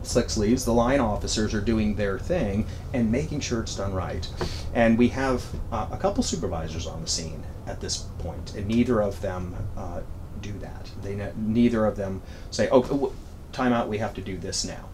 slick 0.03 0.31
sleeves, 0.31 0.65
the 0.65 0.73
line 0.73 1.01
officers, 1.01 1.55
are 1.55 1.61
doing 1.61 1.95
their 1.97 2.19
thing 2.19 2.67
and 2.93 3.13
making 3.13 3.41
sure 3.41 3.61
it's 3.61 3.77
done 3.77 3.93
right. 3.93 4.27
And 4.75 4.99
we 4.99 5.09
have 5.09 5.45
uh, 5.71 5.89
a 5.91 5.97
couple 5.97 6.23
supervisors 6.23 6.87
on 6.87 7.03
the 7.03 7.09
scene 7.09 7.45
at 7.67 7.81
this 7.81 7.99
point, 8.19 8.55
and 8.55 8.67
neither 8.67 9.01
of 9.01 9.21
them 9.21 9.55
uh, 9.77 10.01
do 10.41 10.53
that. 10.59 10.91
They 11.03 11.15
ne- 11.15 11.33
neither 11.37 11.85
of 11.85 11.97
them 11.97 12.23
say, 12.51 12.69
"Oh, 12.71 13.13
time 13.53 13.73
out. 13.73 13.89
We 13.89 13.99
have 13.99 14.15
to 14.15 14.21
do 14.23 14.37
this 14.37 14.65
now." 14.65 14.89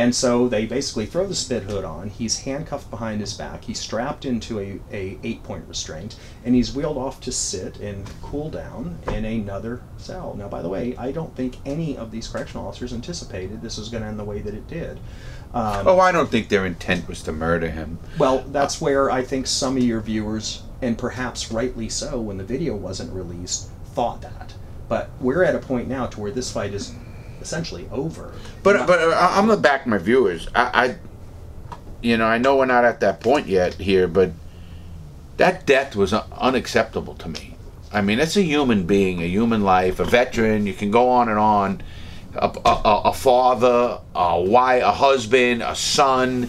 And 0.00 0.14
so 0.14 0.48
they 0.48 0.64
basically 0.64 1.04
throw 1.04 1.26
the 1.26 1.34
spit 1.34 1.64
hood 1.64 1.84
on. 1.84 2.08
He's 2.08 2.38
handcuffed 2.38 2.90
behind 2.90 3.20
his 3.20 3.34
back. 3.34 3.64
He's 3.64 3.78
strapped 3.78 4.24
into 4.24 4.58
a, 4.58 4.80
a 4.90 5.18
eight 5.22 5.42
point 5.42 5.68
restraint, 5.68 6.16
and 6.42 6.54
he's 6.54 6.74
wheeled 6.74 6.96
off 6.96 7.20
to 7.20 7.30
sit 7.30 7.78
and 7.80 8.10
cool 8.22 8.48
down 8.48 8.98
in 9.08 9.26
another 9.26 9.82
cell. 9.98 10.34
Now, 10.38 10.48
by 10.48 10.62
the 10.62 10.70
way, 10.70 10.96
I 10.96 11.12
don't 11.12 11.36
think 11.36 11.58
any 11.66 11.98
of 11.98 12.10
these 12.10 12.28
correctional 12.28 12.66
officers 12.66 12.94
anticipated 12.94 13.60
this 13.60 13.76
was 13.76 13.90
going 13.90 14.02
to 14.02 14.08
end 14.08 14.18
the 14.18 14.24
way 14.24 14.40
that 14.40 14.54
it 14.54 14.66
did. 14.68 14.96
Um, 15.52 15.86
oh, 15.86 16.00
I 16.00 16.12
don't 16.12 16.30
think 16.30 16.48
their 16.48 16.64
intent 16.64 17.06
was 17.06 17.22
to 17.24 17.32
murder 17.32 17.68
him. 17.68 17.98
well, 18.16 18.38
that's 18.48 18.80
where 18.80 19.10
I 19.10 19.22
think 19.22 19.46
some 19.46 19.76
of 19.76 19.82
your 19.82 20.00
viewers, 20.00 20.62
and 20.80 20.96
perhaps 20.96 21.52
rightly 21.52 21.90
so, 21.90 22.22
when 22.22 22.38
the 22.38 22.44
video 22.44 22.74
wasn't 22.74 23.12
released, 23.12 23.68
thought 23.84 24.22
that. 24.22 24.54
But 24.88 25.10
we're 25.20 25.44
at 25.44 25.54
a 25.54 25.58
point 25.58 25.88
now 25.88 26.06
to 26.06 26.20
where 26.20 26.32
this 26.32 26.50
fight 26.50 26.72
is 26.72 26.94
essentially 27.40 27.88
over. 27.90 28.32
But 28.62 28.86
but 28.86 28.98
uh, 29.00 29.28
I'm 29.32 29.46
gonna 29.48 29.60
back 29.60 29.86
my 29.86 29.98
viewers. 29.98 30.48
I, 30.54 30.62
I, 31.70 31.76
you 32.02 32.16
know, 32.16 32.26
I 32.26 32.38
know 32.38 32.56
we're 32.56 32.66
not 32.66 32.84
at 32.84 33.00
that 33.00 33.20
point 33.20 33.46
yet 33.46 33.74
here, 33.74 34.06
but 34.08 34.32
that 35.36 35.66
death 35.66 35.96
was 35.96 36.12
un- 36.12 36.24
unacceptable 36.36 37.14
to 37.14 37.28
me. 37.28 37.56
I 37.92 38.00
mean, 38.02 38.20
it's 38.20 38.36
a 38.36 38.42
human 38.42 38.86
being, 38.86 39.20
a 39.22 39.26
human 39.26 39.62
life, 39.64 39.98
a 40.00 40.04
veteran. 40.04 40.66
You 40.66 40.74
can 40.74 40.90
go 40.90 41.08
on 41.08 41.28
and 41.28 41.38
on. 41.38 41.82
A, 42.36 42.46
a- 42.64 43.02
a 43.06 43.12
father, 43.12 43.98
a 44.14 44.40
wife, 44.40 44.84
a 44.84 44.92
husband, 44.92 45.62
a 45.62 45.74
son. 45.74 46.48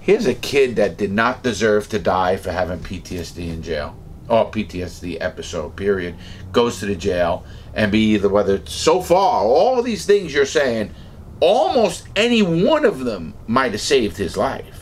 Here's 0.00 0.26
a 0.26 0.34
kid 0.34 0.76
that 0.76 0.96
did 0.96 1.12
not 1.12 1.42
deserve 1.42 1.90
to 1.90 1.98
die 1.98 2.38
for 2.38 2.50
having 2.50 2.78
PTSD 2.78 3.50
in 3.52 3.62
jail 3.62 3.94
or 4.28 4.50
PTSD 4.50 5.18
episode. 5.20 5.76
Period. 5.76 6.14
Goes 6.52 6.80
to 6.80 6.86
the 6.86 6.94
jail 6.96 7.44
and 7.74 7.92
be 7.92 8.16
the 8.16 8.28
weather. 8.28 8.60
so 8.66 9.00
far 9.00 9.44
all 9.44 9.78
of 9.78 9.84
these 9.84 10.06
things 10.06 10.34
you're 10.34 10.46
saying, 10.46 10.92
almost 11.40 12.06
any 12.16 12.42
one 12.42 12.84
of 12.84 13.00
them 13.00 13.34
might 13.46 13.72
have 13.72 13.80
saved 13.80 14.16
his 14.16 14.36
life. 14.36 14.80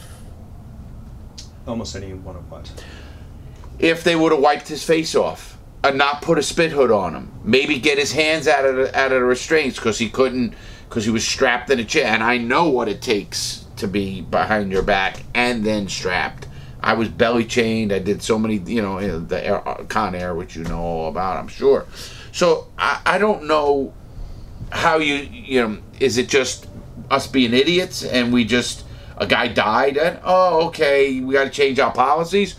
Almost 1.66 1.97
any 1.97 2.14
one 2.14 2.36
of 2.36 2.51
what? 2.51 2.84
If 3.78 4.03
they 4.03 4.16
would 4.16 4.32
have 4.32 4.41
wiped 4.41 4.68
his 4.68 4.82
face 4.82 5.14
off 5.14 5.59
and 5.84 5.99
not 5.99 6.22
put 6.22 6.39
a 6.39 6.43
spit 6.43 6.72
hood 6.72 6.91
on 6.91 7.14
him, 7.14 7.30
maybe 7.45 7.78
get 7.78 7.99
his 7.99 8.12
hands 8.12 8.49
out 8.49 8.64
of 8.64 8.76
the, 8.76 8.99
out 8.99 9.12
of 9.12 9.20
the 9.20 9.24
restraints 9.24 9.76
because 9.76 9.99
he 9.99 10.09
couldn't 10.09 10.55
because 10.89 11.05
he 11.05 11.11
was 11.11 11.26
strapped 11.26 11.68
in 11.70 11.78
a 11.78 11.84
chair. 11.84 12.07
And 12.07 12.22
I 12.22 12.39
know 12.39 12.70
what 12.70 12.89
it 12.89 13.03
takes 13.03 13.66
to 13.76 13.86
be 13.86 14.22
behind 14.22 14.72
your 14.72 14.82
back 14.82 15.22
and 15.34 15.64
then 15.64 15.89
strapped. 15.89 16.49
I 16.80 16.95
was 16.95 17.09
belly 17.09 17.45
chained. 17.45 17.93
I 17.93 17.99
did 17.99 18.22
so 18.22 18.39
many, 18.39 18.57
you 18.57 18.80
know, 18.80 19.18
the 19.20 19.45
air, 19.45 19.68
uh, 19.68 19.84
Con 19.84 20.14
Air, 20.14 20.34
which 20.34 20.57
you 20.57 20.64
know 20.64 20.80
all 20.80 21.09
about, 21.09 21.36
I'm 21.36 21.49
sure. 21.49 21.86
So 22.39 22.68
I, 22.78 23.01
I 23.05 23.18
don't 23.18 23.49
know 23.49 23.93
how 24.70 24.99
you, 24.99 25.16
you 25.16 25.61
know, 25.61 25.78
is 25.99 26.18
it 26.18 26.28
just 26.28 26.68
us 27.11 27.26
being 27.26 27.53
idiots 27.53 28.05
and 28.05 28.32
we 28.32 28.45
just, 28.45 28.84
a 29.16 29.26
guy 29.26 29.49
died 29.49 29.97
and, 29.97 30.20
oh, 30.22 30.68
okay, 30.68 31.18
we 31.18 31.34
got 31.34 31.43
to 31.47 31.51
change 31.51 31.80
our 31.80 31.93
policies? 31.93 32.55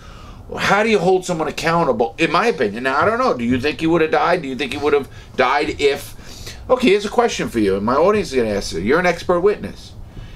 How 0.58 0.84
do 0.84 0.90
you 0.90 1.00
hold 1.00 1.26
someone 1.26 1.48
accountable? 1.48 2.14
In 2.18 2.30
my 2.30 2.48
opinion, 2.48 2.84
now 2.84 3.00
I 3.00 3.06
don't 3.06 3.20
know. 3.20 3.38
Do 3.38 3.46
you 3.46 3.58
think 3.58 3.80
he 3.80 3.88
would 3.88 4.02
have 4.02 4.12
died? 4.12 4.42
Do 4.42 4.50
you 4.50 4.56
think 4.58 4.74
he 4.74 4.78
would 4.78 4.92
have 4.92 5.08
died 5.38 5.80
if? 5.80 6.60
Okay, 6.70 6.90
here's 6.90 7.06
a 7.06 7.10
question 7.10 7.48
for 7.48 7.60
you, 7.60 7.78
and 7.78 7.86
my 7.86 7.96
audience 7.96 8.32
is 8.32 8.36
going 8.36 8.50
to 8.50 8.56
ask 8.56 8.74
you. 8.74 8.82
You're 8.82 9.00
an 9.00 9.06
expert 9.06 9.40
witness. 9.40 9.94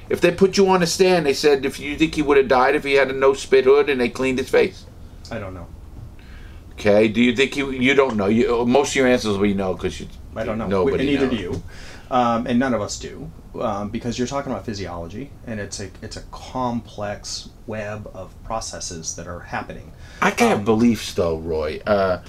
If 0.08 0.22
they 0.22 0.32
put 0.32 0.56
you 0.56 0.70
on 0.70 0.80
the 0.80 0.88
stand, 0.88 1.26
they 1.26 1.34
said 1.34 1.66
if 1.66 1.82
you 1.82 1.98
think 1.98 2.16
he 2.16 2.22
would 2.22 2.38
have 2.38 2.48
died 2.48 2.76
if 2.76 2.86
he 2.86 2.94
had 2.94 3.10
a 3.10 3.14
no 3.14 3.34
spit 3.34 3.66
hood 3.66 3.89
and 3.89 4.00
they 4.00 4.08
cleaned 4.08 4.38
his 4.38 4.50
face. 4.50 4.86
I 5.30 5.38
don't 5.38 5.54
know. 5.54 5.68
Okay. 6.74 7.07
Do 7.07 7.21
you 7.21 7.36
think 7.36 7.55
you 7.55 7.71
you 7.71 7.93
don't 7.93 8.15
know? 8.17 8.28
You 8.28 8.65
most 8.65 8.89
of 8.91 8.95
your 8.95 9.07
answers 9.07 9.38
we 9.38 9.53
know 9.53 9.74
because 9.74 9.99
you. 9.99 10.07
I 10.36 10.43
don't 10.43 10.57
know. 10.57 10.67
Nobody 10.67 11.03
and 11.03 11.05
neither 11.05 11.28
knows. 11.28 11.36
do 11.38 11.41
you, 11.43 11.63
um, 12.09 12.47
and 12.47 12.57
none 12.57 12.74
of 12.74 12.82
us 12.82 12.97
do, 12.97 13.32
um, 13.61 13.89
because 13.89 14.17
you're 14.17 14.28
talking 14.28 14.51
about 14.51 14.65
physiology, 14.65 15.30
and 15.45 15.59
it's 15.59 15.80
a 15.80 15.89
it's 16.01 16.17
a 16.17 16.24
complex 16.32 17.49
web 17.67 18.09
of 18.13 18.34
processes 18.43 19.15
that 19.15 19.28
are 19.28 19.41
happening. 19.41 19.91
I 20.21 20.32
can 20.32 20.47
have 20.49 20.59
Um, 20.59 20.65
beliefs 20.65 21.13
though, 21.13 21.38
Roy. 21.38 21.82
Uh, 21.86 22.21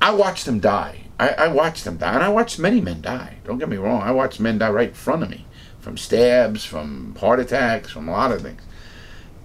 I 0.00 0.12
watched 0.12 0.46
them 0.46 0.60
die. 0.60 1.06
I, 1.18 1.30
I 1.30 1.48
watched 1.48 1.84
them 1.84 1.96
die, 1.96 2.14
and 2.14 2.22
I 2.22 2.28
watched 2.28 2.60
many 2.60 2.80
men 2.80 3.00
die. 3.00 3.38
Don't 3.44 3.58
get 3.58 3.68
me 3.68 3.76
wrong. 3.76 4.02
I 4.02 4.12
watched 4.12 4.38
men 4.38 4.58
die 4.58 4.70
right 4.70 4.90
in 4.90 4.94
front 4.94 5.24
of 5.24 5.30
me, 5.30 5.46
from 5.80 5.96
stabs, 5.96 6.64
from 6.64 7.16
heart 7.16 7.40
attacks, 7.40 7.90
from 7.90 8.08
a 8.08 8.12
lot 8.12 8.30
of 8.30 8.42
things. 8.42 8.62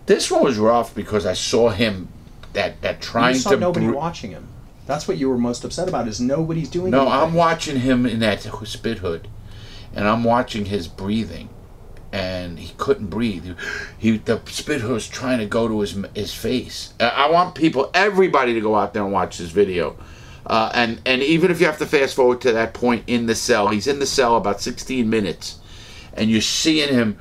This 0.06 0.30
one 0.30 0.44
was 0.44 0.60
rough 0.60 0.94
because 0.94 1.26
I 1.26 1.34
saw 1.34 1.70
him 1.70 2.10
that 2.54 2.82
that 2.82 3.02
trying 3.02 3.36
you 3.36 3.40
saw 3.42 3.52
to. 3.52 3.58
nobody 3.58 3.88
bru- 3.88 3.96
watching 3.96 4.32
him. 4.32 4.48
That's 4.86 5.08
what 5.08 5.18
you 5.18 5.30
were 5.30 5.38
most 5.38 5.64
upset 5.64 5.88
about. 5.88 6.08
Is 6.08 6.20
nobody's 6.20 6.70
doing. 6.70 6.92
No, 6.92 7.02
anything. 7.02 7.20
I'm 7.20 7.34
watching 7.34 7.80
him 7.80 8.06
in 8.06 8.20
that 8.20 8.42
spit 8.42 9.00
hood, 9.00 9.28
and 9.94 10.08
I'm 10.08 10.24
watching 10.24 10.66
his 10.66 10.88
breathing, 10.88 11.50
and 12.12 12.60
he 12.60 12.74
couldn't 12.78 13.08
breathe. 13.08 13.46
He, 13.98 14.12
he 14.12 14.18
the 14.18 14.42
spit 14.48 14.82
hood 14.82 14.92
was 14.92 15.08
trying 15.08 15.40
to 15.40 15.46
go 15.46 15.68
to 15.68 15.80
his 15.82 15.98
his 16.14 16.34
face. 16.34 16.94
I 17.00 17.30
want 17.30 17.56
people, 17.56 17.90
everybody, 17.94 18.54
to 18.54 18.62
go 18.62 18.76
out 18.76 18.94
there 18.94 19.04
and 19.04 19.12
watch 19.14 19.38
this 19.38 19.52
video, 19.52 19.98
uh, 20.46 20.72
and 20.74 21.02
and 21.06 21.22
even 21.24 21.50
if 21.50 21.60
you 21.60 21.66
have 21.66 21.78
to 21.80 21.86
fast 21.86 22.16
forward 22.16 22.42
to 22.42 22.52
that 22.52 22.74
point 22.74 23.04
in 23.08 23.26
the 23.26 23.36
cell, 23.36 23.70
he's 23.70 23.88
in 23.88 24.00
the 24.00 24.06
cell 24.06 24.36
about 24.36 24.60
16 24.62 25.10
minutes, 25.10 25.60
and 26.14 26.30
you're 26.30 26.42
seeing 26.42 26.94
him 26.94 27.18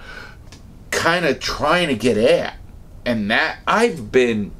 kind 0.90 1.24
of 1.24 1.38
trying 1.38 1.88
to 1.88 1.94
get 1.94 2.16
air, 2.16 2.54
and 3.06 3.30
that 3.30 3.58
I've 3.66 4.10
been 4.10 4.52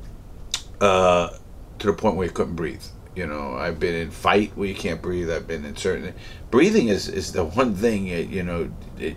uh, 0.83 1.30
to 1.78 1.87
the 1.87 1.93
point 1.93 2.16
where 2.16 2.26
you 2.26 2.33
couldn't 2.33 2.57
breathe. 2.57 2.83
You 3.14 3.26
know, 3.26 3.55
I've 3.55 3.78
been 3.78 3.95
in 3.95 4.11
fight 4.11 4.53
where 4.57 4.68
you 4.68 4.74
can't 4.74 5.01
breathe. 5.01 5.30
I've 5.30 5.47
been 5.47 5.64
in 5.64 5.76
certain 5.76 6.14
breathing 6.51 6.89
is 6.89 7.09
is 7.09 7.33
the 7.33 7.45
one 7.45 7.74
thing. 7.74 8.11
uh, 8.12 8.16
You 8.16 8.43
know, 8.43 8.70
it, 8.99 9.16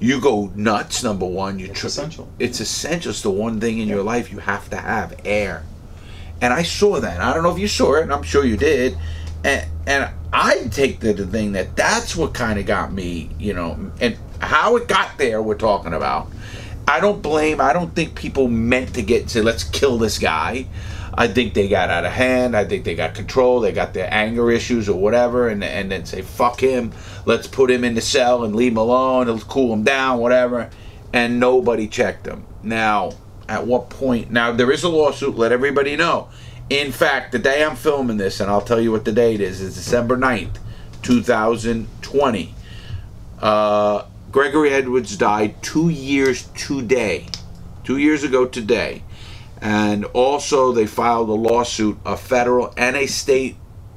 you 0.00 0.20
go 0.20 0.50
nuts. 0.54 1.04
Number 1.04 1.26
one, 1.26 1.58
you 1.58 1.66
It's 1.66 1.84
essential. 1.84 2.28
It's 2.38 2.60
essential. 2.60 3.10
It's 3.10 3.22
the 3.22 3.30
one 3.30 3.60
thing 3.60 3.78
in 3.78 3.88
your 3.88 4.02
life 4.02 4.32
you 4.32 4.38
have 4.38 4.68
to 4.70 4.76
have 4.76 5.20
air. 5.24 5.64
And 6.40 6.52
I 6.52 6.62
saw 6.62 7.00
that. 7.00 7.20
I 7.20 7.32
don't 7.32 7.42
know 7.42 7.52
if 7.52 7.58
you 7.58 7.68
saw 7.68 7.94
it, 7.96 8.02
and 8.02 8.12
I'm 8.12 8.22
sure 8.22 8.44
you 8.44 8.56
did. 8.56 8.96
And 9.44 9.68
and 9.86 10.10
I 10.32 10.68
take 10.70 11.00
the, 11.00 11.12
the 11.12 11.26
thing 11.26 11.52
that 11.52 11.76
that's 11.76 12.16
what 12.16 12.34
kind 12.34 12.58
of 12.58 12.66
got 12.66 12.92
me. 12.92 13.30
You 13.38 13.54
know, 13.54 13.92
and 14.00 14.16
how 14.40 14.76
it 14.76 14.88
got 14.88 15.16
there. 15.18 15.42
We're 15.42 15.54
talking 15.54 15.92
about. 15.94 16.28
I 16.88 17.00
don't 17.00 17.22
blame. 17.22 17.60
I 17.60 17.72
don't 17.72 17.94
think 17.94 18.14
people 18.14 18.48
meant 18.48 18.94
to 18.94 19.02
get 19.02 19.30
say 19.30 19.42
let's 19.42 19.64
kill 19.64 19.98
this 19.98 20.18
guy. 20.18 20.66
I 21.16 21.28
think 21.28 21.54
they 21.54 21.68
got 21.68 21.90
out 21.90 22.04
of 22.04 22.12
hand. 22.12 22.56
I 22.56 22.64
think 22.64 22.84
they 22.84 22.94
got 22.94 23.14
control. 23.14 23.60
They 23.60 23.72
got 23.72 23.94
their 23.94 24.12
anger 24.12 24.50
issues 24.50 24.88
or 24.88 24.98
whatever, 25.00 25.48
and 25.48 25.62
and 25.62 25.90
then 25.90 26.06
say 26.06 26.22
fuck 26.22 26.60
him. 26.60 26.92
Let's 27.24 27.46
put 27.46 27.70
him 27.70 27.84
in 27.84 27.94
the 27.94 28.00
cell 28.00 28.44
and 28.44 28.54
leave 28.56 28.72
him 28.72 28.78
alone. 28.78 29.28
Let's 29.28 29.44
cool 29.44 29.72
him 29.72 29.84
down, 29.84 30.18
whatever. 30.18 30.70
And 31.12 31.38
nobody 31.38 31.86
checked 31.86 32.26
him. 32.26 32.44
Now, 32.62 33.12
at 33.48 33.66
what 33.66 33.90
point? 33.90 34.30
Now 34.30 34.52
there 34.52 34.72
is 34.72 34.82
a 34.82 34.88
lawsuit. 34.88 35.36
Let 35.36 35.52
everybody 35.52 35.96
know. 35.96 36.28
In 36.70 36.92
fact, 36.92 37.32
the 37.32 37.38
day 37.38 37.62
I'm 37.62 37.76
filming 37.76 38.16
this, 38.16 38.40
and 38.40 38.50
I'll 38.50 38.62
tell 38.62 38.80
you 38.80 38.90
what 38.90 39.04
the 39.04 39.12
date 39.12 39.40
is, 39.40 39.60
is 39.60 39.74
December 39.74 40.16
9th, 40.16 40.56
2020. 41.02 42.54
Uh, 43.40 44.04
Gregory 44.32 44.70
Edwards 44.70 45.16
died 45.16 45.62
two 45.62 45.90
years 45.90 46.48
today. 46.56 47.26
Two 47.84 47.98
years 47.98 48.24
ago 48.24 48.46
today. 48.46 49.02
And 49.64 50.04
also, 50.12 50.72
they 50.72 50.86
filed 50.86 51.30
a 51.30 51.32
lawsuit, 51.32 51.96
a 52.04 52.18
federal 52.18 52.74
and 52.76 52.96
a 52.96 53.06
state. 53.06 53.56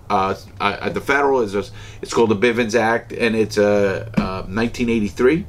Uh, 0.09 0.33
uh, 0.61 0.87
the 0.89 1.01
federal 1.01 1.41
is 1.41 1.53
a, 1.55 1.65
it's 2.01 2.13
called 2.13 2.29
the 2.29 2.37
Bivens 2.37 2.73
Act, 2.73 3.11
and 3.11 3.35
it's 3.35 3.57
a 3.57 4.07
uh, 4.17 4.43
1983, 4.43 5.45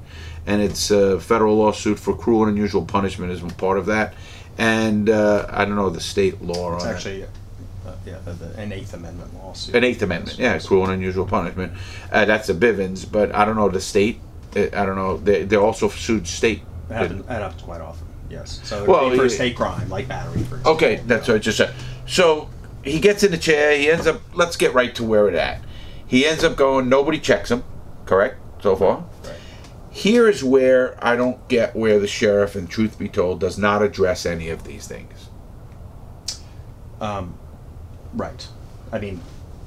and 0.48 0.60
it's 0.60 0.90
a 0.90 1.20
federal 1.20 1.54
lawsuit 1.56 2.00
for 2.00 2.16
cruel 2.16 2.42
and 2.42 2.56
unusual 2.56 2.84
punishment 2.84 3.30
is 3.30 3.40
part 3.52 3.78
of 3.78 3.86
that, 3.86 4.14
and 4.58 5.08
uh, 5.08 5.46
I 5.48 5.64
don't 5.64 5.76
know 5.76 5.88
the 5.90 6.00
state 6.00 6.42
law 6.42 6.74
It's 6.74 6.84
on 6.84 6.90
it. 6.90 6.94
actually, 6.94 7.22
uh, 7.22 7.92
yeah, 8.04 8.18
the, 8.24 8.32
the, 8.32 8.58
an 8.58 8.72
Eighth 8.72 8.94
Amendment 8.94 9.32
lawsuit. 9.34 9.76
An 9.76 9.84
Eighth 9.84 10.02
Amendment, 10.02 10.36
yeah, 10.36 10.58
cruel 10.58 10.82
and 10.82 10.94
unusual 10.94 11.26
punishment. 11.26 11.74
Uh, 12.10 12.24
that's 12.24 12.48
a 12.48 12.54
Bivens, 12.54 13.08
but 13.08 13.32
I 13.36 13.44
don't 13.44 13.54
know 13.54 13.68
the 13.68 13.80
state. 13.80 14.18
uh, 14.56 14.62
I 14.72 14.84
don't 14.84 14.96
know. 14.96 15.18
They 15.18 15.44
they 15.44 15.54
also 15.54 15.88
sued 15.88 16.26
state. 16.26 16.62
That 16.88 17.02
happens, 17.02 17.26
that 17.26 17.42
happens 17.42 17.62
quite 17.62 17.80
often. 17.80 18.07
Yes. 18.30 18.60
So 18.64 18.82
it 18.82 18.88
Well, 18.88 19.04
would 19.04 19.12
be 19.12 19.16
for 19.18 19.24
a 19.24 19.28
yeah. 19.28 19.34
state 19.34 19.56
crime, 19.56 19.88
like 19.88 20.08
battery, 20.08 20.42
for 20.42 20.56
example. 20.56 20.72
Okay, 20.72 21.02
that's 21.06 21.28
what 21.28 21.34
I 21.36 21.38
just 21.38 21.56
said. 21.58 21.74
So 22.06 22.48
he 22.84 23.00
gets 23.00 23.22
in 23.22 23.30
the 23.30 23.38
chair. 23.38 23.76
He 23.76 23.90
ends 23.90 24.06
up. 24.06 24.20
Let's 24.34 24.56
get 24.56 24.74
right 24.74 24.94
to 24.96 25.04
where 25.04 25.28
it 25.28 25.34
at. 25.34 25.62
He 26.06 26.26
ends 26.26 26.44
up 26.44 26.56
going. 26.56 26.88
Nobody 26.88 27.18
checks 27.18 27.50
him. 27.50 27.64
Correct 28.06 28.36
so 28.62 28.76
far. 28.76 29.04
Right. 29.24 29.34
Here 29.90 30.28
is 30.28 30.44
where 30.44 30.96
I 31.04 31.16
don't 31.16 31.46
get 31.48 31.74
where 31.74 31.98
the 31.98 32.06
sheriff, 32.06 32.54
and 32.54 32.68
truth 32.68 32.98
be 32.98 33.08
told, 33.08 33.40
does 33.40 33.58
not 33.58 33.82
address 33.82 34.24
any 34.24 34.48
of 34.48 34.64
these 34.64 34.86
things. 34.86 35.28
Um, 37.00 37.38
right. 38.14 38.46
I 38.92 38.98
mean, 38.98 39.20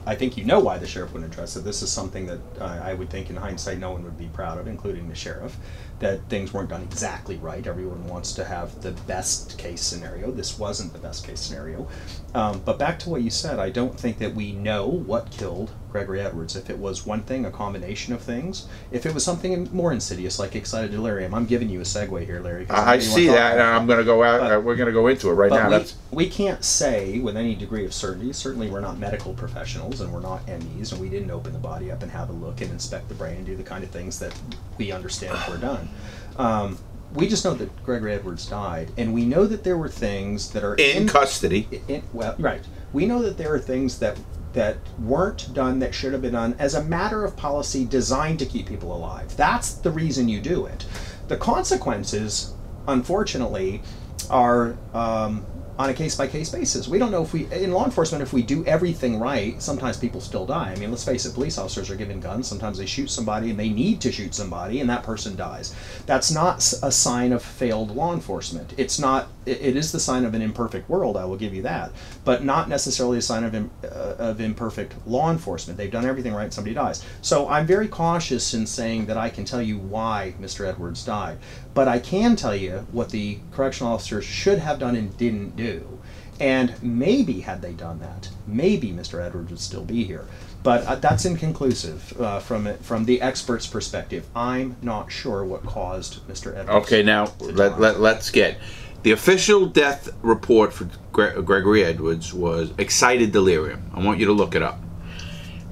I 0.06 0.16
think 0.16 0.36
you 0.36 0.44
know 0.44 0.60
why 0.60 0.78
the 0.78 0.88
sheriff 0.88 1.14
wouldn't 1.14 1.32
address 1.32 1.56
it. 1.56 1.64
This 1.64 1.82
is 1.82 1.92
something 1.92 2.26
that 2.26 2.40
uh, 2.60 2.82
I 2.84 2.94
would 2.94 3.10
think, 3.10 3.30
in 3.30 3.36
hindsight, 3.36 3.78
no 3.78 3.92
one 3.92 4.04
would 4.04 4.18
be 4.18 4.28
proud 4.28 4.58
of, 4.58 4.68
including 4.68 5.08
the 5.08 5.16
sheriff. 5.16 5.56
That 6.00 6.28
things 6.30 6.54
weren't 6.54 6.70
done 6.70 6.82
exactly 6.82 7.38
right. 7.38 7.66
Everyone 7.66 8.08
wants 8.08 8.34
to 8.34 8.46
have 8.46 8.82
the 8.82 8.92
best 8.92 9.60
case 9.60 9.82
scenario. 9.82 10.32
This 10.32 10.58
wasn't 10.58 10.94
the 10.94 11.00
best 11.00 11.26
case 11.26 11.40
scenario. 11.40 11.88
Um, 12.34 12.62
but 12.66 12.80
back 12.80 12.98
to 13.00 13.10
what 13.10 13.22
you 13.22 13.30
said, 13.30 13.60
I 13.60 13.70
don't 13.70 14.00
think 14.00 14.18
that 14.18 14.34
we 14.34 14.52
know 14.52 14.88
what 14.88 15.30
killed 15.30 15.72
Gregory 15.92 16.22
Edwards. 16.22 16.56
If 16.56 16.70
it 16.70 16.78
was 16.80 17.06
one 17.06 17.22
thing, 17.24 17.46
a 17.46 17.52
combination 17.52 18.14
of 18.14 18.22
things. 18.22 18.68
If 18.92 19.06
it 19.06 19.14
was 19.14 19.24
something 19.24 19.70
more 19.74 19.92
insidious, 19.92 20.40
like 20.40 20.56
excited 20.56 20.92
delirium, 20.92 21.34
I'm 21.34 21.46
giving 21.46 21.70
you 21.70 21.80
a 21.82 21.84
segue 21.84 22.26
here, 22.26 22.40
Larry. 22.40 22.66
I, 22.70 22.74
I 22.74 22.78
know 22.78 22.84
you 22.84 22.86
wanna 22.88 23.02
see 23.02 23.28
that, 23.28 23.54
and 23.54 23.62
I'm 23.62 23.86
going 23.88 24.00
to 24.00 24.06
go 24.06 24.24
out. 24.24 24.40
But- 24.42 24.52
uh, 24.58 24.60
we're 24.60 24.76
going 24.76 24.88
to 24.88 24.94
go 24.94 25.08
into 25.08 25.30
it 25.30 25.34
right 25.34 25.52
now. 25.52 25.68
we, 25.70 25.72
That's 25.72 25.96
we 26.12 26.30
can't 26.30 26.64
say 26.64 27.20
with 27.20 27.36
any 27.38 27.56
degree 27.56 27.86
of 27.86 27.94
certainty. 27.94 28.32
Certainly, 28.34 28.70
we're 28.70 28.82
not 28.82 28.98
medical 28.98 29.34
professionals 29.34 30.02
and 30.02 30.12
we're 30.12 30.22
not 30.22 30.48
MEs, 30.48 30.92
and 30.92 31.02
we 31.02 31.10
didn't 31.10 31.32
open 31.32 31.54
the 31.54 31.60
body 31.60 31.92
up 31.92 32.02
and 32.04 32.12
have 32.12 32.30
a 32.30 32.34
look 32.34 32.62
and 32.62 32.72
inspect 32.72 33.10
the 33.10 33.16
brain 33.16 33.38
and 33.38 33.46
do 33.46 33.56
the 33.56 33.64
kind 33.64 33.84
of 33.84 33.90
things 33.90 34.20
that 34.20 34.34
we 34.78 34.92
understand 34.92 35.38
were 35.50 35.58
done. 35.58 35.90
Um, 36.38 36.78
we 37.14 37.28
just 37.28 37.44
know 37.44 37.54
that 37.56 37.84
Gregory 37.84 38.14
Edwards 38.14 38.46
died, 38.46 38.92
and 38.98 39.14
we 39.14 39.26
know 39.26 39.46
that 39.46 39.64
there 39.64 39.78
were 39.78 39.90
things 39.90 40.52
that 40.52 40.64
are 40.64 40.76
in 40.76 41.08
custody. 41.08 41.68
in, 41.88 42.04
well, 42.14 42.36
right. 42.40 42.62
We 42.94 43.06
know 43.06 43.22
that 43.22 43.38
there 43.38 43.54
are 43.54 43.60
things 43.60 44.00
that 44.00 44.18
that 44.54 44.78
weren't 45.00 45.54
done 45.54 45.80
that 45.80 45.94
should 45.94 46.14
have 46.14 46.22
been 46.22 46.34
done 46.34 46.56
as 46.60 46.74
a 46.74 46.84
matter 46.84 47.24
of 47.24 47.36
policy 47.38 47.86
designed 47.86 48.40
to 48.40 48.46
keep 48.46 48.68
people 48.68 48.96
alive. 48.96 49.36
That's 49.38 49.74
the 49.74 49.92
reason 49.92 50.28
you 50.28 50.42
do 50.42 50.66
it. 50.66 50.86
The 51.28 51.38
consequences, 51.38 52.54
unfortunately, 52.88 53.82
are 54.30 54.78
um, 54.94 55.46
on 55.82 55.90
a 55.90 55.94
case 55.94 56.16
by 56.16 56.28
case 56.28 56.50
basis. 56.50 56.88
We 56.88 57.00
don't 57.00 57.12
know 57.12 57.24
if 57.24 57.34
we, 57.34 57.52
in 57.52 57.72
law 57.72 57.86
enforcement, 57.86 58.22
if 58.22 58.34
we 58.34 58.44
do 58.44 58.64
everything 58.66 59.20
right, 59.20 59.60
sometimes 59.60 59.98
people 59.98 60.22
still 60.22 60.46
die. 60.46 60.72
I 60.72 60.76
mean, 60.80 60.92
let's 60.92 61.04
face 61.04 61.26
it, 61.26 61.34
police 61.34 61.58
officers 61.58 61.90
are 61.90 61.96
given 61.96 62.20
guns. 62.20 62.48
Sometimes 62.48 62.78
they 62.78 62.86
shoot 62.86 63.10
somebody 63.10 63.50
and 63.50 63.60
they 63.60 63.70
need 63.70 64.00
to 64.02 64.12
shoot 64.12 64.36
somebody, 64.36 64.80
and 64.80 64.90
that 64.92 65.02
person 65.02 65.36
dies. 65.36 65.74
That's 66.06 66.32
not 66.32 66.58
a 66.84 66.92
sign 66.92 67.34
of 67.34 67.42
failed 67.42 67.96
law 67.96 68.14
enforcement. 68.14 68.76
It's 68.78 69.00
not, 69.00 69.30
it, 69.48 69.76
is 69.76 69.92
the 69.92 70.00
sign 70.00 70.24
of 70.24 70.36
an 70.36 70.42
imperfect 70.44 70.88
world, 70.88 71.18
I 71.18 71.26
will 71.26 71.36
give 71.36 71.56
you 71.56 71.64
that, 71.64 71.92
but 72.26 72.44
not 72.44 72.70
necessarily 72.70 73.18
a 73.18 73.22
sign 73.22 73.44
of, 73.44 73.56
uh, 73.56 73.88
of 74.20 74.40
imperfect 74.40 74.94
law 75.08 75.32
enforcement. 75.32 75.78
They've 75.78 75.92
done 75.92 76.06
everything 76.06 76.34
right, 76.34 76.54
somebody 76.54 76.76
dies. 76.76 77.04
So 77.22 77.48
I'm 77.50 77.66
very 77.66 77.88
cautious 77.88 78.54
in 78.54 78.68
saying 78.68 79.08
that 79.08 79.18
I 79.18 79.30
can 79.30 79.46
tell 79.46 79.64
you 79.64 79.80
why 79.80 80.36
Mr. 80.40 80.68
Edwards 80.68 81.04
died. 81.04 81.40
But 81.74 81.88
I 81.88 82.00
can 82.00 82.36
tell 82.36 82.56
you 82.56 82.86
what 82.92 83.10
the 83.10 83.40
correctional 83.52 83.94
officers 83.94 84.26
should 84.26 84.60
have 84.60 84.80
done 84.80 84.96
and 84.96 85.16
didn't 85.18 85.56
do. 85.56 86.00
And 86.40 86.82
maybe 86.82 87.42
had 87.42 87.62
they 87.62 87.74
done 87.74 88.00
that, 88.00 88.30
maybe 88.48 88.92
Mr. 88.92 89.24
Edwards 89.24 89.52
would 89.52 89.60
still 89.60 89.84
be 89.84 90.04
here. 90.04 90.26
But 90.64 90.86
uh, 90.86 90.96
that's 90.96 91.26
inconclusive 91.26 92.20
uh, 92.20 92.40
from 92.40 92.68
it, 92.68 92.84
from 92.84 93.06
the 93.06 93.22
expert's 93.22 93.68
perspective. 93.68 94.26
I'm 94.36 94.76
not 94.82 95.12
sure 95.12 95.46
what 95.46 95.64
caused 95.64 96.28
Mr. 96.28 96.56
Edwards. 96.56 96.86
Okay, 96.86 97.04
now 97.04 97.32
let, 97.40 97.80
let, 97.80 98.00
let's 98.00 98.32
get 98.32 98.58
the 99.04 99.12
official 99.12 99.66
death 99.66 100.10
report 100.22 100.74
for 100.74 100.88
Gre- 101.12 101.42
Gregory 101.42 101.84
Edwards 101.84 102.34
was 102.34 102.72
excited 102.78 103.32
delirium. 103.32 103.90
I 103.94 104.04
want 104.04 104.20
you 104.20 104.28
to 104.28 104.34
look 104.34 104.56
it 104.56 104.62
up. 104.62 104.80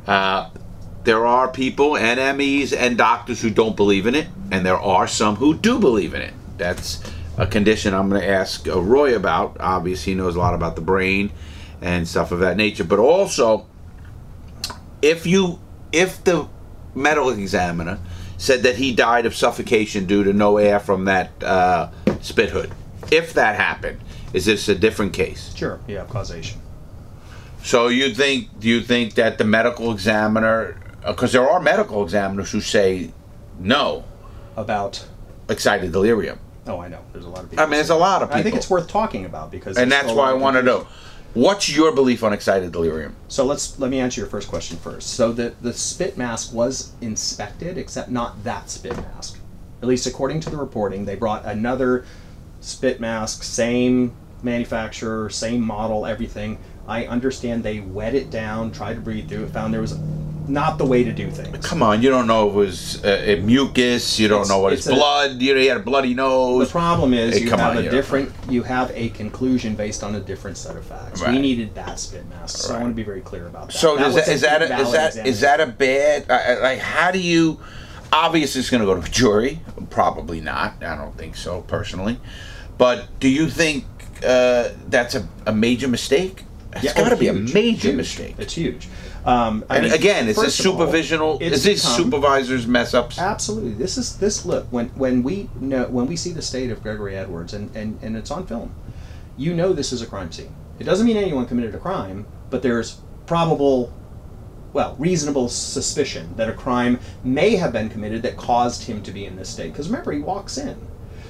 Uh, 0.07 0.49
there 1.03 1.25
are 1.25 1.49
people, 1.49 1.91
NMEs, 1.91 2.75
and 2.75 2.97
doctors 2.97 3.41
who 3.41 3.49
don't 3.49 3.75
believe 3.75 4.05
in 4.05 4.15
it, 4.15 4.27
and 4.51 4.65
there 4.65 4.77
are 4.77 5.07
some 5.07 5.35
who 5.35 5.55
do 5.55 5.79
believe 5.79 6.13
in 6.13 6.21
it. 6.21 6.33
That's 6.57 7.01
a 7.37 7.47
condition 7.47 7.93
I'm 7.93 8.09
going 8.09 8.21
to 8.21 8.27
ask 8.27 8.67
uh, 8.67 8.81
Roy 8.81 9.15
about. 9.15 9.57
Obviously, 9.59 10.13
he 10.13 10.17
knows 10.17 10.35
a 10.35 10.39
lot 10.39 10.53
about 10.53 10.75
the 10.75 10.81
brain 10.81 11.31
and 11.81 12.07
stuff 12.07 12.31
of 12.31 12.39
that 12.39 12.57
nature. 12.57 12.83
But 12.83 12.99
also, 12.99 13.65
if 15.01 15.25
you 15.25 15.59
if 15.91 16.23
the 16.23 16.47
medical 16.93 17.29
examiner 17.29 17.99
said 18.37 18.63
that 18.63 18.75
he 18.75 18.93
died 18.93 19.25
of 19.25 19.35
suffocation 19.35 20.05
due 20.05 20.23
to 20.23 20.33
no 20.33 20.57
air 20.57 20.79
from 20.79 21.05
that 21.05 21.31
uh, 21.41 21.89
spit 22.21 22.49
hood, 22.49 22.71
if 23.11 23.33
that 23.33 23.55
happened, 23.55 24.01
is 24.33 24.45
this 24.45 24.67
a 24.67 24.75
different 24.75 25.13
case? 25.13 25.55
Sure, 25.55 25.79
yeah, 25.87 26.05
causation. 26.05 26.59
So 27.63 27.87
you 27.87 28.13
think 28.13 28.59
do 28.59 28.67
you 28.67 28.81
think 28.81 29.15
that 29.15 29.37
the 29.37 29.43
medical 29.43 29.91
examiner 29.91 30.78
Uh, 31.03 31.13
because 31.13 31.31
there 31.31 31.49
are 31.49 31.59
medical 31.59 32.03
examiners 32.03 32.51
who 32.51 32.61
say 32.61 33.11
no 33.59 34.03
About, 34.55 35.05
excited 35.49 35.91
delirium 35.91 36.39
oh, 36.67 36.79
I 36.79 36.87
know, 36.87 37.03
there's 37.13 37.25
a 37.25 37.29
lot 37.29 37.43
of 37.43 37.49
people. 37.49 37.63
I 37.63 37.67
mean 37.67 37.77
there's 37.77 37.89
a 37.89 37.95
lot 37.95 38.21
of 38.21 38.29
people 38.29 38.39
I 38.39 38.43
think 38.43 38.55
it's 38.55 38.69
worth 38.69 38.87
talking 38.87 39.25
about 39.25 39.51
because. 39.51 39.77
and 39.77 39.91
that's 39.91 40.11
why 40.11 40.29
I 40.29 40.33
want 40.33 40.55
to 40.55 40.63
know 40.63 40.87
what's 41.33 41.69
your 41.69 41.93
belief 41.93 42.23
on 42.23 42.33
excited 42.33 42.71
delirium 42.71 43.15
So 43.27 43.45
let's 43.45 43.79
let 43.79 43.91
me 43.91 43.99
answer 43.99 44.21
your 44.21 44.29
first 44.29 44.47
question 44.47 44.77
first. 44.77 45.11
So 45.11 45.31
the 45.31 45.53
the 45.61 45.73
spit 45.73 46.17
mask 46.17 46.53
was 46.53 46.93
inspected, 47.01 47.77
except 47.77 48.09
not 48.09 48.43
that 48.43 48.69
spit 48.69 48.95
mask. 48.97 49.39
At 49.81 49.87
least 49.87 50.07
according 50.07 50.41
to 50.41 50.49
the 50.49 50.57
reporting, 50.57 51.05
they 51.05 51.15
brought 51.15 51.45
another 51.45 52.05
spit 52.61 52.99
mask, 52.99 53.43
same 53.43 54.13
manufacturer, 54.43 55.29
same 55.29 55.61
model, 55.61 56.05
everything. 56.05 56.59
I 56.87 57.05
understand 57.05 57.63
they 57.63 57.79
wet 57.79 58.15
it 58.15 58.29
down, 58.31 58.71
tried 58.71 58.95
to 58.95 59.01
breathe 59.01 59.29
through 59.29 59.45
it, 59.45 59.51
found 59.51 59.73
there 59.73 59.81
was 59.81 59.97
not 60.49 60.77
the 60.77 60.85
way 60.85 61.03
to 61.03 61.11
do 61.13 61.29
things. 61.29 61.65
come 61.65 61.81
on 61.83 62.01
you 62.01 62.09
don't 62.09 62.27
know 62.27 62.47
if 62.49 62.53
it 62.53 62.57
was 62.57 63.05
uh, 63.05 63.39
mucus 63.43 64.19
you 64.19 64.27
don't 64.27 64.41
It's- 64.41 64.49
know 64.49 64.59
what 64.59 64.73
it's, 64.73 64.85
it's 64.87 64.95
a- 64.95 64.99
blood 64.99 65.41
you 65.41 65.53
know 65.53 65.59
he 65.61 65.67
had 65.67 65.77
a 65.77 65.81
bloody 65.81 66.13
nose. 66.13 66.67
The 66.67 66.71
problem 66.71 67.13
is 67.13 67.37
Hey, 67.37 67.43
you 67.43 67.49
have 67.51 67.77
on, 67.77 67.85
a 67.85 67.89
different, 67.89 68.31
you 68.49 68.63
have 68.63 68.91
a 68.95 69.09
conclusion 69.09 69.75
based 69.75 70.03
on 70.03 70.15
a 70.15 70.19
different 70.19 70.57
set 70.57 70.75
of 70.75 70.85
facts. 70.85 71.25
We 71.25 71.37
needed 71.39 71.75
that 71.75 71.99
spit 71.99 72.27
mask, 72.29 72.57
so 72.57 72.75
I 72.75 72.79
want 72.81 72.91
to 72.91 72.95
be 72.95 73.03
very 73.03 73.21
clear 73.21 73.47
about 73.47 73.67
that. 73.67 73.73
So 73.77 73.95
that 73.97 74.13
that, 74.15 74.27
is 74.27 74.41
that 74.41 74.61
a, 74.61 74.77
is 74.79 74.91
that 74.91 75.27
is 75.27 75.41
that 75.41 75.59
a 75.61 75.67
bad 75.67 76.25
uh, 76.29 76.61
like 76.61 76.79
how 76.79 77.11
do 77.11 77.19
you 77.19 77.59
obviously 78.11 78.59
it's 78.59 78.69
going 78.69 78.81
to 78.81 78.87
go 78.87 78.99
to 78.99 79.05
a 79.05 79.09
jury 79.09 79.59
probably 79.91 80.41
not 80.41 80.83
I 80.83 80.95
don't 80.95 81.15
think 81.17 81.35
so 81.35 81.61
personally 81.61 82.17
but 82.77 83.07
do 83.19 83.29
you 83.29 83.47
think 83.49 83.85
uh, 84.25 84.69
that's 84.87 85.13
a, 85.15 85.27
a 85.45 85.53
major 85.53 85.87
mistake 85.87 86.43
it's 86.73 86.83
Yeah, 86.83 86.93
got 86.95 87.09
to 87.09 87.15
oh, 87.15 87.19
be 87.19 87.27
a 87.27 87.33
major 87.33 87.89
huge. 87.89 87.95
mistake 87.95 88.35
It's 88.37 88.53
huge. 88.55 88.87
Um, 89.29 89.63
and 89.69 89.83
mean, 89.83 89.93
again 89.93 90.27
is 90.27 90.35
this 90.35 90.57
first 90.57 90.65
of 90.65 90.79
all, 90.79 90.87
supervisional 90.87 91.41
it's 91.41 91.57
is 91.57 91.63
this 91.63 91.95
supervisors 91.95 92.65
mess 92.65 92.95
ups 92.95 93.19
Absolutely. 93.19 93.73
This 93.73 93.97
is 93.97 94.17
this 94.17 94.43
look 94.43 94.65
when 94.71 94.87
when 94.89 95.21
we 95.21 95.49
know 95.59 95.85
when 95.85 96.07
we 96.07 96.15
see 96.15 96.31
the 96.31 96.41
state 96.41 96.71
of 96.71 96.81
Gregory 96.81 97.15
Edwards 97.15 97.53
and, 97.53 97.75
and, 97.75 97.99
and 98.01 98.17
it's 98.17 98.31
on 98.31 98.47
film, 98.47 98.73
you 99.37 99.53
know 99.53 99.71
this 99.71 99.93
is 99.93 100.01
a 100.01 100.07
crime 100.07 100.31
scene. 100.31 100.55
It 100.79 100.85
doesn't 100.85 101.05
mean 101.05 101.17
anyone 101.17 101.45
committed 101.45 101.75
a 101.75 101.77
crime, 101.77 102.25
but 102.49 102.63
there's 102.63 103.01
probable 103.27 103.93
well, 104.73 104.95
reasonable 104.99 105.49
suspicion 105.49 106.33
that 106.35 106.49
a 106.49 106.53
crime 106.53 106.99
may 107.23 107.55
have 107.55 107.71
been 107.71 107.89
committed 107.89 108.21
that 108.23 108.37
caused 108.37 108.83
him 108.83 109.01
to 109.03 109.11
be 109.11 109.25
in 109.25 109.35
this 109.35 109.49
state. 109.49 109.71
Because 109.71 109.89
remember, 109.89 110.11
he 110.11 110.19
walks 110.19 110.57
in. 110.57 110.77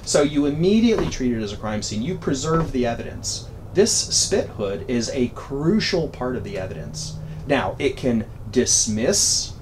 So 0.04 0.22
you 0.22 0.46
immediately 0.46 1.08
treat 1.08 1.32
it 1.32 1.42
as 1.42 1.52
a 1.52 1.56
crime 1.56 1.82
scene. 1.82 2.02
You 2.02 2.16
preserve 2.16 2.72
the 2.72 2.86
evidence. 2.86 3.48
This 3.74 3.92
spit 3.92 4.48
hood 4.48 4.84
is 4.88 5.10
a 5.10 5.28
crucial 5.28 6.08
part 6.08 6.36
of 6.36 6.44
the 6.44 6.58
evidence. 6.58 7.16
Now, 7.50 7.74
it 7.80 7.96
can 7.96 8.26
dismiss 8.52 9.54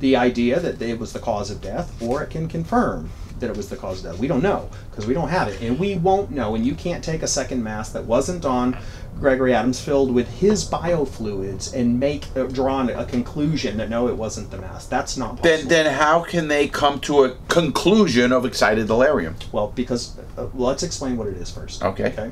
the 0.00 0.16
idea 0.16 0.58
that 0.58 0.80
it 0.80 0.98
was 0.98 1.12
the 1.12 1.18
cause 1.18 1.50
of 1.50 1.60
death, 1.60 2.00
or 2.02 2.22
it 2.22 2.30
can 2.30 2.48
confirm 2.48 3.10
that 3.40 3.50
it 3.50 3.56
was 3.56 3.68
the 3.68 3.76
cause 3.76 4.02
of 4.02 4.12
death. 4.12 4.20
We 4.20 4.26
don't 4.26 4.42
know 4.42 4.70
because 4.90 5.06
we 5.06 5.12
don't 5.12 5.28
have 5.28 5.48
it, 5.48 5.60
and 5.60 5.78
we 5.78 5.96
won't 5.96 6.30
know. 6.30 6.54
And 6.54 6.64
you 6.64 6.74
can't 6.74 7.04
take 7.04 7.22
a 7.22 7.26
second 7.26 7.62
mass 7.62 7.90
that 7.90 8.04
wasn't 8.04 8.46
on 8.46 8.78
Gregory 9.20 9.52
Adams 9.52 9.80
filled 9.80 10.14
with 10.14 10.28
his 10.40 10.64
biofluids 10.64 11.74
and 11.74 12.00
make 12.00 12.24
uh, 12.36 12.44
draw 12.44 12.86
a 12.88 13.04
conclusion 13.04 13.76
that 13.76 13.90
no, 13.90 14.08
it 14.08 14.16
wasn't 14.16 14.50
the 14.50 14.58
mass. 14.58 14.86
That's 14.86 15.18
not 15.18 15.36
possible. 15.36 15.50
then 15.50 15.68
then 15.68 15.94
how 15.94 16.22
can 16.22 16.48
they 16.48 16.68
come 16.68 17.00
to 17.00 17.24
a 17.24 17.36
conclusion 17.48 18.32
of 18.32 18.46
excited 18.46 18.86
delirium 18.86 19.36
well, 19.52 19.72
because 19.74 20.18
uh, 20.38 20.46
let's 20.54 20.82
explain 20.82 21.18
what 21.18 21.28
it 21.28 21.36
is 21.36 21.50
first. 21.50 21.82
Okay. 21.82 22.06
Okay. 22.06 22.30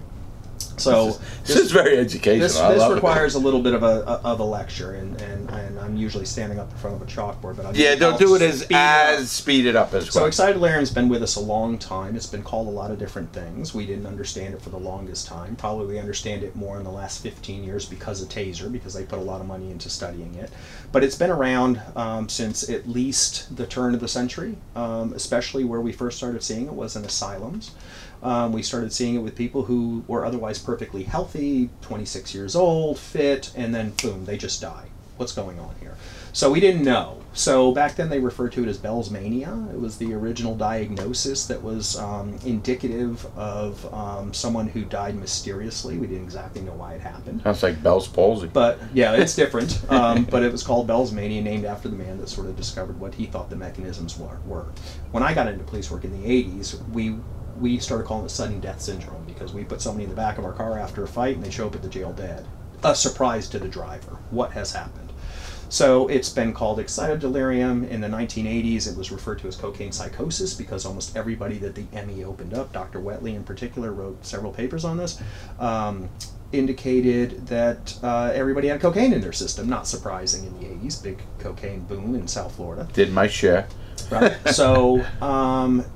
So 0.76 1.18
this, 1.44 1.56
is 1.56 1.70
very 1.70 1.98
educational 1.98 2.40
this, 2.40 2.58
this 2.58 2.78
love 2.78 2.92
it. 2.92 2.94
requires 2.96 3.34
a 3.34 3.38
little 3.38 3.60
bit 3.60 3.74
of 3.74 3.82
a, 3.82 4.02
of 4.24 4.40
a 4.40 4.44
lecture, 4.44 4.94
and, 4.94 5.20
and, 5.20 5.50
and 5.50 5.78
I'm 5.78 5.96
usually 5.96 6.24
standing 6.24 6.58
up 6.58 6.70
in 6.70 6.76
front 6.78 6.96
of 6.96 7.02
a 7.02 7.10
chalkboard, 7.10 7.56
but 7.56 7.66
I'll 7.66 7.76
yeah 7.76 7.94
don't 7.94 8.18
do 8.18 8.34
it 8.34 8.42
as 8.42 8.62
speed 8.62 8.76
as 8.76 9.30
speed 9.30 9.66
it 9.66 9.76
up 9.76 9.94
as 9.94 10.04
well. 10.04 10.22
So 10.22 10.26
Excited 10.26 10.54
Delirium's 10.54 10.90
been 10.90 11.08
with 11.08 11.22
us 11.22 11.36
a 11.36 11.40
long 11.40 11.78
time. 11.78 12.16
It's 12.16 12.26
been 12.26 12.42
called 12.42 12.68
a 12.68 12.70
lot 12.70 12.90
of 12.90 12.98
different 12.98 13.32
things. 13.32 13.74
We 13.74 13.86
didn't 13.86 14.06
understand 14.06 14.54
it 14.54 14.62
for 14.62 14.70
the 14.70 14.78
longest 14.78 15.26
time. 15.26 15.56
Probably 15.56 15.86
we 15.86 15.98
understand 15.98 16.42
it 16.42 16.56
more 16.56 16.78
in 16.78 16.84
the 16.84 16.90
last 16.90 17.22
15 17.22 17.64
years 17.64 17.86
because 17.86 18.22
of 18.22 18.28
Taser, 18.28 18.70
because 18.70 18.94
they 18.94 19.04
put 19.04 19.18
a 19.18 19.22
lot 19.22 19.40
of 19.40 19.46
money 19.46 19.70
into 19.70 19.90
studying 19.90 20.34
it. 20.36 20.50
But 20.90 21.04
it's 21.04 21.16
been 21.16 21.30
around 21.30 21.80
um, 21.96 22.28
since 22.28 22.68
at 22.68 22.88
least 22.88 23.56
the 23.56 23.66
turn 23.66 23.94
of 23.94 24.00
the 24.00 24.08
century, 24.08 24.56
um, 24.76 25.12
especially 25.14 25.64
where 25.64 25.80
we 25.80 25.92
first 25.92 26.16
started 26.18 26.42
seeing 26.42 26.66
it 26.66 26.74
was 26.74 26.96
in 26.96 27.04
asylums. 27.04 27.72
Um, 28.22 28.52
we 28.52 28.62
started 28.62 28.92
seeing 28.92 29.16
it 29.16 29.18
with 29.18 29.34
people 29.34 29.64
who 29.64 30.04
were 30.06 30.24
otherwise 30.24 30.58
perfectly 30.58 31.02
healthy, 31.02 31.70
26 31.80 32.34
years 32.34 32.54
old, 32.54 32.98
fit, 32.98 33.52
and 33.56 33.74
then 33.74 33.90
boom, 34.02 34.24
they 34.24 34.36
just 34.36 34.60
die. 34.60 34.86
What's 35.16 35.32
going 35.32 35.58
on 35.58 35.74
here? 35.80 35.96
So 36.32 36.50
we 36.50 36.60
didn't 36.60 36.84
know. 36.84 37.18
So 37.34 37.72
back 37.72 37.96
then 37.96 38.08
they 38.10 38.18
referred 38.18 38.52
to 38.52 38.62
it 38.62 38.68
as 38.68 38.78
Bell's 38.78 39.10
mania. 39.10 39.66
It 39.72 39.80
was 39.80 39.98
the 39.98 40.12
original 40.14 40.54
diagnosis 40.54 41.46
that 41.46 41.62
was 41.62 41.98
um, 41.98 42.38
indicative 42.44 43.24
of 43.36 43.92
um, 43.92 44.34
someone 44.34 44.68
who 44.68 44.84
died 44.84 45.14
mysteriously. 45.14 45.96
We 45.96 46.06
didn't 46.06 46.24
exactly 46.24 46.62
know 46.62 46.72
why 46.72 46.94
it 46.94 47.00
happened. 47.00 47.42
sounds 47.42 47.62
like 47.62 47.82
Bell's 47.82 48.08
palsy 48.08 48.48
But 48.52 48.80
yeah, 48.94 49.12
it's 49.14 49.34
different. 49.42 49.82
Um, 49.90 50.24
but 50.24 50.42
it 50.42 50.52
was 50.52 50.62
called 50.62 50.86
Bell's 50.86 51.12
Mania, 51.12 51.42
named 51.42 51.64
after 51.64 51.88
the 51.88 51.96
man 51.96 52.18
that 52.18 52.28
sort 52.28 52.46
of 52.46 52.56
discovered 52.56 52.98
what 53.00 53.14
he 53.14 53.26
thought 53.26 53.50
the 53.50 53.56
mechanisms 53.56 54.18
were. 54.18 54.38
were. 54.46 54.66
When 55.10 55.22
I 55.22 55.34
got 55.34 55.48
into 55.48 55.64
police 55.64 55.90
work 55.90 56.04
in 56.04 56.12
the 56.12 56.28
80s, 56.28 56.86
we 56.90 57.16
we 57.62 57.78
started 57.78 58.06
calling 58.06 58.26
it 58.26 58.30
sudden 58.30 58.60
death 58.60 58.80
syndrome 58.82 59.24
because 59.24 59.54
we 59.54 59.62
put 59.64 59.80
somebody 59.80 60.04
in 60.04 60.10
the 60.10 60.16
back 60.16 60.36
of 60.36 60.44
our 60.44 60.52
car 60.52 60.78
after 60.78 61.04
a 61.04 61.08
fight 61.08 61.36
and 61.36 61.44
they 61.44 61.50
show 61.50 61.68
up 61.68 61.74
at 61.74 61.82
the 61.82 61.88
jail 61.88 62.12
dead. 62.12 62.44
A 62.84 62.94
surprise 62.94 63.48
to 63.50 63.58
the 63.60 63.68
driver. 63.68 64.18
What 64.30 64.50
has 64.52 64.72
happened? 64.72 65.12
So 65.68 66.08
it's 66.08 66.28
been 66.28 66.52
called 66.52 66.80
excited 66.80 67.20
delirium. 67.20 67.84
In 67.84 68.00
the 68.02 68.08
1980s, 68.08 68.90
it 68.90 68.98
was 68.98 69.10
referred 69.10 69.38
to 69.38 69.48
as 69.48 69.56
cocaine 69.56 69.92
psychosis 69.92 70.52
because 70.52 70.84
almost 70.84 71.16
everybody 71.16 71.56
that 71.58 71.74
the 71.74 71.86
ME 72.04 72.24
opened 72.24 72.52
up, 72.52 72.72
Dr. 72.72 73.00
Wetli 73.00 73.34
in 73.36 73.44
particular, 73.44 73.92
wrote 73.92 74.26
several 74.26 74.52
papers 74.52 74.84
on 74.84 74.98
this, 74.98 75.22
um, 75.58 76.10
indicated 76.52 77.46
that 77.46 77.96
uh, 78.02 78.30
everybody 78.34 78.68
had 78.68 78.80
cocaine 78.82 79.14
in 79.14 79.22
their 79.22 79.32
system. 79.32 79.68
Not 79.68 79.86
surprising 79.86 80.44
in 80.44 80.58
the 80.58 80.66
80s, 80.86 81.02
big 81.02 81.22
cocaine 81.38 81.80
boom 81.84 82.16
in 82.16 82.28
South 82.28 82.54
Florida. 82.56 82.86
did 82.92 83.12
my 83.12 83.26
share 83.26 83.66
Right. 84.10 84.36
so, 84.48 85.02
um, 85.22 85.86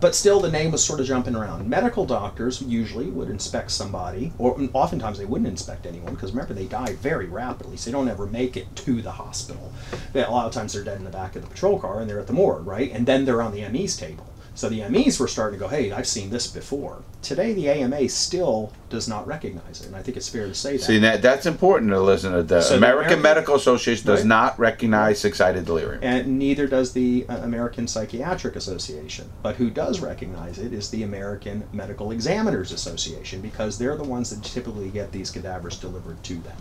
but 0.00 0.14
still, 0.14 0.40
the 0.40 0.50
name 0.50 0.72
was 0.72 0.84
sort 0.84 1.00
of 1.00 1.06
jumping 1.06 1.34
around. 1.34 1.68
Medical 1.68 2.04
doctors 2.06 2.62
usually 2.62 3.06
would 3.06 3.28
inspect 3.28 3.70
somebody, 3.70 4.32
or 4.38 4.58
oftentimes 4.72 5.18
they 5.18 5.24
wouldn't 5.24 5.48
inspect 5.48 5.86
anyone 5.86 6.14
because 6.14 6.32
remember 6.32 6.54
they 6.54 6.66
die 6.66 6.94
very 6.94 7.26
rapidly, 7.26 7.76
so 7.76 7.90
they 7.90 7.92
don't 7.92 8.08
ever 8.08 8.26
make 8.26 8.56
it 8.56 8.74
to 8.76 9.02
the 9.02 9.12
hospital. 9.12 9.72
A 10.14 10.20
lot 10.30 10.46
of 10.46 10.52
times 10.52 10.72
they're 10.72 10.84
dead 10.84 10.98
in 10.98 11.04
the 11.04 11.10
back 11.10 11.36
of 11.36 11.42
the 11.42 11.48
patrol 11.48 11.78
car 11.78 12.00
and 12.00 12.08
they're 12.08 12.20
at 12.20 12.26
the 12.26 12.32
morgue, 12.32 12.66
right? 12.66 12.90
And 12.92 13.06
then 13.06 13.24
they're 13.24 13.42
on 13.42 13.52
the 13.52 13.68
ME's 13.68 13.96
table. 13.96 14.31
So 14.54 14.68
the 14.68 14.86
MEs 14.88 15.18
were 15.18 15.28
starting 15.28 15.58
to 15.58 15.64
go, 15.64 15.68
hey, 15.68 15.92
I've 15.92 16.06
seen 16.06 16.28
this 16.28 16.46
before. 16.46 17.02
Today, 17.22 17.54
the 17.54 17.70
AMA 17.70 18.06
still 18.10 18.70
does 18.90 19.08
not 19.08 19.26
recognize 19.26 19.80
it, 19.80 19.86
and 19.86 19.96
I 19.96 20.02
think 20.02 20.16
it's 20.18 20.28
fair 20.28 20.46
to 20.46 20.54
say 20.54 20.76
that. 20.76 20.82
See 20.84 20.98
that 20.98 21.22
that's 21.22 21.46
important 21.46 21.90
to 21.92 22.00
listen 22.00 22.32
to. 22.32 22.42
The 22.42 22.60
So 22.60 22.70
the 22.70 22.76
American, 22.76 23.00
American- 23.18 23.22
Medical 23.22 23.54
Association 23.54 24.06
does 24.06 24.20
Right. 24.20 24.26
not 24.28 24.58
recognize 24.58 25.24
excited 25.24 25.64
delirium. 25.64 26.00
and 26.02 26.38
neither 26.38 26.66
does 26.66 26.92
the 26.92 27.24
uh, 27.30 27.36
American 27.38 27.88
Psychiatric 27.88 28.54
Association. 28.56 29.30
But 29.42 29.56
who 29.56 29.70
does 29.70 30.00
recognize 30.00 30.58
it 30.58 30.74
is 30.74 30.90
the 30.90 31.02
American 31.02 31.64
Medical 31.72 32.10
Examiners 32.12 32.72
Association 32.72 33.40
because 33.40 33.78
they're 33.78 33.96
the 33.96 34.04
ones 34.04 34.28
that 34.30 34.42
typically 34.42 34.90
get 34.90 35.12
these 35.12 35.30
cadavers 35.30 35.78
delivered 35.78 36.22
to 36.24 36.34
them. 36.34 36.56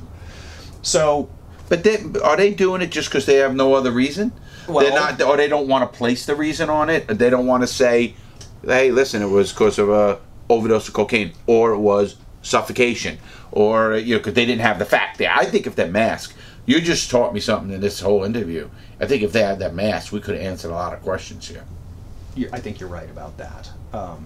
So, 0.82 1.30
But 1.72 1.86
they, 1.86 2.04
are 2.22 2.36
they 2.36 2.54
doing 2.54 2.82
it 2.82 2.92
just 2.92 3.08
because 3.08 3.26
they 3.26 3.36
have 3.38 3.56
no 3.56 3.76
other 3.76 3.92
reason? 3.92 4.34
They're 4.66 4.76
Well- 4.76 4.94
not, 4.94 5.22
or 5.22 5.38
they 5.38 5.48
don't 5.48 5.70
want 5.70 5.90
to 5.90 5.98
place 5.98 6.26
the 6.26 6.36
reason 6.36 6.70
on 6.70 6.90
it. 6.90 7.08
They 7.08 7.30
don't 7.30 7.48
want 7.48 7.64
to 7.64 7.68
say, 7.68 8.14
"Hey, 8.66 8.92
listen, 8.92 9.22
it 9.22 9.30
was 9.30 9.54
because 9.54 9.80
of 9.80 9.90
a 9.90 10.18
overdose 10.50 10.90
of 10.90 10.94
cocaine, 10.94 11.32
or 11.48 11.72
it 11.72 11.78
was 11.78 12.18
suffocation, 12.42 13.20
or 13.54 13.96
you 13.96 14.16
know, 14.16 14.20
because 14.20 14.34
they 14.34 14.46
didn't 14.46 14.64
have 14.64 14.80
the 14.80 14.86
fact 14.86 15.18
there. 15.18 15.32
I 15.34 15.46
think 15.46 15.66
if 15.66 15.78
that 15.78 15.92
mask, 15.92 16.34
you 16.66 16.82
just 16.82 17.10
taught 17.10 17.34
me 17.34 17.40
something 17.40 17.72
in 17.72 17.80
this 17.80 18.02
whole 18.02 18.26
interview. 18.26 18.68
I 19.00 19.06
think 19.06 19.24
if 19.24 19.32
they 19.32 19.42
had 19.42 19.60
that 19.60 19.74
mask, 19.74 20.12
we 20.12 20.20
could 20.20 20.36
have 20.36 20.44
answered 20.44 20.72
a 20.72 20.76
lot 20.76 20.92
of 20.92 21.02
questions 21.02 21.48
here. 21.48 21.64
I 22.52 22.60
think 22.60 22.82
you're 22.82 22.90
right 22.90 23.10
about 23.10 23.38
that. 23.38 23.70
Um, 23.94 24.26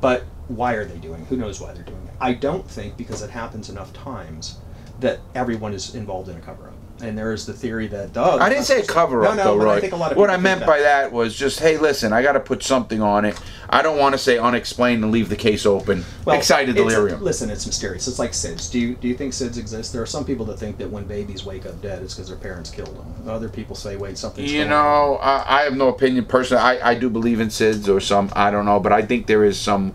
but 0.00 0.22
why 0.46 0.74
are 0.74 0.84
they 0.84 0.98
doing? 0.98 1.26
Who 1.26 1.36
knows 1.36 1.60
why 1.60 1.72
they're 1.72 1.82
doing 1.82 2.06
it? 2.06 2.14
I 2.20 2.34
don't 2.34 2.70
think 2.70 2.96
because 2.96 3.22
it 3.22 3.30
happens 3.30 3.68
enough 3.68 3.92
times 3.92 4.58
that 5.00 5.20
everyone 5.34 5.72
is 5.72 5.94
involved 5.94 6.28
in 6.28 6.36
a 6.36 6.40
cover 6.40 6.68
up. 6.68 6.74
And 7.00 7.16
there 7.16 7.32
is 7.32 7.46
the 7.46 7.52
theory 7.52 7.86
that 7.88 8.16
oh, 8.16 8.38
I 8.40 8.48
didn't 8.48 8.64
say 8.64 8.82
cover 8.82 9.24
up 9.24 9.36
no, 9.36 9.44
no, 9.44 9.50
though, 9.52 9.58
but 9.58 9.64
Roy. 9.64 9.76
I 9.76 9.80
think 9.80 9.92
a 9.92 9.96
lot 9.96 10.10
of 10.10 10.18
what 10.18 10.30
I 10.30 10.36
meant 10.36 10.60
that. 10.60 10.66
by 10.66 10.80
that 10.80 11.12
was 11.12 11.36
just, 11.36 11.60
hey, 11.60 11.78
listen, 11.78 12.12
I 12.12 12.22
got 12.22 12.32
to 12.32 12.40
put 12.40 12.60
something 12.64 13.00
on 13.00 13.24
it. 13.24 13.40
I 13.70 13.82
don't 13.82 13.98
want 13.98 14.14
to 14.14 14.18
say 14.18 14.36
unexplained 14.36 15.04
and 15.04 15.12
leave 15.12 15.28
the 15.28 15.36
case 15.36 15.64
open. 15.64 16.04
Excited 16.26 16.76
it's- 16.76 16.92
delirium. 16.92 17.22
listen, 17.22 17.50
it's 17.50 17.66
mysterious. 17.66 18.08
It's 18.08 18.18
like 18.18 18.32
SIDS. 18.32 18.68
Do 18.72 18.80
you 18.80 18.96
do 18.96 19.06
you 19.06 19.14
think 19.14 19.32
SIDS 19.32 19.58
exist? 19.58 19.92
There 19.92 20.02
are 20.02 20.06
some 20.06 20.24
people 20.24 20.44
that 20.46 20.58
think 20.58 20.76
that 20.78 20.90
when 20.90 21.04
babies 21.04 21.44
wake 21.44 21.66
up 21.66 21.80
dead, 21.80 22.02
it's 22.02 22.14
because 22.14 22.28
their 22.30 22.36
parents 22.36 22.68
killed 22.68 22.96
them. 22.98 23.28
Other 23.28 23.48
people 23.48 23.76
say, 23.76 23.94
wait, 23.94 24.18
something's 24.18 24.52
You 24.52 24.64
know, 24.64 25.20
I, 25.22 25.60
I 25.60 25.62
have 25.62 25.76
no 25.76 25.88
opinion 25.88 26.24
personally. 26.24 26.64
I, 26.64 26.90
I 26.90 26.94
do 26.94 27.08
believe 27.08 27.38
in 27.38 27.46
SIDS 27.46 27.88
or 27.88 28.00
some, 28.00 28.32
I 28.32 28.50
don't 28.50 28.66
know, 28.66 28.80
but 28.80 28.92
I 28.92 29.02
think 29.02 29.28
there 29.28 29.44
is 29.44 29.56
some 29.56 29.94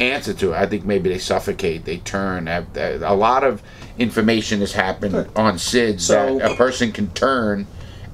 answer 0.00 0.34
to 0.34 0.52
it. 0.52 0.56
I 0.56 0.66
think 0.66 0.84
maybe 0.84 1.08
they 1.08 1.18
suffocate, 1.18 1.86
they 1.86 1.98
turn. 1.98 2.46
A 2.48 3.14
lot 3.14 3.42
of 3.44 3.62
information 3.98 4.60
has 4.60 4.72
happened 4.72 5.12
Good. 5.12 5.30
on 5.36 5.54
SIDS 5.58 6.00
So- 6.02 6.38
that 6.38 6.52
a 6.52 6.54
person 6.54 6.92
can 6.92 7.10
turn 7.10 7.66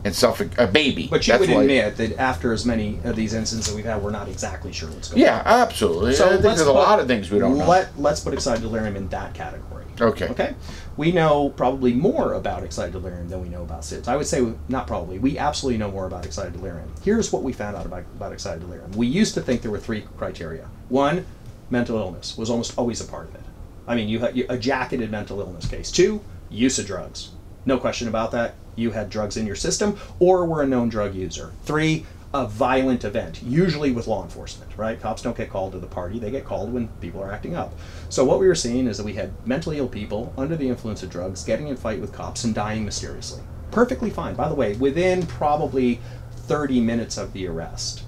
and 0.05 0.14
suffocate 0.14 0.59
a 0.59 0.66
baby. 0.66 1.09
But 1.10 1.26
you 1.26 1.32
That's 1.32 1.40
would 1.40 1.50
why- 1.50 1.62
admit 1.62 1.96
that 1.96 2.18
after 2.18 2.52
as 2.52 2.64
many 2.64 3.00
of 3.05 3.16
these 3.16 3.34
incidents 3.34 3.68
that 3.68 3.74
we've 3.74 3.84
had, 3.84 4.02
we're 4.02 4.10
not 4.12 4.28
exactly 4.28 4.72
sure 4.72 4.88
what's 4.90 5.09
going 5.09 5.22
on. 5.22 5.26
Yeah, 5.26 5.42
absolutely. 5.44 6.14
So 6.14 6.36
there's 6.36 6.60
a 6.60 6.72
lot 6.72 7.00
of 7.00 7.06
things 7.09 7.30
we 7.30 7.38
don't 7.40 7.59
know. 7.59 7.66
Let, 7.68 7.98
let's 7.98 8.20
put 8.20 8.32
excited 8.32 8.62
delirium 8.62 8.96
in 8.96 9.09
that 9.09 9.34
category. 9.34 9.84
Okay. 10.00 10.28
Okay. 10.28 10.55
We 10.96 11.10
know 11.10 11.48
probably 11.50 11.92
more 11.92 12.34
about 12.34 12.62
excited 12.62 12.92
delirium 12.92 13.28
than 13.28 13.42
we 13.42 13.48
know 13.48 13.62
about 13.62 13.82
SIDS. 13.82 14.06
I 14.06 14.16
would 14.16 14.28
say 14.28 14.46
not 14.68 14.86
probably. 14.86 15.18
We 15.18 15.36
absolutely 15.38 15.78
know 15.78 15.90
more 15.90 16.06
about 16.06 16.24
excited 16.24 16.52
delirium. 16.52 16.92
Here's 17.02 17.32
what 17.32 17.42
we 17.42 17.52
found 17.52 17.76
out 17.76 17.84
about, 17.84 18.05
about 18.16 18.32
excited 18.32 18.60
delirium. 18.60 18.92
We 18.92 19.09
used 19.09 19.34
to 19.34 19.40
think 19.40 19.62
there 19.62 19.72
were 19.72 19.80
three 19.80 20.05
criteria. 20.16 20.68
One, 20.88 21.26
mental 21.70 21.98
illness 21.98 22.38
was 22.38 22.48
almost 22.50 22.78
always 22.78 23.00
a 23.00 23.05
part 23.05 23.28
of 23.28 23.34
it. 23.34 23.40
I 23.89 23.97
mean, 23.97 24.09
you 24.09 24.20
had 24.20 24.39
a 24.48 24.59
jacketed 24.59 25.10
mental 25.10 25.40
illness 25.40 25.66
case. 25.66 25.90
Two, 25.90 26.23
use 26.51 26.78
of 26.78 26.86
drugs. 26.86 27.31
No 27.65 27.78
question 27.78 28.06
about 28.06 28.31
that. 28.32 28.55
You 28.77 28.93
had 28.93 29.10
drugs 29.10 29.36
in 29.36 29.47
your 29.47 29.56
system 29.56 29.98
or 30.20 30.44
were 30.44 30.62
a 30.62 30.66
known 30.66 30.90
drug 30.90 31.15
user. 31.15 31.52
Three, 31.65 32.06
a 32.35 32.47
violent 32.47 33.05
event, 33.05 33.43
usually 33.43 33.90
with 33.90 34.06
law 34.06 34.23
enforcement, 34.23 34.70
right? 34.77 35.01
Cops 35.01 35.23
don't 35.23 35.36
get 35.36 35.48
called 35.48 35.73
to 35.73 35.78
the 35.78 35.86
party, 35.86 36.19
they 36.19 36.31
get 36.31 36.44
called 36.44 36.70
when 36.73 36.89
people 37.01 37.23
are 37.23 37.32
acting 37.32 37.56
up. 37.56 37.73
So 38.10 38.24
what 38.24 38.39
we 38.39 38.47
were 38.47 38.55
seeing 38.55 38.86
is 38.86 38.98
that 38.98 39.05
we 39.05 39.15
had 39.15 39.32
mentally 39.47 39.78
ill 39.78 39.89
people 39.89 40.35
under 40.36 40.55
the 40.55 40.69
influence 40.69 41.02
of 41.02 41.09
drugs 41.09 41.43
getting 41.43 41.69
in 41.69 41.77
fight 41.77 42.01
with 42.01 42.12
cops 42.12 42.44
and 42.44 42.55
dying 42.55 42.85
mysteriously. 42.85 43.43
Perfectly 43.70 44.10
fine. 44.10 44.35
By 44.35 44.48
the 44.48 44.55
way, 44.55 44.74
within 44.74 45.27
probably 45.27 46.01
30 46.32 46.81
minutes 46.81 47.16
of 47.16 47.32
the 47.32 47.47
arrest. 47.47 48.02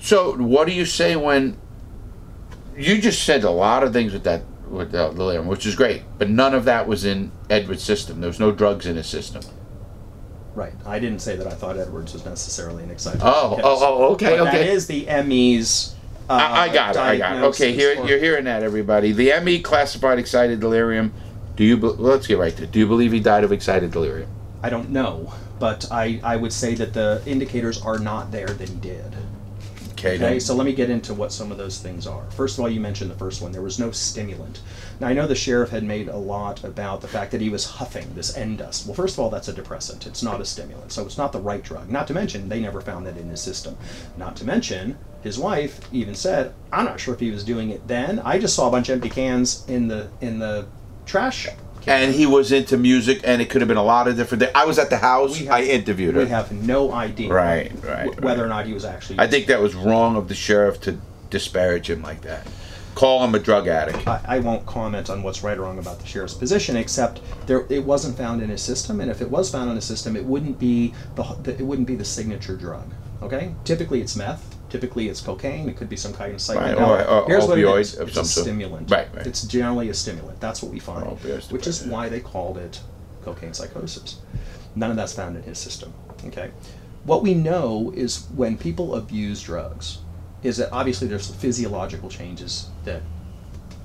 So, 0.00 0.36
what 0.36 0.66
do 0.66 0.74
you 0.74 0.84
say 0.84 1.16
when 1.16 1.56
you 2.76 3.00
just 3.00 3.24
said 3.24 3.44
a 3.44 3.50
lot 3.50 3.82
of 3.82 3.92
things 3.92 4.12
with 4.12 4.24
that 4.24 4.42
with 4.68 4.94
uh, 4.94 5.10
delirium, 5.10 5.46
which 5.46 5.66
is 5.66 5.74
great, 5.74 6.02
but 6.18 6.28
none 6.30 6.54
of 6.54 6.64
that 6.64 6.86
was 6.86 7.04
in 7.04 7.30
Edward's 7.50 7.82
system. 7.82 8.20
There 8.20 8.28
was 8.28 8.40
no 8.40 8.52
drugs 8.52 8.86
in 8.86 8.96
his 8.96 9.06
system. 9.06 9.42
Right. 10.54 10.72
I 10.84 10.98
didn't 10.98 11.20
say 11.20 11.36
that 11.36 11.46
I 11.46 11.50
thought 11.50 11.78
Edwards 11.78 12.12
was 12.12 12.24
necessarily 12.24 12.82
an 12.82 12.90
excited 12.90 13.20
Oh, 13.24 13.54
case. 13.56 13.64
oh, 13.64 13.78
oh, 13.82 14.12
okay, 14.14 14.38
But 14.38 14.48
okay. 14.48 14.70
is 14.70 14.86
the 14.86 15.06
ME's. 15.24 15.94
Uh, 16.28 16.34
I, 16.34 16.62
I 16.64 16.72
got 16.74 16.94
it. 16.96 17.00
I 17.00 17.16
got 17.18 17.36
it. 17.36 17.42
Okay, 17.44 17.72
here 17.72 17.94
you're 18.06 18.18
hearing 18.18 18.44
that, 18.44 18.62
everybody. 18.62 19.12
The 19.12 19.40
ME 19.42 19.60
classified 19.60 20.18
excited 20.18 20.60
delirium. 20.60 21.12
Do 21.56 21.64
you? 21.64 21.76
be- 21.76 21.82
well, 21.84 21.94
let's 21.96 22.26
get 22.26 22.38
right 22.38 22.54
to 22.56 22.64
it. 22.64 22.70
Do 22.70 22.78
you 22.78 22.86
believe 22.86 23.12
he 23.12 23.20
died 23.20 23.44
of 23.44 23.52
excited 23.52 23.90
delirium? 23.90 24.30
I 24.62 24.68
don't 24.70 24.90
know, 24.90 25.32
but 25.58 25.90
I, 25.90 26.20
I 26.22 26.36
would 26.36 26.52
say 26.52 26.74
that 26.76 26.92
the 26.92 27.22
indicators 27.26 27.80
are 27.82 27.98
not 27.98 28.30
there 28.30 28.46
that 28.46 28.68
he 28.68 28.76
did. 28.76 29.16
Okay. 30.04 30.16
Okay, 30.16 30.40
so 30.40 30.54
let 30.54 30.64
me 30.64 30.72
get 30.72 30.90
into 30.90 31.14
what 31.14 31.32
some 31.32 31.52
of 31.52 31.58
those 31.58 31.78
things 31.78 32.08
are. 32.08 32.28
First 32.32 32.58
of 32.58 32.64
all, 32.64 32.68
you 32.68 32.80
mentioned 32.80 33.08
the 33.08 33.16
first 33.16 33.40
one. 33.40 33.52
There 33.52 33.62
was 33.62 33.78
no 33.78 33.92
stimulant. 33.92 34.60
Now, 34.98 35.06
I 35.06 35.12
know 35.12 35.28
the 35.28 35.36
sheriff 35.36 35.70
had 35.70 35.84
made 35.84 36.08
a 36.08 36.16
lot 36.16 36.64
about 36.64 37.02
the 37.02 37.08
fact 37.08 37.30
that 37.30 37.40
he 37.40 37.48
was 37.48 37.64
huffing 37.64 38.12
this 38.14 38.36
Endust. 38.36 38.86
Well, 38.86 38.94
first 38.94 39.14
of 39.14 39.20
all, 39.20 39.30
that's 39.30 39.46
a 39.46 39.52
depressant. 39.52 40.06
It's 40.06 40.22
not 40.22 40.40
a 40.40 40.44
stimulant, 40.44 40.90
so 40.90 41.06
it's 41.06 41.18
not 41.18 41.30
the 41.30 41.38
right 41.38 41.62
drug. 41.62 41.88
Not 41.88 42.08
to 42.08 42.14
mention, 42.14 42.48
they 42.48 42.60
never 42.60 42.80
found 42.80 43.06
that 43.06 43.16
in 43.16 43.28
his 43.28 43.40
system. 43.40 43.76
Not 44.16 44.34
to 44.36 44.44
mention, 44.44 44.98
his 45.22 45.38
wife 45.38 45.80
even 45.92 46.16
said, 46.16 46.52
"I'm 46.72 46.84
not 46.84 46.98
sure 46.98 47.14
if 47.14 47.20
he 47.20 47.30
was 47.30 47.44
doing 47.44 47.70
it 47.70 47.86
then. 47.86 48.18
I 48.24 48.40
just 48.40 48.56
saw 48.56 48.66
a 48.66 48.72
bunch 48.72 48.88
of 48.88 48.94
empty 48.94 49.08
cans 49.08 49.64
in 49.68 49.86
the 49.86 50.08
in 50.20 50.40
the 50.40 50.66
trash." 51.06 51.48
Can." 51.82 52.02
and 52.02 52.14
he 52.14 52.26
was 52.26 52.52
into 52.52 52.76
music, 52.76 53.20
and 53.24 53.42
it 53.42 53.50
could 53.50 53.60
have 53.60 53.68
been 53.68 53.76
a 53.76 53.82
lot 53.84 54.08
of 54.08 54.16
different 54.16 54.40
things. 54.42 54.52
I 54.54 54.64
was 54.64 54.78
at 54.78 54.90
the 54.90 54.98
house. 54.98 55.38
Have- 55.38 55.48
I 55.50 55.62
interviewed 55.64 56.14
we 56.16 56.22
her. 56.22 56.28
have 56.28 56.50
no 56.52 56.92
idea 56.92 57.32
Right, 57.32 57.72
right, 57.84 58.12
wh- 58.14 58.22
whether 58.22 58.44
or 58.44 58.48
not 58.48 58.66
he 58.66 58.72
was 58.72 58.84
actually. 58.84 59.18
I 59.20 59.26
think 59.26 59.46
that 59.46 59.60
was 59.60 59.74
wrong 59.74 60.16
of 60.16 60.28
the 60.28 60.34
sheriff 60.34 60.80
to 60.82 60.98
disparage 61.30 61.88
him 61.90 62.02
like 62.02 62.22
that. 62.22 62.46
Call 62.94 63.24
him 63.24 63.34
a 63.34 63.38
drug 63.38 63.68
addict. 63.68 64.06
I, 64.06 64.20
I 64.28 64.38
won't 64.40 64.66
comment 64.66 65.08
on 65.08 65.22
what's 65.22 65.42
right 65.42 65.56
or 65.56 65.62
wrong 65.62 65.78
about 65.78 65.98
the 65.98 66.06
sheriff's 66.06 66.34
position, 66.34 66.76
except 66.76 67.20
there 67.46 67.64
it 67.70 67.84
wasn't 67.84 68.18
found 68.18 68.42
in 68.42 68.50
his 68.50 68.60
system, 68.60 69.00
and 69.00 69.10
if 69.10 69.22
it 69.22 69.30
was 69.30 69.50
found 69.50 69.70
in 69.70 69.76
his 69.76 69.84
system, 69.86 70.14
it 70.14 70.24
wouldn't 70.24 70.58
be 70.58 70.92
the, 71.14 71.22
the 71.42 71.52
it 71.52 71.62
wouldn't 71.62 71.88
be 71.88 71.94
the 71.96 72.04
signature 72.04 72.54
drug. 72.56 72.84
Okay, 73.22 73.54
typically 73.64 74.00
it's 74.02 74.14
meth. 74.14 74.44
Typically 74.72 75.10
it's 75.10 75.20
cocaine. 75.20 75.68
It 75.68 75.76
could 75.76 75.90
be 75.90 75.98
some 75.98 76.14
kind 76.14 76.34
of 76.34 76.48
Right, 76.48 76.74
or- 76.74 77.04
or 77.06 77.26
Here's 77.26 77.44
what 77.44 77.58
it 77.58 77.66
is. 77.78 77.94
of 77.98 78.08
It's 78.08 78.14
some 78.16 78.24
a 78.24 78.26
stimulant. 78.26 78.90
Right, 78.90 79.06
right. 79.14 79.26
It's 79.26 79.42
generally 79.42 79.90
a 79.90 79.94
stimulant. 79.94 80.40
That's 80.40 80.62
what 80.62 80.72
we 80.72 80.78
find, 80.78 81.06
which 81.50 81.66
is 81.66 81.82
why 81.84 82.08
they 82.08 82.20
called 82.20 82.56
it 82.56 82.80
cocaine 83.22 83.52
psychosis. 83.52 84.16
None 84.74 84.90
of 84.90 84.96
that's 84.96 85.12
found 85.12 85.36
in 85.36 85.42
his 85.42 85.58
system. 85.58 85.92
Okay, 86.28 86.52
what 87.04 87.22
we 87.22 87.34
know 87.34 87.92
is 87.94 88.24
when 88.34 88.56
people 88.56 88.94
abuse 88.94 89.42
drugs, 89.42 89.98
is 90.42 90.56
that 90.56 90.70
obviously 90.72 91.06
there's 91.06 91.26
physiological 91.28 92.08
changes 92.08 92.68
that 92.86 93.02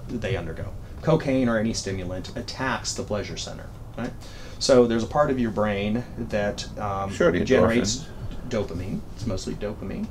they 0.07 0.38
undergo. 0.38 0.68
Cocaine 1.01 1.49
or 1.49 1.59
any 1.59 1.73
stimulant 1.73 2.31
attacks 2.38 2.93
the 2.93 3.03
pleasure 3.03 3.35
center, 3.35 3.65
right? 3.97 4.14
So 4.59 4.88
there's 4.88 5.03
a 5.03 5.07
part 5.07 5.31
of 5.31 5.38
your 5.38 5.51
brain 5.51 6.05
that 6.30 6.65
um, 6.80 7.11
Sure, 7.11 7.30
generates 7.41 8.05
dopamine. 8.47 9.01
It's 9.18 9.27
mostly 9.27 9.55
dopamine. 9.55 10.07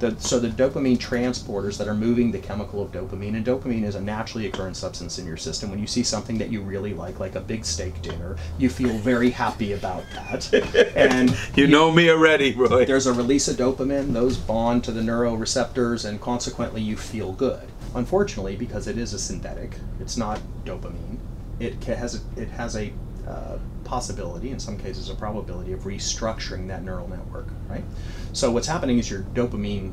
The, 0.00 0.18
so 0.18 0.40
the 0.40 0.48
dopamine 0.48 0.96
transporters 0.96 1.76
that 1.76 1.86
are 1.86 1.94
moving 1.94 2.32
the 2.32 2.38
chemical 2.38 2.82
of 2.82 2.90
dopamine, 2.90 3.36
and 3.36 3.44
dopamine 3.44 3.84
is 3.84 3.96
a 3.96 4.00
naturally 4.00 4.46
occurring 4.46 4.72
substance 4.72 5.18
in 5.18 5.26
your 5.26 5.36
system. 5.36 5.70
When 5.70 5.78
you 5.78 5.86
see 5.86 6.02
something 6.02 6.38
that 6.38 6.50
you 6.50 6.62
really 6.62 6.94
like, 6.94 7.20
like 7.20 7.34
a 7.34 7.40
big 7.40 7.66
steak 7.66 8.00
dinner, 8.00 8.36
you 8.58 8.70
feel 8.70 8.96
very 8.96 9.28
happy 9.28 9.74
about 9.74 10.04
that. 10.14 10.52
and 10.96 11.36
You 11.54 11.66
know 11.66 11.92
me 11.92 12.08
already, 12.08 12.54
Roy. 12.54 12.86
there's 12.86 13.06
a 13.06 13.12
release 13.12 13.46
of 13.46 13.56
dopamine, 13.56 14.14
those 14.14 14.38
bond 14.38 14.84
to 14.84 14.90
the 14.90 15.02
neuroreceptors, 15.02 16.08
and 16.08 16.18
consequently 16.18 16.80
you 16.80 16.96
feel 16.96 17.32
good. 17.32 17.68
Unfortunately, 17.94 18.56
because 18.56 18.86
it 18.86 18.96
is 18.96 19.12
a 19.12 19.18
synthetic, 19.18 19.76
it's 20.00 20.16
not 20.16 20.40
dopamine. 20.64 21.18
It 21.58 21.84
has 21.84 22.14
a, 22.14 22.40
it 22.40 22.48
has 22.48 22.74
a 22.74 22.90
uh, 23.28 23.58
possibility, 23.90 24.50
in 24.50 24.60
some 24.60 24.78
cases, 24.78 25.10
a 25.10 25.14
probability 25.16 25.72
of 25.72 25.80
restructuring 25.80 26.68
that 26.68 26.84
neural 26.84 27.08
network. 27.08 27.48
Right. 27.68 27.84
So 28.32 28.52
what's 28.52 28.68
happening 28.68 28.98
is 28.98 29.10
your 29.10 29.22
dopamine, 29.34 29.92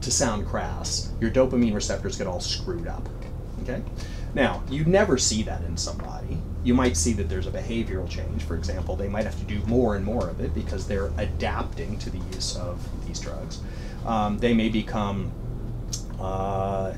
to 0.00 0.10
sound 0.10 0.46
crass, 0.46 1.12
your 1.20 1.30
dopamine 1.30 1.74
receptors 1.74 2.16
get 2.16 2.26
all 2.26 2.40
screwed 2.40 2.88
up. 2.88 3.06
Okay. 3.62 3.82
Now 4.34 4.62
you 4.70 4.86
never 4.86 5.18
see 5.18 5.42
that 5.42 5.62
in 5.62 5.76
somebody. 5.76 6.38
You 6.64 6.74
might 6.74 6.96
see 6.96 7.12
that 7.14 7.28
there's 7.28 7.46
a 7.46 7.50
behavioral 7.50 8.08
change. 8.08 8.44
For 8.44 8.56
example, 8.56 8.96
they 8.96 9.08
might 9.08 9.24
have 9.24 9.38
to 9.38 9.44
do 9.44 9.60
more 9.66 9.94
and 9.96 10.04
more 10.04 10.28
of 10.30 10.40
it 10.40 10.54
because 10.54 10.86
they're 10.86 11.12
adapting 11.18 11.98
to 11.98 12.08
the 12.10 12.18
use 12.34 12.56
of 12.56 12.80
these 13.06 13.20
drugs. 13.20 13.60
Um, 14.06 14.38
they 14.38 14.54
may 14.54 14.70
become 14.70 15.32
uh, 16.18 16.94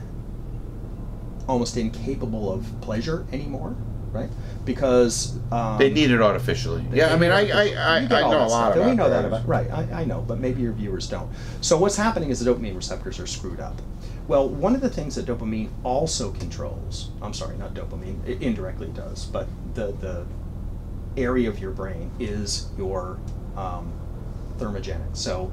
almost 1.48 1.76
incapable 1.76 2.52
of 2.52 2.66
pleasure 2.80 3.26
anymore, 3.32 3.74
right? 4.14 4.30
Because 4.64 5.36
um, 5.52 5.76
They 5.76 5.90
need 5.90 6.10
it 6.10 6.22
artificially. 6.22 6.82
they 6.90 6.98
Yeah, 6.98 7.12
I 7.12 7.18
mean, 7.18 7.30
I. 7.30 7.50
I, 7.50 7.62
I, 7.74 7.96
I 7.96 8.06
know 8.06 8.16
a 8.16 8.46
lot 8.46 8.48
stuff. 8.48 8.76
about 8.76 8.88
We 8.88 8.94
know 8.94 9.10
that 9.10 9.24
about 9.24 9.46
right. 9.46 9.70
I, 9.70 10.02
I 10.02 10.04
know, 10.04 10.22
but 10.22 10.38
maybe 10.38 10.62
your 10.62 10.72
viewers 10.72 11.08
don't. 11.08 11.30
So 11.60 11.76
what's 11.76 11.96
happening 11.96 12.30
is 12.30 12.40
the 12.40 12.50
dopamine 12.50 12.76
receptors 12.76 13.18
are 13.18 13.26
screwed 13.26 13.60
up. 13.60 13.82
Well, 14.28 14.48
one 14.48 14.74
of 14.74 14.80
the 14.80 14.88
things 14.88 15.16
that 15.16 15.26
dopamine 15.26 15.68
also 15.82 16.32
controls. 16.32 17.10
I'm 17.20 17.34
sorry, 17.34 17.58
not 17.58 17.74
dopamine. 17.74 18.26
It 18.26 18.40
indirectly 18.40 18.88
does, 18.88 19.26
but 19.26 19.48
the 19.74 19.92
the 19.92 20.24
area 21.16 21.48
of 21.48 21.58
your 21.58 21.72
brain 21.72 22.10
is 22.18 22.68
your 22.78 23.18
um, 23.56 23.92
thermogenic. 24.58 25.16
So 25.16 25.52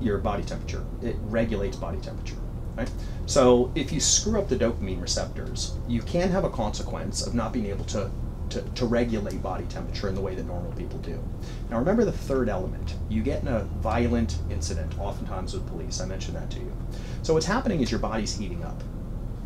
your 0.00 0.18
body 0.18 0.42
temperature. 0.42 0.84
It 1.02 1.16
regulates 1.20 1.76
body 1.76 1.98
temperature. 1.98 2.36
Right? 2.76 2.90
So 3.26 3.70
if 3.74 3.92
you 3.92 4.00
screw 4.00 4.38
up 4.38 4.48
the 4.48 4.56
dopamine 4.56 5.00
receptors, 5.00 5.76
you 5.86 6.02
can 6.02 6.30
have 6.30 6.44
a 6.44 6.50
consequence 6.50 7.26
of 7.26 7.34
not 7.34 7.52
being 7.52 7.66
able 7.66 7.84
to, 7.86 8.10
to, 8.50 8.62
to 8.62 8.86
regulate 8.86 9.42
body 9.42 9.64
temperature 9.66 10.08
in 10.08 10.14
the 10.14 10.20
way 10.20 10.34
that 10.34 10.46
normal 10.46 10.72
people 10.72 10.98
do. 10.98 11.22
Now 11.70 11.78
remember 11.78 12.04
the 12.04 12.12
third 12.12 12.48
element. 12.48 12.94
You 13.08 13.22
get 13.22 13.42
in 13.42 13.48
a 13.48 13.64
violent 13.80 14.38
incident, 14.50 14.98
oftentimes 14.98 15.54
with 15.54 15.66
police. 15.68 16.00
I 16.00 16.06
mentioned 16.06 16.36
that 16.36 16.50
to 16.50 16.58
you. 16.58 16.72
So 17.22 17.34
what's 17.34 17.46
happening 17.46 17.80
is 17.80 17.90
your 17.90 18.00
body's 18.00 18.36
heating 18.36 18.64
up. 18.64 18.82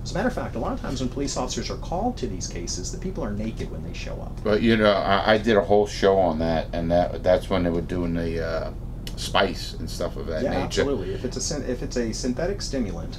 As 0.07 0.13
a 0.13 0.15
matter 0.15 0.29
of 0.29 0.35
fact, 0.35 0.55
a 0.55 0.61
lot 0.61 0.73
of 0.73 0.81
times 0.81 1.01
when 1.01 1.09
police 1.09 1.37
officers 1.37 1.69
are 1.69 1.79
called 1.79 2.17
to 2.19 2.29
these 2.29 2.47
cases, 2.47 2.93
the 2.93 2.99
people 2.99 3.25
are 3.25 3.33
naked 3.33 3.69
when 3.73 3.83
they 3.83 3.93
show 3.93 4.13
up. 4.23 4.41
But 4.45 4.63
you 4.63 4.77
know, 4.77 4.93
I, 4.93 5.33
I 5.33 5.39
did 5.39 5.57
a 5.57 5.61
whole 5.61 5.85
show 5.85 6.17
on 6.17 6.39
that, 6.39 6.69
and 6.73 6.89
that 6.93 7.25
that's 7.25 7.51
when 7.51 7.65
they 7.65 7.71
were 7.71 7.81
doing 7.81 8.15
the 8.15 8.47
uh, 8.47 8.73
spice 9.17 9.75
and 9.75 9.89
stuff 9.89 10.17
of 10.17 10.27
that 10.27 10.43
Yeah, 10.43 10.51
nature. 10.51 10.65
absolutely. 10.65 11.15
If 11.15 11.25
it's 11.25 11.51
a 11.51 11.71
if 11.71 11.83
it's 11.83 11.97
a 11.97 12.13
synthetic 12.13 12.63
stimulant, 12.63 13.19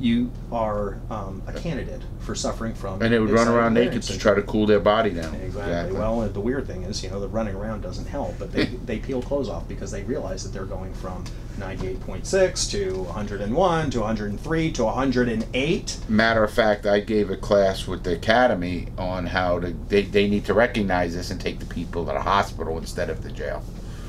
you 0.00 0.30
are 0.52 0.98
um, 1.10 1.42
a 1.46 1.52
candidate 1.52 2.02
for 2.20 2.34
suffering 2.34 2.74
from. 2.74 3.02
And 3.02 3.12
they 3.12 3.18
would 3.18 3.30
run 3.30 3.48
around 3.48 3.74
naked 3.74 4.02
to 4.02 4.18
try 4.18 4.34
to 4.34 4.42
cool 4.42 4.66
their 4.66 4.80
body 4.80 5.10
down. 5.10 5.34
Exactly. 5.36 5.98
Well, 5.98 6.20
uh, 6.20 6.28
the 6.28 6.40
weird 6.40 6.66
thing 6.66 6.84
is, 6.84 7.02
you 7.02 7.10
know, 7.10 7.20
the 7.20 7.28
running 7.28 7.54
around 7.54 7.80
doesn't 7.82 8.06
help, 8.06 8.38
but 8.38 8.52
they, 8.52 8.64
they 8.86 8.98
peel 8.98 9.22
clothes 9.22 9.48
off 9.48 9.66
because 9.68 9.90
they 9.90 10.02
realize 10.04 10.44
that 10.44 10.50
they're 10.50 10.66
going 10.66 10.94
from 10.94 11.24
98.6 11.58 12.70
to 12.70 13.02
101 13.02 13.90
to 13.90 13.98
103 14.00 14.72
to 14.72 14.84
108. 14.84 15.96
Matter 16.08 16.44
of 16.44 16.52
fact, 16.52 16.86
I 16.86 17.00
gave 17.00 17.30
a 17.30 17.36
class 17.36 17.86
with 17.86 18.04
the 18.04 18.14
academy 18.14 18.88
on 18.96 19.26
how 19.26 19.58
to 19.60 19.72
they, 19.88 20.02
they 20.02 20.28
need 20.28 20.44
to 20.44 20.54
recognize 20.54 21.14
this 21.14 21.30
and 21.30 21.40
take 21.40 21.58
the 21.58 21.66
people 21.66 22.06
to 22.06 22.12
the 22.12 22.20
hospital 22.20 22.78
instead 22.78 23.10
of 23.10 23.22
the 23.22 23.32
jail. 23.32 23.64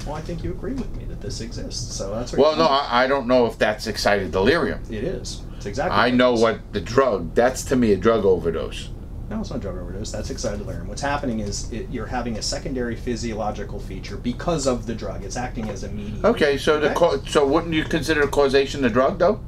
Well, 0.06 0.16
I 0.16 0.22
think 0.22 0.44
you 0.44 0.52
agree 0.52 0.74
with 0.74 0.95
me 0.95 1.06
that 1.19 1.25
this 1.25 1.41
exists, 1.41 1.95
so 1.95 2.13
that's 2.15 2.33
Well, 2.33 2.55
no, 2.55 2.65
I, 2.65 3.03
I 3.03 3.07
don't 3.07 3.27
know 3.27 3.45
if 3.45 3.57
that's 3.57 3.87
excited 3.87 4.31
delirium. 4.31 4.81
it 4.89 5.03
is. 5.03 5.41
It's 5.57 5.65
exactly. 5.65 5.97
I 5.97 6.09
what 6.09 6.15
know 6.15 6.33
what 6.33 6.73
the 6.73 6.81
drug. 6.81 7.35
That's 7.35 7.63
to 7.65 7.75
me 7.75 7.91
a 7.93 7.97
drug 7.97 8.25
overdose. 8.25 8.89
No, 9.29 9.41
it's 9.41 9.51
not 9.51 9.59
drug 9.59 9.77
overdose. 9.77 10.11
That's 10.11 10.29
excited 10.29 10.59
delirium. 10.59 10.87
What's 10.87 11.01
happening 11.01 11.39
is 11.41 11.71
it, 11.71 11.87
you're 11.91 12.05
having 12.05 12.37
a 12.37 12.41
secondary 12.41 12.95
physiological 12.95 13.79
feature 13.79 14.17
because 14.17 14.65
of 14.67 14.85
the 14.87 14.95
drug. 14.95 15.23
It's 15.23 15.37
acting 15.37 15.69
as 15.69 15.83
a 15.83 15.89
mediator. 15.89 16.27
Okay, 16.27 16.57
so 16.57 16.79
the 16.79 16.87
Okay. 16.87 16.95
co- 16.95 17.21
so 17.27 17.45
wouldn't 17.45 17.73
you 17.73 17.83
consider 17.83 18.25
causation 18.27 18.81
the 18.81 18.89
drug 18.89 19.19
though? 19.19 19.41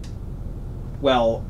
Well, 1.01 1.43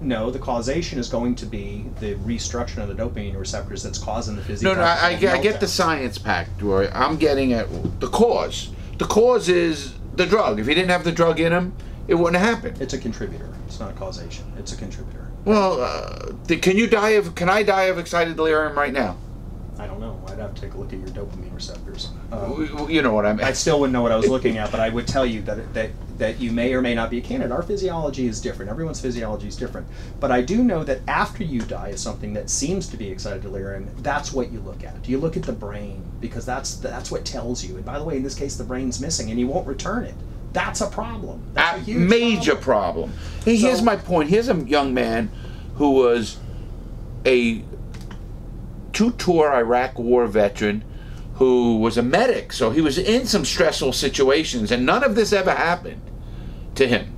no, 0.00 0.30
the 0.32 0.38
causation 0.40 0.98
is 0.98 1.08
going 1.08 1.36
to 1.36 1.46
be 1.46 1.86
the 2.00 2.16
restructuring 2.16 2.82
of 2.82 2.88
the 2.88 2.94
dopamine 3.02 3.38
receptors 3.38 3.84
that's 3.84 3.98
causing 3.98 4.34
the 4.34 4.42
No, 4.42 4.46
physiological 4.48 4.84
no, 4.84 4.90
I, 4.90 5.06
I, 5.10 5.14
get, 5.14 5.34
I 5.34 5.40
get 5.40 5.60
the 5.60 5.68
science 5.68 6.18
pack, 6.18 6.48
Roy. 6.60 6.90
I'm 6.92 7.16
getting 7.16 7.52
at 7.52 7.68
the 8.00 8.08
cause. 8.08 8.70
The 8.98 9.06
cause 9.06 9.48
is 9.48 9.94
the 10.14 10.26
drug. 10.26 10.60
If 10.60 10.66
he 10.66 10.74
didn't 10.74 10.90
have 10.90 11.04
the 11.04 11.12
drug 11.12 11.40
in 11.40 11.52
him, 11.52 11.74
it 12.08 12.14
wouldn't 12.14 12.42
have 12.42 12.56
happened. 12.56 12.80
It's 12.80 12.94
a 12.94 12.98
contributor. 12.98 13.48
It's 13.66 13.80
not 13.80 13.90
a 13.90 13.94
causation. 13.94 14.52
It's 14.58 14.72
a 14.72 14.76
contributor. 14.76 15.30
Well, 15.44 15.80
uh, 15.80 16.32
can 16.60 16.76
you 16.76 16.86
die 16.86 17.10
of? 17.10 17.34
Can 17.34 17.48
I 17.48 17.62
die 17.62 17.84
of 17.84 17.98
excited 17.98 18.36
delirium 18.36 18.76
right 18.76 18.92
now? 18.92 19.16
I 19.78 19.86
don't 19.86 20.00
know. 20.00 20.20
I'd 20.28 20.38
have 20.38 20.54
to 20.54 20.60
take 20.60 20.74
a 20.74 20.78
look 20.78 20.92
at 20.92 20.98
your 20.98 21.08
dopamine 21.08 21.54
receptors. 21.54 22.10
Um, 22.32 22.88
You 22.88 23.02
know 23.02 23.12
what 23.12 23.26
I 23.26 23.32
mean. 23.34 23.44
I 23.46 23.52
still 23.52 23.78
wouldn't 23.80 23.92
know 23.92 24.00
what 24.02 24.10
I 24.12 24.16
was 24.16 24.28
looking 24.28 24.56
at, 24.56 24.70
but 24.70 24.80
I 24.80 24.88
would 24.88 25.06
tell 25.06 25.26
you 25.26 25.42
that 25.42 25.74
that 25.74 25.90
that 26.18 26.40
you 26.40 26.52
may 26.52 26.72
or 26.72 26.80
may 26.80 26.94
not 26.94 27.10
be 27.10 27.18
a 27.18 27.20
candidate. 27.20 27.52
Our 27.52 27.62
physiology 27.62 28.26
is 28.26 28.40
different. 28.40 28.70
Everyone's 28.70 29.00
physiology 29.00 29.48
is 29.48 29.56
different. 29.56 29.86
But 30.20 30.30
I 30.30 30.40
do 30.40 30.62
know 30.62 30.84
that 30.84 31.00
after 31.08 31.42
you 31.42 31.60
die 31.62 31.88
is 31.88 32.00
something 32.00 32.32
that 32.34 32.48
seems 32.48 32.86
to 32.88 32.96
be 32.96 33.08
excited 33.10 33.42
delirium. 33.42 33.88
That's 33.98 34.32
what 34.32 34.50
you 34.52 34.60
look 34.60 34.84
at. 34.84 35.08
You 35.08 35.18
look 35.18 35.36
at 35.36 35.42
the 35.42 35.52
brain 35.52 36.02
because 36.20 36.46
that's 36.46 36.76
that's 36.76 37.10
what 37.10 37.24
tells 37.24 37.64
you. 37.64 37.76
And 37.76 37.84
by 37.84 37.98
the 37.98 38.04
way, 38.04 38.16
in 38.16 38.22
this 38.22 38.34
case, 38.34 38.56
the 38.56 38.64
brain's 38.64 39.00
missing, 39.00 39.30
and 39.30 39.38
you 39.38 39.46
won't 39.46 39.66
return 39.66 40.04
it. 40.04 40.14
That's 40.52 40.80
a 40.80 40.86
problem. 40.86 41.42
That's 41.54 41.78
a 41.78 41.80
a 41.80 41.84
huge 41.84 42.08
major 42.08 42.54
problem. 42.54 43.10
problem. 43.10 43.42
Hey, 43.44 43.56
here's 43.56 43.78
So- 43.78 43.84
my 43.84 43.96
point. 43.96 44.28
Here's 44.30 44.48
a 44.48 44.54
young 44.54 44.94
man 44.94 45.30
who 45.76 45.90
was 45.92 46.36
a 47.26 47.62
two-tour 48.92 49.52
Iraq 49.54 49.98
War 49.98 50.26
veteran 50.26 50.84
who 51.42 51.76
was 51.78 51.98
a 51.98 52.02
medic, 52.02 52.52
so 52.52 52.70
he 52.70 52.80
was 52.80 52.98
in 52.98 53.26
some 53.26 53.44
stressful 53.44 53.92
situations, 53.92 54.70
and 54.70 54.86
none 54.86 55.02
of 55.02 55.16
this 55.16 55.32
ever 55.32 55.50
happened 55.50 56.00
to 56.76 56.86
him 56.86 57.16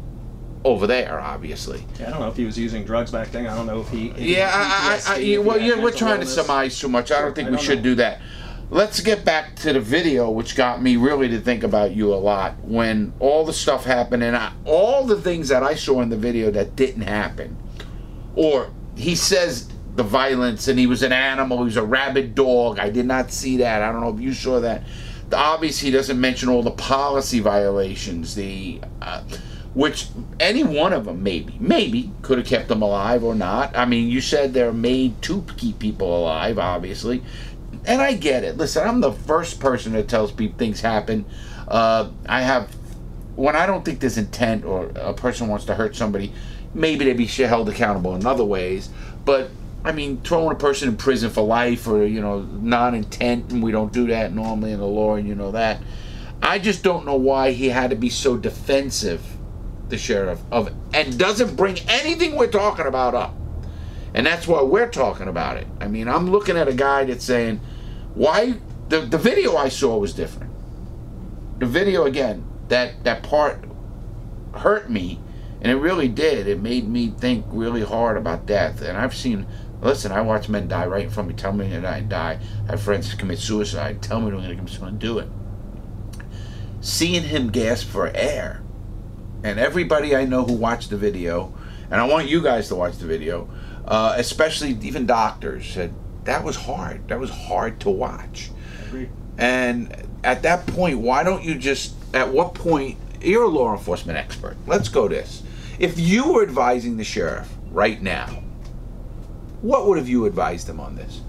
over 0.64 0.86
there, 0.86 1.20
obviously. 1.20 1.84
Yeah, 2.00 2.06
I 2.06 2.10
don't 2.10 2.20
know 2.20 2.28
if 2.28 2.36
he 2.36 2.46
was 2.46 2.58
using 2.58 2.84
drugs 2.84 3.10
back 3.10 3.30
then. 3.32 3.46
I 3.46 3.54
don't 3.54 3.66
know 3.66 3.82
if 3.82 3.90
he. 3.90 4.08
if 4.12 4.20
Yeah, 4.20 4.50
I, 4.50 5.02
I, 5.06 5.34
I, 5.34 5.38
well, 5.38 5.60
yeah, 5.60 5.78
we're 5.78 5.90
trying 5.90 6.20
to 6.20 6.26
surmise 6.26 6.78
too 6.78 6.88
much. 6.88 7.12
I 7.12 7.20
don't 7.20 7.34
think 7.34 7.50
we 7.50 7.58
should 7.58 7.80
know. 7.80 7.90
do 7.90 7.94
that. 7.96 8.22
Let's 8.70 9.00
get 9.00 9.26
back 9.26 9.56
to 9.56 9.74
the 9.74 9.80
video, 9.80 10.30
which 10.30 10.56
got 10.56 10.80
me 10.80 10.96
really 10.96 11.28
to 11.28 11.38
think 11.38 11.62
about 11.62 11.94
you 11.94 12.14
a 12.14 12.16
lot. 12.16 12.58
When 12.64 13.12
all 13.20 13.44
the 13.44 13.52
stuff 13.52 13.84
happened, 13.84 14.22
and 14.22 14.34
I, 14.34 14.54
all 14.64 15.04
the 15.04 15.20
things 15.20 15.50
that 15.50 15.62
I 15.62 15.74
saw 15.74 16.00
in 16.00 16.08
the 16.08 16.16
video 16.16 16.50
that 16.50 16.76
didn't 16.76 17.02
happen, 17.02 17.58
or 18.34 18.70
he 18.96 19.16
says 19.16 19.68
the 19.96 20.02
violence, 20.02 20.68
and 20.68 20.78
he 20.78 20.86
was 20.86 21.02
an 21.02 21.12
animal, 21.12 21.58
he 21.58 21.64
was 21.64 21.76
a 21.76 21.84
rabid 21.84 22.34
dog. 22.34 22.78
I 22.78 22.90
did 22.90 23.06
not 23.06 23.30
see 23.30 23.58
that. 23.58 23.82
I 23.82 23.92
don't 23.92 24.00
know 24.00 24.14
if 24.14 24.20
you 24.20 24.32
saw 24.32 24.60
that. 24.60 24.82
Obviously, 25.32 25.90
he 25.90 25.96
doesn't 25.96 26.20
mention 26.20 26.48
all 26.48 26.62
the 26.62 26.70
policy 26.70 27.40
violations, 27.40 28.34
the 28.34 28.80
uh, 29.00 29.22
which 29.74 30.08
any 30.38 30.62
one 30.62 30.92
of 30.92 31.06
them 31.06 31.22
maybe 31.22 31.56
maybe 31.58 32.12
could 32.22 32.38
have 32.38 32.46
kept 32.46 32.68
them 32.68 32.82
alive 32.82 33.24
or 33.24 33.34
not. 33.34 33.76
I 33.76 33.84
mean, 33.84 34.08
you 34.08 34.20
said 34.20 34.52
they're 34.52 34.72
made 34.72 35.20
to 35.22 35.44
keep 35.56 35.78
people 35.78 36.16
alive, 36.22 36.58
obviously, 36.58 37.22
and 37.84 38.00
I 38.00 38.14
get 38.14 38.44
it. 38.44 38.56
Listen, 38.56 38.86
I'm 38.86 39.00
the 39.00 39.12
first 39.12 39.60
person 39.60 39.92
that 39.92 40.08
tells 40.08 40.30
people 40.30 40.58
things 40.58 40.80
happen. 40.80 41.24
Uh, 41.66 42.10
I 42.26 42.42
have 42.42 42.70
when 43.36 43.56
I 43.56 43.66
don't 43.66 43.84
think 43.84 44.00
there's 44.00 44.18
intent 44.18 44.64
or 44.64 44.90
a 44.94 45.12
person 45.12 45.48
wants 45.48 45.64
to 45.66 45.74
hurt 45.74 45.96
somebody, 45.96 46.32
maybe 46.72 47.04
they 47.04 47.12
be 47.12 47.26
held 47.26 47.68
accountable 47.68 48.14
in 48.14 48.26
other 48.26 48.44
ways. 48.44 48.90
But 49.24 49.50
I 49.84 49.92
mean, 49.92 50.20
throwing 50.22 50.52
a 50.52 50.58
person 50.58 50.88
in 50.88 50.96
prison 50.96 51.30
for 51.30 51.42
life 51.42 51.86
or 51.86 52.06
you 52.06 52.20
know 52.20 52.40
non-intent, 52.40 53.52
and 53.52 53.62
we 53.62 53.72
don't 53.72 53.92
do 53.92 54.06
that 54.08 54.32
normally 54.32 54.72
in 54.72 54.80
the 54.80 54.86
law, 54.86 55.14
and 55.16 55.28
you 55.28 55.34
know 55.34 55.52
that. 55.52 55.80
I 56.42 56.58
just 56.58 56.82
don't 56.82 57.06
know 57.06 57.16
why 57.16 57.52
he 57.52 57.68
had 57.68 57.90
to 57.90 57.96
be 57.96 58.10
so 58.10 58.36
defensive, 58.36 59.22
the 59.88 59.98
sheriff 59.98 60.40
of, 60.50 60.72
and 60.92 61.18
doesn't 61.18 61.56
bring 61.56 61.78
anything 61.88 62.36
we're 62.36 62.50
talking 62.50 62.86
about 62.86 63.14
up. 63.14 63.34
And 64.14 64.26
that's 64.26 64.46
why 64.46 64.62
we're 64.62 64.90
talking 64.90 65.26
about 65.26 65.56
it. 65.56 65.66
I 65.80 65.88
mean, 65.88 66.06
I'm 66.06 66.30
looking 66.30 66.56
at 66.56 66.68
a 66.68 66.74
guy 66.74 67.04
that's 67.04 67.24
saying, 67.24 67.60
why 68.14 68.54
the 68.88 69.00
the 69.00 69.18
video 69.18 69.56
I 69.56 69.68
saw 69.68 69.98
was 69.98 70.14
different. 70.14 70.52
The 71.58 71.66
video 71.66 72.04
again, 72.04 72.44
that 72.68 73.04
that 73.04 73.22
part 73.22 73.64
hurt 74.54 74.88
me, 74.88 75.20
and 75.60 75.70
it 75.72 75.76
really 75.76 76.08
did. 76.08 76.46
It 76.46 76.60
made 76.60 76.88
me 76.88 77.08
think 77.08 77.44
really 77.48 77.82
hard 77.82 78.16
about 78.16 78.46
death. 78.46 78.82
And 78.82 78.96
I've 78.96 79.14
seen, 79.14 79.46
listen, 79.84 80.10
I 80.10 80.22
watch 80.22 80.48
men 80.48 80.66
die 80.66 80.86
right 80.86 81.04
in 81.04 81.10
front 81.10 81.30
of 81.30 81.36
me. 81.36 81.40
Tell 81.40 81.52
me 81.52 81.68
they're 81.68 81.80
going 81.80 82.08
die. 82.08 82.40
I 82.66 82.70
have 82.72 82.82
friends 82.82 83.10
who 83.10 83.16
commit 83.16 83.38
suicide. 83.38 84.02
Tell 84.02 84.20
me 84.20 84.30
they're 84.30 84.54
going 84.54 84.66
to. 84.66 84.90
Do 84.92 85.18
it. 85.18 85.28
Seeing 86.80 87.22
him 87.22 87.50
gasp 87.50 87.88
for 87.88 88.10
air, 88.14 88.62
and 89.42 89.58
everybody 89.58 90.16
I 90.16 90.24
know 90.24 90.44
who 90.44 90.54
watched 90.54 90.90
the 90.90 90.96
video, 90.96 91.54
and 91.90 92.00
I 92.00 92.04
want 92.04 92.28
you 92.28 92.42
guys 92.42 92.68
to 92.68 92.74
watch 92.74 92.98
the 92.98 93.06
video, 93.06 93.48
uh, 93.86 94.14
especially 94.16 94.70
even 94.82 95.06
doctors 95.06 95.66
said 95.66 95.94
that 96.24 96.42
was 96.42 96.56
hard. 96.56 97.08
That 97.08 97.20
was 97.20 97.30
hard 97.30 97.80
to 97.80 97.90
watch. 97.90 98.50
And 99.36 100.06
at 100.22 100.42
that 100.42 100.66
point, 100.66 100.98
why 100.98 101.24
don't 101.24 101.42
you 101.42 101.56
just, 101.56 101.94
at 102.14 102.28
what 102.32 102.54
point, 102.54 102.98
you're 103.20 103.44
a 103.44 103.48
law 103.48 103.72
enforcement 103.72 104.16
expert. 104.16 104.56
Let's 104.66 104.88
go 104.88 105.08
this. 105.08 105.42
If 105.78 105.98
you 105.98 106.32
were 106.32 106.42
advising 106.42 106.96
the 106.96 107.04
sheriff 107.04 107.52
right 107.70 108.00
now, 108.00 108.43
what 109.64 109.86
would 109.86 109.96
have 109.96 110.08
you 110.08 110.26
advised 110.26 110.68
him 110.68 110.78
on 110.78 110.94
this? 110.94 111.22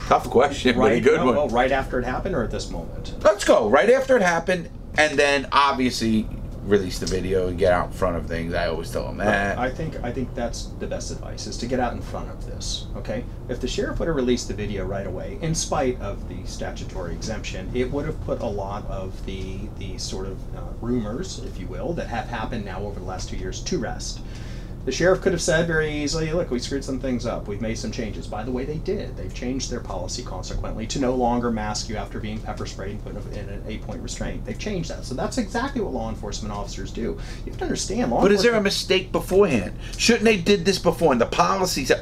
Tough 0.00 0.28
question, 0.28 0.76
but 0.76 0.92
a 0.92 0.94
Right. 0.94 1.02
good 1.02 1.18
oh, 1.20 1.26
one. 1.26 1.36
well, 1.36 1.48
right 1.48 1.72
after 1.72 1.98
it 1.98 2.04
happened, 2.04 2.34
or 2.34 2.42
at 2.44 2.50
this 2.50 2.70
moment. 2.70 3.14
Let's 3.22 3.44
go 3.44 3.68
right 3.68 3.90
after 3.90 4.16
it 4.16 4.22
happened, 4.22 4.68
and 4.96 5.18
then 5.18 5.48
obviously 5.50 6.26
release 6.64 6.98
the 6.98 7.06
video 7.06 7.48
and 7.48 7.58
get 7.58 7.72
out 7.72 7.86
in 7.86 7.92
front 7.92 8.16
of 8.16 8.26
things. 8.26 8.52
I 8.52 8.68
always 8.68 8.90
tell 8.90 9.06
them 9.06 9.16
that. 9.18 9.58
I 9.58 9.70
think 9.70 10.02
I 10.04 10.12
think 10.12 10.34
that's 10.34 10.66
the 10.78 10.86
best 10.86 11.10
advice 11.10 11.46
is 11.46 11.56
to 11.58 11.66
get 11.66 11.80
out 11.80 11.94
in 11.94 12.02
front 12.02 12.28
of 12.28 12.44
this. 12.44 12.86
Okay, 12.96 13.24
if 13.48 13.60
the 13.60 13.68
sheriff 13.68 13.98
would 13.98 14.08
have 14.08 14.16
released 14.16 14.48
the 14.48 14.54
video 14.54 14.84
right 14.84 15.06
away, 15.06 15.38
in 15.40 15.54
spite 15.54 15.98
of 16.02 16.28
the 16.28 16.44
statutory 16.46 17.12
exemption, 17.14 17.70
it 17.74 17.90
would 17.90 18.04
have 18.04 18.22
put 18.26 18.40
a 18.40 18.46
lot 18.46 18.86
of 18.88 19.24
the 19.24 19.60
the 19.78 19.96
sort 19.96 20.26
of 20.26 20.38
uh, 20.56 20.60
rumors, 20.82 21.38
if 21.40 21.58
you 21.58 21.66
will, 21.66 21.94
that 21.94 22.08
have 22.08 22.26
happened 22.26 22.64
now 22.66 22.80
over 22.82 23.00
the 23.00 23.06
last 23.06 23.30
two 23.30 23.36
years 23.36 23.62
to 23.62 23.78
rest. 23.78 24.20
The 24.88 24.92
sheriff 24.92 25.20
could 25.20 25.32
have 25.32 25.42
said 25.42 25.66
very 25.66 25.92
easily, 25.92 26.32
"Look, 26.32 26.50
we 26.50 26.58
screwed 26.58 26.82
some 26.82 26.98
things 26.98 27.26
up. 27.26 27.46
We've 27.46 27.60
made 27.60 27.76
some 27.76 27.90
changes." 27.92 28.26
By 28.26 28.42
the 28.42 28.50
way, 28.50 28.64
they 28.64 28.78
did. 28.78 29.18
They've 29.18 29.34
changed 29.34 29.70
their 29.70 29.80
policy 29.80 30.22
consequently 30.22 30.86
to 30.86 30.98
no 30.98 31.14
longer 31.14 31.50
mask 31.50 31.90
you 31.90 31.96
after 31.96 32.18
being 32.18 32.38
pepper 32.38 32.64
sprayed 32.64 32.92
and 32.92 33.04
put 33.04 33.14
in 33.36 33.50
an 33.50 33.62
eight-point 33.68 34.02
restraint. 34.02 34.46
They've 34.46 34.58
changed 34.58 34.88
that, 34.88 35.04
so 35.04 35.14
that's 35.14 35.36
exactly 35.36 35.82
what 35.82 35.92
law 35.92 36.08
enforcement 36.08 36.54
officers 36.54 36.90
do. 36.90 37.18
You 37.44 37.50
have 37.50 37.58
to 37.58 37.64
understand. 37.64 38.10
Law 38.10 38.22
But 38.22 38.32
is 38.32 38.42
there 38.42 38.54
a 38.54 38.62
mistake 38.62 39.12
beforehand? 39.12 39.76
Shouldn't 39.98 40.24
they 40.24 40.38
did 40.38 40.64
this 40.64 40.78
before? 40.78 41.12
And 41.12 41.20
the 41.20 41.26
policies. 41.26 41.92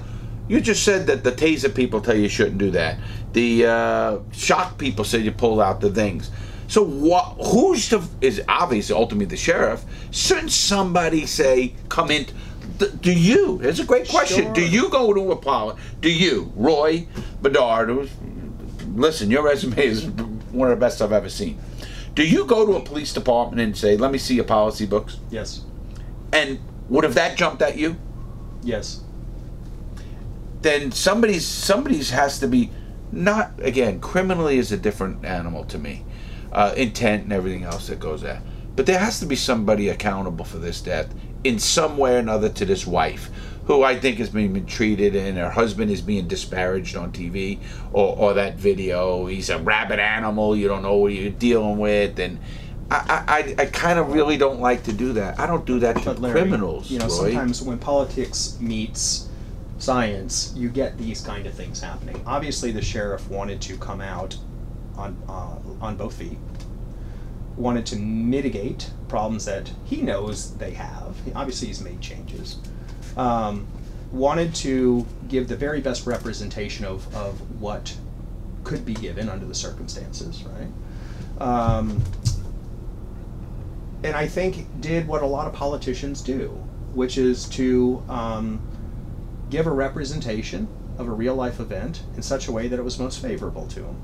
You 0.46 0.60
just 0.60 0.84
said 0.84 1.08
that 1.08 1.24
the 1.24 1.32
taser 1.32 1.74
people 1.74 2.00
tell 2.00 2.16
you 2.16 2.28
shouldn't 2.28 2.58
do 2.58 2.70
that. 2.70 3.00
The 3.32 3.66
uh, 3.66 4.18
shock 4.30 4.78
people 4.78 5.04
say 5.04 5.18
you 5.18 5.32
pull 5.32 5.60
out 5.60 5.80
the 5.80 5.90
things. 5.90 6.30
So 6.68 6.84
what? 6.84 7.36
Who's 7.48 7.88
the? 7.88 8.06
Is 8.20 8.40
obviously 8.48 8.94
ultimately 8.94 9.26
the 9.26 9.36
sheriff. 9.36 9.84
Shouldn't 10.12 10.52
somebody 10.52 11.26
say 11.26 11.74
come 11.88 12.12
in? 12.12 12.26
Do 12.78 13.12
you? 13.12 13.61
It's 13.62 13.78
a 13.81 13.85
great 13.85 14.09
question. 14.09 14.53
Do 14.53 14.66
you 14.66 14.90
go 14.90 15.12
to 15.15 15.32
a 15.32 15.36
poli? 15.36 15.77
Do 16.01 16.11
you, 16.11 16.53
Roy 16.57 17.07
Bedard? 17.43 17.89
Who's, 17.89 18.11
listen, 18.94 19.31
your 19.31 19.43
resume 19.44 19.78
is 19.78 20.07
one 20.53 20.70
of 20.70 20.78
the 20.78 20.81
best 20.85 21.01
I've 21.03 21.12
ever 21.12 21.28
seen. 21.28 21.59
Do 22.15 22.27
you 22.27 22.44
go 22.47 22.66
to 22.66 22.73
a 22.77 22.81
police 22.81 23.12
department 23.12 23.61
and 23.62 23.77
say, 23.77 23.97
"Let 23.97 24.12
me 24.12 24.19
see 24.19 24.35
your 24.36 24.44
policy 24.44 24.86
books"? 24.86 25.19
Yes. 25.31 25.62
And 26.32 26.59
would 26.89 27.05
have 27.05 27.15
that 27.15 27.36
jumped 27.39 27.62
at 27.62 27.77
you? 27.78 27.97
Yes. 28.62 29.01
then 30.62 30.90
somebody's 30.93 31.47
somebody's 31.47 32.11
has 32.11 32.39
to 32.40 32.48
be 32.48 32.70
not 33.12 33.53
again 33.61 34.01
criminally 34.01 34.59
is 34.59 34.73
a 34.73 34.77
different 34.77 35.24
animal 35.24 35.65
to 35.65 35.78
me 35.78 36.05
uh, 36.53 36.73
intent 36.77 37.24
and 37.24 37.32
everything 37.32 37.62
else 37.65 37.86
that 37.89 38.01
goes 38.01 38.23
there 38.23 38.43
but 38.74 38.86
there 38.86 38.98
has 38.98 39.20
to 39.20 39.27
be 39.27 39.36
somebody 39.36 39.89
accountable 39.89 40.44
for 40.44 40.59
this 40.59 40.81
death 40.81 41.12
in 41.47 41.59
some 41.59 41.97
way 41.97 42.16
or 42.16 42.18
another 42.18 42.48
to 42.48 42.64
this 42.64 42.86
wife 42.86 43.31
who 43.66 43.82
I 43.82 43.98
think 43.98 44.20
is 44.20 44.31
being 44.31 44.64
treated 44.66 45.16
and 45.16 45.36
her 45.39 45.51
husband 45.51 45.90
is 45.90 46.01
being 46.01 46.28
disparaged 46.28 46.97
on 46.97 47.12
TV 47.12 47.59
or, 47.93 48.16
or 48.16 48.35
that 48.35 48.56
video 48.56 49.27
he's 49.27 49.51
a 49.51 49.59
rabid 49.59 49.98
animal 49.98 50.56
you 50.56 50.68
don't 50.68 50.82
know 50.82 50.97
what 50.97 51.12
you're 51.12 51.31
dealing 51.31 51.78
with 51.78 52.18
and 52.18 52.39
I, 52.89 53.55
I, 53.59 53.62
I 53.62 53.66
kind 53.66 53.98
of 53.98 54.12
really 54.12 54.36
don't 54.36 54.60
like 54.60 54.85
to 54.85 54.93
do 54.93 55.12
that. 55.14 55.40
I 55.40 55.47
don't 55.48 55.64
do 55.64 55.81
that 55.81 56.01
to 56.02 56.12
Larry, 56.12 56.43
criminals. 56.43 56.89
you 56.89 57.01
know, 57.01 57.06
Roy. 57.06 57.32
sometimes 57.32 57.60
when 57.60 57.78
politics 57.78 58.59
meets 58.60 59.28
science, 59.78 60.52
you 60.56 60.68
get 60.68 60.97
these 60.97 61.20
kind 61.20 61.47
of 61.47 61.55
things 61.55 61.81
happening. 61.81 62.23
Obviously, 62.27 62.70
the 62.70 62.82
sheriff 62.82 63.28
wanted 63.28 63.60
to 63.62 63.77
come 63.78 64.01
out 64.01 64.36
on 64.97 65.16
uh, 65.28 65.56
on 65.85 65.97
both 65.97 66.14
feet. 66.14 66.39
Wanted 67.56 67.86
to 67.86 67.97
mitigate 67.97 68.90
problems 69.08 69.44
that 69.44 69.70
he 69.84 70.02
knows 70.02 70.56
they 70.56 70.72
have. 70.72 71.16
Obviously, 71.34 71.68
he's 71.68 71.80
made 71.80 72.00
changes. 72.00 72.58
Um, 73.16 73.66
wanted 74.12 74.54
to 74.56 75.06
give 75.28 75.48
the 75.48 75.56
very 75.56 75.80
best 75.80 76.06
representation 76.06 76.84
of, 76.84 77.14
of 77.14 77.60
what 77.60 77.96
could 78.64 78.84
be 78.84 78.94
given 78.94 79.28
under 79.28 79.46
the 79.46 79.54
circumstances, 79.54 80.44
right? 80.44 80.68
Um, 81.40 82.02
and 84.02 84.14
I 84.14 84.26
think 84.26 84.66
did 84.80 85.08
what 85.08 85.22
a 85.22 85.26
lot 85.26 85.46
of 85.46 85.52
politicians 85.52 86.20
do, 86.20 86.48
which 86.94 87.18
is 87.18 87.48
to 87.50 88.02
um, 88.08 88.60
give 89.50 89.66
a 89.66 89.70
representation 89.70 90.68
of 90.98 91.08
a 91.08 91.10
real 91.10 91.34
life 91.34 91.60
event 91.60 92.02
in 92.16 92.22
such 92.22 92.48
a 92.48 92.52
way 92.52 92.68
that 92.68 92.78
it 92.78 92.82
was 92.82 92.98
most 92.98 93.20
favorable 93.20 93.66
to 93.68 93.80
him. 93.84 93.96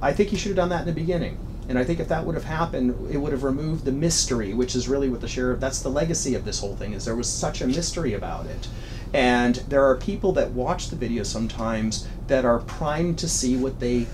I 0.00 0.12
think 0.12 0.30
he 0.30 0.36
should 0.36 0.50
have 0.50 0.56
done 0.56 0.68
that 0.70 0.80
in 0.80 0.86
the 0.86 0.92
beginning. 0.92 1.38
And 1.68 1.78
I 1.78 1.84
think 1.84 2.00
if 2.00 2.08
that 2.08 2.26
would 2.26 2.34
have 2.34 2.44
happened, 2.44 3.12
it 3.12 3.18
would 3.18 3.32
have 3.32 3.44
removed 3.44 3.84
the 3.84 3.92
mystery, 3.92 4.52
which 4.52 4.74
is 4.74 4.88
really 4.88 5.08
what 5.08 5.20
the 5.20 5.28
sheriff. 5.28 5.60
That's 5.60 5.80
the 5.80 5.88
legacy 5.88 6.34
of 6.34 6.44
this 6.44 6.60
whole 6.60 6.74
thing. 6.74 6.92
Is 6.92 7.04
there 7.04 7.16
was 7.16 7.28
such 7.28 7.60
a 7.60 7.66
mystery 7.66 8.14
about 8.14 8.46
it, 8.46 8.68
and 9.14 9.56
there 9.68 9.84
are 9.84 9.96
people 9.96 10.32
that 10.32 10.50
watch 10.50 10.88
the 10.88 10.96
video 10.96 11.22
sometimes 11.22 12.06
that 12.26 12.44
are 12.44 12.58
primed 12.60 13.18
to 13.20 13.28
see 13.28 13.56
what 13.56 13.78
they 13.78 14.06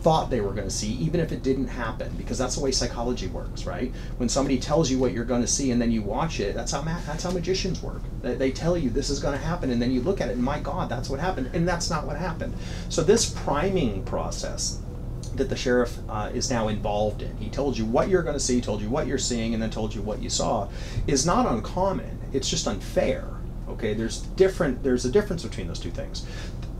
thought 0.00 0.30
they 0.30 0.40
were 0.40 0.52
going 0.52 0.66
to 0.66 0.74
see, 0.74 0.94
even 0.94 1.20
if 1.20 1.30
it 1.30 1.44
didn't 1.44 1.68
happen, 1.68 2.12
because 2.16 2.36
that's 2.36 2.56
the 2.56 2.60
way 2.60 2.72
psychology 2.72 3.28
works, 3.28 3.66
right? 3.66 3.92
When 4.16 4.28
somebody 4.28 4.58
tells 4.58 4.90
you 4.90 4.98
what 4.98 5.12
you're 5.12 5.24
going 5.24 5.42
to 5.42 5.46
see 5.46 5.70
and 5.70 5.80
then 5.80 5.92
you 5.92 6.02
watch 6.02 6.40
it, 6.40 6.56
that's 6.56 6.72
how 6.72 6.82
ma- 6.82 7.00
that's 7.06 7.22
how 7.22 7.30
magicians 7.30 7.80
work. 7.82 8.02
They, 8.20 8.34
they 8.34 8.50
tell 8.50 8.76
you 8.76 8.90
this 8.90 9.10
is 9.10 9.20
going 9.20 9.38
to 9.38 9.44
happen, 9.44 9.70
and 9.70 9.80
then 9.80 9.92
you 9.92 10.00
look 10.00 10.20
at 10.20 10.28
it, 10.28 10.32
and 10.32 10.42
my 10.42 10.58
God, 10.58 10.88
that's 10.88 11.08
what 11.08 11.20
happened, 11.20 11.50
and 11.52 11.68
that's 11.68 11.88
not 11.88 12.06
what 12.06 12.16
happened. 12.16 12.54
So 12.88 13.02
this 13.02 13.30
priming 13.30 14.02
process 14.04 14.80
that 15.36 15.48
the 15.48 15.56
sheriff 15.56 15.98
uh, 16.08 16.30
is 16.32 16.50
now 16.50 16.68
involved 16.68 17.22
in, 17.22 17.36
he 17.36 17.48
told 17.50 17.76
you 17.76 17.84
what 17.84 18.08
you're 18.08 18.22
going 18.22 18.36
to 18.36 18.40
see, 18.40 18.60
told 18.60 18.80
you 18.80 18.88
what 18.88 19.06
you're 19.06 19.18
seeing, 19.18 19.54
and 19.54 19.62
then 19.62 19.70
told 19.70 19.94
you 19.94 20.02
what 20.02 20.22
you 20.22 20.30
saw, 20.30 20.68
is 21.06 21.24
not 21.26 21.50
uncommon. 21.50 22.18
It's 22.32 22.48
just 22.48 22.66
unfair. 22.66 23.24
Okay, 23.68 23.94
there's 23.94 24.20
different. 24.20 24.82
There's 24.82 25.04
a 25.04 25.10
difference 25.10 25.42
between 25.42 25.68
those 25.68 25.80
two 25.80 25.90
things 25.90 26.26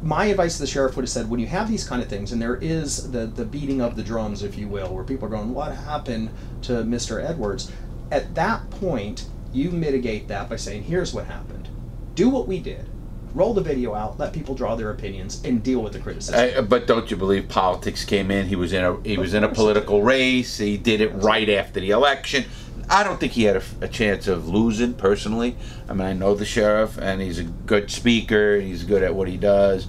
my 0.03 0.27
advice 0.27 0.57
to 0.57 0.63
the 0.63 0.67
sheriff 0.67 0.97
would 0.97 1.05
have 1.05 1.11
said 1.11 1.31
when 1.31 1.39
you 1.39 1.47
have 1.47 1.69
these 1.69 1.87
kind 1.87 2.03
of 2.03 2.09
things 2.09 2.33
and 2.33 2.43
there 2.43 2.57
is 2.57 3.11
the 3.13 3.27
the 3.27 3.45
beating 3.45 3.81
of 3.81 3.95
the 3.95 4.03
drums 4.03 4.43
if 4.43 4.59
you 4.59 4.67
will 4.67 4.93
where 4.93 5.05
people 5.05 5.27
are 5.27 5.31
going 5.31 5.55
what 5.55 5.73
happened 5.73 6.29
to 6.61 6.73
mr 6.73 7.25
edwards 7.25 7.71
at 8.11 8.35
that 8.35 8.69
point 8.71 9.27
you 9.53 9.71
mitigate 9.71 10.27
that 10.27 10.49
by 10.49 10.57
saying 10.57 10.83
here's 10.83 11.15
what 11.15 11.25
happened 11.27 11.69
do 12.15 12.29
what 12.29 12.49
we 12.49 12.59
did 12.59 12.89
roll 13.35 13.55
the 13.55 13.61
video 13.61 13.95
out 13.95 14.19
let 14.19 14.33
people 14.33 14.55
draw 14.55 14.75
their 14.75 14.91
opinions 14.91 15.43
and 15.45 15.63
deal 15.63 15.83
with 15.83 15.93
the 15.93 15.99
criticism 15.99 16.51
Uh, 16.57 16.63
but 16.63 16.87
don't 16.87 17.11
you 17.11 17.17
believe 17.17 17.49
politics 17.49 18.05
came 18.05 18.31
in? 18.31 18.47
He 18.47 18.57
was 18.57 18.73
in 18.73 18.85
a 18.85 19.01
he 19.03 19.17
was 19.17 19.35
in 19.35 19.45
a 19.45 19.49
political 19.49 20.03
race. 20.03 20.59
He 20.59 20.77
did 20.77 21.01
it 21.01 21.09
right 21.09 21.49
after 21.49 21.81
the 21.81 21.91
election. 21.91 22.45
I 22.91 23.05
don't 23.05 23.19
think 23.19 23.33
he 23.33 23.45
had 23.45 23.57
a, 23.57 23.63
a 23.81 23.89
chance 23.89 24.27
of 24.29 24.49
losing 24.49 24.93
personally. 24.95 25.57
I 25.89 25.95
mean, 25.95 26.07
I 26.07 26.13
know 26.13 26.35
the 26.35 26.45
sheriff, 26.45 26.99
and 26.99 27.21
he's 27.23 27.39
a 27.39 27.45
good 27.45 27.91
speaker. 27.91 28.61
He's 28.61 28.85
good 28.85 29.03
at 29.03 29.15
what 29.15 29.29
he 29.29 29.37
does, 29.37 29.89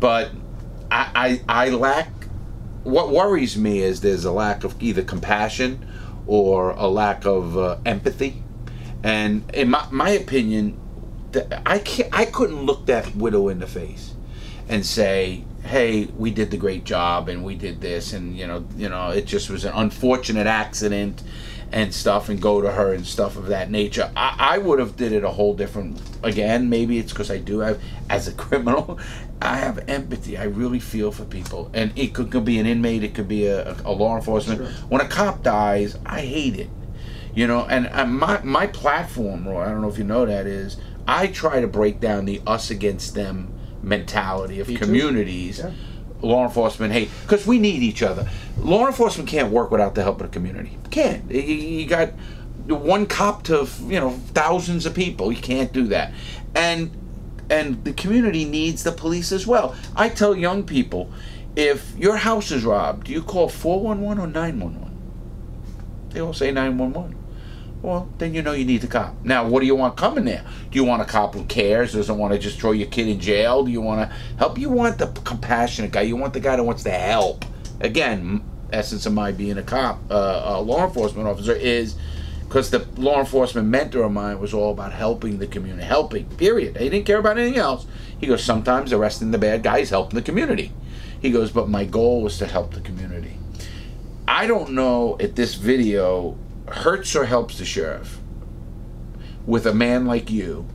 but 0.00 0.30
I 0.90 1.40
I, 1.48 1.66
I 1.66 1.70
lack. 1.70 2.08
What 2.84 3.10
worries 3.10 3.56
me 3.56 3.80
is 3.80 4.00
there's 4.00 4.24
a 4.24 4.32
lack 4.32 4.64
of 4.64 4.80
either 4.82 5.02
compassion 5.02 5.86
or 6.26 6.70
a 6.70 6.86
lack 6.88 7.26
of 7.26 7.56
uh, 7.58 7.76
empathy, 7.84 8.42
and 9.02 9.44
in 9.54 9.70
my 9.70 9.86
my 9.90 10.10
opinion, 10.10 10.78
I 11.66 11.78
can't 11.78 12.08
I 12.12 12.24
couldn't 12.26 12.62
look 12.62 12.86
that 12.86 13.14
widow 13.16 13.48
in 13.48 13.58
the 13.60 13.66
face 13.66 14.14
and 14.68 14.84
say, 14.86 15.44
"Hey, 15.64 16.06
we 16.16 16.30
did 16.30 16.50
the 16.50 16.56
great 16.56 16.84
job, 16.84 17.28
and 17.28 17.44
we 17.44 17.54
did 17.54 17.80
this, 17.80 18.12
and 18.12 18.36
you 18.36 18.46
know, 18.46 18.64
you 18.76 18.88
know, 18.88 19.10
it 19.10 19.26
just 19.26 19.50
was 19.50 19.64
an 19.64 19.72
unfortunate 19.74 20.46
accident." 20.46 21.22
and 21.74 21.94
stuff 21.94 22.28
and 22.28 22.38
go 22.42 22.60
to 22.60 22.70
her 22.70 22.92
and 22.92 23.06
stuff 23.06 23.34
of 23.38 23.46
that 23.46 23.70
nature 23.70 24.10
i, 24.14 24.36
I 24.38 24.58
would 24.58 24.78
have 24.78 24.94
did 24.94 25.10
it 25.12 25.24
a 25.24 25.30
whole 25.30 25.54
different 25.54 25.98
again 26.22 26.68
maybe 26.68 26.98
it's 26.98 27.12
because 27.14 27.30
i 27.30 27.38
do 27.38 27.60
have 27.60 27.80
as 28.10 28.28
a 28.28 28.32
criminal 28.44 28.98
i 29.40 29.56
have 29.56 29.88
empathy 29.88 30.36
i 30.36 30.44
really 30.44 30.80
feel 30.80 31.10
for 31.10 31.24
people 31.24 31.70
and 31.72 31.90
it 31.98 32.12
could, 32.12 32.30
could 32.30 32.44
be 32.44 32.58
an 32.58 32.66
inmate 32.66 33.02
it 33.04 33.14
could 33.14 33.26
be 33.26 33.46
a, 33.46 33.72
a 33.86 33.90
law 33.92 34.16
enforcement 34.16 34.60
Sure. 34.60 34.68
when 34.90 35.00
a 35.00 35.08
cop 35.08 35.42
dies 35.42 35.96
i 36.04 36.20
hate 36.20 36.56
it 36.58 36.68
you 37.34 37.46
know 37.46 37.64
and 37.64 37.86
uh, 37.86 38.04
my 38.04 38.38
my 38.42 38.66
platform 38.66 39.48
roy 39.48 39.62
i 39.62 39.68
don't 39.70 39.80
know 39.80 39.88
if 39.88 39.96
you 39.96 40.04
know 40.04 40.26
that 40.26 40.46
is 40.46 40.76
i 41.06 41.26
try 41.26 41.60
to 41.60 41.66
break 41.66 42.00
down 42.00 42.24
the 42.24 42.40
us 42.46 42.70
against 42.70 43.14
them 43.14 43.52
mentality 43.82 44.60
of 44.60 44.68
Me 44.68 44.76
communities. 44.76 45.58
Yeah. 45.58 45.72
law 46.20 46.44
enforcement 46.44 46.92
hey, 46.92 47.08
because 47.22 47.46
we 47.46 47.58
need 47.58 47.82
each 47.82 48.02
other. 48.02 48.28
Law 48.58 48.86
enforcement 48.86 49.28
can't 49.28 49.50
work 49.50 49.70
without 49.70 49.94
the 49.94 50.02
help 50.02 50.20
of 50.20 50.30
the 50.30 50.32
community. 50.32 50.78
Can't. 50.90 51.30
You, 51.30 51.86
got 51.86 52.10
one 52.68 53.06
cop 53.06 53.42
to 53.44 53.68
you 53.86 53.98
know 53.98 54.10
thousands 54.34 54.86
of 54.86 54.94
people. 54.94 55.32
You 55.32 55.42
can't 55.42 55.72
do 55.72 55.88
that. 55.88 56.12
And 56.54 56.96
and 57.50 57.84
the 57.84 57.92
community 57.92 58.44
needs 58.44 58.84
the 58.84 58.92
police 58.92 59.32
as 59.32 59.46
well. 59.46 59.74
I 59.96 60.08
tell 60.08 60.36
young 60.36 60.62
people 60.64 61.12
if 61.54 61.96
your 61.98 62.16
house 62.16 62.50
is 62.50 62.64
robbed 62.64 63.06
do 63.06 63.12
you 63.12 63.22
call 63.22 63.46
411 63.46 64.22
or 64.22 64.26
911 64.26 64.90
they 66.10 66.20
all 66.20 66.32
say 66.32 66.50
911 66.50 67.14
well, 67.82 68.08
then 68.18 68.32
you 68.32 68.42
know 68.42 68.52
you 68.52 68.64
need 68.64 68.80
the 68.80 68.86
cop. 68.86 69.14
Now, 69.24 69.46
what 69.46 69.60
do 69.60 69.66
you 69.66 69.74
want 69.74 69.96
coming 69.96 70.24
there? 70.24 70.44
Do 70.70 70.78
you 70.78 70.84
want 70.84 71.02
a 71.02 71.04
cop 71.04 71.34
who 71.34 71.44
cares, 71.44 71.92
doesn't 71.92 72.16
want 72.16 72.32
to 72.32 72.38
just 72.38 72.60
throw 72.60 72.70
your 72.70 72.86
kid 72.86 73.08
in 73.08 73.18
jail? 73.18 73.64
Do 73.64 73.72
you 73.72 73.80
want 73.80 74.08
to 74.08 74.16
help? 74.38 74.56
You 74.56 74.70
want 74.70 74.98
the 74.98 75.08
compassionate 75.24 75.90
guy. 75.90 76.02
You 76.02 76.16
want 76.16 76.32
the 76.32 76.40
guy 76.40 76.54
that 76.54 76.62
wants 76.62 76.84
to 76.84 76.90
help. 76.90 77.44
Again, 77.80 78.44
essence 78.72 79.04
of 79.04 79.12
my 79.12 79.32
being 79.32 79.58
a 79.58 79.62
cop, 79.62 79.98
uh, 80.10 80.42
a 80.44 80.60
law 80.60 80.86
enforcement 80.86 81.26
officer 81.26 81.52
is 81.52 81.96
because 82.44 82.70
the 82.70 82.86
law 82.96 83.18
enforcement 83.18 83.66
mentor 83.66 84.04
of 84.04 84.12
mine 84.12 84.38
was 84.38 84.54
all 84.54 84.72
about 84.72 84.92
helping 84.92 85.38
the 85.38 85.46
community, 85.48 85.82
helping. 85.82 86.26
Period. 86.36 86.76
He 86.76 86.88
didn't 86.88 87.06
care 87.06 87.18
about 87.18 87.36
anything 87.36 87.58
else. 87.58 87.86
He 88.20 88.28
goes, 88.28 88.44
sometimes 88.44 88.92
arresting 88.92 89.32
the 89.32 89.38
bad 89.38 89.64
guys 89.64 89.90
helping 89.90 90.16
the 90.16 90.22
community. 90.22 90.70
He 91.20 91.30
goes, 91.30 91.50
but 91.50 91.68
my 91.68 91.84
goal 91.84 92.22
was 92.22 92.38
to 92.38 92.46
help 92.46 92.74
the 92.74 92.80
community. 92.80 93.38
I 94.28 94.46
don't 94.46 94.72
know 94.72 95.16
if 95.18 95.34
this 95.34 95.54
video 95.54 96.36
hurts 96.72 97.14
or 97.16 97.24
helps 97.24 97.58
the 97.58 97.64
sheriff 97.64 98.18
with 99.46 99.66
a 99.66 99.74
man 99.74 100.06
like 100.06 100.30
you 100.30 100.66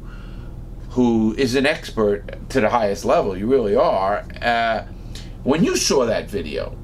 who 0.91 1.33
is 1.37 1.55
an 1.55 1.65
expert 1.65 2.49
to 2.49 2.59
the 2.61 2.69
highest 2.69 3.05
level. 3.05 3.37
You 3.37 3.47
really 3.47 3.75
are. 3.75 4.25
Uh, 4.41 4.85
when 5.43 5.63
you 5.63 5.75
saw 5.77 6.05
that 6.05 6.29
video, 6.29 6.75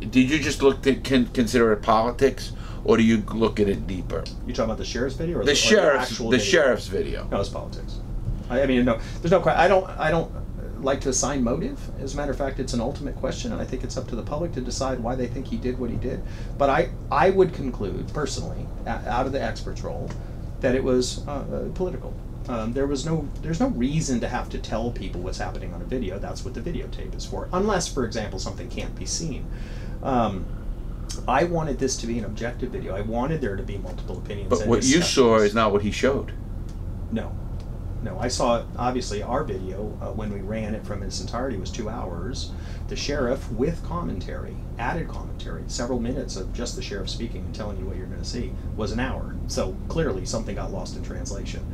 did 0.00 0.30
you 0.30 0.38
just 0.38 0.62
look 0.62 0.82
to 0.82 0.94
con- 0.96 1.26
consider 1.28 1.72
it 1.72 1.82
politics, 1.82 2.52
or 2.84 2.96
do 2.96 3.02
you 3.02 3.18
look 3.34 3.60
at 3.60 3.68
it 3.68 3.86
deeper? 3.86 4.24
you 4.46 4.52
talking 4.52 4.64
about 4.70 4.78
the 4.78 4.84
sheriff's 4.84 5.16
video 5.16 5.38
or 5.38 5.44
The 5.44 5.52
or 5.52 5.54
sheriff's 5.54 6.10
actual 6.12 6.30
the 6.30 6.38
video? 6.38 6.50
sheriff's 6.50 6.86
video. 6.86 7.28
No, 7.30 7.40
it's 7.40 7.48
politics. 7.48 7.98
I, 8.48 8.62
I 8.62 8.66
mean, 8.66 8.84
no, 8.84 8.98
there's 9.20 9.32
no. 9.32 9.42
I 9.44 9.68
don't. 9.68 9.86
I 9.90 10.10
don't 10.10 10.32
like 10.86 11.02
to 11.02 11.10
assign 11.10 11.44
motive. 11.44 11.78
As 12.00 12.14
a 12.14 12.16
matter 12.16 12.30
of 12.30 12.38
fact, 12.38 12.58
it's 12.60 12.72
an 12.72 12.80
ultimate 12.80 13.16
question, 13.16 13.52
and 13.52 13.60
I 13.60 13.64
think 13.64 13.84
it's 13.84 13.98
up 13.98 14.06
to 14.08 14.16
the 14.16 14.22
public 14.22 14.52
to 14.52 14.60
decide 14.62 15.00
why 15.00 15.16
they 15.16 15.26
think 15.26 15.46
he 15.46 15.56
did 15.58 15.78
what 15.78 15.90
he 15.90 15.96
did. 15.96 16.22
But 16.56 16.70
I, 16.70 16.88
I 17.10 17.30
would 17.30 17.52
conclude 17.52 18.08
personally, 18.14 18.66
out 18.86 19.26
of 19.26 19.32
the 19.32 19.42
expert's 19.42 19.82
role, 19.82 20.08
that 20.60 20.74
it 20.74 20.82
was 20.82 21.26
uh, 21.28 21.32
uh, 21.32 21.68
political. 21.74 22.14
Um, 22.48 22.72
there 22.72 22.86
was 22.86 23.04
no. 23.04 23.28
There's 23.42 23.58
no 23.58 23.68
reason 23.70 24.20
to 24.20 24.28
have 24.28 24.48
to 24.50 24.58
tell 24.58 24.92
people 24.92 25.20
what's 25.20 25.38
happening 25.38 25.74
on 25.74 25.82
a 25.82 25.84
video. 25.84 26.18
That's 26.20 26.44
what 26.44 26.54
the 26.54 26.60
videotape 26.60 27.14
is 27.16 27.26
for. 27.26 27.48
Unless, 27.52 27.92
for 27.92 28.04
example, 28.04 28.38
something 28.38 28.68
can't 28.68 28.94
be 28.94 29.04
seen. 29.04 29.44
Um, 30.04 30.46
I 31.26 31.42
wanted 31.44 31.80
this 31.80 31.96
to 31.98 32.06
be 32.06 32.18
an 32.20 32.24
objective 32.24 32.70
video. 32.70 32.94
I 32.94 33.00
wanted 33.00 33.40
there 33.40 33.56
to 33.56 33.62
be 33.64 33.78
multiple 33.78 34.18
opinions. 34.18 34.50
But 34.50 34.60
and 34.60 34.70
what 34.70 34.84
you 34.84 35.02
saw 35.02 35.38
is 35.38 35.54
not 35.54 35.72
what 35.72 35.82
he 35.82 35.90
showed. 35.90 36.32
No, 37.10 37.32
no. 38.06 38.18
I 38.18 38.28
saw 38.28 38.64
obviously 38.78 39.22
our 39.22 39.44
video 39.44 39.96
uh, 40.00 40.12
when 40.12 40.32
we 40.32 40.40
ran 40.40 40.74
it 40.74 40.86
from 40.86 41.02
its 41.02 41.20
entirety 41.20 41.58
was 41.58 41.70
two 41.70 41.88
hours. 41.88 42.52
The 42.88 42.96
sheriff 42.96 43.50
with 43.52 43.84
commentary, 43.84 44.56
added 44.78 45.08
commentary, 45.08 45.64
several 45.66 45.98
minutes 45.98 46.36
of 46.36 46.52
just 46.54 46.76
the 46.76 46.82
sheriff 46.82 47.10
speaking 47.10 47.44
and 47.44 47.54
telling 47.54 47.78
you 47.78 47.84
what 47.84 47.96
you're 47.96 48.06
going 48.06 48.22
to 48.22 48.28
see 48.28 48.52
was 48.76 48.92
an 48.92 49.00
hour. 49.00 49.34
So 49.48 49.76
clearly 49.88 50.24
something 50.24 50.54
got 50.54 50.72
lost 50.72 50.96
in 50.96 51.02
translation. 51.02 51.66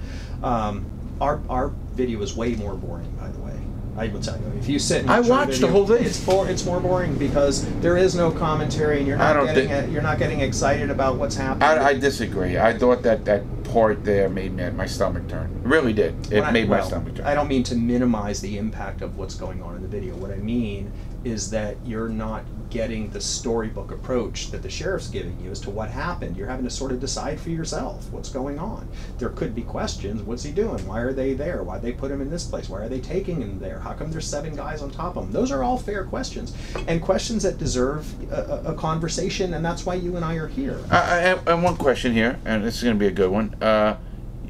Um, 0.42 0.86
our 1.20 1.40
our 1.48 1.68
video 1.92 2.20
is 2.22 2.34
way 2.34 2.54
more 2.56 2.74
boring, 2.74 3.10
by 3.20 3.28
the 3.28 3.38
way. 3.38 3.58
I 3.96 4.08
will 4.08 4.20
tell 4.20 4.38
you. 4.38 4.52
If 4.58 4.68
you 4.68 4.78
sit 4.78 5.02
and 5.02 5.10
I 5.10 5.20
watch 5.20 5.28
watched 5.28 5.60
the 5.60 5.68
whole 5.68 5.86
thing. 5.86 6.02
It's 6.02 6.18
for, 6.18 6.48
it's 6.48 6.64
more 6.64 6.80
boring 6.80 7.14
because 7.16 7.66
there 7.80 7.98
is 7.98 8.14
no 8.14 8.30
commentary 8.30 8.98
and 8.98 9.06
you're 9.06 9.18
not 9.18 9.44
getting 9.44 9.68
it, 9.68 9.90
you're 9.90 10.02
not 10.02 10.18
getting 10.18 10.40
excited 10.40 10.90
about 10.90 11.16
what's 11.16 11.36
happening. 11.36 11.68
I, 11.68 11.88
I 11.88 11.98
disagree. 11.98 12.58
I 12.58 12.76
thought 12.76 13.02
that 13.02 13.26
that 13.26 13.42
part 13.72 14.04
there 14.04 14.28
made 14.28 14.52
me, 14.52 14.68
my 14.70 14.86
stomach 14.86 15.26
turn. 15.28 15.50
It 15.64 15.66
really 15.66 15.92
did. 15.94 16.30
It 16.30 16.42
I- 16.42 16.50
made 16.50 16.68
my 16.68 16.82
stomach 16.82 17.14
turn. 17.16 17.26
I 17.26 17.34
don't 17.34 17.48
mean 17.48 17.62
to 17.64 17.74
minimize 17.74 18.40
the 18.40 18.58
impact 18.58 19.00
of 19.00 19.16
what's 19.16 19.34
going 19.34 19.62
on 19.62 19.74
in 19.76 19.82
the 19.82 19.88
video. 19.88 20.14
What 20.16 20.30
I 20.30 20.36
mean 20.36 20.92
is 21.24 21.50
that 21.50 21.76
you're 21.84 22.08
not 22.08 22.44
getting 22.72 23.10
the 23.10 23.20
storybook 23.20 23.90
approach 23.92 24.50
that 24.50 24.62
the 24.62 24.70
sheriff's 24.70 25.08
giving 25.08 25.38
you 25.44 25.50
as 25.50 25.60
to 25.60 25.68
what 25.68 25.90
happened. 25.90 26.36
You're 26.36 26.48
having 26.48 26.64
to 26.64 26.70
sort 26.70 26.90
of 26.90 27.00
decide 27.00 27.38
for 27.38 27.50
yourself 27.50 28.10
what's 28.10 28.30
going 28.30 28.58
on. 28.58 28.88
There 29.18 29.28
could 29.28 29.54
be 29.54 29.62
questions. 29.62 30.22
What's 30.22 30.42
he 30.42 30.52
doing? 30.52 30.84
Why 30.86 31.00
are 31.00 31.12
they 31.12 31.34
there? 31.34 31.62
Why 31.62 31.78
they 31.78 31.92
put 31.92 32.10
him 32.10 32.22
in 32.22 32.30
this 32.30 32.44
place? 32.44 32.70
Why 32.70 32.80
are 32.80 32.88
they 32.88 33.00
taking 33.00 33.42
him 33.42 33.58
there? 33.58 33.78
How 33.78 33.92
come 33.92 34.10
there's 34.10 34.26
seven 34.26 34.56
guys 34.56 34.80
on 34.80 34.90
top 34.90 35.16
of 35.16 35.24
him? 35.24 35.32
Those 35.32 35.52
are 35.52 35.62
all 35.62 35.76
fair 35.76 36.04
questions 36.04 36.56
and 36.88 37.02
questions 37.02 37.42
that 37.42 37.58
deserve 37.58 38.06
a, 38.32 38.70
a, 38.70 38.74
conversation, 38.74 39.52
and 39.54 39.64
that's 39.64 39.84
why 39.84 39.94
you 39.94 40.16
and 40.16 40.24
I 40.24 40.36
are 40.36 40.48
here. 40.48 40.80
I, 40.90 40.96
I 40.96 41.18
have 41.18 41.62
one 41.62 41.76
question 41.76 42.14
here, 42.14 42.40
and 42.46 42.64
this 42.64 42.76
is 42.76 42.82
going 42.82 42.96
to 42.96 43.00
be 43.00 43.06
a 43.06 43.10
good 43.10 43.30
one. 43.30 43.54
Uh, 43.60 43.98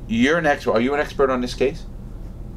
you're 0.06 0.38
an 0.38 0.46
expert. 0.46 0.72
Are 0.72 0.80
you 0.80 0.94
an 0.94 1.00
expert 1.00 1.28
on 1.28 1.40
this 1.40 1.54
case? 1.54 1.84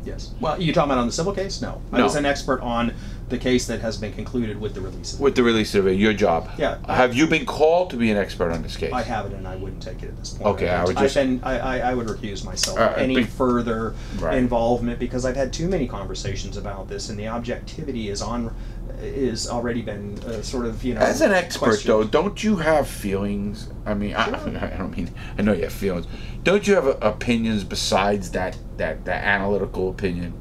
Yes. 0.06 0.32
Well, 0.40 0.62
you 0.62 0.72
talking 0.72 0.92
about 0.92 1.00
on 1.02 1.08
the 1.08 1.14
civil 1.14 1.34
case? 1.34 1.62
No. 1.62 1.82
I 1.92 2.02
was 2.04 2.16
an 2.16 2.26
expert 2.26 2.62
on 2.62 2.94
the 3.30 3.38
case 3.40 3.66
that 3.66 3.80
has 3.80 3.98
been 3.98 4.14
concluded 4.14 4.62
with 4.62 4.76
the 4.76 4.82
release 4.82 5.16
of. 5.16 5.20
With 5.20 5.36
the 5.36 5.42
release 5.42 5.74
of 5.74 5.88
it, 5.88 5.94
your 5.94 6.14
job. 6.14 6.48
Yeah. 6.60 6.78
Have 6.88 7.16
you 7.16 7.26
been 7.26 7.46
called 7.48 7.90
to 7.90 7.98
be 7.98 8.12
an 8.12 8.18
expert 8.18 8.52
on 8.52 8.62
this 8.62 8.78
case? 8.78 8.94
I 8.94 9.02
haven't, 9.02 9.34
and 9.34 9.48
I 9.48 9.56
wouldn't 9.56 9.82
take 9.82 10.04
it 10.04 10.10
at 10.10 10.18
this 10.20 10.30
point. 10.36 10.46
Okay, 10.56 10.70
I 10.70 10.86
would 10.86 10.96
just- 10.96 11.16
been, 11.16 11.40
I, 11.44 11.58
I, 11.58 11.78
I 11.92 11.94
would 11.96 12.06
recuse 12.06 12.46
myself 12.46 12.78
Uh, 12.78 12.94
any 12.98 13.16
be- 13.16 13.24
further 13.24 13.96
Right. 14.20 14.38
involvement 14.38 15.00
because 15.00 15.26
I've 15.26 15.36
had 15.36 15.52
too 15.52 15.68
many 15.68 15.88
conversations 15.88 16.56
about 16.56 16.88
this, 16.88 17.10
and 17.10 17.18
the 17.18 17.28
objectivity 17.28 18.10
is 18.10 18.22
on, 18.22 18.54
is 19.00 19.50
already 19.50 19.82
been 19.82 20.18
uh, 20.24 20.42
sort 20.42 20.66
of 20.66 20.84
you 20.84 20.94
know. 20.94 21.02
As 21.02 21.22
an 21.22 21.32
expert, 21.32 21.66
questioned. 21.66 21.94
though, 21.94 22.04
don't 22.04 22.44
you 22.44 22.58
have 22.58 22.88
feelings? 22.88 23.70
I 23.86 23.94
mean, 23.94 24.16
I, 24.16 24.26
I 24.74 24.78
don't 24.78 24.96
mean 24.96 25.12
I 25.38 25.42
know 25.42 25.54
you 25.54 25.64
have 25.64 25.74
feelings. 25.74 26.08
Don't 26.44 26.68
you 26.68 26.76
have 26.76 26.88
uh, 26.88 26.98
opinions 27.02 27.64
besides 27.64 28.32
that 28.32 28.58
that 28.78 29.06
that 29.06 29.24
analytical 29.24 29.90
opinion? 29.90 30.34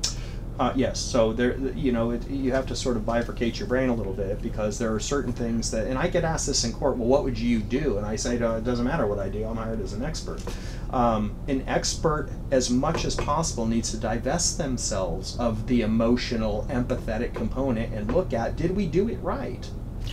Uh, 0.56 0.72
yes, 0.76 1.00
so 1.00 1.32
there, 1.32 1.58
you 1.70 1.90
know, 1.90 2.12
it, 2.12 2.28
you 2.30 2.52
have 2.52 2.64
to 2.64 2.76
sort 2.76 2.96
of 2.96 3.02
bifurcate 3.02 3.58
your 3.58 3.66
brain 3.66 3.88
a 3.88 3.94
little 3.94 4.12
bit 4.12 4.40
because 4.40 4.78
there 4.78 4.94
are 4.94 5.00
certain 5.00 5.32
things 5.32 5.68
that, 5.72 5.88
and 5.88 5.98
I 5.98 6.06
get 6.06 6.22
asked 6.22 6.46
this 6.46 6.62
in 6.62 6.72
court. 6.72 6.96
Well, 6.96 7.08
what 7.08 7.24
would 7.24 7.36
you 7.36 7.58
do? 7.58 7.98
And 7.98 8.06
I 8.06 8.14
say, 8.14 8.40
"Uh, 8.40 8.58
it 8.58 8.64
doesn't 8.64 8.84
matter 8.84 9.06
what 9.08 9.18
I 9.18 9.28
do. 9.28 9.44
I'm 9.44 9.56
hired 9.56 9.80
as 9.80 9.94
an 9.94 10.04
expert. 10.04 10.40
Um, 10.94 11.34
an 11.48 11.64
expert, 11.66 12.30
as 12.52 12.70
much 12.70 13.04
as 13.04 13.16
possible, 13.16 13.66
needs 13.66 13.90
to 13.90 13.96
divest 13.96 14.58
themselves 14.58 15.36
of 15.40 15.66
the 15.66 15.80
emotional, 15.82 16.68
empathetic 16.70 17.34
component 17.34 17.92
and 17.92 18.14
look 18.14 18.32
at, 18.32 18.54
did 18.54 18.76
we 18.76 18.86
do 18.86 19.08
it 19.08 19.16
right? 19.16 19.68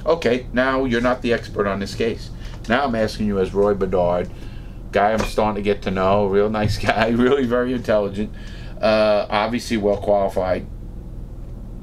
Okay, 0.07 0.47
now 0.53 0.85
you're 0.85 0.99
not 0.99 1.21
the 1.21 1.33
expert 1.33 1.67
on 1.67 1.79
this 1.79 1.93
case. 1.93 2.31
Now 2.67 2.85
I'm 2.85 2.95
asking 2.95 3.27
you 3.27 3.37
as 3.37 3.53
Roy 3.53 3.75
Bedard, 3.75 4.31
guy 4.91 5.11
I'm 5.11 5.19
starting 5.19 5.61
to 5.61 5.61
get 5.61 5.83
to 5.83 5.91
know, 5.91 6.25
real 6.25 6.49
nice 6.49 6.77
guy, 6.83 7.09
really 7.09 7.45
very 7.45 7.73
intelligent, 7.73 8.33
uh, 8.81 9.27
obviously 9.29 9.77
well 9.77 9.97
qualified. 9.97 10.65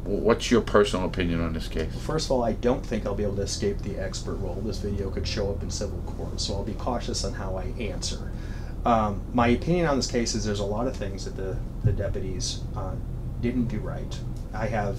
What's 0.02 0.50
your 0.50 0.62
personal 0.62 1.06
opinion 1.06 1.40
on 1.40 1.52
this 1.52 1.68
case? 1.68 1.92
Well, 1.92 2.00
First 2.00 2.26
of 2.26 2.32
all, 2.32 2.42
I 2.42 2.54
don't 2.54 2.84
think 2.84 3.06
I'll 3.06 3.14
be 3.14 3.22
able 3.22 3.36
to 3.36 3.42
escape 3.42 3.78
the 3.78 3.96
expert 3.96 4.36
role. 4.36 4.60
This 4.60 4.78
video 4.78 5.08
could 5.08 5.28
show 5.28 5.52
up 5.52 5.62
in 5.62 5.70
civil 5.70 6.00
court, 6.00 6.40
so 6.40 6.54
I'll 6.54 6.64
be 6.64 6.74
cautious 6.74 7.24
on 7.24 7.34
how 7.34 7.56
I 7.56 7.66
answer. 7.80 8.32
Um, 8.88 9.20
my 9.34 9.48
opinion 9.48 9.86
on 9.86 9.96
this 9.98 10.10
case 10.10 10.34
is 10.34 10.46
there's 10.46 10.60
a 10.60 10.64
lot 10.64 10.86
of 10.86 10.96
things 10.96 11.26
that 11.26 11.36
the, 11.36 11.58
the 11.84 11.92
deputies 11.92 12.62
uh, 12.74 12.94
didn't 13.42 13.66
do 13.66 13.80
right. 13.80 14.18
I 14.54 14.64
have 14.64 14.98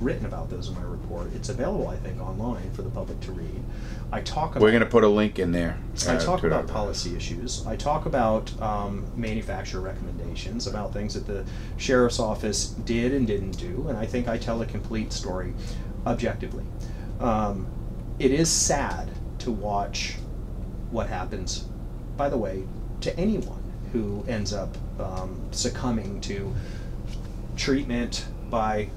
written 0.00 0.26
about 0.26 0.48
those 0.48 0.68
in 0.68 0.76
my 0.76 0.82
report. 0.82 1.34
It's 1.34 1.48
available, 1.48 1.88
I 1.88 1.96
think, 1.96 2.20
online 2.20 2.70
for 2.70 2.82
the 2.82 2.90
public 2.90 3.18
to 3.22 3.32
read. 3.32 3.64
I 4.12 4.20
talk 4.20 4.52
about 4.52 4.62
We're 4.62 4.70
going 4.70 4.84
to 4.84 4.88
put 4.88 5.02
a 5.02 5.08
link 5.08 5.40
in 5.40 5.50
there. 5.50 5.76
I 6.06 6.14
uh, 6.14 6.20
talk 6.20 6.42
to 6.42 6.46
about 6.46 6.68
that. 6.68 6.72
policy 6.72 7.16
issues. 7.16 7.66
I 7.66 7.74
talk 7.74 8.06
about 8.06 8.62
um, 8.62 9.04
manufacturer 9.16 9.80
recommendations, 9.80 10.68
about 10.68 10.92
things 10.92 11.14
that 11.14 11.26
the 11.26 11.44
sheriff's 11.78 12.20
office 12.20 12.66
did 12.68 13.12
and 13.12 13.26
didn't 13.26 13.58
do, 13.58 13.86
and 13.88 13.98
I 13.98 14.06
think 14.06 14.28
I 14.28 14.38
tell 14.38 14.62
a 14.62 14.66
complete 14.66 15.12
story 15.12 15.52
objectively. 16.06 16.64
Um, 17.18 17.66
it 18.20 18.30
is 18.30 18.48
sad 18.48 19.10
to 19.40 19.50
watch 19.50 20.14
what 20.92 21.08
happens, 21.08 21.64
by 22.16 22.28
the 22.28 22.38
way, 22.38 22.62
to 23.06 23.18
anyone 23.18 23.62
who 23.92 24.24
ends 24.28 24.52
up 24.52 24.76
um, 24.98 25.40
succumbing 25.52 26.20
to 26.22 26.54
treatment 27.56 28.26
by 28.50 28.88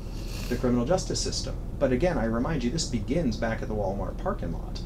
the 0.49 0.55
criminal 0.55 0.85
justice 0.85 1.21
system. 1.21 1.55
But 1.77 1.91
again, 1.91 2.17
I 2.17 2.25
remind 2.25 2.63
you, 2.63 2.71
this 2.71 2.85
begins 2.85 3.37
back 3.37 3.61
at 3.61 3.67
the 3.67 3.75
Walmart 3.75 4.17
parking 4.17 4.51
lot, 4.51 4.81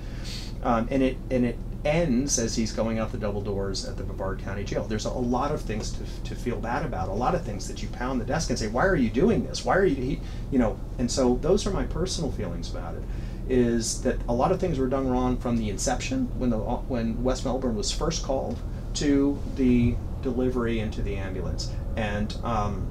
um, 0.62 0.88
and 0.92 1.02
it 1.02 1.18
and 1.32 1.46
it 1.46 1.58
ends 1.86 2.38
as 2.38 2.56
he's 2.56 2.72
going 2.72 3.00
out 3.00 3.12
the 3.12 3.18
double 3.18 3.42
doors 3.42 3.86
at 3.86 3.98
the 3.98 4.04
Brevard 4.04 4.40
County 4.40 4.64
Jail. 4.64 4.86
There's 4.86 5.06
a, 5.06 5.12
lot 5.12 5.52
of 5.52 5.62
things 5.62 5.92
to, 5.92 6.30
to 6.30 6.36
feel 6.36 6.58
bad 6.58 6.86
about. 6.86 7.10
A 7.10 7.14
lot 7.14 7.36
of 7.36 7.44
things 7.44 7.68
that 7.68 7.84
you 7.84 7.90
pound 7.90 8.22
the 8.22 8.26
desk 8.26 8.50
and 8.50 8.60
say, 8.60 8.68
"Why 8.68 8.86
are 8.86 8.96
you 8.96 9.10
doing 9.10 9.46
this? 9.46 9.66
Why 9.66 9.78
are 9.78 9.86
you?" 9.86 10.20
You 10.52 10.60
know, 10.60 10.80
and 10.98 11.10
so 11.10 11.40
those 11.42 11.66
are 11.66 11.72
my 11.72 11.86
personal 11.86 12.32
feelings 12.32 12.70
about 12.70 12.96
it. 12.96 13.04
Is 13.50 14.02
that 14.04 14.18
a 14.28 14.34
lot 14.34 14.52
of 14.52 14.60
things 14.60 14.78
were 14.78 14.88
done 14.88 15.10
wrong 15.10 15.38
from 15.38 15.58
the 15.58 15.70
inception 15.70 16.28
when 16.38 16.50
the 16.50 16.58
when 16.60 17.24
West 17.24 17.46
Melbourne 17.46 17.76
was 17.76 17.92
first 17.92 18.24
called 18.24 18.60
to 18.96 19.40
the 19.56 19.96
delivery 20.22 20.80
into 20.80 21.02
the 21.02 21.16
ambulance, 21.16 21.72
and 21.96 22.36
um, 22.44 22.90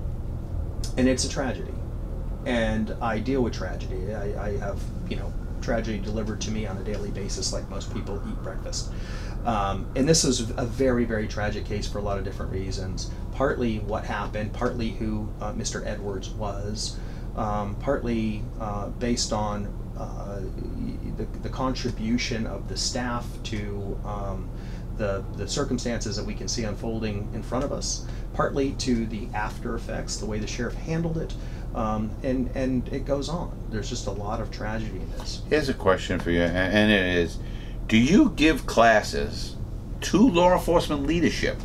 and 0.97 1.09
it's 1.09 1.24
a 1.24 1.29
tragedy 1.29 1.73
and 2.47 2.95
I 3.01 3.19
deal 3.19 3.43
with 3.43 3.55
tragedy. 3.55 4.15
I, 4.15 4.49
I 4.49 4.59
have, 4.59 4.81
you 5.09 5.16
know, 5.16 5.33
tragedy 5.61 5.99
delivered 5.99 6.41
to 6.43 6.51
me 6.51 6.66
on 6.66 6.77
a 6.77 6.83
daily 6.83 7.11
basis, 7.11 7.53
like 7.53 7.69
most 7.70 7.93
people 7.95 8.20
eat 8.29 8.43
breakfast. 8.43 8.93
Um, 9.45 9.87
and 9.97 10.09
this 10.09 10.24
is 10.24 10.51
a 10.57 10.65
very, 10.65 11.05
very 11.05 11.29
tragic 11.29 11.65
case 11.65 11.87
for 11.87 11.99
a 11.99 12.03
lot 12.03 12.19
of 12.19 12.24
different 12.24 12.53
reasons. 12.53 13.11
Partly 13.33 13.79
what 13.81 14.05
happened, 14.05 14.53
partly 14.53 14.91
who 14.91 15.29
uh, 15.41 15.53
Mr. 15.53 15.87
Edwards 15.87 16.31
was, 16.31 16.99
um, 17.37 17.77
partly 17.77 18.43
uh, 18.61 18.89
based 18.89 19.33
on 19.33 19.66
uh, 19.97 20.41
the, 21.16 21.24
the 21.43 21.49
contribution 21.49 22.47
of 22.47 22.69
the 22.69 22.77
staff 22.77 23.27
to 23.45 23.99
um, 24.05 24.49
the, 24.97 25.24
the 25.36 25.48
circumstances 25.48 26.16
that 26.16 26.24
we 26.24 26.35
can 26.35 26.48
see 26.48 26.64
unfolding 26.64 27.28
in 27.35 27.43
front 27.43 27.64
of 27.64 27.73
us, 27.73 28.06
partly 28.35 28.73
to 28.73 29.06
the 29.06 29.28
after 29.35 29.74
effects, 29.74 30.16
the 30.16 30.27
way 30.27 30.39
the 30.39 30.47
sheriff 30.47 30.74
handled 30.74 31.19
it, 31.19 31.35
um, 31.74 32.10
and 32.23 32.51
and 32.55 32.89
it 32.89 33.05
goes 33.05 33.28
on. 33.28 33.59
There's 33.70 33.89
just 33.89 34.06
a 34.06 34.10
lot 34.10 34.40
of 34.40 34.51
tragedy 34.51 34.98
in 34.98 35.10
this. 35.12 35.43
Here's 35.48 35.69
a 35.69 35.74
question 35.74 36.20
for 36.20 36.31
you, 36.31 36.43
and 36.43 36.90
it 36.90 37.16
is: 37.16 37.39
Do 37.86 37.97
you 37.97 38.31
give 38.31 38.66
classes 38.66 39.56
to 40.02 40.19
law 40.28 40.52
enforcement 40.52 41.06
leadership 41.06 41.56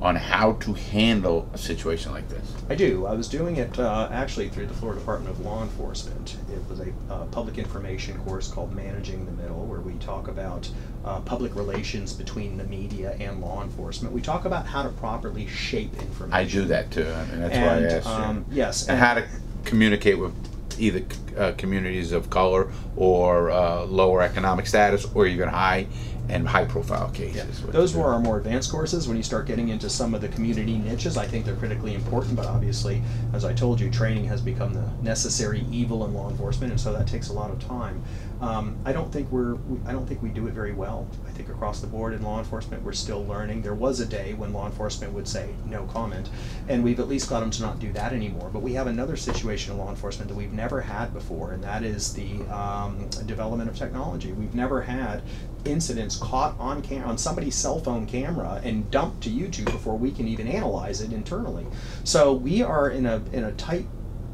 on 0.00 0.16
how 0.16 0.52
to 0.54 0.72
handle 0.74 1.48
a 1.52 1.58
situation 1.58 2.12
like 2.12 2.28
this? 2.28 2.52
I 2.68 2.74
do. 2.74 3.06
I 3.06 3.14
was 3.14 3.28
doing 3.28 3.56
it 3.56 3.78
uh, 3.78 4.08
actually 4.12 4.48
through 4.48 4.66
the 4.66 4.74
Florida 4.74 5.00
Department 5.00 5.30
of 5.30 5.44
Law 5.44 5.62
Enforcement. 5.62 6.36
It 6.52 6.68
was 6.68 6.80
a 6.80 6.92
uh, 7.08 7.24
public 7.26 7.58
information 7.58 8.18
course 8.24 8.48
called 8.48 8.74
Managing 8.74 9.24
the 9.26 9.32
Middle, 9.32 9.64
where 9.66 9.80
we 9.80 9.94
talk 9.94 10.28
about 10.28 10.68
uh, 11.04 11.20
public 11.20 11.54
relations 11.54 12.12
between 12.12 12.56
the 12.56 12.64
media 12.64 13.16
and 13.18 13.40
law 13.40 13.62
enforcement. 13.62 14.14
We 14.14 14.20
talk 14.20 14.44
about 14.44 14.66
how 14.66 14.82
to 14.82 14.88
properly 14.90 15.46
shape 15.46 15.92
information. 15.94 16.32
I 16.32 16.44
do 16.44 16.64
that 16.66 16.90
too. 16.90 17.06
I 17.06 17.24
mean, 17.26 17.40
that's 17.40 17.54
and, 17.54 17.66
why 17.66 17.88
I 17.88 17.96
asked 17.96 18.06
um, 18.06 18.44
you. 18.50 18.56
Yes, 18.56 18.88
And 18.88 18.98
how 18.98 19.14
to 19.14 19.26
communicate 19.64 20.18
with 20.18 20.34
either 20.78 21.04
uh, 21.36 21.52
communities 21.52 22.12
of 22.12 22.30
color 22.30 22.70
or 22.96 23.50
uh, 23.50 23.84
lower 23.84 24.22
economic 24.22 24.66
status, 24.66 25.06
or 25.14 25.26
even 25.26 25.48
high 25.48 25.86
and 26.28 26.46
high-profile 26.46 27.10
cases. 27.10 27.60
Yeah. 27.60 27.70
Those 27.70 27.94
were 27.94 28.04
our 28.04 28.20
more 28.20 28.38
advanced 28.38 28.70
courses. 28.70 29.08
When 29.08 29.16
you 29.16 29.22
start 29.22 29.46
getting 29.46 29.68
into 29.68 29.90
some 29.90 30.14
of 30.14 30.20
the 30.20 30.28
community 30.28 30.78
niches, 30.78 31.16
I 31.16 31.26
think 31.26 31.44
they're 31.44 31.56
critically 31.56 31.94
important. 31.94 32.36
But 32.36 32.46
obviously, 32.46 33.02
as 33.32 33.44
I 33.44 33.52
told 33.52 33.80
you, 33.80 33.90
training 33.90 34.24
has 34.26 34.40
become 34.40 34.72
the 34.72 34.88
necessary 35.02 35.66
evil 35.70 36.04
in 36.04 36.14
law 36.14 36.30
enforcement, 36.30 36.70
and 36.70 36.80
so 36.80 36.92
that 36.92 37.06
takes 37.06 37.28
a 37.28 37.32
lot 37.32 37.50
of 37.50 37.58
time. 37.58 38.02
Um, 38.42 38.76
I 38.84 38.92
don't 38.92 39.12
think 39.12 39.30
we're. 39.30 39.54
We, 39.54 39.78
I 39.86 39.92
don't 39.92 40.04
think 40.04 40.20
we 40.20 40.28
do 40.28 40.48
it 40.48 40.52
very 40.52 40.72
well. 40.72 41.06
I 41.28 41.30
think 41.30 41.48
across 41.48 41.80
the 41.80 41.86
board 41.86 42.12
in 42.12 42.22
law 42.22 42.40
enforcement, 42.40 42.82
we're 42.82 42.92
still 42.92 43.24
learning. 43.24 43.62
There 43.62 43.72
was 43.74 44.00
a 44.00 44.06
day 44.06 44.34
when 44.34 44.52
law 44.52 44.66
enforcement 44.66 45.12
would 45.12 45.28
say 45.28 45.54
no 45.64 45.84
comment, 45.84 46.28
and 46.68 46.82
we've 46.82 46.98
at 46.98 47.06
least 47.06 47.30
got 47.30 47.38
them 47.38 47.52
to 47.52 47.62
not 47.62 47.78
do 47.78 47.92
that 47.92 48.12
anymore. 48.12 48.50
But 48.52 48.62
we 48.62 48.74
have 48.74 48.88
another 48.88 49.16
situation 49.16 49.72
in 49.72 49.78
law 49.78 49.90
enforcement 49.90 50.28
that 50.28 50.34
we've 50.34 50.52
never 50.52 50.80
had 50.80 51.14
before, 51.14 51.52
and 51.52 51.62
that 51.62 51.84
is 51.84 52.12
the 52.14 52.42
um, 52.52 53.08
development 53.26 53.70
of 53.70 53.76
technology. 53.76 54.32
We've 54.32 54.56
never 54.56 54.82
had 54.82 55.22
incidents 55.64 56.16
caught 56.16 56.58
on 56.58 56.82
cam- 56.82 57.08
on 57.08 57.16
somebody's 57.18 57.54
cell 57.54 57.78
phone 57.78 58.06
camera 58.06 58.60
and 58.64 58.90
dumped 58.90 59.22
to 59.22 59.30
YouTube 59.30 59.66
before 59.66 59.96
we 59.96 60.10
can 60.10 60.26
even 60.26 60.48
analyze 60.48 61.00
it 61.00 61.12
internally. 61.12 61.64
So 62.02 62.32
we 62.32 62.64
are 62.64 62.90
in 62.90 63.06
a 63.06 63.22
in 63.32 63.44
a 63.44 63.52
tight, 63.52 63.86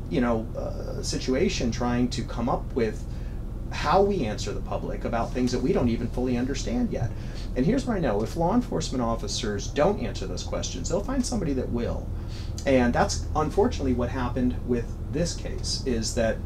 you 0.08 0.22
know, 0.22 0.46
uh, 0.56 1.02
situation 1.02 1.70
trying 1.70 2.08
to 2.08 2.22
come 2.22 2.48
up 2.48 2.74
with 2.74 3.04
how 3.70 4.02
we 4.02 4.24
answer 4.24 4.52
the 4.52 4.60
public 4.60 5.04
about 5.04 5.32
things 5.32 5.52
that 5.52 5.60
we 5.60 5.72
don't 5.72 5.88
even 5.88 6.08
fully 6.08 6.36
understand 6.36 6.90
yet. 6.90 7.10
And 7.56 7.66
here's 7.66 7.86
what 7.86 7.96
I 7.96 8.00
know 8.00 8.22
if 8.22 8.36
law 8.36 8.54
enforcement 8.54 9.02
officers 9.02 9.68
don't 9.68 10.00
answer 10.00 10.26
those 10.26 10.42
questions, 10.42 10.88
they'll 10.88 11.02
find 11.02 11.24
somebody 11.24 11.52
that 11.54 11.68
will. 11.70 12.08
And 12.66 12.92
that's 12.92 13.26
unfortunately 13.36 13.94
what 13.94 14.08
happened 14.08 14.56
with 14.66 14.86
this 15.12 15.34
case 15.34 15.82
is 15.86 16.14
that 16.14 16.38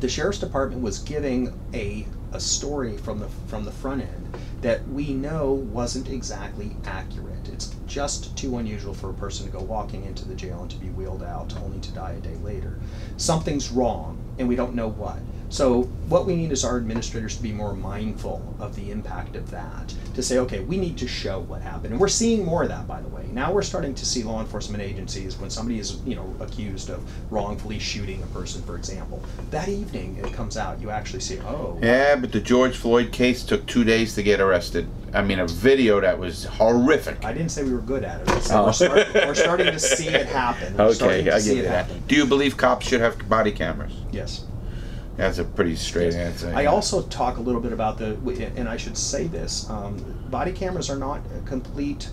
the 0.00 0.08
sheriff's 0.08 0.38
department 0.38 0.82
was 0.82 0.98
giving 0.98 1.58
a, 1.74 2.06
a 2.32 2.40
story 2.40 2.96
from 2.96 3.18
the 3.18 3.28
from 3.48 3.64
the 3.64 3.70
front 3.70 4.02
end 4.02 4.36
that 4.62 4.86
we 4.88 5.12
know 5.12 5.52
wasn't 5.52 6.08
exactly 6.08 6.76
accurate. 6.84 7.48
It's 7.48 7.74
just 7.86 8.36
too 8.36 8.58
unusual 8.58 8.94
for 8.94 9.10
a 9.10 9.14
person 9.14 9.46
to 9.46 9.52
go 9.52 9.60
walking 9.60 10.04
into 10.04 10.26
the 10.26 10.34
jail 10.34 10.60
and 10.62 10.70
to 10.70 10.76
be 10.76 10.88
wheeled 10.88 11.22
out 11.22 11.54
only 11.62 11.80
to 11.80 11.92
die 11.92 12.12
a 12.12 12.20
day 12.20 12.36
later. 12.42 12.78
Something's 13.16 13.70
wrong 13.70 14.18
and 14.38 14.48
we 14.48 14.56
don't 14.56 14.74
know 14.74 14.88
what. 14.88 15.18
So 15.50 15.82
what 16.08 16.26
we 16.26 16.36
need 16.36 16.52
is 16.52 16.64
our 16.64 16.76
administrators 16.76 17.36
to 17.36 17.42
be 17.42 17.50
more 17.50 17.74
mindful 17.74 18.54
of 18.60 18.76
the 18.76 18.92
impact 18.92 19.34
of 19.34 19.50
that. 19.50 19.92
To 20.14 20.22
say, 20.22 20.38
okay, 20.38 20.60
we 20.60 20.76
need 20.76 20.96
to 20.98 21.08
show 21.08 21.40
what 21.40 21.60
happened, 21.60 21.92
and 21.92 22.00
we're 22.00 22.08
seeing 22.08 22.44
more 22.44 22.62
of 22.62 22.68
that, 22.68 22.86
by 22.86 23.00
the 23.00 23.08
way. 23.08 23.26
Now 23.32 23.52
we're 23.52 23.62
starting 23.62 23.94
to 23.94 24.06
see 24.06 24.22
law 24.22 24.40
enforcement 24.40 24.82
agencies 24.82 25.36
when 25.38 25.50
somebody 25.50 25.80
is, 25.80 26.00
you 26.04 26.14
know, 26.14 26.34
accused 26.40 26.88
of 26.88 27.02
wrongfully 27.32 27.80
shooting 27.80 28.22
a 28.22 28.26
person, 28.26 28.62
for 28.62 28.76
example. 28.76 29.22
That 29.50 29.68
evening 29.68 30.16
it 30.22 30.32
comes 30.32 30.56
out, 30.56 30.80
you 30.80 30.90
actually 30.90 31.20
see, 31.20 31.40
oh, 31.40 31.78
Yeah, 31.82 32.16
but 32.16 32.30
the 32.30 32.40
George 32.40 32.76
Floyd 32.76 33.10
case 33.10 33.42
took 33.42 33.66
two 33.66 33.82
days 33.82 34.14
to 34.14 34.22
get 34.22 34.40
arrested. 34.40 34.88
I 35.12 35.22
mean, 35.22 35.40
a 35.40 35.48
video 35.48 36.00
that 36.00 36.16
was 36.16 36.44
horrific. 36.44 37.24
I 37.24 37.32
didn't 37.32 37.50
say 37.50 37.64
we 37.64 37.72
were 37.72 37.80
good 37.80 38.04
at 38.04 38.20
it. 38.20 38.50
Oh. 38.52 38.66
we're, 38.66 38.72
start, 38.72 39.14
we're 39.14 39.34
starting 39.34 39.66
to 39.66 39.80
see 39.80 40.08
it 40.08 40.26
happen. 40.26 40.76
We're 40.76 40.84
Okay, 41.00 41.30
I 41.30 41.38
it 41.38 41.62
that. 41.62 42.06
Do 42.06 42.14
you 42.14 42.26
believe 42.26 42.56
cops 42.56 42.86
should 42.86 43.00
have 43.00 43.28
body 43.28 43.50
cameras? 43.50 43.92
Yes. 44.12 44.44
That's 45.20 45.38
a 45.38 45.44
pretty 45.44 45.76
straight 45.76 46.14
answer. 46.14 46.50
I 46.54 46.62
yeah. 46.62 46.70
also 46.70 47.02
talk 47.02 47.36
a 47.36 47.40
little 47.40 47.60
bit 47.60 47.72
about 47.72 47.98
the, 47.98 48.16
and 48.56 48.68
I 48.68 48.76
should 48.76 48.96
say 48.96 49.26
this: 49.26 49.68
um, 49.68 49.96
body 50.30 50.52
cameras 50.52 50.88
are 50.88 50.96
not 50.96 51.20
a 51.36 51.40
complete 51.42 52.10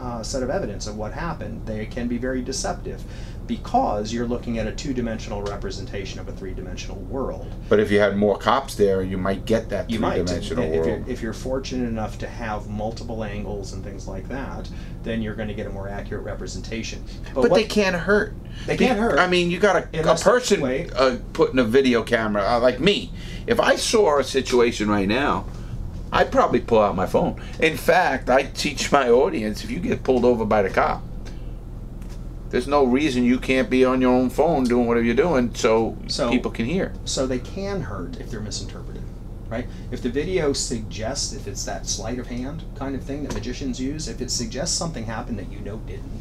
uh, 0.00 0.22
set 0.22 0.42
of 0.42 0.48
evidence 0.48 0.86
of 0.86 0.96
what 0.96 1.12
happened. 1.12 1.66
They 1.66 1.84
can 1.86 2.08
be 2.08 2.16
very 2.16 2.40
deceptive 2.40 3.02
because 3.46 4.12
you're 4.12 4.26
looking 4.26 4.58
at 4.58 4.66
a 4.66 4.72
two-dimensional 4.72 5.42
representation 5.42 6.20
of 6.20 6.28
a 6.28 6.32
three-dimensional 6.32 6.98
world. 6.98 7.50
But 7.68 7.80
if 7.80 7.90
you 7.90 7.98
had 7.98 8.16
more 8.16 8.36
cops 8.38 8.74
there, 8.74 9.02
you 9.02 9.16
might 9.16 9.46
get 9.46 9.70
that 9.70 9.90
You 9.90 9.98
might, 9.98 10.16
three-dimensional 10.16 10.64
if 10.64 10.74
you're, 10.74 10.84
world. 10.84 11.08
if 11.08 11.22
you're 11.22 11.32
fortunate 11.32 11.88
enough 11.88 12.18
to 12.18 12.28
have 12.28 12.68
multiple 12.68 13.24
angles 13.24 13.72
and 13.72 13.82
things 13.82 14.06
like 14.06 14.28
that, 14.28 14.68
then 15.02 15.22
you're 15.22 15.34
going 15.34 15.48
to 15.48 15.54
get 15.54 15.66
a 15.66 15.70
more 15.70 15.88
accurate 15.88 16.24
representation. 16.24 17.04
but 17.34 17.42
what- 17.50 17.54
they 17.54 17.64
can't 17.64 17.96
hurt. 17.96 18.34
They 18.66 18.76
can't 18.76 18.98
hurt. 18.98 19.18
I 19.20 19.28
mean, 19.28 19.50
you 19.52 19.58
got 19.60 19.76
a, 19.94 20.12
a 20.12 20.16
person 20.16 20.62
uh, 20.96 21.18
putting 21.32 21.60
a 21.60 21.64
video 21.64 22.02
camera 22.02 22.42
uh, 22.44 22.58
like 22.60 22.80
me. 22.80 23.12
If 23.46 23.60
I 23.60 23.76
saw 23.76 24.18
a 24.18 24.24
situation 24.24 24.90
right 24.90 25.06
now, 25.06 25.44
I'd 26.12 26.32
probably 26.32 26.60
pull 26.60 26.80
out 26.80 26.96
my 26.96 27.06
phone. 27.06 27.40
In 27.60 27.76
fact, 27.76 28.28
I 28.28 28.42
teach 28.42 28.90
my 28.90 29.08
audience: 29.08 29.62
if 29.62 29.70
you 29.70 29.78
get 29.78 30.02
pulled 30.02 30.24
over 30.24 30.44
by 30.44 30.62
the 30.62 30.70
cop, 30.70 31.02
there's 32.50 32.66
no 32.66 32.84
reason 32.84 33.24
you 33.24 33.38
can't 33.38 33.68
be 33.70 33.84
on 33.84 34.00
your 34.00 34.12
own 34.12 34.30
phone 34.30 34.64
doing 34.64 34.86
whatever 34.86 35.04
you're 35.04 35.14
doing, 35.14 35.54
so, 35.54 35.96
So- 36.08 36.30
people 36.30 36.50
can 36.50 36.64
hear. 36.66 36.92
so 37.04 37.26
they 37.26 37.38
can 37.38 37.82
hurt 37.82 38.16
if 38.18 38.30
they're 38.30 38.40
misinterpreted 38.40 38.97
right 39.48 39.66
if 39.90 40.02
the 40.02 40.08
video 40.10 40.52
suggests 40.52 41.32
if 41.32 41.46
it's 41.46 41.64
that 41.64 41.86
sleight 41.86 42.18
of 42.18 42.26
hand 42.26 42.62
kind 42.74 42.94
of 42.94 43.02
thing 43.02 43.22
that 43.22 43.32
magicians 43.34 43.80
use 43.80 44.08
if 44.08 44.20
it 44.20 44.30
suggests 44.30 44.76
something 44.76 45.04
happened 45.04 45.38
that 45.38 45.50
you 45.50 45.60
know 45.60 45.76
didn't 45.86 46.20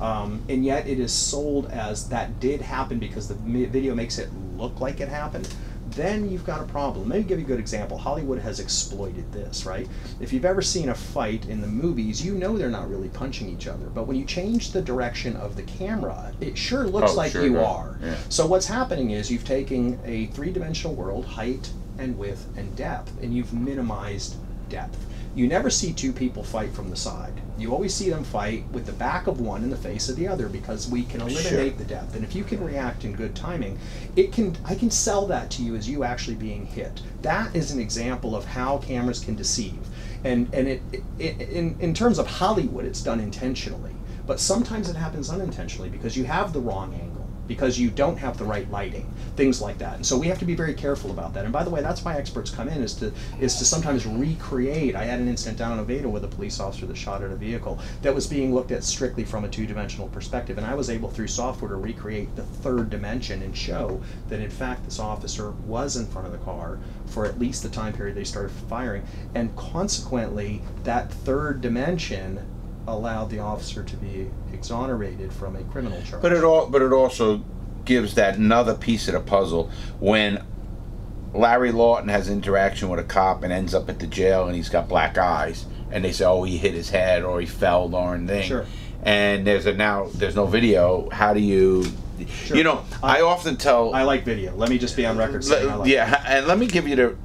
um, 0.00 0.40
and 0.48 0.64
yet 0.64 0.86
it 0.86 1.00
is 1.00 1.12
sold 1.12 1.66
as 1.72 2.08
that 2.08 2.38
did 2.38 2.60
happen 2.60 2.98
because 3.00 3.26
the 3.26 3.34
video 3.34 3.94
makes 3.94 4.18
it 4.18 4.28
look 4.56 4.80
like 4.80 5.00
it 5.00 5.08
happened 5.08 5.52
then 5.92 6.30
you've 6.30 6.44
got 6.44 6.60
a 6.60 6.64
problem. 6.64 7.08
Let 7.08 7.18
me 7.20 7.24
give 7.24 7.38
you 7.38 7.44
a 7.46 7.48
good 7.48 7.58
example. 7.58 7.96
Hollywood 7.96 8.38
has 8.40 8.60
exploited 8.60 9.32
this, 9.32 9.64
right? 9.64 9.88
If 10.20 10.32
you've 10.32 10.44
ever 10.44 10.60
seen 10.60 10.90
a 10.90 10.94
fight 10.94 11.46
in 11.48 11.60
the 11.62 11.66
movies, 11.66 12.24
you 12.24 12.34
know 12.34 12.58
they're 12.58 12.68
not 12.68 12.90
really 12.90 13.08
punching 13.08 13.48
each 13.48 13.66
other. 13.66 13.86
But 13.86 14.06
when 14.06 14.16
you 14.16 14.24
change 14.26 14.72
the 14.72 14.82
direction 14.82 15.34
of 15.36 15.56
the 15.56 15.62
camera, 15.62 16.32
it 16.40 16.58
sure 16.58 16.86
looks 16.86 17.12
Oh, 17.12 17.16
like 17.16 17.32
sure 17.32 17.42
you 17.44 17.54
does. 17.54 17.66
are. 17.66 17.98
Yeah. 18.02 18.16
So 18.28 18.46
what's 18.46 18.66
happening 18.66 19.12
is 19.12 19.30
you've 19.30 19.46
taken 19.46 19.98
a 20.04 20.26
three-dimensional 20.26 20.94
world, 20.94 21.24
height 21.24 21.70
and 21.98 22.18
width 22.18 22.46
and 22.56 22.74
depth, 22.76 23.12
and 23.22 23.34
you've 23.34 23.52
minimized 23.52 24.36
depth. 24.68 24.98
You 25.34 25.46
never 25.46 25.70
see 25.70 25.92
two 25.92 26.12
people 26.12 26.42
fight 26.42 26.72
from 26.72 26.90
the 26.90 26.96
side. 26.96 27.32
You 27.58 27.72
always 27.72 27.94
see 27.94 28.10
them 28.10 28.24
fight 28.24 28.64
with 28.72 28.86
the 28.86 28.92
back 28.92 29.26
of 29.26 29.40
one 29.40 29.62
and 29.62 29.70
the 29.70 29.76
face 29.76 30.08
of 30.08 30.16
the 30.16 30.26
other 30.26 30.48
because 30.48 30.88
we 30.88 31.04
can 31.04 31.20
eliminate 31.20 31.78
the 31.78 31.84
depth. 31.84 32.14
And 32.14 32.24
if 32.24 32.34
you 32.34 32.44
can 32.44 32.62
react 32.62 33.04
in 33.04 33.14
good 33.14 33.34
timing, 33.34 33.78
it 34.16 34.32
can 34.32 34.56
I 34.64 34.74
can 34.74 34.90
sell 34.90 35.26
that 35.26 35.50
to 35.52 35.62
you 35.62 35.76
as 35.76 35.88
you 35.88 36.02
actually 36.02 36.36
being 36.36 36.66
hit. 36.66 37.02
That 37.22 37.54
is 37.54 37.70
an 37.70 37.80
example 37.80 38.34
of 38.34 38.44
how 38.44 38.78
cameras 38.78 39.20
can 39.20 39.34
deceive. 39.34 39.78
And 40.24 40.52
and 40.52 40.66
it, 40.68 40.82
it 41.18 41.40
in 41.40 41.76
in 41.78 41.94
terms 41.94 42.18
of 42.18 42.26
Hollywood, 42.26 42.84
it's 42.84 43.02
done 43.02 43.20
intentionally. 43.20 43.92
But 44.26 44.40
sometimes 44.40 44.90
it 44.90 44.96
happens 44.96 45.30
unintentionally 45.30 45.88
because 45.88 46.14
you 46.14 46.24
have 46.24 46.52
the 46.52 46.60
wrong 46.60 46.92
angle, 46.92 47.17
because 47.48 47.78
you 47.78 47.90
don't 47.90 48.18
have 48.18 48.38
the 48.38 48.44
right 48.44 48.70
lighting, 48.70 49.12
things 49.34 49.60
like 49.60 49.78
that. 49.78 49.96
And 49.96 50.06
so 50.06 50.16
we 50.16 50.28
have 50.28 50.38
to 50.38 50.44
be 50.44 50.54
very 50.54 50.74
careful 50.74 51.10
about 51.10 51.34
that. 51.34 51.44
And 51.44 51.52
by 51.52 51.64
the 51.64 51.70
way, 51.70 51.80
that's 51.80 52.04
why 52.04 52.14
experts 52.14 52.50
come 52.50 52.68
in 52.68 52.82
is 52.82 52.94
to 52.96 53.12
is 53.40 53.56
to 53.56 53.64
sometimes 53.64 54.06
recreate. 54.06 54.94
I 54.94 55.04
had 55.04 55.18
an 55.18 55.28
incident 55.28 55.58
down 55.58 55.72
in 55.72 55.78
Oviedo 55.80 56.08
with 56.08 56.24
a 56.24 56.28
police 56.28 56.60
officer 56.60 56.86
that 56.86 56.96
shot 56.96 57.22
at 57.22 57.30
a 57.30 57.36
vehicle 57.36 57.80
that 58.02 58.14
was 58.14 58.26
being 58.26 58.54
looked 58.54 58.70
at 58.70 58.84
strictly 58.84 59.24
from 59.24 59.44
a 59.44 59.48
two-dimensional 59.48 60.08
perspective, 60.08 60.58
and 60.58 60.66
I 60.66 60.74
was 60.74 60.90
able 60.90 61.10
through 61.10 61.28
software 61.28 61.70
to 61.70 61.76
recreate 61.76 62.36
the 62.36 62.42
third 62.42 62.90
dimension 62.90 63.42
and 63.42 63.56
show 63.56 64.02
that 64.28 64.40
in 64.40 64.50
fact 64.50 64.84
this 64.84 64.98
officer 64.98 65.52
was 65.66 65.96
in 65.96 66.06
front 66.06 66.26
of 66.26 66.32
the 66.32 66.38
car 66.38 66.78
for 67.06 67.24
at 67.24 67.38
least 67.38 67.62
the 67.62 67.68
time 67.70 67.94
period 67.94 68.14
they 68.14 68.24
started 68.24 68.50
firing, 68.68 69.02
and 69.34 69.56
consequently 69.56 70.60
that 70.84 71.10
third 71.10 71.60
dimension 71.62 72.38
allowed 72.88 73.30
the 73.30 73.38
officer 73.38 73.82
to 73.82 73.96
be 73.96 74.30
exonerated 74.52 75.32
from 75.32 75.56
a 75.56 75.62
criminal 75.64 76.00
charge. 76.02 76.22
But 76.22 76.32
it 76.32 76.44
all, 76.44 76.66
but 76.66 76.82
it 76.82 76.92
also 76.92 77.44
gives 77.84 78.14
that 78.14 78.36
another 78.36 78.74
piece 78.74 79.08
of 79.08 79.14
the 79.14 79.20
puzzle 79.20 79.70
when 79.98 80.44
Larry 81.34 81.72
Lawton 81.72 82.08
has 82.08 82.28
interaction 82.28 82.88
with 82.88 83.00
a 83.00 83.04
cop 83.04 83.42
and 83.42 83.52
ends 83.52 83.74
up 83.74 83.88
at 83.88 83.98
the 83.98 84.06
jail 84.06 84.46
and 84.46 84.56
he's 84.56 84.68
got 84.68 84.88
black 84.88 85.16
eyes 85.18 85.66
and 85.90 86.04
they 86.04 86.12
say, 86.12 86.24
oh, 86.24 86.42
he 86.42 86.58
hit 86.58 86.74
his 86.74 86.90
head 86.90 87.22
or 87.22 87.40
he 87.40 87.46
fell 87.46 87.94
or 87.94 88.14
anything. 88.14 88.42
Sure. 88.42 88.66
And 89.02 89.46
there's 89.46 89.66
a 89.66 89.72
now 89.74 90.08
there's 90.14 90.36
no 90.36 90.46
video. 90.46 91.08
How 91.10 91.32
do 91.32 91.40
you, 91.40 91.84
Sure. 92.26 92.56
you 92.56 92.64
know? 92.64 92.84
I, 93.02 93.20
often 93.20 93.56
tell. 93.56 93.94
I 93.94 94.02
like 94.02 94.24
video. 94.24 94.54
Let 94.56 94.70
me 94.70 94.78
just 94.78 94.96
be 94.96 95.06
on 95.06 95.16
record 95.16 95.44
saying 95.44 95.70
I 95.70 95.74
like 95.76 95.88
yeah, 95.88 96.22
and 96.26 96.46
let 96.46 96.58
me 96.58 96.66
give 96.66 96.88
you 96.88 96.96
the. 96.96 97.16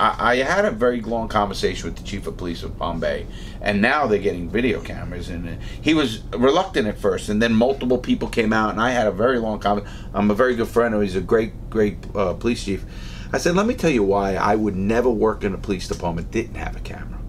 I, 0.00 0.32
I 0.32 0.36
had 0.36 0.64
a 0.64 0.70
very 0.70 1.02
long 1.02 1.28
conversation 1.28 1.86
with 1.86 1.96
the 1.98 2.02
chief 2.02 2.26
of 2.26 2.36
police 2.38 2.62
of 2.62 2.76
Palm 2.78 3.00
Bay, 3.00 3.26
and 3.60 3.82
now 3.82 4.06
they're 4.06 4.18
getting 4.18 4.48
video 4.48 4.80
cameras. 4.80 5.28
And 5.28 5.48
uh, 5.48 5.52
he 5.80 5.92
was 5.92 6.22
reluctant 6.32 6.88
at 6.88 6.98
first, 6.98 7.28
and 7.28 7.40
then 7.40 7.54
multiple 7.54 7.98
people 7.98 8.28
came 8.28 8.52
out, 8.52 8.70
and 8.70 8.80
I 8.80 8.90
had 8.90 9.06
a 9.06 9.12
very 9.12 9.38
long 9.38 9.60
conversation. 9.60 10.10
I'm 10.14 10.30
a 10.30 10.34
very 10.34 10.56
good 10.56 10.68
friend 10.68 10.94
of 10.94 11.02
his, 11.02 11.16
a 11.16 11.20
great, 11.20 11.68
great 11.68 11.98
uh, 12.14 12.32
police 12.32 12.64
chief. 12.64 12.84
I 13.32 13.38
said, 13.38 13.54
let 13.54 13.66
me 13.66 13.74
tell 13.74 13.90
you 13.90 14.02
why 14.02 14.34
I 14.34 14.56
would 14.56 14.74
never 14.74 15.10
work 15.10 15.44
in 15.44 15.54
a 15.54 15.58
police 15.58 15.86
department 15.86 16.32
that 16.32 16.42
didn't 16.42 16.56
have 16.56 16.76
a 16.76 16.80
camera. 16.80 17.20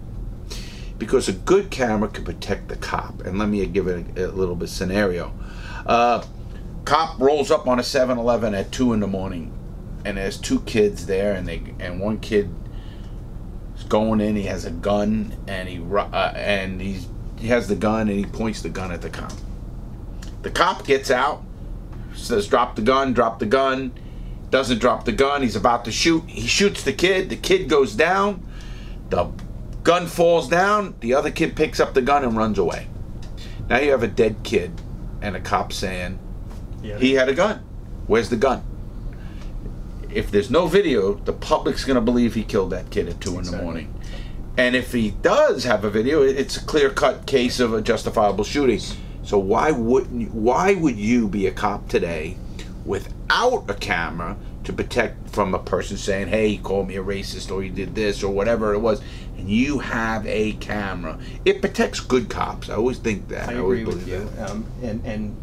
Because 0.98 1.28
a 1.28 1.32
good 1.32 1.70
camera 1.70 2.08
can 2.08 2.24
protect 2.24 2.68
the 2.68 2.76
cop. 2.76 3.20
And 3.22 3.38
let 3.38 3.48
me 3.48 3.64
give 3.66 3.86
it 3.86 4.18
a, 4.18 4.26
a 4.26 4.32
little 4.32 4.56
bit 4.56 4.68
scenario. 4.68 5.32
Uh, 5.84 6.24
cop 6.84 7.20
rolls 7.20 7.50
up 7.50 7.68
on 7.68 7.78
a 7.78 7.82
7-Eleven 7.82 8.54
at 8.54 8.72
two 8.72 8.92
in 8.92 9.00
the 9.00 9.06
morning, 9.06 9.52
and 10.04 10.16
there's 10.16 10.38
two 10.38 10.60
kids 10.60 11.06
there, 11.06 11.34
and 11.34 11.46
they 11.46 11.62
and 11.78 12.00
one 12.00 12.18
kid 12.18 12.52
going 13.92 14.22
in. 14.22 14.34
He 14.36 14.44
has 14.44 14.64
a 14.64 14.70
gun, 14.70 15.36
and 15.46 15.68
he 15.68 15.78
uh, 15.78 16.32
and 16.34 16.80
he's 16.80 17.06
he 17.38 17.48
has 17.48 17.68
the 17.68 17.76
gun, 17.76 18.08
and 18.08 18.18
he 18.18 18.24
points 18.24 18.62
the 18.62 18.70
gun 18.70 18.90
at 18.90 19.02
the 19.02 19.10
cop. 19.10 19.32
The 20.40 20.50
cop 20.50 20.86
gets 20.86 21.10
out, 21.10 21.42
says, 22.14 22.48
"Drop 22.48 22.74
the 22.74 22.80
gun, 22.82 23.12
drop 23.12 23.38
the 23.38 23.46
gun." 23.46 23.92
Doesn't 24.48 24.78
drop 24.80 25.04
the 25.04 25.12
gun. 25.12 25.42
He's 25.42 25.56
about 25.56 25.84
to 25.86 25.92
shoot. 25.92 26.24
He 26.26 26.46
shoots 26.46 26.82
the 26.82 26.92
kid. 26.92 27.28
The 27.30 27.36
kid 27.36 27.68
goes 27.68 27.94
down. 27.94 28.46
The 29.10 29.30
gun 29.82 30.06
falls 30.06 30.48
down. 30.48 30.94
The 31.00 31.12
other 31.14 31.30
kid 31.30 31.54
picks 31.54 31.78
up 31.80 31.92
the 31.94 32.02
gun 32.02 32.24
and 32.24 32.34
runs 32.36 32.58
away. 32.58 32.86
Now 33.68 33.78
you 33.78 33.90
have 33.90 34.02
a 34.02 34.08
dead 34.08 34.36
kid, 34.42 34.72
and 35.22 35.36
a 35.36 35.40
cop 35.40 35.72
saying, 35.72 36.18
Yeah. 36.82 36.98
he 36.98 37.12
had 37.12 37.28
a 37.28 37.34
gun. 37.34 37.58
Where's 38.06 38.28
the 38.28 38.36
gun? 38.36 38.62
If 40.14 40.30
there's 40.30 40.50
no 40.50 40.66
video, 40.66 41.14
the 41.14 41.32
public's 41.32 41.84
going 41.84 41.94
to 41.96 42.00
believe 42.00 42.34
he 42.34 42.44
killed 42.44 42.70
that 42.70 42.90
kid 42.90 43.08
at 43.08 43.20
2 43.20 43.38
in 43.38 43.44
the 43.44 43.56
morning. 43.56 43.94
And 44.56 44.76
if 44.76 44.92
he 44.92 45.10
does 45.10 45.64
have 45.64 45.84
a 45.84 45.90
video, 45.90 46.22
it's 46.22 46.58
a 46.58 46.64
clear-cut 46.64 47.26
case 47.26 47.58
of 47.58 47.72
a 47.72 47.80
justifiable 47.80 48.44
shooting. 48.44 48.80
So 49.22 49.38
why 49.38 49.70
wouldn't 49.70 50.20
you, 50.20 50.26
why 50.28 50.74
would 50.74 50.96
you 50.96 51.28
be 51.28 51.46
a 51.46 51.52
cop 51.52 51.88
today 51.88 52.36
without 52.84 53.64
a 53.68 53.74
camera 53.74 54.36
to 54.64 54.72
protect 54.72 55.30
from 55.30 55.54
a 55.54 55.58
person 55.58 55.96
saying, 55.96 56.28
"Hey, 56.28 56.50
he 56.50 56.58
called 56.58 56.88
me 56.88 56.96
a 56.96 57.02
racist 57.02 57.50
or 57.50 57.62
he 57.62 57.68
did 57.68 57.94
this 57.94 58.22
or 58.22 58.32
whatever 58.32 58.74
it 58.74 58.80
was," 58.80 59.00
and 59.38 59.48
you 59.48 59.78
have 59.78 60.26
a 60.26 60.52
camera? 60.54 61.18
It 61.44 61.60
protects 61.60 62.00
good 62.00 62.28
cops. 62.28 62.68
I 62.68 62.74
always 62.74 62.98
think 62.98 63.28
that. 63.28 63.48
I 63.48 63.58
always 63.58 63.82
agree 63.82 63.84
with 63.84 64.04
believe 64.04 64.22
you. 64.22 64.30
that. 64.36 64.50
Um, 64.50 64.66
and 64.82 65.06
and 65.06 65.36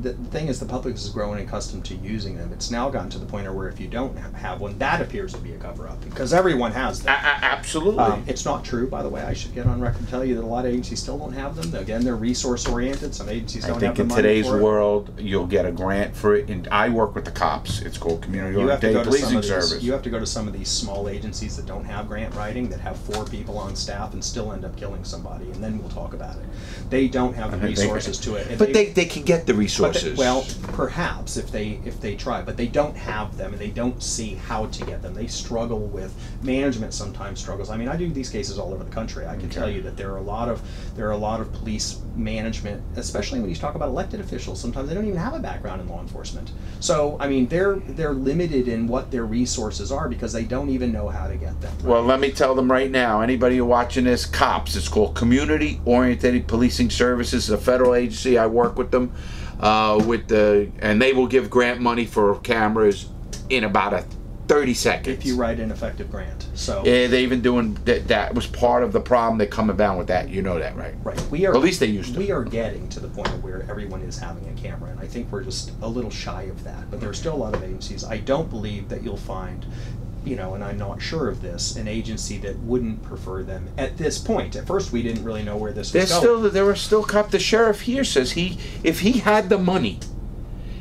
the 0.00 0.14
thing 0.30 0.48
is, 0.48 0.58
the 0.58 0.66
public 0.66 0.94
is 0.94 1.08
growing 1.10 1.46
accustomed 1.46 1.84
to 1.86 1.94
using 1.96 2.36
them. 2.36 2.52
It's 2.52 2.70
now 2.70 2.88
gotten 2.88 3.10
to 3.10 3.18
the 3.18 3.26
point 3.26 3.52
where 3.54 3.68
if 3.68 3.78
you 3.78 3.88
don't 3.88 4.16
have 4.16 4.60
one, 4.60 4.78
that 4.78 5.00
appears 5.02 5.32
to 5.34 5.38
be 5.40 5.52
a 5.52 5.58
cover 5.58 5.86
up 5.88 6.02
because 6.04 6.32
everyone 6.32 6.72
has 6.72 7.02
them. 7.02 7.12
a- 7.14 7.44
absolutely. 7.44 8.02
Um, 8.02 8.24
it's 8.26 8.44
not 8.44 8.64
true, 8.64 8.88
by 8.88 9.02
the 9.02 9.08
way. 9.08 9.22
I 9.22 9.34
should 9.34 9.54
get 9.54 9.66
on 9.66 9.80
record 9.80 10.00
and 10.00 10.08
tell 10.08 10.24
you 10.24 10.34
that 10.36 10.42
a 10.44 10.46
lot 10.46 10.64
of 10.64 10.70
agencies 10.72 11.00
still 11.00 11.18
don't 11.18 11.32
have 11.32 11.56
them. 11.56 11.74
Again, 11.80 12.04
they're 12.04 12.16
resource 12.16 12.66
oriented. 12.66 13.14
Some 13.14 13.28
agencies 13.28 13.64
I 13.64 13.68
don't 13.68 13.74
have 13.74 13.80
think 13.82 13.96
the 13.96 14.02
in 14.02 14.08
money 14.08 14.22
today's 14.22 14.46
for 14.46 14.58
it. 14.58 14.62
world, 14.62 15.12
you'll 15.20 15.46
get 15.46 15.66
a 15.66 15.72
grant 15.72 16.16
for 16.16 16.34
it. 16.34 16.48
And 16.48 16.66
I 16.68 16.88
work 16.88 17.14
with 17.14 17.24
the 17.24 17.30
cops. 17.30 17.80
It's 17.82 17.98
called 17.98 18.22
Community 18.22 18.58
You 18.58 18.68
have 18.68 18.80
to 18.80 18.86
Oriented 18.88 19.04
go 19.06 19.10
to 19.12 19.18
some 19.18 19.28
Policing 19.32 19.36
of 19.36 19.42
these. 19.60 19.68
Service. 19.68 19.82
You 19.84 19.92
have 19.92 20.02
to 20.02 20.10
go 20.10 20.18
to 20.18 20.26
some 20.26 20.46
of 20.46 20.52
these 20.54 20.68
small 20.68 21.08
agencies 21.08 21.56
that 21.56 21.66
don't 21.66 21.84
have 21.84 22.08
grant 22.08 22.34
writing, 22.34 22.68
that 22.70 22.80
have 22.80 22.96
four 22.96 23.24
people 23.24 23.58
on 23.58 23.76
staff, 23.76 24.12
and 24.14 24.24
still 24.24 24.52
end 24.52 24.64
up 24.64 24.76
killing 24.76 25.04
somebody. 25.04 25.44
And 25.50 25.62
then 25.62 25.78
we'll 25.78 25.90
talk 25.90 26.14
about 26.14 26.36
it. 26.36 26.42
They 26.90 27.08
don't 27.08 27.34
have 27.34 27.50
the 27.52 27.58
resources 27.66 28.18
to 28.20 28.36
it. 28.36 28.58
but 28.58 28.72
they, 28.72 28.86
they 28.86 29.04
can 29.06 29.22
get 29.22 29.46
the 29.46 29.54
but 29.82 29.94
they- 29.94 30.14
well, 30.14 30.46
perhaps 30.72 31.36
if 31.36 31.50
they 31.50 31.80
if 31.84 32.00
they 32.00 32.14
try, 32.14 32.42
but 32.42 32.56
they 32.56 32.66
don't 32.66 32.96
have 32.96 33.36
them, 33.36 33.52
and 33.52 33.60
they 33.60 33.70
don't 33.70 34.02
see 34.02 34.34
how 34.34 34.66
to 34.66 34.84
get 34.84 35.02
them. 35.02 35.14
They 35.14 35.26
struggle 35.26 35.80
with 35.80 36.14
management. 36.42 36.94
Sometimes 36.94 37.40
struggles. 37.40 37.70
I 37.70 37.76
mean, 37.76 37.88
I 37.88 37.96
do 37.96 38.08
these 38.10 38.28
cases 38.30 38.58
all 38.58 38.72
over 38.72 38.84
the 38.84 38.90
country. 38.90 39.26
I 39.26 39.36
can 39.36 39.48
tell 39.48 39.68
you 39.68 39.82
that 39.82 39.96
there 39.96 40.10
are 40.12 40.18
a 40.18 40.22
lot 40.22 40.48
of 40.48 40.60
there 40.96 41.06
are 41.08 41.12
a 41.12 41.16
lot 41.16 41.40
of 41.40 41.52
police 41.52 42.00
management, 42.16 42.82
especially 42.96 43.40
when 43.40 43.48
you 43.50 43.56
talk 43.56 43.74
about 43.74 43.88
elected 43.88 44.20
officials. 44.20 44.60
Sometimes 44.60 44.88
they 44.88 44.94
don't 44.94 45.06
even 45.06 45.18
have 45.18 45.34
a 45.34 45.38
background 45.38 45.80
in 45.80 45.88
law 45.88 46.00
enforcement. 46.00 46.50
So 46.80 47.16
I 47.20 47.28
mean, 47.28 47.46
they're 47.48 47.76
they're 47.76 48.12
limited 48.12 48.68
in 48.68 48.86
what 48.86 49.10
their 49.10 49.24
resources 49.24 49.90
are 49.92 50.08
because 50.08 50.32
they 50.32 50.44
don't 50.44 50.68
even 50.70 50.92
know 50.92 51.08
how 51.08 51.26
to 51.26 51.36
get 51.36 51.60
them. 51.60 51.72
Well, 51.84 52.02
let 52.02 52.20
me 52.20 52.30
tell 52.30 52.54
them 52.54 52.70
right 52.70 52.90
now. 52.90 53.20
Anybody 53.20 53.60
watching 53.60 54.04
this, 54.04 54.26
cops. 54.26 54.76
It's 54.76 54.88
called 54.88 55.14
Community 55.14 55.80
Oriented 55.84 56.46
Policing 56.46 56.90
Services. 56.90 57.50
A 57.50 57.58
federal 57.58 57.94
agency. 57.94 58.38
I 58.38 58.46
work 58.46 58.76
with 58.76 58.90
them, 58.90 59.12
uh, 59.62 60.02
with 60.06 60.28
the, 60.28 60.70
and 60.80 61.00
they 61.00 61.12
will 61.12 61.28
give 61.28 61.48
grant 61.48 61.80
money 61.80 62.04
for 62.04 62.38
cameras 62.40 63.08
in 63.48 63.64
about 63.64 63.92
a 63.92 64.04
thirty 64.48 64.74
seconds. 64.74 65.16
if 65.16 65.24
you 65.24 65.36
write 65.36 65.60
an 65.60 65.70
effective 65.70 66.10
grant. 66.10 66.46
So 66.54 66.82
yeah, 66.84 67.06
they 67.06 67.22
even 67.22 67.40
doing 67.40 67.74
that. 67.84 68.08
That 68.08 68.34
was 68.34 68.46
part 68.46 68.82
of 68.82 68.92
the 68.92 69.00
problem. 69.00 69.38
They're 69.38 69.46
coming 69.46 69.76
down 69.76 69.96
with 69.96 70.08
that. 70.08 70.28
You 70.28 70.42
know 70.42 70.58
that, 70.58 70.76
right? 70.76 70.94
Right. 71.02 71.20
We 71.30 71.46
are. 71.46 71.54
At 71.54 71.60
least 71.60 71.80
they 71.80 71.86
used 71.86 72.14
to. 72.14 72.18
We 72.18 72.30
are 72.32 72.44
getting 72.44 72.88
to 72.90 73.00
the 73.00 73.08
point 73.08 73.42
where 73.42 73.62
everyone 73.70 74.02
is 74.02 74.18
having 74.18 74.46
a 74.48 74.60
camera, 74.60 74.90
and 74.90 75.00
I 75.00 75.06
think 75.06 75.30
we're 75.30 75.44
just 75.44 75.72
a 75.80 75.88
little 75.88 76.10
shy 76.10 76.42
of 76.42 76.62
that. 76.64 76.90
But 76.90 77.00
there 77.00 77.08
are 77.08 77.14
still 77.14 77.34
a 77.34 77.36
lot 77.36 77.54
of 77.54 77.62
agencies. 77.62 78.04
I 78.04 78.18
don't 78.18 78.50
believe 78.50 78.88
that 78.88 79.02
you'll 79.02 79.16
find, 79.16 79.64
you 80.24 80.36
know, 80.36 80.54
and 80.54 80.62
I'm 80.62 80.78
not 80.78 81.02
sure 81.02 81.28
of 81.28 81.42
this, 81.42 81.76
an 81.76 81.88
agency 81.88 82.38
that 82.38 82.56
wouldn't 82.60 83.02
prefer 83.02 83.42
them 83.42 83.68
at 83.76 83.96
this 83.98 84.18
point. 84.18 84.54
At 84.56 84.66
first, 84.66 84.92
we 84.92 85.02
didn't 85.02 85.24
really 85.24 85.42
know 85.42 85.56
where 85.56 85.72
this 85.72 85.88
was 85.88 85.92
There's 85.92 86.10
going. 86.10 86.20
still 86.20 86.50
there 86.50 86.68
are 86.68 86.76
still 86.76 87.02
cop. 87.04 87.30
The 87.30 87.38
sheriff 87.40 87.82
here 87.82 88.04
says 88.04 88.32
he 88.32 88.58
if 88.84 89.00
he 89.00 89.12
had 89.20 89.48
the 89.48 89.58
money, 89.58 89.98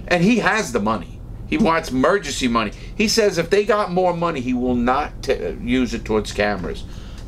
and 0.08 0.24
he 0.24 0.40
has 0.40 0.72
the 0.72 0.80
money. 0.80 1.20
He 1.48 1.58
wants 1.58 1.92
emergency 1.92 2.48
money. 2.48 2.72
He 2.96 3.08
says 3.10 3.38
if 3.38 3.50
they 3.50 3.66
got 3.66 3.92
more 3.92 4.16
money, 4.16 4.40
he 4.42 4.54
will 4.54 4.76
not 4.76 5.24
t- 5.24 5.58
use 5.62 5.94
it 5.94 6.06
towards 6.06 6.32
cameras. 6.32 6.84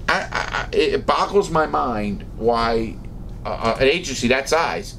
I, 0.07 0.13
I, 0.21 0.27
I- 0.31 0.69
it 0.75 1.05
boggles 1.05 1.49
my 1.49 1.65
mind 1.65 2.23
why 2.37 2.95
uh, 3.45 3.75
an 3.79 3.87
agency 3.87 4.27
that 4.29 4.47
size 4.47 4.95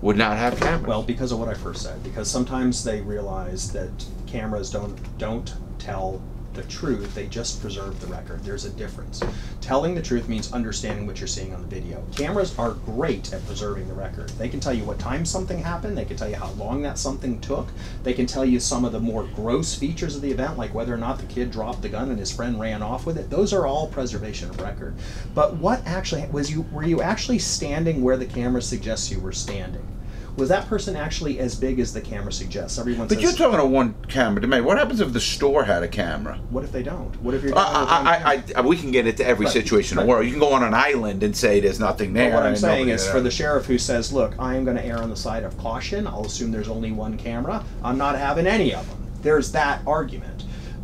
would 0.00 0.16
not 0.16 0.36
have 0.38 0.58
cameras. 0.58 0.86
Well, 0.88 1.02
because 1.02 1.32
of 1.32 1.38
what 1.38 1.48
I 1.48 1.54
first 1.54 1.82
said, 1.82 2.02
because 2.02 2.30
sometimes 2.30 2.82
they 2.82 3.00
realize 3.02 3.72
that 3.72 3.90
cameras 4.26 4.70
don't 4.70 4.96
don't 5.18 5.52
tell 5.78 6.22
the 6.54 6.62
truth; 6.64 7.14
they 7.14 7.26
just 7.26 7.60
preserve 7.60 8.00
the 8.00 8.06
record. 8.06 8.44
There's 8.44 8.64
a 8.64 8.70
difference. 8.70 9.22
Telling 9.60 9.94
the 9.94 10.02
truth 10.02 10.28
means 10.28 10.52
understanding 10.52 11.06
what 11.06 11.20
you're 11.20 11.26
seeing 11.26 11.54
on 11.54 11.62
the 11.62 11.66
video. 11.66 12.04
Cameras 12.14 12.58
are 12.58 12.72
great 12.72 13.32
at 13.32 13.46
preserving 13.46 13.88
the 13.88 13.94
record. 13.94 14.30
They 14.30 14.48
can 14.48 14.60
tell 14.60 14.74
you 14.74 14.84
what 14.84 14.98
time 14.98 15.24
something 15.24 15.58
happened. 15.58 15.96
They 15.96 16.04
can 16.04 16.16
tell 16.16 16.28
you 16.28 16.36
how 16.36 16.50
long 16.52 16.82
that 16.82 16.98
something 16.98 17.40
took. 17.40 17.68
They 18.02 18.12
can 18.12 18.26
tell 18.26 18.44
you 18.44 18.60
some 18.60 18.84
of 18.84 18.92
the 18.92 19.00
more 19.00 19.24
gross 19.24 19.74
features 19.74 20.16
of 20.16 20.22
the 20.22 20.30
event, 20.30 20.58
like 20.58 20.74
whether 20.74 20.94
or 20.94 20.98
not 20.98 21.18
the 21.18 21.26
kid 21.26 21.50
dropped 21.50 21.82
the 21.82 21.88
gun 21.88 22.10
and 22.10 22.18
his 22.18 22.32
friend 22.32 22.58
ran 22.60 22.82
off 22.82 23.06
with 23.06 23.16
it. 23.16 23.30
Those 23.30 23.52
are 23.52 23.66
all 23.66 23.86
preservation 23.88 24.50
of 24.50 24.60
record. 24.60 24.94
But 25.34 25.56
what 25.56 25.86
actually 25.86 26.26
was 26.30 26.50
you? 26.50 26.66
Were 26.72 26.84
you 26.84 27.02
actually 27.02 27.38
standing 27.38 28.02
where 28.02 28.16
the 28.16 28.26
camera 28.26 28.62
suggests 28.62 29.10
you 29.10 29.20
were 29.20 29.32
standing? 29.32 29.91
Was 30.36 30.48
that 30.48 30.66
person 30.66 30.96
actually 30.96 31.38
as 31.38 31.54
big 31.54 31.78
as 31.78 31.92
the 31.92 32.00
camera 32.00 32.32
suggests? 32.32 32.78
Everyone 32.78 33.06
but 33.06 33.14
says, 33.14 33.22
you're 33.22 33.32
talking 33.32 33.58
to 33.58 33.66
one 33.66 33.94
camera 34.08 34.40
to 34.40 34.46
me. 34.46 34.60
What 34.60 34.78
happens 34.78 35.00
if 35.00 35.12
the 35.12 35.20
store 35.20 35.64
had 35.64 35.82
a 35.82 35.88
camera? 35.88 36.38
what 36.50 36.64
if 36.64 36.72
they 36.72 36.82
don't? 36.82 37.14
What 37.22 37.34
if 37.34 37.42
you're? 37.42 37.56
I, 37.56 37.62
dealing 37.62 37.80
with 37.80 37.90
one 37.90 38.06
I. 38.06 38.44
I, 38.56 38.60
we 38.62 38.76
can 38.76 38.90
get 38.90 39.06
into 39.06 39.26
every 39.26 39.46
Right, 39.46 39.52
situation 39.52 39.98
in 39.98 40.06
the 40.06 40.10
world. 40.10 40.24
You 40.24 40.30
can 40.30 40.40
go 40.40 40.52
on 40.52 40.62
an 40.62 40.74
island 40.74 41.22
and 41.22 41.36
say 41.36 41.60
there's 41.60 41.80
nothing 41.80 42.12
there. 42.12 42.30
But 42.30 42.36
what 42.36 42.46
I'm 42.46 42.56
saying 42.56 42.88
is, 42.88 43.06
for 43.08 43.20
the 43.20 43.30
sheriff 43.30 43.66
who 43.66 43.78
says, 43.78 44.12
"Look, 44.12 44.34
I 44.38 44.54
am 44.54 44.64
going 44.64 44.76
to 44.76 44.84
err 44.84 44.98
on 44.98 45.10
the 45.10 45.16
side 45.16 45.42
of 45.44 45.56
caution. 45.58 46.06
I'll 46.06 46.24
assume 46.24 46.50
there's 46.50 46.68
only 46.68 46.92
one 46.92 47.16
camera. 47.18 47.64
I'm 47.82 47.98
not 47.98 48.16
having 48.16 48.46
any 48.46 48.74
of 48.74 48.88
them." 48.88 48.98
There's 49.22 49.52
that 49.52 49.82
argument. 49.86 50.31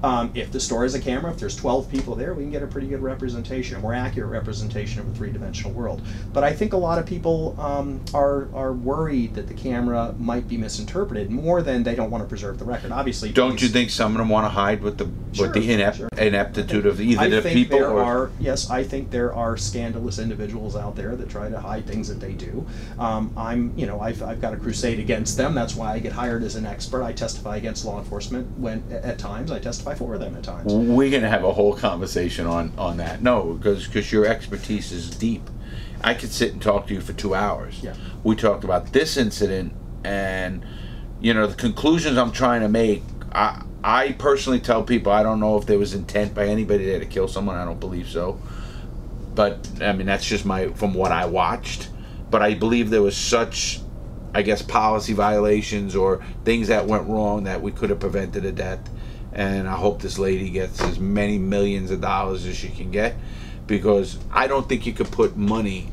Um, 0.02 0.30
if 0.34 0.52
the 0.52 0.60
store 0.60 0.84
is 0.84 0.94
a 0.94 1.00
camera, 1.00 1.32
if 1.32 1.38
there's 1.38 1.56
12 1.56 1.90
people 1.90 2.14
there, 2.14 2.34
we 2.34 2.42
can 2.44 2.52
get 2.52 2.62
a 2.62 2.66
pretty 2.66 2.86
good 2.86 3.02
representation, 3.02 3.76
a 3.76 3.80
more 3.80 3.94
accurate 3.94 4.30
representation 4.30 5.00
of 5.00 5.08
a 5.08 5.12
three-dimensional 5.12 5.72
world. 5.72 6.02
But 6.32 6.44
I 6.44 6.52
think 6.52 6.72
a 6.72 6.76
lot 6.76 6.98
of 6.98 7.06
people 7.06 7.58
um, 7.60 8.00
are 8.14 8.48
are 8.54 8.72
worried 8.72 9.34
that 9.34 9.48
the 9.48 9.54
camera 9.54 10.14
might 10.18 10.48
be 10.48 10.56
misinterpreted 10.56 11.30
more 11.30 11.62
than 11.62 11.82
they 11.82 11.94
don't 11.94 12.10
want 12.10 12.22
to 12.22 12.28
preserve 12.28 12.58
the 12.58 12.64
record. 12.64 12.92
Obviously, 12.92 13.32
Don't 13.32 13.60
you 13.60 13.68
think 13.68 13.90
some 13.90 14.12
of 14.12 14.18
them 14.18 14.28
want 14.28 14.44
to 14.44 14.50
hide 14.50 14.82
with 14.82 14.98
the 14.98 15.08
Sure, 15.32 15.46
with 15.46 15.54
the 15.54 15.72
inept, 15.72 15.98
sure. 15.98 16.08
ineptitude 16.16 16.86
of 16.86 17.00
either 17.00 17.20
I 17.20 17.28
the 17.28 17.42
think 17.42 17.54
people 17.54 17.78
there 17.78 17.90
or 17.90 18.02
are 18.02 18.30
yes, 18.40 18.70
I 18.70 18.82
think 18.82 19.10
there 19.10 19.34
are 19.34 19.56
scandalous 19.56 20.18
individuals 20.18 20.74
out 20.74 20.96
there 20.96 21.14
that 21.16 21.28
try 21.28 21.50
to 21.50 21.60
hide 21.60 21.86
things 21.86 22.08
that 22.08 22.18
they 22.20 22.32
do. 22.32 22.66
Um, 22.98 23.32
I'm, 23.36 23.72
you 23.76 23.86
know, 23.86 24.00
I've, 24.00 24.22
I've 24.22 24.40
got 24.40 24.54
a 24.54 24.56
crusade 24.56 24.98
against 24.98 25.36
them. 25.36 25.54
That's 25.54 25.74
why 25.74 25.92
I 25.92 25.98
get 25.98 26.12
hired 26.12 26.42
as 26.42 26.56
an 26.56 26.64
expert. 26.64 27.02
I 27.02 27.12
testify 27.12 27.56
against 27.56 27.84
law 27.84 27.98
enforcement 27.98 28.58
when 28.58 28.82
at 28.90 29.18
times. 29.18 29.50
I 29.50 29.58
testify 29.58 29.87
for 29.94 30.18
them 30.18 30.36
at 30.36 30.42
times. 30.42 30.72
we're 30.72 31.10
gonna 31.10 31.28
have 31.28 31.44
a 31.44 31.52
whole 31.52 31.74
conversation 31.74 32.46
on 32.46 32.72
on 32.78 32.96
that. 32.98 33.22
No, 33.22 33.54
because 33.54 33.86
because 33.86 34.10
your 34.12 34.26
expertise 34.26 34.92
is 34.92 35.10
deep. 35.10 35.42
I 36.02 36.14
could 36.14 36.30
sit 36.30 36.52
and 36.52 36.62
talk 36.62 36.86
to 36.88 36.94
you 36.94 37.00
for 37.00 37.12
two 37.12 37.34
hours. 37.34 37.82
Yeah. 37.82 37.94
We 38.22 38.36
talked 38.36 38.64
about 38.64 38.92
this 38.92 39.16
incident 39.16 39.72
and 40.04 40.64
you 41.20 41.34
know 41.34 41.46
the 41.46 41.56
conclusions 41.56 42.16
I'm 42.16 42.32
trying 42.32 42.60
to 42.62 42.68
make. 42.68 43.02
I 43.32 43.62
I 43.82 44.12
personally 44.12 44.60
tell 44.60 44.82
people 44.82 45.12
I 45.12 45.22
don't 45.22 45.40
know 45.40 45.56
if 45.56 45.66
there 45.66 45.78
was 45.78 45.94
intent 45.94 46.34
by 46.34 46.46
anybody 46.46 46.86
there 46.86 47.00
to 47.00 47.06
kill 47.06 47.28
someone. 47.28 47.56
I 47.56 47.64
don't 47.64 47.80
believe 47.80 48.08
so. 48.08 48.40
But 49.34 49.68
I 49.80 49.92
mean 49.92 50.06
that's 50.06 50.24
just 50.24 50.44
my 50.44 50.68
from 50.68 50.94
what 50.94 51.12
I 51.12 51.26
watched. 51.26 51.90
But 52.30 52.42
I 52.42 52.54
believe 52.54 52.90
there 52.90 53.02
was 53.02 53.16
such 53.16 53.80
I 54.34 54.42
guess 54.42 54.62
policy 54.62 55.14
violations 55.14 55.96
or 55.96 56.22
things 56.44 56.68
that 56.68 56.86
went 56.86 57.08
wrong 57.08 57.44
that 57.44 57.62
we 57.62 57.72
could 57.72 57.90
have 57.90 58.00
prevented 58.00 58.44
a 58.44 58.52
death. 58.52 58.88
And 59.32 59.68
I 59.68 59.74
hope 59.76 60.00
this 60.02 60.18
lady 60.18 60.48
gets 60.50 60.80
as 60.80 60.98
many 60.98 61.38
millions 61.38 61.90
of 61.90 62.00
dollars 62.00 62.46
as 62.46 62.56
she 62.56 62.68
can 62.68 62.90
get 62.90 63.14
because 63.66 64.18
I 64.32 64.46
don't 64.46 64.68
think 64.68 64.86
you 64.86 64.92
could 64.92 65.10
put 65.10 65.36
money 65.36 65.88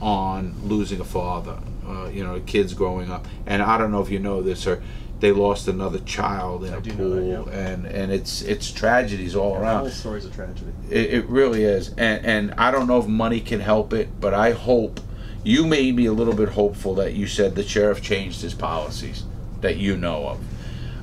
on 0.00 0.54
losing 0.64 1.00
a 1.00 1.04
father. 1.04 1.58
Uh, 1.86 2.08
you 2.08 2.24
know, 2.24 2.40
kids 2.46 2.74
growing 2.74 3.10
up. 3.10 3.26
And 3.46 3.62
I 3.62 3.78
don't 3.78 3.90
know 3.92 4.00
if 4.02 4.10
you 4.10 4.18
know 4.18 4.42
this 4.42 4.66
or 4.66 4.82
they 5.20 5.30
lost 5.30 5.68
another 5.68 6.00
child 6.00 6.64
in 6.64 6.74
I 6.74 6.78
a 6.78 6.80
pool 6.80 7.10
that, 7.14 7.52
yeah. 7.52 7.58
and 7.58 7.86
and 7.86 8.10
it's 8.10 8.42
it's 8.42 8.72
tragedies 8.72 9.36
all 9.36 9.54
The 9.54 9.60
around. 9.60 9.80
whole 9.82 9.90
story's 9.90 10.24
a 10.24 10.30
tragedy. 10.30 10.72
It, 10.90 11.14
it 11.14 11.26
really 11.26 11.62
is, 11.62 11.90
and 11.90 12.26
and 12.26 12.54
I 12.58 12.72
don't 12.72 12.88
know 12.88 12.98
if 12.98 13.06
money 13.06 13.40
can 13.40 13.60
help 13.60 13.92
it, 13.92 14.08
but 14.20 14.34
I 14.34 14.50
hope 14.50 14.98
you 15.44 15.64
made 15.64 15.94
me 15.94 16.06
a 16.06 16.12
little 16.12 16.34
bit 16.34 16.48
hopeful 16.50 16.94
that 16.96 17.12
you 17.14 17.28
said 17.28 17.54
the 17.54 17.62
sheriff 17.62 18.02
changed 18.02 18.42
his 18.42 18.54
policies 18.54 19.22
that 19.60 19.76
you 19.76 19.96
know 19.96 20.26
of. 20.28 20.40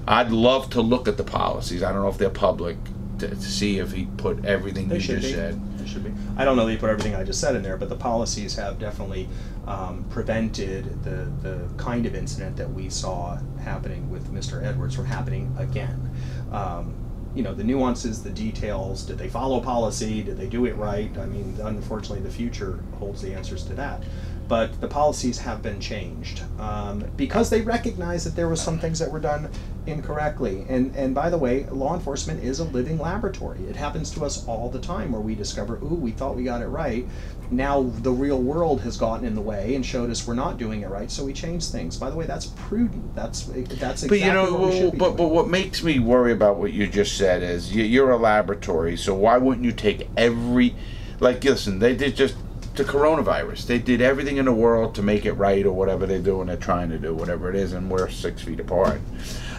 I'd 0.10 0.32
love 0.32 0.72
to 0.72 0.82
look 0.82 1.08
at 1.08 1.18
the 1.18 1.24
policies. 1.24 1.84
I 1.84 1.94
don't 1.94 2.02
know 2.02 2.10
if 2.10 2.18
they're 2.18 2.32
public 2.32 2.78
to, 3.20 3.28
to 3.28 3.36
see 3.42 3.78
if 3.78 3.92
he 3.92 4.06
put 4.18 4.44
everything 4.44 4.88
They 4.88 4.96
you 4.96 5.02
just 5.02 5.22
be. 5.22 5.34
said. 5.34 5.78
They 5.78 5.88
should 5.88 6.04
be. 6.04 6.12
I 6.36 6.44
don't 6.46 6.58
know 6.58 6.66
that 6.66 6.72
you 6.74 6.80
put 6.80 6.90
everything 6.90 7.14
I 7.14 7.24
just 7.24 7.40
said 7.40 7.56
in 7.56 7.62
there, 7.62 7.78
but 7.78 7.90
the 7.90 7.96
policies 7.96 8.56
have 8.56 8.80
definitely 8.80 9.30
um, 9.68 10.04
prevented 10.10 11.04
the, 11.04 11.32
the 11.48 11.70
kind 11.78 12.08
of 12.08 12.16
incident 12.16 12.58
that 12.58 12.68
we 12.74 12.90
saw 12.90 13.38
happening 13.64 14.10
with 14.10 14.34
Mr. 14.34 14.66
Edwards 14.66 14.96
from 14.96 15.06
happening 15.06 15.56
again. 15.60 16.10
Um, 16.52 16.96
you 17.36 17.44
know, 17.44 17.54
the 17.54 17.64
nuances, 17.64 18.24
the 18.24 18.32
details, 18.32 19.04
did 19.04 19.20
they 19.20 19.30
follow 19.30 19.60
policy? 19.60 20.24
Did 20.24 20.38
they 20.38 20.48
do 20.48 20.66
it 20.66 20.76
right? 20.76 21.16
I 21.20 21.28
mean, 21.28 21.56
unfortunately, 21.62 22.22
the 22.22 22.34
future 22.34 22.80
holds 22.98 23.22
the 23.22 23.36
answers 23.36 23.64
to 23.66 23.74
that. 23.76 24.02
But 24.50 24.82
the 24.82 24.88
policies 24.88 25.38
have 25.38 25.62
been 25.62 25.80
changed 25.80 26.42
um, 26.60 27.06
because 27.16 27.52
they 27.52 27.62
recognize 27.62 28.24
that 28.24 28.36
there 28.36 28.50
were 28.50 28.56
some 28.56 28.80
things 28.80 28.98
that 28.98 29.12
were 29.12 29.20
done 29.20 29.48
incorrectly. 29.86 30.66
And 30.68 30.96
and 30.96 31.14
by 31.14 31.30
the 31.30 31.38
way, 31.38 31.66
law 31.66 31.94
enforcement 31.94 32.44
is 32.44 32.60
a 32.60 32.64
living 32.64 32.98
laboratory. 32.98 33.60
It 33.66 33.76
happens 33.76 34.10
to 34.12 34.26
us 34.26 34.48
all 34.48 34.70
the 34.70 34.80
time 34.80 35.12
where 35.12 35.22
we 35.22 35.36
discover, 35.36 35.76
ooh, 35.84 36.00
we 36.02 36.12
thought 36.12 36.36
we 36.36 36.44
got 36.44 36.64
it 36.64 36.68
right. 36.68 37.08
Now 37.52 37.84
the 38.02 38.12
real 38.12 38.42
world 38.42 38.82
has 38.82 38.98
gotten 38.98 39.24
in 39.24 39.36
the 39.36 39.42
way 39.42 39.76
and 39.76 39.86
showed 39.86 40.10
us 40.10 40.28
we're 40.28 40.34
not 40.34 40.58
doing 40.58 40.82
it 40.82 40.90
right, 40.90 41.12
so 41.12 41.24
we 41.24 41.34
change 41.34 41.66
things. 41.66 41.98
By 41.98 42.10
the 42.10 42.16
way, 42.16 42.26
that's 42.26 42.48
prudent. 42.48 43.16
That's 43.16 43.44
that's 43.44 44.04
exactly 44.04 44.10
But 44.10 44.20
you 44.26 44.34
know, 44.34 44.56
what 44.56 44.74
should 44.74 44.92
be 44.94 44.98
but, 44.98 45.16
but 45.16 45.28
what 45.28 45.48
makes 45.48 45.84
me 45.84 46.00
worry 46.00 46.32
about 46.32 46.58
what 46.58 46.74
you 46.74 46.88
just 46.88 47.18
said 47.18 47.44
is 47.44 47.76
you, 47.76 47.84
you're 47.84 48.10
a 48.10 48.18
laboratory, 48.18 48.98
so 48.98 49.14
why 49.14 49.38
wouldn't 49.38 49.64
you 49.64 49.72
take 49.72 50.10
every, 50.18 50.76
like, 51.20 51.44
listen, 51.44 51.78
they 51.78 51.96
did 51.96 52.16
just 52.16 52.36
the 52.80 52.86
coronavirus. 52.86 53.68
They 53.68 53.78
did 53.78 54.02
everything 54.02 54.38
in 54.38 54.46
the 54.46 54.54
world 54.54 54.96
to 54.96 55.04
make 55.04 55.26
it 55.26 55.34
right 55.34 55.66
or 55.66 55.74
whatever 55.74 56.08
they're 56.08 56.20
doing, 56.20 56.48
they're 56.48 56.58
trying 56.58 56.90
to 56.90 56.98
do, 56.98 57.14
whatever 57.14 57.50
it 57.50 57.56
is, 57.56 57.74
and 57.74 57.92
we're 57.92 58.10
six 58.10 58.42
feet 58.42 58.60
apart. 58.60 59.02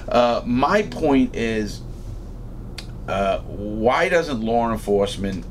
Uh, 0.08 0.42
my 0.46 0.82
point 0.82 1.36
is 1.36 1.82
uh, 3.08 3.40
why 3.40 4.08
doesn't 4.08 4.40
law 4.40 4.72
enforcement 4.72 5.44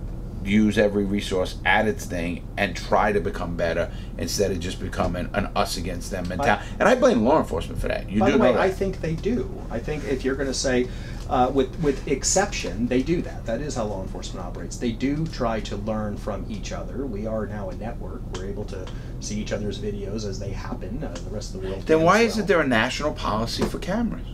use 0.43 0.77
every 0.77 1.03
resource 1.03 1.57
at 1.65 1.87
its 1.87 2.05
thing 2.05 2.47
and 2.57 2.75
try 2.75 3.11
to 3.11 3.19
become 3.19 3.55
better 3.55 3.91
instead 4.17 4.49
of 4.51 4.59
just 4.59 4.79
becoming 4.79 5.29
an 5.33 5.47
us 5.55 5.77
against 5.77 6.09
them 6.09 6.27
mentality? 6.27 6.65
And 6.79 6.89
I 6.89 6.95
blame 6.95 7.23
law 7.23 7.37
enforcement 7.39 7.79
for 7.79 7.87
that. 7.87 8.09
You 8.09 8.21
By 8.21 8.25
do 8.27 8.31
the 8.33 8.37
know 8.39 8.45
way, 8.45 8.53
that. 8.53 8.61
I 8.61 8.71
think 8.71 8.99
they 8.99 9.15
do. 9.15 9.49
I 9.69 9.77
think 9.79 10.05
if 10.05 10.25
you're 10.25 10.35
going 10.35 10.47
to 10.47 10.53
say, 10.53 10.87
uh, 11.29 11.51
with 11.53 11.69
with 11.81 12.07
exception, 12.07 12.87
they 12.87 13.03
do 13.03 13.21
that. 13.21 13.45
That 13.45 13.61
is 13.61 13.75
how 13.75 13.85
law 13.85 14.01
enforcement 14.01 14.45
operates. 14.45 14.77
They 14.77 14.91
do 14.91 15.25
try 15.27 15.59
to 15.61 15.77
learn 15.77 16.17
from 16.17 16.45
each 16.49 16.71
other. 16.71 17.05
We 17.05 17.27
are 17.27 17.45
now 17.45 17.69
a 17.69 17.75
network. 17.75 18.21
We're 18.35 18.47
able 18.47 18.65
to 18.65 18.85
see 19.19 19.39
each 19.39 19.51
other's 19.53 19.77
videos 19.79 20.25
as 20.27 20.39
they 20.39 20.49
happen. 20.49 21.03
Uh, 21.03 21.13
the 21.23 21.29
rest 21.29 21.53
of 21.55 21.61
the 21.61 21.69
world. 21.69 21.83
then 21.85 22.01
why 22.01 22.23
as 22.23 22.33
isn't 22.33 22.47
there 22.47 22.61
a 22.61 22.67
national 22.67 23.13
policy 23.13 23.63
for 23.63 23.79
cameras? 23.79 24.25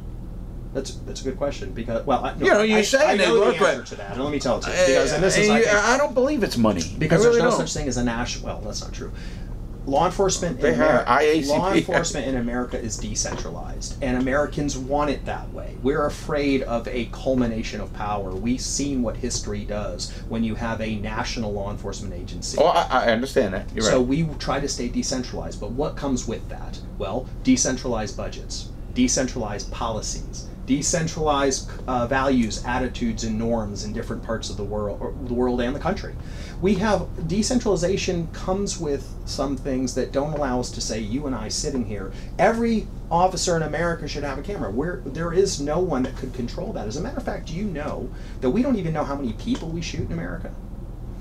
That's 0.74 0.96
that's 1.06 1.22
a 1.22 1.24
good 1.24 1.38
question 1.38 1.72
because 1.72 2.06
well, 2.06 2.24
I, 2.26 2.34
no, 2.36 2.46
You 2.46 2.52
know, 2.52 2.62
you're 2.62 2.80
I, 2.80 2.82
saying 2.82 3.10
I 3.12 3.18
they 3.18 3.26
know 3.28 3.40
work 3.40 3.58
the 3.60 3.66
answer 3.66 3.84
to 3.86 3.96
that. 3.96 4.12
And 4.14 4.24
let 4.24 4.32
me 4.32 4.40
tell 4.40 4.58
it 4.58 4.64
to 4.64 4.70
you 4.70 4.76
because 4.88 5.14
and 5.14 5.24
this 5.24 5.38
Uh, 5.38 5.42
is 5.42 5.50
I 5.50 5.62
think, 5.62 5.74
I 5.74 5.98
don't 5.98 6.14
believe 6.14 6.44
it's 6.44 6.58
money. 6.58 6.84
because 6.98 7.22
I 7.22 7.28
really 7.30 7.40
there's 7.40 7.52
no 7.54 7.58
don't. 7.58 7.68
such 7.68 7.74
thing 7.74 7.88
as 7.88 7.96
a 7.98 8.04
national. 8.04 8.46
Well, 8.48 8.62
that's 8.62 8.82
not 8.82 8.92
true. 8.94 9.12
Law 9.88 10.06
enforcement, 10.08 10.60
They 10.60 10.70
in 10.70 10.76
have 10.76 11.06
Ameri- 11.06 11.48
law 11.48 11.72
enforcement 11.72 12.26
in 12.28 12.38
America 12.38 12.80
is 12.80 12.98
decentralized, 12.98 13.96
and 14.02 14.18
Americans 14.18 14.76
want 14.78 15.12
it 15.12 15.26
that 15.26 15.52
way. 15.54 15.76
We're 15.84 16.06
afraid 16.08 16.64
of 16.64 16.88
a 16.88 17.06
culmination 17.12 17.82
of 17.82 17.94
power. 17.94 18.32
We've 18.32 18.60
seen 18.62 19.04
what 19.04 19.16
history 19.18 19.64
does 19.64 20.12
when 20.28 20.44
you 20.44 20.56
have 20.56 20.82
a 20.82 20.96
national 20.96 21.54
law 21.54 21.70
enforcement 21.70 22.14
agency. 22.16 22.58
Oh, 22.60 22.66
I, 22.66 22.88
I 22.90 23.12
understand 23.12 23.54
that. 23.54 23.72
You're 23.76 23.84
So 23.84 24.00
right. 24.00 24.08
we 24.08 24.24
try 24.40 24.60
to 24.60 24.68
stay 24.68 24.88
decentralized, 24.90 25.60
but 25.60 25.72
what 25.72 25.96
comes 25.96 26.28
with 26.28 26.48
that? 26.50 26.80
Well, 26.98 27.28
decentralized 27.44 28.18
budgets, 28.18 28.70
decentralized 28.96 29.72
policies, 29.72 30.48
decentralized 30.66 31.70
uh, 31.88 32.08
values, 32.08 32.64
attitudes, 32.66 33.24
and 33.24 33.38
norms 33.38 33.84
in 33.84 33.94
different 33.94 34.24
parts 34.24 34.50
of 34.50 34.58
the 34.58 34.64
world, 34.64 35.00
or 35.02 35.14
the 35.26 35.34
world 35.34 35.62
and 35.62 35.76
the 35.76 35.80
country. 35.80 36.16
We 36.62 36.76
have 36.76 37.28
decentralization 37.28 38.28
comes 38.28 38.80
with 38.80 39.14
some 39.26 39.58
things 39.58 39.96
that 39.96 40.12
don't 40.12 40.34
allow 40.34 40.60
us 40.60 40.72
to 40.72 40.82
say 40.82 41.00
you 41.00 41.28
and 41.28 41.36
I 41.36 41.50
sitting 41.50 41.86
here. 41.86 42.12
Every 42.40 42.88
officer 43.12 43.56
in 43.56 43.64
America 43.64 44.08
should 44.08 44.24
have 44.24 44.40
a 44.40 44.42
camera. 44.42 44.72
Where 44.72 45.02
there 45.06 45.34
is 45.34 45.60
no 45.60 45.80
one 45.80 46.04
that 46.04 46.16
could 46.16 46.34
control 46.34 46.74
that. 46.74 46.88
As 46.88 46.98
a 46.98 47.02
matter 47.02 47.18
of 47.18 47.24
fact, 47.24 47.48
do 47.48 47.56
you 47.56 47.66
know 47.66 48.10
that 48.42 48.50
we 48.50 48.62
don't 48.62 48.78
even 48.78 48.94
know 48.94 49.04
how 49.04 49.16
many 49.16 49.34
people 49.34 49.70
we 49.70 49.82
shoot 49.82 50.08
in 50.08 50.12
America 50.12 50.52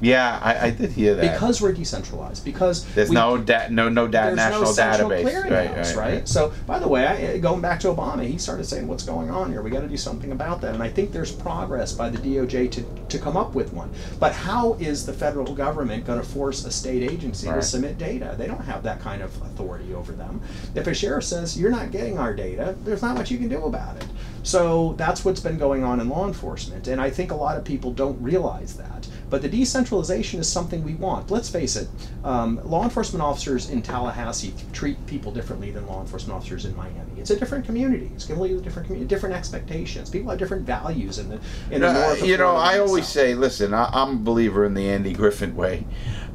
yeah, 0.01 0.39
I, 0.43 0.67
I 0.67 0.71
did 0.71 0.91
hear 0.91 1.15
that. 1.15 1.33
because 1.33 1.61
we're 1.63 1.73
decentralized. 1.73 2.45
Because 2.45 2.85
There's 2.95 3.09
we 3.09 3.15
no 3.15 3.39
da- 3.39 3.69
no 3.71 3.89
no 3.89 4.07
da- 4.07 4.27
there's 4.27 4.37
national 4.37 4.63
no 4.63 4.73
central 4.73 5.11
database. 5.11 5.45
clearinghouse, 5.45 5.97
right, 5.97 6.29
So, 6.29 6.53
by 6.67 6.79
the 6.79 6.89
way, 6.89 7.07
I, 7.07 7.39
going 7.39 7.61
back 7.61 7.81
to 7.81 7.89
Obama, 7.89 8.25
he 8.27 8.37
started 8.39 8.65
saying, 8.65 8.87
"What's 8.89 9.05
going 9.05 9.31
on 9.31 9.51
here? 9.53 9.63
We 9.63 9.71
got 9.71 9.81
to 9.81 9.89
do 9.89 9.97
something 9.97 10.33
about 10.33 10.61
that." 10.63 10.75
And 10.75 10.83
I 10.83 10.89
think 10.89 11.13
there's 11.13 11.33
progress 11.33 11.93
by 11.93 12.11
the 12.11 12.19
DOJ 12.19 12.71
to 12.73 12.85
to 13.09 13.19
come 13.19 13.37
up 13.37 13.55
with 13.55 13.73
one. 13.73 13.91
But 14.19 14.33
how 14.33 14.75
is 14.75 15.07
the 15.07 15.13
federal 15.13 15.55
government 15.55 16.05
going 16.05 16.21
to 16.21 16.27
force 16.27 16.65
a 16.65 16.71
state 16.71 17.03
agency 17.11 17.47
Right. 17.49 17.57
to 17.57 17.63
submit 17.63 17.97
data? 17.99 18.35
They 18.37 18.47
don't 18.47 18.65
have 18.65 18.83
that 18.83 19.01
kind 19.01 19.23
of 19.23 19.35
authority 19.43 19.95
over 19.95 20.13
them. 20.13 20.41
If 20.75 20.87
a 20.87 20.95
sheriff 20.95 21.25
says 21.25 21.59
you're 21.59 21.71
not 21.71 21.91
getting 21.93 22.19
our 22.19 22.35
data, 22.35 22.75
there's 22.85 23.03
not 23.03 23.17
much 23.17 23.31
you 23.31 23.39
can 23.39 23.49
do 23.49 23.65
about 23.65 23.97
it. 23.97 24.07
So 24.43 24.95
that's 24.99 25.25
what's 25.25 25.41
been 25.41 25.57
going 25.57 25.85
on 25.85 26.01
in 26.01 26.09
law 26.11 26.27
enforcement, 26.27 26.87
and 26.89 27.01
I 27.01 27.09
think 27.09 27.31
a 27.31 27.35
lot 27.35 27.57
of 27.57 27.65
people 27.65 27.93
don't 27.93 28.21
realize 28.21 28.75
that. 28.75 29.09
But 29.31 29.43
the 29.43 29.49
decentralization 29.49 30.39
is 30.41 30.49
something 30.49 30.85
we 30.85 30.95
want. 30.95 31.31
Let's 31.31 31.49
face 31.49 31.77
it, 31.77 31.89
um, 32.23 32.61
law 32.65 32.85
enforcement 32.85 33.23
officers 33.23 33.71
in 33.71 33.83
Tallahassee 33.83 34.55
treat 34.73 35.05
people 35.07 35.33
differently 35.33 35.71
than 35.71 35.87
law 35.87 36.01
enforcement 36.01 36.37
officers 36.37 36.65
in 36.65 36.77
Miami. 36.77 36.99
It's 37.17 37.31
a 37.31 37.39
different 37.39 37.65
community. 37.65 38.11
It's 38.15 38.27
completely 38.27 38.63
different 38.63 38.87
community, 38.87 39.09
different 39.09 39.35
expectations. 39.35 40.11
People 40.11 40.31
have 40.31 40.39
different 40.39 40.67
values 40.67 41.19
in 41.19 41.29
the 41.29 41.41
in 41.71 41.81
the 41.81 42.13
of 42.13 42.21
you 42.21 42.37
know, 42.37 42.55
I 42.57 42.79
always 42.79 43.05
south. 43.05 43.13
say, 43.13 43.35
listen, 43.35 43.73
I, 43.75 43.89
I'm 43.93 44.11
a 44.17 44.21
believer 44.21 44.65
in 44.65 44.75
the 44.75 44.89
Andy 44.89 45.13
Griffith 45.13 45.55
way. 45.55 45.87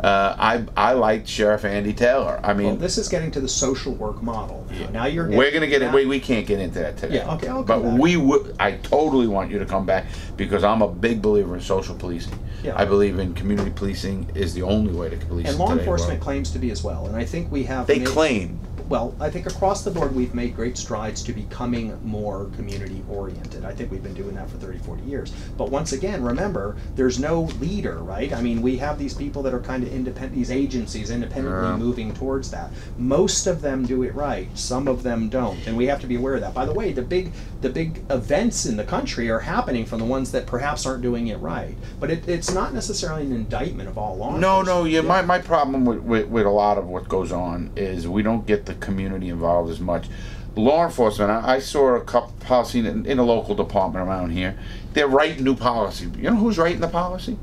Uh, 0.03 0.35
I 0.37 0.65
I 0.77 0.93
liked 0.93 1.27
Sheriff 1.27 1.65
Andy 1.65 1.93
Taylor. 1.93 2.39
I 2.43 2.47
Well, 2.47 2.55
mean, 2.55 2.79
this 2.79 2.97
is 2.97 3.09
getting 3.09 3.31
to 3.31 3.41
the 3.41 3.47
social 3.49 3.93
work 3.93 4.23
model. 4.23 4.65
Now, 4.71 4.89
now 4.89 5.05
you're 5.05 5.29
we're 5.29 5.51
gonna 5.51 5.67
get 5.67 5.81
it. 5.81 5.93
We, 5.93 6.05
we 6.05 6.19
can't 6.19 6.47
get 6.47 6.59
into 6.59 6.79
that 6.79 6.97
today. 6.97 7.15
Yeah, 7.15 7.33
okay, 7.35 7.49
I'll 7.49 7.63
but 7.63 7.83
we 7.83 8.15
would. 8.17 8.55
I 8.59 8.73
totally 8.77 9.27
want 9.27 9.51
you 9.51 9.59
to 9.59 9.65
come 9.65 9.85
back 9.85 10.05
because 10.37 10.63
I'm 10.63 10.81
a 10.81 10.87
big 10.87 11.21
believer 11.21 11.55
in 11.55 11.61
social 11.61 11.95
policing. 11.95 12.37
Yeah. 12.63 12.73
I 12.77 12.85
believe 12.85 13.19
in 13.19 13.33
community 13.33 13.71
policing 13.71 14.29
is 14.35 14.53
the 14.53 14.63
only 14.63 14.93
way 14.93 15.09
to 15.09 15.17
police. 15.17 15.47
and 15.47 15.57
law 15.57 15.71
enforcement 15.71 16.13
world. 16.19 16.21
claims 16.21 16.51
to 16.51 16.59
be 16.59 16.71
as 16.71 16.83
well. 16.83 17.05
And 17.07 17.15
I 17.15 17.23
think 17.25 17.51
we 17.51 17.63
have 17.63 17.87
They 17.87 17.99
made- 17.99 18.07
claim. 18.07 18.59
Well, 18.89 19.15
I 19.19 19.29
think 19.29 19.45
across 19.45 19.83
the 19.83 19.91
board 19.91 20.15
we've 20.15 20.33
made 20.33 20.55
great 20.55 20.77
strides 20.77 21.21
to 21.23 21.33
becoming 21.33 21.97
more 22.03 22.45
community 22.55 23.03
oriented. 23.09 23.63
I 23.63 23.71
think 23.73 23.91
we've 23.91 24.01
been 24.03 24.13
doing 24.15 24.35
that 24.35 24.49
for 24.49 24.57
30, 24.57 24.79
40 24.79 25.03
years. 25.03 25.31
But 25.57 25.69
once 25.69 25.93
again, 25.93 26.23
remember, 26.23 26.75
there's 26.95 27.19
no 27.19 27.41
leader, 27.59 27.97
right? 27.99 28.33
I 28.33 28.41
mean, 28.41 28.61
we 28.61 28.77
have 28.77 28.97
these 28.97 29.13
people 29.13 29.43
that 29.43 29.53
are 29.53 29.59
kind 29.59 29.83
of 29.83 29.93
independent, 29.93 30.33
these 30.35 30.51
agencies 30.51 31.11
independently 31.11 31.69
Yeah. 31.69 31.77
moving 31.77 32.13
towards 32.13 32.49
that. 32.51 32.71
Most 32.97 33.45
of 33.47 33.61
them 33.61 33.85
do 33.85 34.03
it 34.03 34.13
right, 34.15 34.47
some 34.57 34.87
of 34.87 35.03
them 35.03 35.29
don't. 35.29 35.65
And 35.67 35.77
we 35.77 35.85
have 35.87 36.01
to 36.01 36.07
be 36.07 36.15
aware 36.15 36.35
of 36.35 36.41
that. 36.41 36.53
By 36.53 36.65
the 36.65 36.73
way, 36.73 36.91
the 36.91 37.01
big 37.03 37.31
the 37.61 37.69
big 37.69 38.01
events 38.09 38.65
in 38.65 38.77
the 38.77 38.85
country 38.85 39.29
are 39.29 39.39
happening 39.39 39.85
from 39.85 39.99
the 39.99 40.05
ones 40.05 40.31
that 40.31 40.45
perhaps 40.47 40.85
aren't 40.85 41.01
doing 41.01 41.27
it 41.27 41.37
right. 41.39 41.75
But 41.99 42.09
it, 42.09 42.25
it's 42.29 42.53
not 42.53 42.73
necessarily 42.73 43.23
an 43.23 43.33
indictment 43.33 43.89
of 43.89 43.97
all 43.97 44.15
law 44.15 44.37
No, 44.37 44.59
enforcement. 44.59 44.67
no. 44.67 44.85
Yeah, 44.85 45.01
my, 45.01 45.21
my 45.23 45.39
problem 45.39 45.83
with, 45.83 45.99
with, 45.99 46.27
with 46.29 46.45
a 46.45 46.49
lot 46.49 46.77
of 46.77 46.87
what 46.87 47.09
goes 47.09 47.33
on 47.33 47.69
is 47.75 48.07
we 48.07 48.23
don't 48.23 48.45
get 48.47 48.65
the 48.65 48.75
community 48.79 49.29
involved 49.29 49.69
as 49.69 49.79
much. 49.79 50.07
Law 50.55 50.85
enforcement, 50.85 51.29
I, 51.29 51.55
I 51.55 51.59
saw 51.59 51.95
a 51.95 52.01
couple 52.01 52.33
policy 52.39 52.79
in, 52.79 53.05
in 53.05 53.19
a 53.19 53.23
local 53.23 53.55
department 53.55 54.07
around 54.07 54.31
here. 54.31 54.57
They're 54.93 55.07
writing 55.07 55.43
new 55.43 55.55
policy. 55.55 56.09
You 56.17 56.31
know 56.31 56.35
who's 56.35 56.57
writing 56.57 56.81
the 56.81 56.87
policy? 56.87 57.37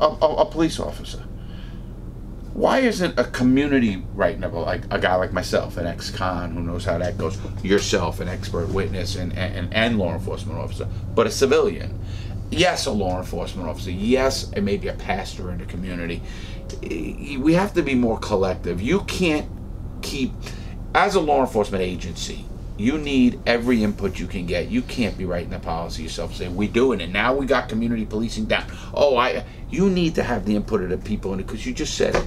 A, 0.00 0.06
a, 0.06 0.34
a 0.36 0.46
police 0.46 0.78
officer. 0.78 1.24
Why 2.52 2.80
isn't 2.80 3.18
a 3.18 3.24
community 3.24 4.04
writing 4.14 4.44
about 4.44 4.66
like 4.66 4.82
a 4.90 4.98
guy 4.98 5.16
like 5.16 5.32
myself, 5.32 5.76
an 5.76 5.86
ex-con 5.86 6.52
who 6.52 6.60
knows 6.60 6.84
how 6.84 6.98
that 6.98 7.18
goes, 7.18 7.36
yourself, 7.64 8.20
an 8.20 8.28
expert 8.28 8.68
witness 8.68 9.16
and, 9.16 9.32
and, 9.36 9.74
and 9.74 9.98
law 9.98 10.12
enforcement 10.12 10.58
officer, 10.58 10.86
but 11.16 11.26
a 11.26 11.30
civilian? 11.32 11.98
Yes, 12.50 12.86
a 12.86 12.92
law 12.92 13.18
enforcement 13.18 13.68
officer. 13.68 13.90
Yes, 13.90 14.52
and 14.52 14.64
maybe 14.64 14.86
a 14.86 14.92
pastor 14.92 15.50
in 15.50 15.58
the 15.58 15.64
community. 15.64 16.22
We 16.82 17.54
have 17.54 17.74
to 17.74 17.82
be 17.82 17.94
more 17.94 18.18
collective. 18.18 18.80
You 18.80 19.00
can't 19.02 19.48
keep, 20.02 20.32
as 20.94 21.14
a 21.14 21.20
law 21.20 21.40
enforcement 21.40 21.82
agency, 21.82 22.46
you 22.76 22.98
need 22.98 23.40
every 23.46 23.84
input 23.84 24.18
you 24.18 24.26
can 24.26 24.46
get. 24.46 24.68
You 24.68 24.82
can't 24.82 25.16
be 25.16 25.24
writing 25.24 25.50
the 25.50 25.60
policy 25.60 26.02
yourself, 26.02 26.34
saying 26.34 26.56
we're 26.56 26.68
doing 26.68 27.00
it 27.00 27.10
now. 27.10 27.32
We 27.32 27.46
got 27.46 27.68
community 27.68 28.04
policing 28.04 28.46
down. 28.46 28.66
Oh, 28.92 29.16
I. 29.16 29.44
You 29.70 29.90
need 29.90 30.16
to 30.16 30.22
have 30.22 30.44
the 30.44 30.54
input 30.56 30.82
of 30.82 30.90
the 30.90 30.98
people 30.98 31.32
in 31.32 31.40
it 31.40 31.46
because 31.46 31.66
you 31.66 31.72
just 31.72 31.94
said 31.94 32.14
it. 32.14 32.26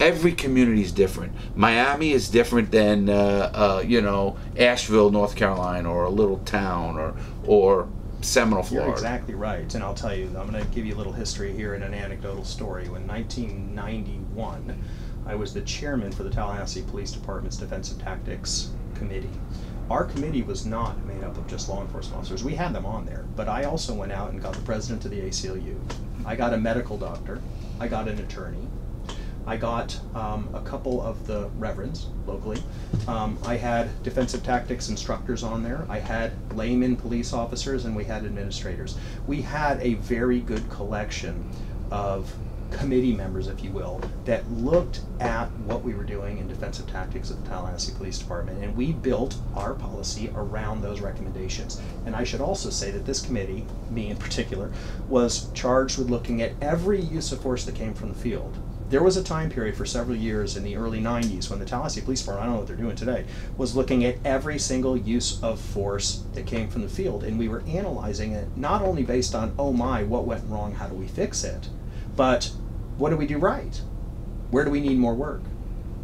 Every 0.00 0.32
community 0.32 0.82
is 0.82 0.92
different. 0.92 1.32
Miami 1.56 2.12
is 2.12 2.28
different 2.28 2.70
than 2.70 3.08
uh, 3.08 3.50
uh, 3.54 3.84
you 3.86 4.00
know 4.00 4.36
Asheville, 4.58 5.10
North 5.10 5.36
Carolina, 5.36 5.90
or 5.92 6.04
a 6.04 6.10
little 6.10 6.38
town, 6.38 6.98
or 6.98 7.14
or 7.44 7.88
Seminole, 8.22 8.62
Florida. 8.62 8.88
You're 8.88 8.94
exactly 8.94 9.34
right, 9.34 9.74
and 9.74 9.82
I'll 9.82 9.94
tell 9.94 10.14
you, 10.14 10.26
I'm 10.38 10.50
going 10.50 10.62
to 10.62 10.70
give 10.70 10.86
you 10.86 10.94
a 10.94 10.98
little 10.98 11.12
history 11.12 11.52
here 11.54 11.74
and 11.74 11.82
an 11.82 11.92
anecdotal 11.92 12.44
story. 12.44 12.88
When 12.88 13.06
1991, 13.06 14.82
I 15.26 15.34
was 15.34 15.52
the 15.52 15.60
chairman 15.62 16.12
for 16.12 16.22
the 16.22 16.30
Tallahassee 16.30 16.82
Police 16.82 17.12
Department's 17.12 17.56
Defensive 17.56 18.00
Tactics 18.00 18.70
Committee. 18.94 19.30
Our 19.90 20.04
committee 20.04 20.42
was 20.42 20.64
not 20.64 21.04
made 21.04 21.22
up 21.24 21.36
of 21.36 21.46
just 21.48 21.68
law 21.68 21.82
enforcement 21.82 22.18
officers. 22.18 22.44
We 22.44 22.54
had 22.54 22.72
them 22.72 22.86
on 22.86 23.04
there, 23.04 23.26
but 23.36 23.48
I 23.48 23.64
also 23.64 23.92
went 23.92 24.12
out 24.12 24.30
and 24.30 24.40
got 24.40 24.54
the 24.54 24.62
president 24.62 25.04
of 25.04 25.10
the 25.10 25.20
ACLU. 25.20 25.76
I 26.24 26.36
got 26.36 26.54
a 26.54 26.58
medical 26.58 26.96
doctor. 26.96 27.42
I 27.80 27.88
got 27.88 28.08
an 28.08 28.18
attorney. 28.20 28.68
I 29.46 29.56
got 29.56 29.98
um, 30.14 30.48
a 30.54 30.60
couple 30.60 31.02
of 31.02 31.26
the 31.26 31.48
reverends 31.58 32.06
locally. 32.26 32.62
Um, 33.08 33.38
I 33.44 33.56
had 33.56 34.02
defensive 34.02 34.42
tactics 34.42 34.88
instructors 34.88 35.42
on 35.42 35.62
there. 35.62 35.84
I 35.88 35.98
had 35.98 36.32
layman 36.56 36.96
police 36.96 37.32
officers, 37.32 37.84
and 37.84 37.96
we 37.96 38.04
had 38.04 38.24
administrators. 38.24 38.96
We 39.26 39.42
had 39.42 39.80
a 39.80 39.94
very 39.94 40.40
good 40.40 40.68
collection 40.70 41.50
of 41.90 42.32
committee 42.72 43.12
members, 43.12 43.48
if 43.48 43.62
you 43.62 43.70
will, 43.70 44.00
that 44.24 44.50
looked 44.50 45.00
at 45.20 45.50
what 45.66 45.82
we 45.82 45.94
were 45.94 46.04
doing 46.04 46.38
in 46.38 46.48
defensive 46.48 46.86
tactics 46.86 47.30
at 47.30 47.42
the 47.42 47.48
Tallahassee 47.50 47.92
Police 47.92 48.18
Department, 48.18 48.62
and 48.62 48.74
we 48.76 48.92
built 48.92 49.36
our 49.54 49.74
policy 49.74 50.32
around 50.34 50.80
those 50.80 51.00
recommendations. 51.00 51.80
And 52.06 52.16
I 52.16 52.24
should 52.24 52.40
also 52.40 52.70
say 52.70 52.90
that 52.90 53.04
this 53.04 53.20
committee, 53.20 53.66
me 53.90 54.10
in 54.10 54.16
particular, 54.16 54.72
was 55.08 55.50
charged 55.52 55.98
with 55.98 56.10
looking 56.10 56.42
at 56.42 56.52
every 56.60 57.00
use 57.00 57.32
of 57.32 57.42
force 57.42 57.64
that 57.66 57.74
came 57.74 57.94
from 57.94 58.08
the 58.08 58.14
field. 58.14 58.56
There 58.92 59.02
was 59.02 59.16
a 59.16 59.24
time 59.24 59.48
period 59.48 59.74
for 59.74 59.86
several 59.86 60.18
years 60.18 60.54
in 60.54 60.64
the 60.64 60.76
early 60.76 61.00
90s 61.00 61.48
when 61.48 61.58
the 61.58 61.64
Tallahassee 61.64 62.02
Police 62.02 62.20
Department, 62.20 62.42
I 62.42 62.44
don't 62.44 62.52
know 62.52 62.58
what 62.58 62.68
they're 62.68 62.76
doing 62.76 62.94
today, 62.94 63.24
was 63.56 63.74
looking 63.74 64.04
at 64.04 64.18
every 64.22 64.58
single 64.58 64.98
use 64.98 65.42
of 65.42 65.58
force 65.58 66.24
that 66.34 66.44
came 66.44 66.68
from 66.68 66.82
the 66.82 66.90
field. 66.90 67.24
And 67.24 67.38
we 67.38 67.48
were 67.48 67.62
analyzing 67.66 68.32
it 68.32 68.54
not 68.54 68.82
only 68.82 69.02
based 69.02 69.34
on, 69.34 69.54
oh 69.58 69.72
my, 69.72 70.02
what 70.02 70.26
went 70.26 70.46
wrong, 70.46 70.74
how 70.74 70.88
do 70.88 70.94
we 70.94 71.08
fix 71.08 71.42
it, 71.42 71.70
but 72.16 72.52
what 72.98 73.08
do 73.08 73.16
we 73.16 73.26
do 73.26 73.38
right? 73.38 73.80
Where 74.50 74.62
do 74.62 74.70
we 74.70 74.80
need 74.82 74.98
more 74.98 75.14
work? 75.14 75.40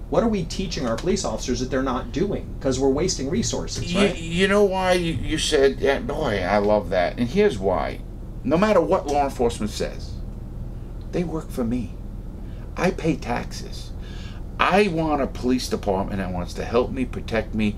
What 0.09 0.23
are 0.23 0.29
we 0.31 0.45
teaching 0.45 0.87
our 0.87 0.97
police 0.97 1.27
officers 1.27 1.61
that 1.61 1.71
they're 1.71 1.83
not 1.83 2.11
doing? 2.11 2.55
Because 2.59 2.81
we're 2.81 2.89
wasting 2.89 3.29
resources, 3.29 3.93
You, 3.93 4.01
right? 4.01 4.17
you 4.17 4.49
know 4.49 4.65
why 4.65 4.93
you, 4.93 5.13
you 5.13 5.37
said 5.37 5.81
that? 5.81 6.07
Boy, 6.07 6.41
I 6.41 6.57
love 6.57 6.89
that. 6.89 7.19
And 7.19 7.29
here's 7.29 7.59
why. 7.59 8.01
No 8.45 8.57
matter 8.57 8.81
what 8.81 9.07
law 9.07 9.25
enforcement 9.25 9.73
says, 9.73 10.15
they 11.13 11.23
work 11.23 11.51
for 11.51 11.65
me. 11.65 11.93
I 12.79 12.93
pay 12.93 13.17
taxes. 13.17 13.91
I 14.61 14.89
want 14.89 15.21
a 15.21 15.27
police 15.27 15.69
department 15.69 16.19
that 16.19 16.33
wants 16.33 16.55
to 16.55 16.65
help 16.65 16.91
me, 16.91 17.05
protect 17.05 17.55
me, 17.55 17.77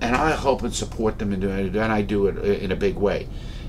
and 0.00 0.16
I 0.16 0.30
help 0.30 0.62
and 0.62 0.74
support 0.74 1.18
them 1.18 1.32
and 1.32 1.44
and 1.44 1.92
I 1.92 2.02
do 2.02 2.26
it 2.26 2.38
in 2.38 2.72
a 2.72 2.76
big 2.76 2.96
way. 2.96 3.28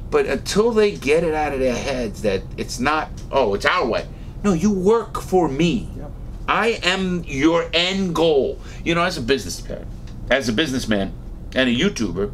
But 0.09 0.25
until 0.25 0.71
they 0.71 0.95
get 0.95 1.23
it 1.23 1.33
out 1.33 1.53
of 1.53 1.59
their 1.59 1.75
heads 1.75 2.21
that 2.23 2.41
it's 2.57 2.79
not, 2.79 3.09
oh, 3.31 3.53
it's 3.53 3.65
our 3.65 3.85
way. 3.85 4.07
No, 4.43 4.53
you 4.53 4.71
work 4.71 5.21
for 5.21 5.47
me. 5.47 5.89
Yep. 5.97 6.11
I 6.47 6.67
am 6.83 7.23
your 7.25 7.69
end 7.73 8.15
goal. 8.15 8.59
You 8.83 8.95
know, 8.95 9.03
as 9.03 9.17
a 9.17 9.21
businessman, 9.21 9.87
as 10.29 10.49
a 10.49 10.53
businessman 10.53 11.13
and 11.53 11.69
a 11.69 11.73
YouTuber, 11.73 12.33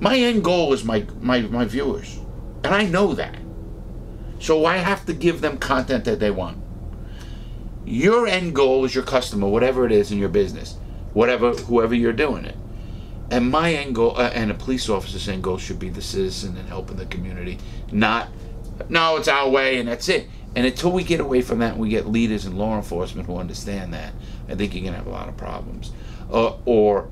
my 0.00 0.16
end 0.16 0.44
goal 0.44 0.72
is 0.72 0.84
my, 0.84 1.06
my, 1.20 1.40
my 1.42 1.64
viewers. 1.64 2.18
And 2.64 2.74
I 2.74 2.84
know 2.84 3.12
that. 3.14 3.36
So 4.38 4.64
I 4.64 4.78
have 4.78 5.04
to 5.06 5.12
give 5.12 5.40
them 5.40 5.58
content 5.58 6.04
that 6.04 6.18
they 6.20 6.30
want. 6.30 6.61
Your 7.84 8.26
end 8.26 8.54
goal 8.54 8.84
is 8.84 8.94
your 8.94 9.04
customer, 9.04 9.48
whatever 9.48 9.84
it 9.84 9.92
is 9.92 10.12
in 10.12 10.18
your 10.18 10.28
business, 10.28 10.76
whatever, 11.12 11.52
whoever 11.52 11.94
you're 11.94 12.12
doing 12.12 12.44
it. 12.44 12.56
And 13.30 13.50
my 13.50 13.72
end 13.72 13.94
goal, 13.94 14.16
uh, 14.16 14.30
and 14.34 14.50
a 14.50 14.54
police 14.54 14.88
officer's 14.88 15.28
end 15.28 15.42
goal 15.42 15.58
should 15.58 15.78
be 15.78 15.88
the 15.88 16.02
citizen 16.02 16.56
and 16.56 16.68
helping 16.68 16.96
the 16.96 17.06
community, 17.06 17.58
not, 17.90 18.28
no, 18.88 19.16
it's 19.16 19.28
our 19.28 19.48
way 19.48 19.78
and 19.78 19.88
that's 19.88 20.08
it. 20.08 20.28
And 20.54 20.66
until 20.66 20.92
we 20.92 21.02
get 21.02 21.20
away 21.20 21.40
from 21.40 21.60
that 21.60 21.72
and 21.72 21.80
we 21.80 21.88
get 21.88 22.06
leaders 22.06 22.44
in 22.44 22.56
law 22.56 22.76
enforcement 22.76 23.26
who 23.26 23.38
understand 23.38 23.94
that, 23.94 24.12
I 24.48 24.54
think 24.54 24.74
you're 24.74 24.84
to 24.84 24.92
have 24.92 25.06
a 25.06 25.10
lot 25.10 25.28
of 25.28 25.36
problems. 25.36 25.92
Uh, 26.30 26.56
or 26.66 27.10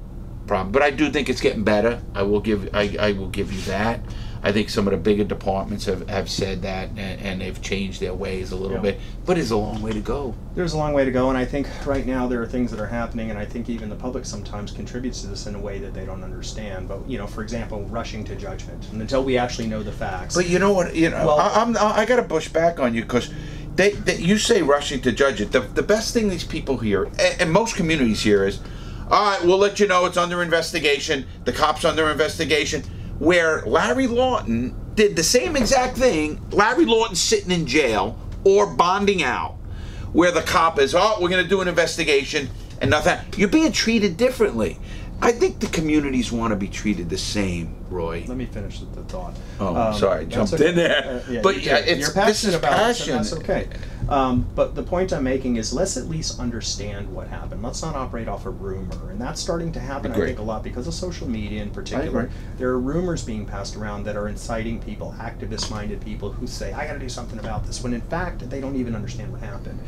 problem. 0.51 0.73
But 0.73 0.83
I 0.83 0.91
do 0.91 1.11
think 1.11 1.29
it's 1.29 1.41
getting 1.41 1.65
better. 1.65 2.03
I 2.15 2.23
will 2.23 2.41
give 2.41 2.75
I, 2.75 2.97
I 3.01 3.13
will 3.13 3.29
give 3.29 3.53
you 3.53 3.61
that. 3.63 4.01
I 4.43 4.53
think 4.53 4.71
some 4.71 4.87
of 4.87 4.93
the 4.93 4.97
bigger 4.97 5.25
departments 5.25 5.85
have, 5.85 6.09
have 6.09 6.31
said 6.31 6.63
that 6.63 6.89
and, 6.91 7.21
and 7.21 7.41
they've 7.41 7.61
changed 7.61 8.01
their 8.01 8.15
ways 8.15 8.53
a 8.53 8.57
little 8.57 8.79
Yeah. 8.79 8.83
bit. 8.83 9.01
But 9.27 9.37
it's 9.37 9.51
a 9.51 9.57
long 9.57 9.83
way 9.83 9.93
to 9.93 10.01
go. 10.01 10.35
There's 10.55 10.73
a 10.73 10.79
long 10.79 10.95
way 10.95 11.05
to 11.05 11.11
go, 11.11 11.29
and 11.29 11.37
I 11.37 11.45
think 11.45 11.69
right 11.85 12.07
now 12.07 12.27
there 12.27 12.41
are 12.43 12.47
things 12.47 12.71
that 12.71 12.81
are 12.81 12.87
happening, 12.87 13.31
and 13.31 13.39
I 13.39 13.45
think 13.45 13.69
even 13.69 13.89
the 13.91 13.97
public 13.97 14.25
sometimes 14.25 14.73
contributes 14.73 15.21
to 15.21 15.27
this 15.27 15.47
in 15.47 15.55
a 15.55 15.59
way 15.61 15.79
that 15.79 15.93
they 15.93 16.05
don't 16.07 16.25
understand. 16.25 16.89
But 16.89 17.07
you 17.09 17.19
know, 17.19 17.27
for 17.27 17.43
example, 17.43 17.85
rushing 17.85 18.25
to 18.25 18.35
judgment, 18.35 18.87
and 18.93 19.01
until 19.01 19.23
we 19.23 19.37
actually 19.37 19.67
know 19.69 19.83
the 19.83 19.93
facts. 19.93 20.35
But 20.35 20.49
you 20.49 20.59
know 20.59 20.73
what? 20.73 20.95
You 20.97 21.11
know, 21.11 21.27
Well- 21.27 21.39
I, 21.41 21.61
I'm 21.61 21.77
I 21.77 22.05
got 22.07 22.17
to 22.17 22.23
push 22.25 22.49
back 22.49 22.81
on 22.81 22.95
you 22.95 23.03
because 23.03 23.31
they, 23.77 23.91
they 23.91 24.17
you 24.17 24.39
say 24.39 24.63
rushing 24.63 25.01
to 25.03 25.13
judge 25.13 25.41
it. 25.41 25.53
The, 25.53 25.61
the 25.61 25.83
best 25.83 26.13
thing 26.15 26.29
these 26.29 26.45
people 26.45 26.79
hear, 26.79 27.05
and, 27.05 27.41
and 27.41 27.53
most 27.53 27.77
communities 27.77 28.23
hear, 28.23 28.47
is, 28.47 28.59
all 29.11 29.31
right, 29.33 29.45
we'll 29.45 29.59
let 29.59 29.79
you 29.79 29.87
know 29.87 30.07
it's 30.07 30.17
under 30.17 30.43
investigation. 30.43 31.27
The 31.45 31.53
cops 31.53 31.85
under 31.85 32.09
investigation. 32.11 32.83
Where 33.21 33.63
Larry 33.67 34.07
Lawton 34.09 34.75
did 34.97 35.15
the 35.15 35.23
same 35.23 35.55
exact 35.55 35.97
thing. 35.97 36.41
Larry 36.51 36.87
Lawton 36.87 37.15
sitting 37.15 37.51
in 37.53 37.67
jail 37.67 38.19
or 38.45 38.67
bonding 38.75 39.23
out, 39.23 39.57
where 40.13 40.33
the 40.33 40.41
cop 40.43 40.79
is, 40.81 40.95
oh, 40.95 41.19
we're 41.21 41.29
going 41.29 41.43
to 41.45 41.49
do 41.49 41.61
an 41.61 41.69
investigation 41.69 42.49
and 42.81 42.91
nothing. 42.91 43.19
You're 43.37 43.49
being 43.49 43.73
treated 43.73 44.17
differently. 44.17 44.79
I 45.23 45.33
think 45.33 45.61
the 45.61 45.67
communities 45.67 46.33
want 46.33 46.53
to 46.53 46.57
be 46.57 46.67
treated 46.67 47.11
the 47.11 47.19
same, 47.19 47.75
Roy. 47.91 48.25
Let 48.27 48.39
me 48.39 48.47
finish 48.47 48.79
the, 48.81 48.87
the 48.87 49.03
thought. 49.03 49.35
Oh, 49.61 49.93
sorry, 49.97 50.25
that's 50.25 50.51
jumped 50.51 50.65
in 50.65 50.75
there. 50.77 51.23
Uh, 51.29 51.31
yeah, 51.31 51.41
But, 51.43 51.63
yeah, 51.63 51.77
it's- 51.81 51.99
you're 51.99 52.25
this 52.25 52.43
is 52.45 52.57
passionate 52.57 52.59
about 52.59 52.91
it, 52.91 52.95
so 52.95 53.13
that's 53.13 53.33
okay. 53.35 53.69
Um, 54.11 54.47
but 54.57 54.75
the 54.75 54.83
point 54.83 55.13
I'm 55.13 55.23
making 55.23 55.57
is 55.57 55.73
let's 55.73 55.97
at 55.97 56.07
least 56.07 56.41
understand 56.41 57.13
what 57.15 57.29
happened. 57.29 57.63
Let's 57.63 57.81
not 57.81 57.95
operate 57.95 58.27
off 58.27 58.45
a 58.45 58.51
rumor, 58.51 59.11
and 59.11 59.21
that's 59.21 59.41
starting 59.41 59.71
to 59.73 59.81
happen. 59.81 60.11
I 60.11 60.17
think 60.27 60.39
a 60.41 60.43
lot 60.43 60.65
because 60.65 60.89
of 60.89 60.95
social 60.95 61.29
media 61.29 61.63
in 61.63 61.71
particular. 61.71 62.29
There 62.59 62.71
are 62.71 62.79
rumors 62.81 63.25
being 63.25 63.47
passed 63.47 63.77
around 63.77 64.05
that 64.05 64.17
are 64.17 64.27
inciting 64.27 64.81
people, 64.83 65.15
activist-minded 65.19 66.01
people 66.01 66.33
who 66.33 66.47
say, 66.49 66.73
"I 66.73 66.87
got 66.87 66.95
to 66.95 66.99
do 66.99 67.09
something 67.09 67.39
about 67.39 67.67
this," 67.67 67.83
when 67.85 67.95
in 67.95 68.01
fact 68.03 68.51
they 68.51 68.61
don't 68.61 68.77
even 68.77 68.97
understand 68.97 69.31
what 69.33 69.43
happened. 69.43 69.79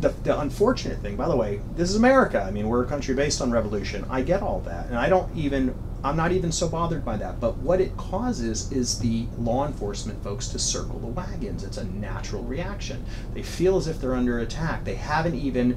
The, 0.00 0.10
the 0.22 0.38
unfortunate 0.38 0.98
thing, 1.00 1.16
by 1.16 1.26
the 1.28 1.36
way, 1.36 1.60
this 1.74 1.88
is 1.88 1.96
America. 1.96 2.42
I 2.42 2.50
mean, 2.50 2.68
we're 2.68 2.84
a 2.84 2.86
country 2.86 3.14
based 3.14 3.40
on 3.40 3.50
revolution. 3.50 4.04
I 4.10 4.20
get 4.22 4.42
all 4.42 4.60
that, 4.60 4.86
and 4.88 4.96
I 4.96 5.08
don't 5.08 5.34
even. 5.34 5.74
I'm 6.04 6.16
not 6.16 6.32
even 6.32 6.52
so 6.52 6.68
bothered 6.68 7.04
by 7.04 7.16
that. 7.16 7.40
But 7.40 7.58
what 7.58 7.80
it 7.80 7.96
causes 7.96 8.70
is 8.70 8.98
the 8.98 9.26
law 9.36 9.66
enforcement 9.66 10.22
folks 10.22 10.48
to 10.48 10.58
circle 10.58 10.98
the 11.00 11.06
wagons. 11.08 11.64
It's 11.64 11.76
a 11.76 11.84
natural 11.84 12.44
reaction. 12.44 13.04
They 13.34 13.42
feel 13.42 13.76
as 13.76 13.88
if 13.88 14.00
they're 14.00 14.14
under 14.14 14.38
attack. 14.38 14.84
They 14.84 14.94
haven't 14.94 15.34
even 15.34 15.76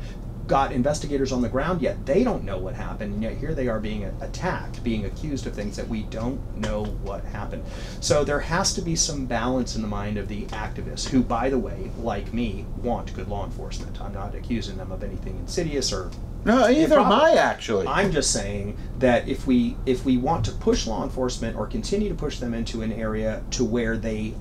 got 0.51 0.73
investigators 0.73 1.31
on 1.31 1.41
the 1.41 1.47
ground 1.47 1.81
yet. 1.81 2.05
They 2.05 2.25
don't 2.25 2.43
know 2.43 2.57
what 2.57 2.75
happened, 2.75 3.13
and 3.13 3.23
yet 3.23 3.37
here 3.37 3.55
they 3.55 3.69
are 3.69 3.79
being 3.79 4.03
attacked, 4.19 4.83
being 4.83 5.05
accused 5.05 5.47
of 5.47 5.53
things 5.53 5.77
that 5.77 5.87
we 5.87 6.03
don't 6.03 6.41
know 6.57 6.83
what 6.83 7.23
happened. 7.23 7.63
So 8.01 8.25
there 8.25 8.41
has 8.41 8.73
to 8.73 8.81
be 8.81 8.97
some 8.97 9.25
balance 9.25 9.77
in 9.77 9.81
the 9.81 9.87
mind 9.87 10.17
of 10.17 10.27
the 10.27 10.47
activists, 10.47 11.07
who, 11.07 11.23
by 11.23 11.49
the 11.49 11.57
way, 11.57 11.89
like 11.97 12.33
me, 12.33 12.65
want 12.83 13.13
good 13.13 13.29
law 13.29 13.45
enforcement. 13.45 14.01
I'm 14.01 14.13
not 14.13 14.35
accusing 14.35 14.75
them 14.75 14.91
of 14.91 15.03
anything 15.03 15.37
insidious 15.37 15.93
or 15.93 16.11
No, 16.43 16.67
either 16.67 16.99
am 16.99 17.13
I 17.13 17.35
actually. 17.35 17.87
I'm 17.87 18.11
just 18.11 18.31
saying 18.31 18.77
that 18.99 19.29
if 19.29 19.47
we 19.47 19.77
if 19.85 20.03
we 20.03 20.17
want 20.17 20.43
to 20.45 20.51
push 20.51 20.85
law 20.85 21.05
enforcement 21.05 21.55
or 21.55 21.65
continue 21.65 22.09
to 22.09 22.15
push 22.15 22.39
them 22.39 22.53
into 22.53 22.81
an 22.81 22.91
area 22.91 23.41
to 23.51 23.63
where 23.63 23.95
they 23.95 24.33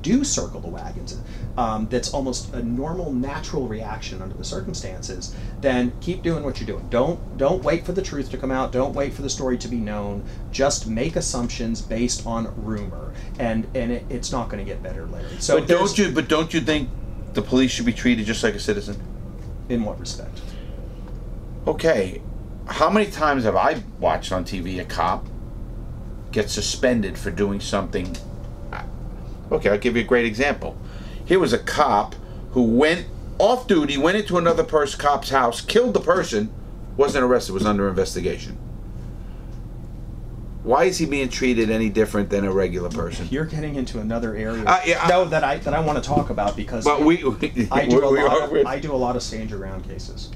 do 0.00 0.24
circle 0.24 0.60
the 0.60 0.68
wagons, 0.68 1.20
um, 1.56 1.86
that's 1.90 2.12
almost 2.14 2.52
a 2.54 2.62
normal, 2.62 3.12
natural 3.12 3.68
reaction 3.68 4.22
under 4.22 4.34
the 4.34 4.44
circumstances. 4.44 5.34
Then 5.60 5.92
keep 6.00 6.22
doing 6.22 6.42
what 6.44 6.58
you're 6.58 6.66
doing. 6.66 6.88
Don't 6.88 7.36
don't 7.36 7.62
wait 7.62 7.84
for 7.84 7.92
the 7.92 8.02
truth 8.02 8.30
to 8.30 8.38
come 8.38 8.50
out. 8.50 8.72
Don't 8.72 8.94
wait 8.94 9.12
for 9.12 9.22
the 9.22 9.30
story 9.30 9.58
to 9.58 9.68
be 9.68 9.76
known. 9.76 10.24
Just 10.50 10.86
make 10.86 11.16
assumptions 11.16 11.82
based 11.82 12.26
on 12.26 12.52
rumor, 12.64 13.12
and 13.38 13.66
and 13.74 13.92
it, 13.92 14.04
it's 14.08 14.32
not 14.32 14.48
going 14.48 14.64
to 14.64 14.70
get 14.70 14.82
better, 14.82 15.06
Larry. 15.06 15.36
So 15.38 15.58
but 15.60 15.68
don't 15.68 15.98
you? 15.98 16.10
But 16.10 16.28
don't 16.28 16.54
you 16.54 16.60
think 16.60 16.88
the 17.34 17.42
police 17.42 17.70
should 17.70 17.86
be 17.86 17.92
treated 17.92 18.26
just 18.26 18.42
like 18.42 18.54
a 18.54 18.60
citizen? 18.60 19.00
In 19.68 19.84
what 19.84 19.98
respect? 20.00 20.40
Okay, 21.66 22.20
how 22.66 22.90
many 22.90 23.06
times 23.06 23.44
have 23.44 23.56
I 23.56 23.82
watched 24.00 24.32
on 24.32 24.44
TV 24.44 24.80
a 24.80 24.84
cop 24.84 25.26
get 26.32 26.50
suspended 26.50 27.18
for 27.18 27.30
doing 27.30 27.60
something? 27.60 28.16
Okay, 29.52 29.68
I'll 29.68 29.78
give 29.78 29.96
you 29.96 30.02
a 30.02 30.06
great 30.06 30.24
example. 30.24 30.76
Here 31.24 31.38
was 31.38 31.52
a 31.52 31.58
cop 31.58 32.14
who 32.52 32.62
went 32.62 33.06
off 33.38 33.66
duty, 33.66 33.98
went 33.98 34.16
into 34.16 34.38
another 34.38 34.64
person 34.64 34.98
cop's 34.98 35.30
house, 35.30 35.60
killed 35.60 35.94
the 35.94 36.00
person, 36.00 36.52
wasn't 36.96 37.24
arrested, 37.24 37.52
was 37.52 37.66
under 37.66 37.88
investigation. 37.88 38.58
Why 40.62 40.84
is 40.84 40.98
he 40.98 41.06
being 41.06 41.28
treated 41.28 41.70
any 41.70 41.88
different 41.90 42.30
than 42.30 42.44
a 42.44 42.52
regular 42.52 42.88
person? 42.88 43.26
You're 43.30 43.44
getting 43.44 43.74
into 43.74 43.98
another 43.98 44.36
area. 44.36 44.62
Uh, 44.64 44.80
yeah, 44.86 45.04
I- 45.04 45.08
no, 45.08 45.24
that 45.24 45.42
I 45.42 45.58
that 45.58 45.74
I 45.74 45.80
want 45.80 46.02
to 46.02 46.08
talk 46.08 46.30
about 46.30 46.56
because 46.56 46.84
But 46.84 47.02
we, 47.02 47.16
we 47.24 47.68
I 47.70 47.86
do 47.86 48.04
a 48.04 48.06
lot. 48.08 48.42
Of, 48.42 48.66
I 48.66 48.78
do 48.78 48.92
a 48.92 48.96
lot 48.96 49.16
of 49.16 49.22
stand 49.22 49.50
your 49.50 49.58
ground 49.58 49.84
cases, 49.88 50.30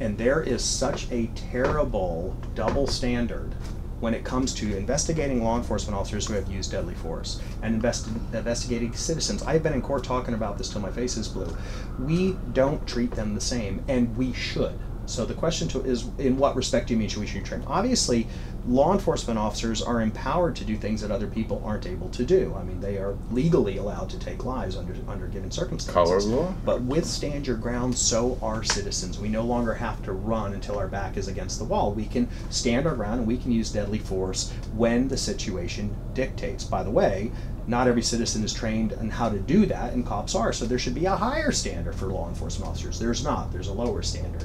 and 0.00 0.18
there 0.18 0.42
is 0.42 0.64
such 0.64 1.10
a 1.12 1.26
terrible 1.36 2.36
double 2.56 2.88
standard 2.88 3.54
when 4.02 4.14
it 4.14 4.24
comes 4.24 4.52
to 4.52 4.76
investigating 4.76 5.44
law 5.44 5.56
enforcement 5.56 5.96
officers 5.96 6.26
who 6.26 6.34
have 6.34 6.50
used 6.50 6.72
deadly 6.72 6.92
force 6.92 7.40
and 7.62 7.72
invest, 7.72 8.08
investigating 8.32 8.92
citizens. 8.92 9.44
I've 9.44 9.62
been 9.62 9.74
in 9.74 9.80
court 9.80 10.02
talking 10.02 10.34
about 10.34 10.58
this 10.58 10.68
till 10.68 10.80
my 10.80 10.90
face 10.90 11.16
is 11.16 11.28
blue. 11.28 11.56
We 12.00 12.32
don't 12.52 12.84
treat 12.84 13.12
them 13.12 13.36
the 13.36 13.40
same, 13.40 13.84
and 13.86 14.16
we 14.16 14.32
should. 14.32 14.74
So 15.06 15.24
the 15.24 15.34
question 15.34 15.68
to, 15.68 15.84
is, 15.84 16.08
in 16.18 16.36
what 16.36 16.56
respect 16.56 16.88
do 16.88 16.94
you 16.94 16.98
mean 16.98 17.08
should 17.08 17.20
we 17.20 17.28
should 17.28 17.44
train? 17.44 17.62
Obviously, 17.68 18.26
law 18.66 18.92
enforcement 18.92 19.38
officers 19.38 19.82
are 19.82 20.00
empowered 20.00 20.54
to 20.56 20.64
do 20.64 20.76
things 20.76 21.00
that 21.00 21.10
other 21.10 21.26
people 21.26 21.62
aren't 21.64 21.86
able 21.86 22.08
to 22.10 22.24
do. 22.24 22.54
I 22.56 22.62
mean, 22.62 22.80
they 22.80 22.98
are 22.98 23.16
legally 23.30 23.78
allowed 23.78 24.10
to 24.10 24.18
take 24.18 24.44
lives 24.44 24.76
under 24.76 24.94
under 25.08 25.26
given 25.26 25.50
circumstances. 25.50 25.92
Color 25.92 26.20
law. 26.20 26.54
But 26.64 26.82
with 26.82 27.04
stand 27.04 27.46
your 27.46 27.56
ground, 27.56 27.96
so 27.96 28.38
are 28.42 28.62
citizens. 28.62 29.18
We 29.18 29.28
no 29.28 29.42
longer 29.42 29.74
have 29.74 30.02
to 30.04 30.12
run 30.12 30.54
until 30.54 30.78
our 30.78 30.88
back 30.88 31.16
is 31.16 31.28
against 31.28 31.58
the 31.58 31.64
wall. 31.64 31.92
We 31.92 32.06
can 32.06 32.28
stand 32.50 32.86
our 32.86 32.94
ground 32.94 33.20
and 33.20 33.26
we 33.26 33.38
can 33.38 33.50
use 33.50 33.70
deadly 33.70 33.98
force 33.98 34.52
when 34.74 35.08
the 35.08 35.16
situation 35.16 35.94
dictates. 36.14 36.64
By 36.64 36.82
the 36.82 36.90
way, 36.90 37.32
not 37.66 37.86
every 37.86 38.02
citizen 38.02 38.42
is 38.44 38.52
trained 38.52 38.92
on 38.94 39.08
how 39.08 39.28
to 39.28 39.38
do 39.38 39.66
that, 39.66 39.92
and 39.92 40.04
cops 40.04 40.34
are. 40.34 40.52
So 40.52 40.64
there 40.64 40.78
should 40.78 40.94
be 40.94 41.06
a 41.06 41.14
higher 41.16 41.52
standard 41.52 41.94
for 41.94 42.06
law 42.06 42.28
enforcement 42.28 42.68
officers. 42.68 42.98
There's 42.98 43.22
not, 43.22 43.52
there's 43.52 43.68
a 43.68 43.72
lower 43.72 44.02
standard. 44.02 44.44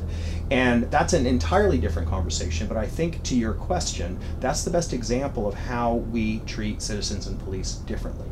And 0.49 0.89
that's 0.89 1.13
an 1.13 1.25
entirely 1.25 1.77
different 1.77 2.07
conversation, 2.07 2.67
but 2.67 2.77
I 2.77 2.85
think 2.85 3.21
to 3.23 3.35
your 3.35 3.53
question, 3.53 4.17
that's 4.39 4.63
the 4.63 4.71
best 4.71 4.93
example 4.93 5.47
of 5.47 5.53
how 5.53 5.95
we 5.95 6.39
treat 6.39 6.81
citizens 6.81 7.27
and 7.27 7.37
police 7.39 7.73
differently. 7.73 8.27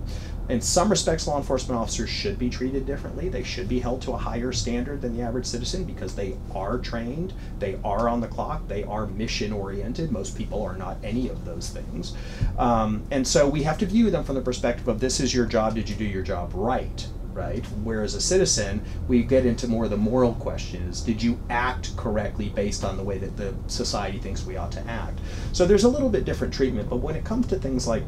In 0.47 0.61
some 0.61 0.89
respects, 0.89 1.25
law 1.25 1.37
enforcement 1.37 1.79
officers 1.79 2.09
should 2.09 2.37
be 2.37 2.51
treated 2.51 2.85
differently. 2.85 3.29
They 3.29 3.41
should 3.41 3.67
be 3.67 3.79
held 3.79 4.03
to 4.03 4.11
a 4.11 4.17
higher 4.17 4.51
standard 4.51 5.01
than 5.01 5.17
the 5.17 5.23
average 5.23 5.47
citizen 5.47 5.85
because 5.85 6.13
they 6.13 6.37
are 6.53 6.77
trained, 6.77 7.33
they 7.57 7.79
are 7.83 8.07
on 8.07 8.21
the 8.21 8.27
clock, 8.27 8.67
they 8.67 8.83
are 8.83 9.07
mission 9.07 9.51
oriented. 9.51 10.11
Most 10.11 10.37
people 10.37 10.61
are 10.61 10.77
not 10.77 10.97
any 11.03 11.29
of 11.29 11.45
those 11.45 11.69
things. 11.69 12.15
Um, 12.59 13.03
and 13.09 13.27
so 13.27 13.49
we 13.49 13.63
have 13.63 13.79
to 13.79 13.87
view 13.87 14.11
them 14.11 14.23
from 14.23 14.35
the 14.35 14.41
perspective 14.41 14.87
of 14.87 14.99
this 14.99 15.19
is 15.19 15.33
your 15.33 15.47
job, 15.47 15.75
did 15.75 15.89
you 15.89 15.95
do 15.95 16.05
your 16.05 16.23
job 16.23 16.51
right? 16.53 17.07
Right? 17.35 17.63
Whereas 17.83 18.15
a 18.15 18.21
citizen, 18.21 18.83
we 19.07 19.21
get 19.21 19.45
into 19.45 19.67
more 19.67 19.83
of 19.83 19.89
the 19.91 19.97
moral 19.97 20.33
questions. 20.35 21.01
Did 21.01 21.21
you 21.21 21.37
act 21.49 21.95
correctly 21.97 22.49
based 22.49 22.83
on 22.83 22.97
the 22.97 23.03
way 23.03 23.17
that 23.17 23.35
the 23.37 23.53
society 23.67 24.17
thinks 24.17 24.45
we 24.45 24.57
ought 24.57 24.71
to 24.71 24.87
act? 24.87 25.19
So 25.51 25.65
there's 25.65 25.83
a 25.83 25.89
little 25.89 26.09
bit 26.09 26.25
different 26.25 26.53
treatment, 26.53 26.89
but 26.89 26.97
when 26.97 27.15
it 27.15 27.25
comes 27.25 27.47
to 27.47 27.57
things 27.57 27.87
like 27.87 28.03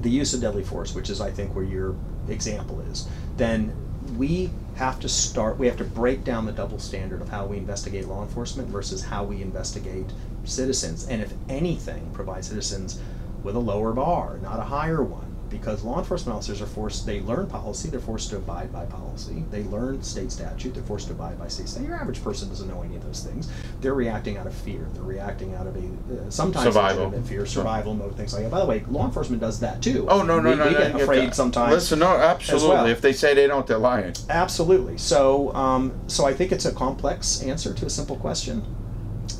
the 0.00 0.10
use 0.10 0.32
of 0.32 0.40
deadly 0.40 0.62
force, 0.62 0.94
which 0.94 1.10
is 1.10 1.20
I 1.20 1.30
think 1.30 1.54
where 1.54 1.64
your 1.64 1.96
example 2.28 2.80
is, 2.80 3.08
then 3.36 3.74
we 4.16 4.50
have 4.76 5.00
to 5.00 5.08
start 5.08 5.58
we 5.58 5.66
have 5.66 5.76
to 5.76 5.84
break 5.84 6.24
down 6.24 6.44
the 6.44 6.52
double 6.52 6.78
standard 6.78 7.22
of 7.22 7.28
how 7.28 7.46
we 7.46 7.56
investigate 7.56 8.06
law 8.06 8.22
enforcement 8.22 8.68
versus 8.68 9.02
how 9.02 9.24
we 9.24 9.40
investigate 9.40 10.06
citizens 10.44 11.06
and 11.06 11.22
if 11.22 11.32
anything 11.48 12.10
provide 12.12 12.44
citizens 12.44 13.00
with 13.42 13.54
a 13.54 13.58
lower 13.58 13.92
bar 13.92 14.38
not 14.42 14.58
a 14.58 14.62
higher 14.62 15.02
one 15.02 15.23
because 15.58 15.84
law 15.84 15.98
enforcement 15.98 16.36
officers 16.36 16.60
are 16.60 16.66
forced 16.66 17.06
they 17.06 17.20
learn 17.20 17.46
policy 17.46 17.88
they're 17.88 18.00
forced 18.00 18.30
to 18.30 18.36
abide 18.36 18.72
by 18.72 18.84
policy 18.86 19.44
they 19.50 19.62
learn 19.64 20.02
state 20.02 20.30
statute 20.32 20.74
they're 20.74 20.82
forced 20.82 21.06
to 21.06 21.12
abide 21.12 21.38
by 21.38 21.46
state 21.48 21.68
statute 21.68 21.86
your 21.86 21.96
average 21.96 22.22
person 22.22 22.48
doesn't 22.48 22.68
know 22.68 22.82
any 22.82 22.96
of 22.96 23.04
those 23.04 23.22
things 23.22 23.48
they're 23.80 23.94
reacting 23.94 24.36
out 24.36 24.46
of 24.46 24.54
fear 24.54 24.86
they're 24.94 25.02
reacting 25.02 25.54
out 25.54 25.66
of 25.66 25.76
a 25.76 25.80
uh, 25.80 26.30
sometimes 26.30 26.64
Survival. 26.64 27.10
fear 27.22 27.46
survival 27.46 27.94
mode 27.94 28.16
things 28.16 28.32
like 28.34 28.42
that 28.42 28.50
by 28.50 28.60
the 28.60 28.66
way 28.66 28.84
law 28.90 29.04
enforcement 29.06 29.40
does 29.40 29.60
that 29.60 29.80
too 29.82 30.06
Oh 30.08 30.22
no 30.22 30.40
no 30.40 30.50
we, 30.50 30.56
no! 30.56 30.66
we 30.66 30.72
no, 30.72 30.78
get 30.78 31.00
afraid 31.00 31.28
that. 31.28 31.34
sometimes 31.34 31.72
Listen, 31.72 31.98
no, 32.00 32.08
absolutely. 32.08 32.68
well. 32.68 32.86
If 32.86 33.00
they 33.00 33.12
say 33.12 33.34
they 33.34 33.46
don't, 33.46 33.66
they're 33.66 33.78
lying. 33.78 34.14
Absolutely. 34.28 34.98
So, 34.98 35.54
um, 35.54 35.92
so 36.08 36.26
I 36.26 36.34
think 36.34 36.52
it's 36.52 36.64
a 36.66 36.72
complex 36.72 37.42
answer 37.42 37.72
to 37.74 37.86
a 37.86 37.90
simple 37.90 38.16
question, 38.16 38.62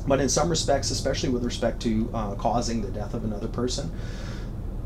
but 0.07 0.19
in 0.19 0.27
some 0.29 0.49
respects, 0.49 0.91
especially 0.91 1.29
with 1.29 1.43
respect 1.43 1.81
to 1.83 2.09
uh, 2.13 2.35
causing 2.35 2.81
the 2.81 2.89
death 2.89 3.13
of 3.13 3.23
another 3.23 3.47
person, 3.47 3.91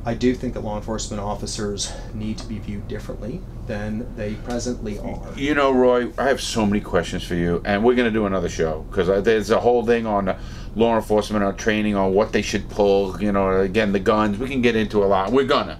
I 0.06 0.14
do 0.14 0.34
think 0.34 0.54
that 0.54 0.62
law 0.62 0.78
enforcement 0.78 1.22
officers 1.22 1.92
need 2.14 2.38
to 2.38 2.48
be 2.48 2.58
viewed 2.58 2.88
differently 2.88 3.42
than 3.68 4.16
they 4.16 4.36
presently 4.36 4.98
are. 5.00 5.34
You 5.36 5.54
know, 5.54 5.72
Roy, 5.72 6.12
I 6.18 6.30
have 6.30 6.42
so 6.42 6.66
many 6.66 6.80
questions 6.80 7.24
for 7.24 7.36
you, 7.36 7.62
and 7.66 7.84
we're 7.84 7.96
going 7.96 8.08
to 8.08 8.12
do 8.12 8.26
another 8.26 8.50
show 8.50 8.86
because 8.90 9.24
there's 9.24 9.52
a 9.52 9.60
whole 9.60 9.86
thing 9.86 10.06
on 10.06 10.36
law 10.76 10.96
enforcement, 10.96 11.44
on 11.44 11.56
training, 11.58 11.96
on 11.96 12.14
what 12.14 12.32
they 12.32 12.42
should 12.42 12.70
pull. 12.70 13.22
You 13.22 13.34
know, 13.34 13.60
again, 13.60 13.92
the 13.92 14.00
guns. 14.00 14.38
We 14.38 14.48
can 14.48 14.62
get 14.62 14.76
into 14.76 15.04
a 15.04 15.06
lot. 15.06 15.32
We're 15.34 15.44
gonna 15.44 15.80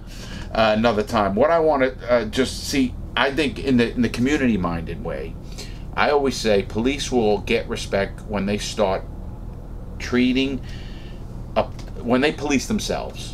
uh, 0.52 0.74
another 0.76 1.02
time. 1.02 1.34
What 1.34 1.50
I 1.50 1.58
want 1.58 1.82
to 1.82 2.12
uh, 2.12 2.24
just 2.26 2.64
see, 2.68 2.94
I 3.16 3.30
think, 3.30 3.58
in 3.58 3.78
the 3.78 3.90
in 3.90 4.02
the 4.02 4.10
community-minded 4.10 5.02
way, 5.02 5.34
I 5.94 6.10
always 6.10 6.36
say 6.36 6.62
police 6.62 7.10
will 7.10 7.38
get 7.38 7.66
respect 7.68 8.20
when 8.22 8.44
they 8.44 8.58
start 8.58 9.02
treating 9.98 10.60
up 11.56 11.72
when 12.02 12.20
they 12.20 12.32
police 12.32 12.66
themselves 12.66 13.29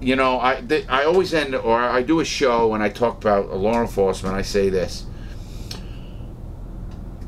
you 0.00 0.16
know, 0.16 0.40
I 0.40 0.60
th- 0.60 0.86
I 0.88 1.04
always 1.04 1.34
end 1.34 1.54
or 1.54 1.78
I 1.78 2.02
do 2.02 2.20
a 2.20 2.24
show 2.24 2.74
and 2.74 2.82
I 2.82 2.88
talk 2.88 3.18
about 3.18 3.54
law 3.54 3.80
enforcement. 3.80 4.34
I 4.34 4.42
say 4.42 4.68
this. 4.70 5.04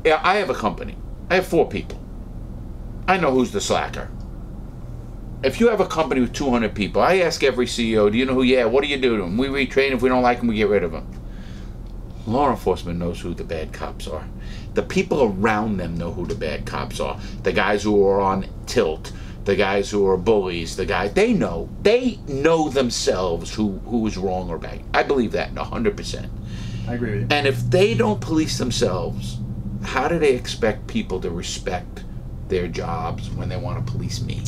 Yeah, 0.03 0.19
I 0.23 0.35
have 0.35 0.49
a 0.49 0.55
company. 0.55 0.97
I 1.29 1.35
have 1.35 1.47
four 1.47 1.67
people. 1.69 1.99
I 3.07 3.17
know 3.17 3.31
who's 3.31 3.51
the 3.51 3.61
slacker. 3.61 4.09
If 5.43 5.59
you 5.59 5.67
have 5.69 5.81
a 5.81 5.85
company 5.85 6.21
with 6.21 6.33
200 6.33 6.73
people, 6.73 7.01
I 7.01 7.17
ask 7.17 7.43
every 7.43 7.65
CEO, 7.65 8.09
"Do 8.09 8.17
you 8.17 8.25
know 8.25 8.33
who? 8.33 8.43
Yeah. 8.43 8.65
What 8.65 8.83
do 8.83 8.89
you 8.89 8.97
do 8.97 9.17
to 9.17 9.23
them? 9.23 9.37
We 9.37 9.47
retrain. 9.47 9.91
If 9.91 10.01
we 10.01 10.09
don't 10.09 10.23
like 10.23 10.39
them, 10.39 10.47
we 10.47 10.55
get 10.55 10.69
rid 10.69 10.83
of 10.83 10.91
them." 10.93 11.07
Law 12.25 12.49
enforcement 12.49 12.99
knows 12.99 13.19
who 13.19 13.33
the 13.33 13.43
bad 13.43 13.73
cops 13.73 14.07
are. 14.07 14.25
The 14.73 14.81
people 14.81 15.21
around 15.23 15.77
them 15.77 15.97
know 15.97 16.11
who 16.11 16.25
the 16.25 16.35
bad 16.35 16.65
cops 16.65 16.99
are. 16.99 17.19
The 17.43 17.51
guys 17.51 17.83
who 17.83 18.05
are 18.07 18.21
on 18.21 18.45
tilt, 18.65 19.11
the 19.45 19.55
guys 19.55 19.89
who 19.89 20.07
are 20.07 20.17
bullies, 20.17 20.75
the 20.75 20.85
guy 20.85 21.07
they 21.09 21.33
know. 21.33 21.69
They 21.81 22.19
know 22.27 22.69
themselves 22.69 23.53
who 23.53 23.79
who 23.85 24.05
is 24.07 24.17
wrong 24.17 24.49
or 24.49 24.57
right. 24.57 24.83
I 24.93 25.03
believe 25.03 25.31
that 25.33 25.53
100%. 25.53 26.29
I 26.87 26.93
agree 26.95 27.11
with 27.11 27.21
you. 27.21 27.27
And 27.29 27.47
if 27.47 27.59
they 27.69 27.93
don't 27.93 28.19
police 28.21 28.57
themselves, 28.57 29.37
how 29.83 30.07
do 30.07 30.19
they 30.19 30.33
expect 30.33 30.87
people 30.87 31.19
to 31.21 31.29
respect 31.29 32.03
their 32.49 32.67
jobs 32.67 33.29
when 33.31 33.49
they 33.49 33.57
want 33.57 33.85
to 33.85 33.91
police 33.91 34.21
me? 34.21 34.41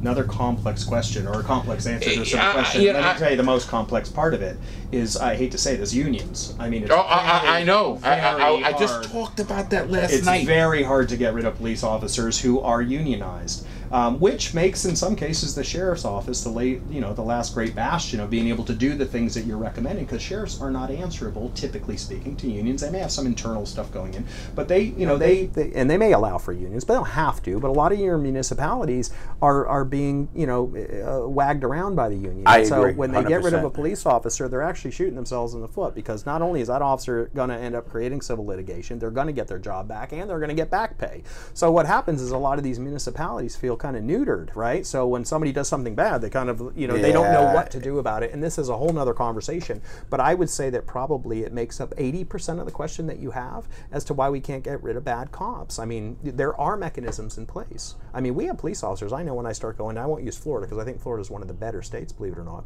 Another 0.00 0.24
complex 0.24 0.84
question 0.84 1.26
or 1.26 1.40
a 1.40 1.42
complex 1.42 1.86
answer 1.86 2.10
to 2.10 2.16
eh, 2.16 2.22
a 2.22 2.24
simple 2.24 2.46
I- 2.46 2.50
I- 2.50 2.52
question. 2.52 2.82
yeah, 2.82 2.92
Let 2.92 3.02
me 3.02 3.08
I- 3.08 3.14
tell 3.14 3.30
you 3.30 3.36
the 3.36 3.42
most 3.42 3.66
complex 3.68 4.08
part 4.08 4.34
of 4.34 4.42
it 4.42 4.56
is 4.92 5.16
I 5.16 5.34
hate 5.34 5.50
to 5.52 5.58
say 5.58 5.74
this 5.76 5.92
unions. 5.94 6.54
I 6.60 6.68
mean, 6.68 6.82
it's 6.84 6.92
Oh, 6.92 6.98
I, 6.98 7.00
I, 7.00 7.38
I 7.38 7.52
very, 7.52 7.64
know. 7.64 7.98
I, 8.04 8.62
I, 8.66 8.72
just 8.78 9.10
talked 9.10 9.40
about 9.40 9.70
that 9.70 9.90
last 9.90 10.12
it's 10.12 10.26
night. 10.26 10.46
very 10.46 10.82
hard 10.84 11.08
to 11.08 11.16
get 11.16 11.34
rid 11.34 11.44
of 11.44 11.56
police 11.56 11.82
officers 11.82 12.38
who 12.40 12.60
are 12.60 12.82
unionized, 12.82 13.66
um, 13.96 14.20
which 14.20 14.52
makes, 14.52 14.84
in 14.84 14.94
some 14.94 15.16
cases, 15.16 15.54
the 15.54 15.64
sheriff's 15.64 16.04
office 16.04 16.44
the 16.44 16.50
late, 16.50 16.82
you 16.90 17.00
know, 17.00 17.14
the 17.14 17.22
last 17.22 17.54
great 17.54 17.74
bastion 17.74 18.20
of 18.20 18.28
being 18.28 18.48
able 18.48 18.62
to 18.62 18.74
do 18.74 18.94
the 18.94 19.06
things 19.06 19.32
that 19.32 19.46
you're 19.46 19.56
recommending. 19.56 20.04
Because 20.04 20.20
sheriffs 20.20 20.60
are 20.60 20.70
not 20.70 20.90
answerable, 20.90 21.50
typically 21.54 21.96
speaking, 21.96 22.36
to 22.36 22.46
unions. 22.46 22.82
They 22.82 22.90
may 22.90 22.98
have 22.98 23.10
some 23.10 23.24
internal 23.24 23.64
stuff 23.64 23.90
going 23.90 24.12
in, 24.12 24.26
but 24.54 24.68
they, 24.68 24.82
you 24.82 25.06
know, 25.06 25.16
they, 25.16 25.46
they 25.46 25.72
and 25.72 25.88
they 25.88 25.96
may 25.96 26.12
allow 26.12 26.36
for 26.36 26.52
unions, 26.52 26.84
but 26.84 26.92
they 26.92 26.98
don't 26.98 27.08
have 27.12 27.42
to. 27.44 27.58
But 27.58 27.68
a 27.68 27.72
lot 27.72 27.90
of 27.90 27.98
your 27.98 28.18
municipalities 28.18 29.14
are 29.40 29.66
are 29.66 29.86
being, 29.86 30.28
you 30.34 30.46
know, 30.46 30.64
uh, 30.76 31.26
wagged 31.26 31.64
around 31.64 31.94
by 31.94 32.10
the 32.10 32.16
union. 32.16 32.42
I 32.44 32.64
so 32.64 32.82
agree, 32.82 32.92
when 32.92 33.12
they 33.12 33.24
get 33.24 33.42
rid 33.42 33.54
of 33.54 33.64
a 33.64 33.70
police 33.70 34.04
officer, 34.04 34.46
they're 34.46 34.60
actually 34.60 34.90
shooting 34.90 35.14
themselves 35.14 35.54
in 35.54 35.62
the 35.62 35.68
foot 35.68 35.94
because 35.94 36.26
not 36.26 36.42
only 36.42 36.60
is 36.60 36.68
that 36.68 36.82
officer 36.82 37.30
going 37.34 37.48
to 37.48 37.56
end 37.56 37.74
up 37.74 37.88
creating 37.88 38.20
civil 38.20 38.44
litigation, 38.44 38.98
they're 38.98 39.10
going 39.10 39.26
to 39.26 39.32
get 39.32 39.48
their 39.48 39.58
job 39.58 39.88
back 39.88 40.12
and 40.12 40.28
they're 40.28 40.38
going 40.38 40.50
to 40.50 40.54
get 40.54 40.70
back 40.70 40.98
pay. 40.98 41.22
So 41.54 41.70
what 41.70 41.86
happens 41.86 42.20
is 42.20 42.32
a 42.32 42.36
lot 42.38 42.58
of 42.58 42.64
these 42.64 42.78
municipalities 42.78 43.56
feel 43.56 43.74
kind 43.86 43.96
of 43.96 44.02
neutered, 44.02 44.54
right? 44.56 44.84
So 44.84 45.06
when 45.06 45.24
somebody 45.24 45.52
does 45.52 45.68
something 45.68 45.94
bad, 45.94 46.20
they 46.20 46.28
kind 46.28 46.50
of, 46.50 46.72
you 46.76 46.88
know, 46.88 46.98
they 46.98 47.12
don't 47.12 47.32
know 47.32 47.54
what 47.54 47.70
to 47.70 47.78
do 47.78 48.00
about 48.00 48.24
it. 48.24 48.32
And 48.32 48.42
this 48.42 48.58
is 48.58 48.68
a 48.68 48.76
whole 48.76 48.92
nother 48.92 49.14
conversation. 49.14 49.80
But 50.10 50.18
I 50.18 50.34
would 50.34 50.50
say 50.50 50.70
that 50.70 50.88
probably 50.88 51.44
it 51.44 51.52
makes 51.52 51.80
up 51.80 51.94
80% 51.94 52.58
of 52.58 52.66
the 52.66 52.72
question 52.72 53.06
that 53.06 53.20
you 53.20 53.30
have 53.30 53.68
as 53.92 54.02
to 54.06 54.14
why 54.14 54.28
we 54.28 54.40
can't 54.40 54.64
get 54.64 54.82
rid 54.82 54.96
of 54.96 55.04
bad 55.04 55.30
cops. 55.30 55.78
I 55.78 55.84
mean, 55.84 56.16
there 56.20 56.58
are 56.60 56.76
mechanisms 56.76 57.38
in 57.38 57.46
place. 57.46 57.94
I 58.12 58.20
mean, 58.20 58.34
we 58.34 58.46
have 58.46 58.58
police 58.58 58.82
officers. 58.82 59.12
I 59.12 59.22
know 59.22 59.34
when 59.34 59.46
I 59.46 59.52
start 59.52 59.78
going, 59.78 59.98
I 59.98 60.06
won't 60.06 60.24
use 60.24 60.36
Florida 60.36 60.66
because 60.66 60.82
I 60.82 60.84
think 60.84 61.00
Florida 61.00 61.20
is 61.20 61.30
one 61.30 61.42
of 61.42 61.48
the 61.48 61.54
better 61.54 61.80
states, 61.80 62.12
believe 62.12 62.32
it 62.32 62.38
or 62.38 62.44
not 62.44 62.64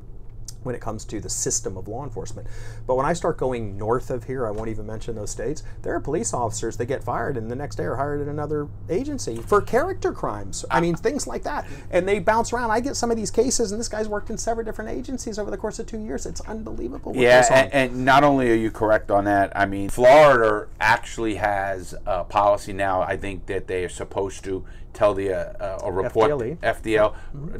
when 0.62 0.74
it 0.74 0.80
comes 0.80 1.04
to 1.06 1.20
the 1.20 1.30
system 1.30 1.76
of 1.76 1.88
law 1.88 2.04
enforcement. 2.04 2.46
But 2.86 2.96
when 2.96 3.06
I 3.06 3.12
start 3.12 3.38
going 3.38 3.76
north 3.76 4.10
of 4.10 4.24
here, 4.24 4.46
I 4.46 4.50
won't 4.50 4.68
even 4.68 4.86
mention 4.86 5.14
those 5.14 5.30
states, 5.30 5.62
there 5.82 5.94
are 5.94 6.00
police 6.00 6.34
officers 6.34 6.76
that 6.76 6.86
get 6.86 7.02
fired 7.02 7.36
and 7.36 7.50
the 7.50 7.56
next 7.56 7.76
day 7.76 7.84
are 7.84 7.96
hired 7.96 8.20
at 8.20 8.28
another 8.28 8.68
agency 8.88 9.36
for 9.36 9.60
character 9.60 10.12
crimes. 10.12 10.64
I 10.70 10.80
mean, 10.80 10.96
things 10.96 11.26
like 11.26 11.42
that. 11.44 11.66
And 11.90 12.06
they 12.06 12.18
bounce 12.18 12.52
around. 12.52 12.70
I 12.70 12.80
get 12.80 12.96
some 12.96 13.10
of 13.10 13.16
these 13.16 13.30
cases, 13.30 13.72
and 13.72 13.80
this 13.80 13.88
guy's 13.88 14.08
worked 14.08 14.30
in 14.30 14.38
several 14.38 14.64
different 14.64 14.90
agencies 14.90 15.38
over 15.38 15.50
the 15.50 15.56
course 15.56 15.78
of 15.78 15.86
two 15.86 15.98
years. 15.98 16.26
It's 16.26 16.40
unbelievable. 16.42 17.12
What 17.12 17.20
Yeah, 17.20 17.46
and, 17.50 17.72
and 17.72 18.04
not 18.04 18.24
only 18.24 18.50
are 18.50 18.54
you 18.54 18.70
correct 18.70 19.10
on 19.10 19.24
that, 19.24 19.52
I 19.56 19.66
mean, 19.66 19.88
Florida 19.88 20.68
actually 20.80 21.36
has 21.36 21.94
a 22.06 22.24
policy 22.24 22.72
now. 22.72 23.02
I 23.02 23.16
think 23.16 23.46
that 23.46 23.66
they 23.66 23.84
are 23.84 23.88
supposed 23.88 24.44
to 24.44 24.64
tell 24.92 25.14
the 25.14 25.32
uh, 25.32 25.64
uh, 25.64 25.78
a 25.84 25.92
report 25.92 26.30
FDLE. 26.30 26.56
FDL 26.58 27.14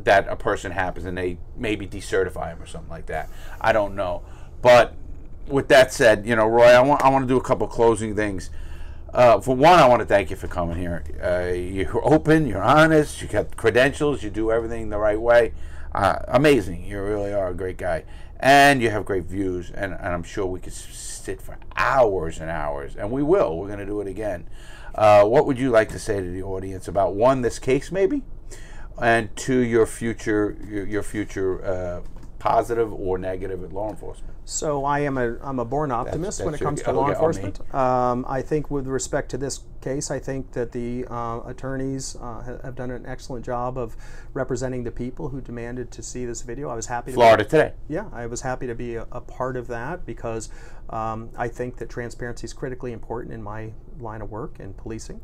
that 0.05 0.29
a 0.29 0.37
person 0.37 0.73
happens, 0.73 1.07
and 1.07 1.17
they 1.17 1.39
maybe 1.57 1.87
decertify 1.87 2.53
him 2.53 2.63
or 2.63 2.67
something 2.67 2.91
like 2.91 3.07
that. 3.07 3.29
I 3.61 3.73
don't 3.73 3.95
know, 3.95 4.23
but 4.63 4.95
with 5.47 5.69
that 5.69 5.93
said, 5.93 6.27
you 6.27 6.37
know, 6.37 6.47
Roy, 6.47 6.69
I 6.69 6.81
want 6.81 7.03
I 7.03 7.09
want 7.09 7.25
to 7.25 7.29
do 7.29 7.37
a 7.37 7.43
couple 7.43 7.67
closing 7.67 8.15
things. 8.15 8.51
Uh, 9.13 9.41
for 9.41 9.57
one, 9.57 9.79
I 9.81 9.89
want 9.89 10.01
to 10.01 10.07
thank 10.07 10.31
you 10.31 10.37
for 10.37 10.47
coming 10.47 10.79
here. 10.79 11.03
Uh, 11.21 11.53
you're 11.53 12.05
open, 12.05 12.47
you're 12.47 12.63
honest, 12.63 13.21
you 13.21 13.27
got 13.27 13.57
credentials, 13.57 14.23
you 14.23 14.31
do 14.31 14.53
everything 14.53 14.89
the 14.89 14.99
right 14.99 15.21
way. 15.21 15.53
Uh, 15.93 16.17
amazing. 16.29 16.85
You 16.85 17.03
really 17.03 17.33
are 17.33 17.49
a 17.49 17.55
great 17.55 17.77
guy. 17.77 18.05
And 18.39 18.81
you 18.81 18.91
have 18.91 19.05
great 19.05 19.25
views, 19.25 19.71
and, 19.71 19.93
and 19.93 20.09
I'm 20.09 20.23
sure 20.23 20.47
we 20.47 20.61
could 20.61 20.73
sit 20.73 21.43
for 21.43 21.59
hours 21.77 22.39
and 22.39 22.51
hours, 22.51 22.97
and 22.97 23.11
we 23.11 23.23
will. 23.23 23.59
We're 23.59 23.67
going 23.67 23.81
to 23.81 23.87
do 23.87 24.01
it 24.01 24.07
again. 24.07 24.47
Uh, 24.95 25.25
what 25.25 25.47
would 25.47 25.59
you 25.59 25.71
like 25.71 25.89
to 25.91 25.99
say 25.99 26.21
to 26.21 26.31
the 26.31 26.43
audience 26.43 26.89
about 26.89 27.15
one, 27.15 27.43
this 27.43 27.59
case 27.59 27.93
maybe, 27.93 28.23
and 29.01 29.35
two, 29.37 29.61
your 29.61 29.87
future, 29.87 30.57
your, 30.69 30.87
your 30.87 31.03
future 31.03 31.65
uh, 31.65 32.01
positive 32.39 32.93
or 32.93 33.19
negative 33.19 33.63
at 33.63 33.73
law 33.73 33.91
enforcement? 33.91 34.35
So 34.51 34.85
I 34.85 34.99
am 35.01 35.17
a 35.17 35.37
I'm 35.43 35.61
a 35.61 35.65
born 35.65 35.93
optimist 35.93 36.41
when 36.41 36.51
that's 36.51 36.61
it 36.61 36.65
your- 36.65 36.71
comes 36.71 36.83
to 36.83 36.91
oh, 36.91 36.95
law 36.95 37.11
enforcement. 37.11 37.75
Um, 37.75 38.27
I 38.29 38.43
think 38.43 38.69
with 38.69 38.89
respect 38.89 39.31
to 39.31 39.39
this 39.39 39.61
case, 39.81 40.11
I 40.11 40.19
think 40.19 40.51
that 40.53 40.73
the 40.73 41.07
uh, 41.09 41.41
attorneys 41.47 42.17
uh, 42.17 42.59
have 42.65 42.75
done 42.75 42.91
an 42.91 43.07
excellent 43.07 43.45
job 43.45 43.79
of 43.79 43.97
representing 44.35 44.83
the 44.83 44.91
people 44.91 45.29
who 45.29 45.41
demanded 45.41 45.93
to 45.93 46.03
see 46.03 46.25
this 46.25 46.43
video. 46.43 46.69
I 46.69 46.75
was 46.75 46.87
happy. 46.87 47.13
To 47.13 47.17
be- 47.17 47.21
Florida 47.21 47.45
Today. 47.45 47.75
yeah, 47.89 48.07
I 48.13 48.27
was 48.27 48.41
happy 48.41 48.67
to 48.67 48.75
be 48.75 48.97
a, 48.97 49.07
a 49.13 49.21
part 49.21 49.57
of 49.57 49.69
that 49.69 50.05
because 50.05 50.51
um, 50.91 51.31
I 51.39 51.47
think 51.47 51.77
that 51.77 51.89
transparency 51.89 52.45
is 52.45 52.53
critically 52.53 52.93
important 52.93 53.33
in 53.33 53.45
my 53.45 53.71
line 54.01 54.21
of 54.21 54.31
work 54.33 54.59
in 54.59 54.75
policing. 54.75 55.21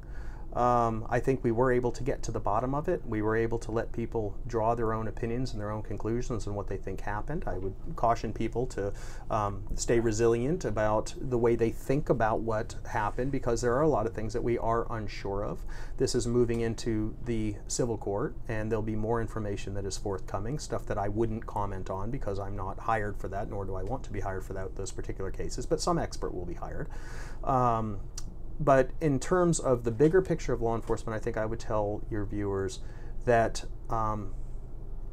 Um, 0.56 1.06
I 1.10 1.20
think 1.20 1.44
we 1.44 1.52
were 1.52 1.70
able 1.70 1.92
to 1.92 2.02
get 2.02 2.22
to 2.24 2.32
the 2.32 2.40
bottom 2.40 2.74
of 2.74 2.88
it. 2.88 3.02
We 3.06 3.20
were 3.20 3.36
able 3.36 3.58
to 3.58 3.70
let 3.70 3.92
people 3.92 4.34
draw 4.46 4.74
their 4.74 4.94
own 4.94 5.06
opinions 5.06 5.52
and 5.52 5.60
their 5.60 5.70
own 5.70 5.82
conclusions 5.82 6.46
on 6.46 6.54
what 6.54 6.66
they 6.66 6.78
think 6.78 7.02
happened. 7.02 7.44
I 7.46 7.58
would 7.58 7.74
caution 7.94 8.32
people 8.32 8.66
to 8.68 8.90
um, 9.30 9.62
stay 9.74 10.00
resilient 10.00 10.64
about 10.64 11.12
the 11.20 11.36
way 11.36 11.56
they 11.56 11.68
think 11.68 12.08
about 12.08 12.40
what 12.40 12.74
happened 12.88 13.32
because 13.32 13.60
there 13.60 13.74
are 13.74 13.82
a 13.82 13.88
lot 13.88 14.06
of 14.06 14.14
things 14.14 14.32
that 14.32 14.42
we 14.42 14.56
are 14.56 14.90
unsure 14.90 15.44
of. 15.44 15.60
This 15.98 16.14
is 16.14 16.26
moving 16.26 16.62
into 16.62 17.14
the 17.26 17.56
civil 17.68 17.98
court, 17.98 18.34
and 18.48 18.72
there'll 18.72 18.82
be 18.82 18.96
more 18.96 19.20
information 19.20 19.74
that 19.74 19.84
is 19.84 19.98
forthcoming, 19.98 20.58
stuff 20.58 20.86
that 20.86 20.96
I 20.96 21.08
wouldn't 21.08 21.44
comment 21.44 21.90
on 21.90 22.10
because 22.10 22.38
I'm 22.38 22.56
not 22.56 22.78
hired 22.78 23.18
for 23.18 23.28
that, 23.28 23.50
nor 23.50 23.66
do 23.66 23.74
I 23.74 23.82
want 23.82 24.04
to 24.04 24.10
be 24.10 24.20
hired 24.20 24.42
for 24.42 24.54
that, 24.54 24.74
those 24.74 24.90
particular 24.90 25.30
cases, 25.30 25.66
but 25.66 25.82
some 25.82 25.98
expert 25.98 26.32
will 26.32 26.46
be 26.46 26.54
hired. 26.54 26.88
Um, 27.44 28.00
but 28.60 28.90
in 29.00 29.18
terms 29.18 29.58
of 29.58 29.84
the 29.84 29.90
bigger 29.90 30.22
picture 30.22 30.52
of 30.52 30.62
law 30.62 30.74
enforcement, 30.74 31.16
I 31.16 31.22
think 31.22 31.36
I 31.36 31.46
would 31.46 31.60
tell 31.60 32.02
your 32.10 32.24
viewers 32.24 32.80
that 33.24 33.64
um, 33.90 34.34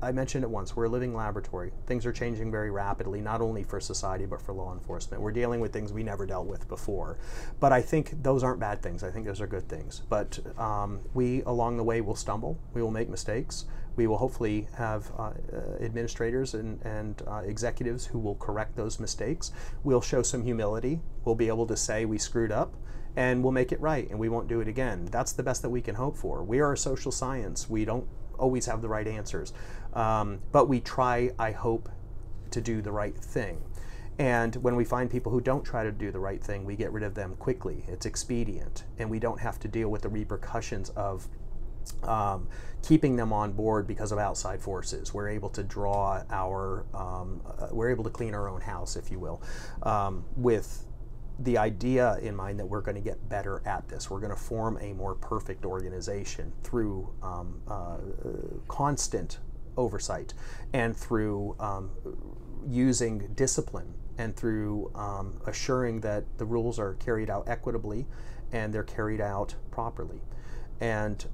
I 0.03 0.11
mentioned 0.11 0.43
it 0.43 0.49
once. 0.49 0.75
We're 0.75 0.85
a 0.85 0.89
living 0.89 1.15
laboratory. 1.15 1.71
Things 1.87 2.05
are 2.05 2.11
changing 2.11 2.51
very 2.51 2.69
rapidly, 2.69 3.21
not 3.21 3.41
only 3.41 3.63
for 3.63 3.79
society 3.79 4.25
but 4.25 4.41
for 4.41 4.53
law 4.53 4.73
enforcement. 4.73 5.23
We're 5.23 5.31
dealing 5.31 5.61
with 5.61 5.71
things 5.71 5.93
we 5.93 6.03
never 6.03 6.25
dealt 6.25 6.45
with 6.45 6.67
before. 6.67 7.17
But 7.61 7.71
I 7.71 7.81
think 7.81 8.21
those 8.21 8.43
aren't 8.43 8.59
bad 8.59 8.81
things. 8.81 9.03
I 9.03 9.11
think 9.11 9.25
those 9.25 9.39
are 9.39 9.47
good 9.47 9.69
things. 9.69 10.01
But 10.09 10.39
um, 10.57 10.99
we, 11.13 11.41
along 11.43 11.77
the 11.77 11.83
way, 11.83 12.01
will 12.01 12.15
stumble. 12.15 12.59
We 12.73 12.81
will 12.81 12.91
make 12.91 13.09
mistakes. 13.09 13.65
We 13.95 14.07
will 14.07 14.17
hopefully 14.17 14.67
have 14.75 15.09
uh, 15.17 15.21
uh, 15.21 15.31
administrators 15.79 16.53
and, 16.53 16.81
and 16.81 17.21
uh, 17.25 17.41
executives 17.45 18.05
who 18.05 18.19
will 18.19 18.35
correct 18.35 18.75
those 18.75 18.99
mistakes. 18.99 19.53
We'll 19.83 20.01
show 20.01 20.21
some 20.21 20.43
humility. 20.43 20.99
We'll 21.23 21.35
be 21.35 21.47
able 21.47 21.67
to 21.67 21.77
say 21.77 22.03
we 22.03 22.17
screwed 22.17 22.51
up 22.51 22.73
and 23.15 23.43
we'll 23.43 23.51
make 23.51 23.71
it 23.71 23.79
right 23.79 24.09
and 24.09 24.19
we 24.19 24.29
won't 24.29 24.47
do 24.47 24.59
it 24.59 24.67
again. 24.67 25.05
That's 25.11 25.31
the 25.33 25.43
best 25.43 25.61
that 25.61 25.69
we 25.69 25.81
can 25.81 25.95
hope 25.95 26.17
for. 26.17 26.43
We 26.43 26.59
are 26.59 26.73
a 26.73 26.77
social 26.77 27.11
science. 27.11 27.69
We 27.69 27.85
don't 27.85 28.07
always 28.37 28.65
have 28.65 28.81
the 28.81 28.89
right 28.89 29.07
answers, 29.07 29.53
um, 29.93 30.39
but 30.51 30.67
we 30.67 30.79
try, 30.79 31.31
I 31.37 31.51
hope, 31.51 31.89
to 32.51 32.61
do 32.61 32.81
the 32.81 32.91
right 32.91 33.15
thing. 33.17 33.61
And 34.19 34.55
when 34.57 34.75
we 34.75 34.85
find 34.85 35.09
people 35.09 35.31
who 35.31 35.41
don't 35.41 35.63
try 35.63 35.83
to 35.83 35.91
do 35.91 36.11
the 36.11 36.19
right 36.19 36.43
thing, 36.43 36.65
we 36.65 36.75
get 36.75 36.91
rid 36.91 37.03
of 37.03 37.15
them 37.15 37.35
quickly. 37.37 37.83
It's 37.87 38.05
expedient, 38.05 38.83
and 38.99 39.09
we 39.09 39.19
don't 39.19 39.39
have 39.39 39.59
to 39.59 39.67
deal 39.67 39.89
with 39.89 40.03
the 40.03 40.09
repercussions 40.09 40.89
of 40.91 41.27
um, 42.03 42.47
keeping 42.81 43.15
them 43.15 43.33
on 43.33 43.53
board 43.53 43.87
because 43.87 44.11
of 44.11 44.19
outside 44.19 44.61
forces. 44.61 45.13
We're 45.13 45.29
able 45.29 45.49
to 45.49 45.63
draw 45.63 46.21
our, 46.29 46.85
um, 46.93 47.41
uh, 47.59 47.67
we're 47.71 47.89
able 47.89 48.03
to 48.03 48.09
clean 48.09 48.35
our 48.35 48.47
own 48.47 48.61
house, 48.61 48.95
if 48.95 49.09
you 49.09 49.19
will, 49.19 49.41
um, 49.81 50.23
with 50.35 50.85
the 51.39 51.57
idea 51.57 52.17
in 52.21 52.35
mind 52.35 52.59
that 52.59 52.65
we're 52.65 52.81
going 52.81 52.95
to 52.95 53.01
get 53.01 53.29
better 53.29 53.61
at 53.65 53.87
this. 53.89 54.09
We're 54.09 54.19
going 54.19 54.31
to 54.31 54.41
form 54.41 54.77
a 54.81 54.93
more 54.93 55.15
perfect 55.15 55.65
organization 55.65 56.53
through 56.63 57.09
um, 57.21 57.61
uh, 57.67 57.97
constant 58.67 59.39
oversight 59.75 60.33
and 60.73 60.95
through 60.95 61.55
um, 61.59 61.89
using 62.67 63.29
discipline 63.35 63.93
and 64.17 64.35
through 64.35 64.91
um, 64.95 65.39
assuring 65.47 66.01
that 66.01 66.23
the 66.37 66.45
rules 66.45 66.77
are 66.77 66.93
carried 66.95 67.29
out 67.29 67.47
equitably 67.47 68.05
and 68.51 68.73
they're 68.73 68.83
carried 68.83 69.21
out 69.21 69.55
properly. 69.71 70.21
And 70.79 71.25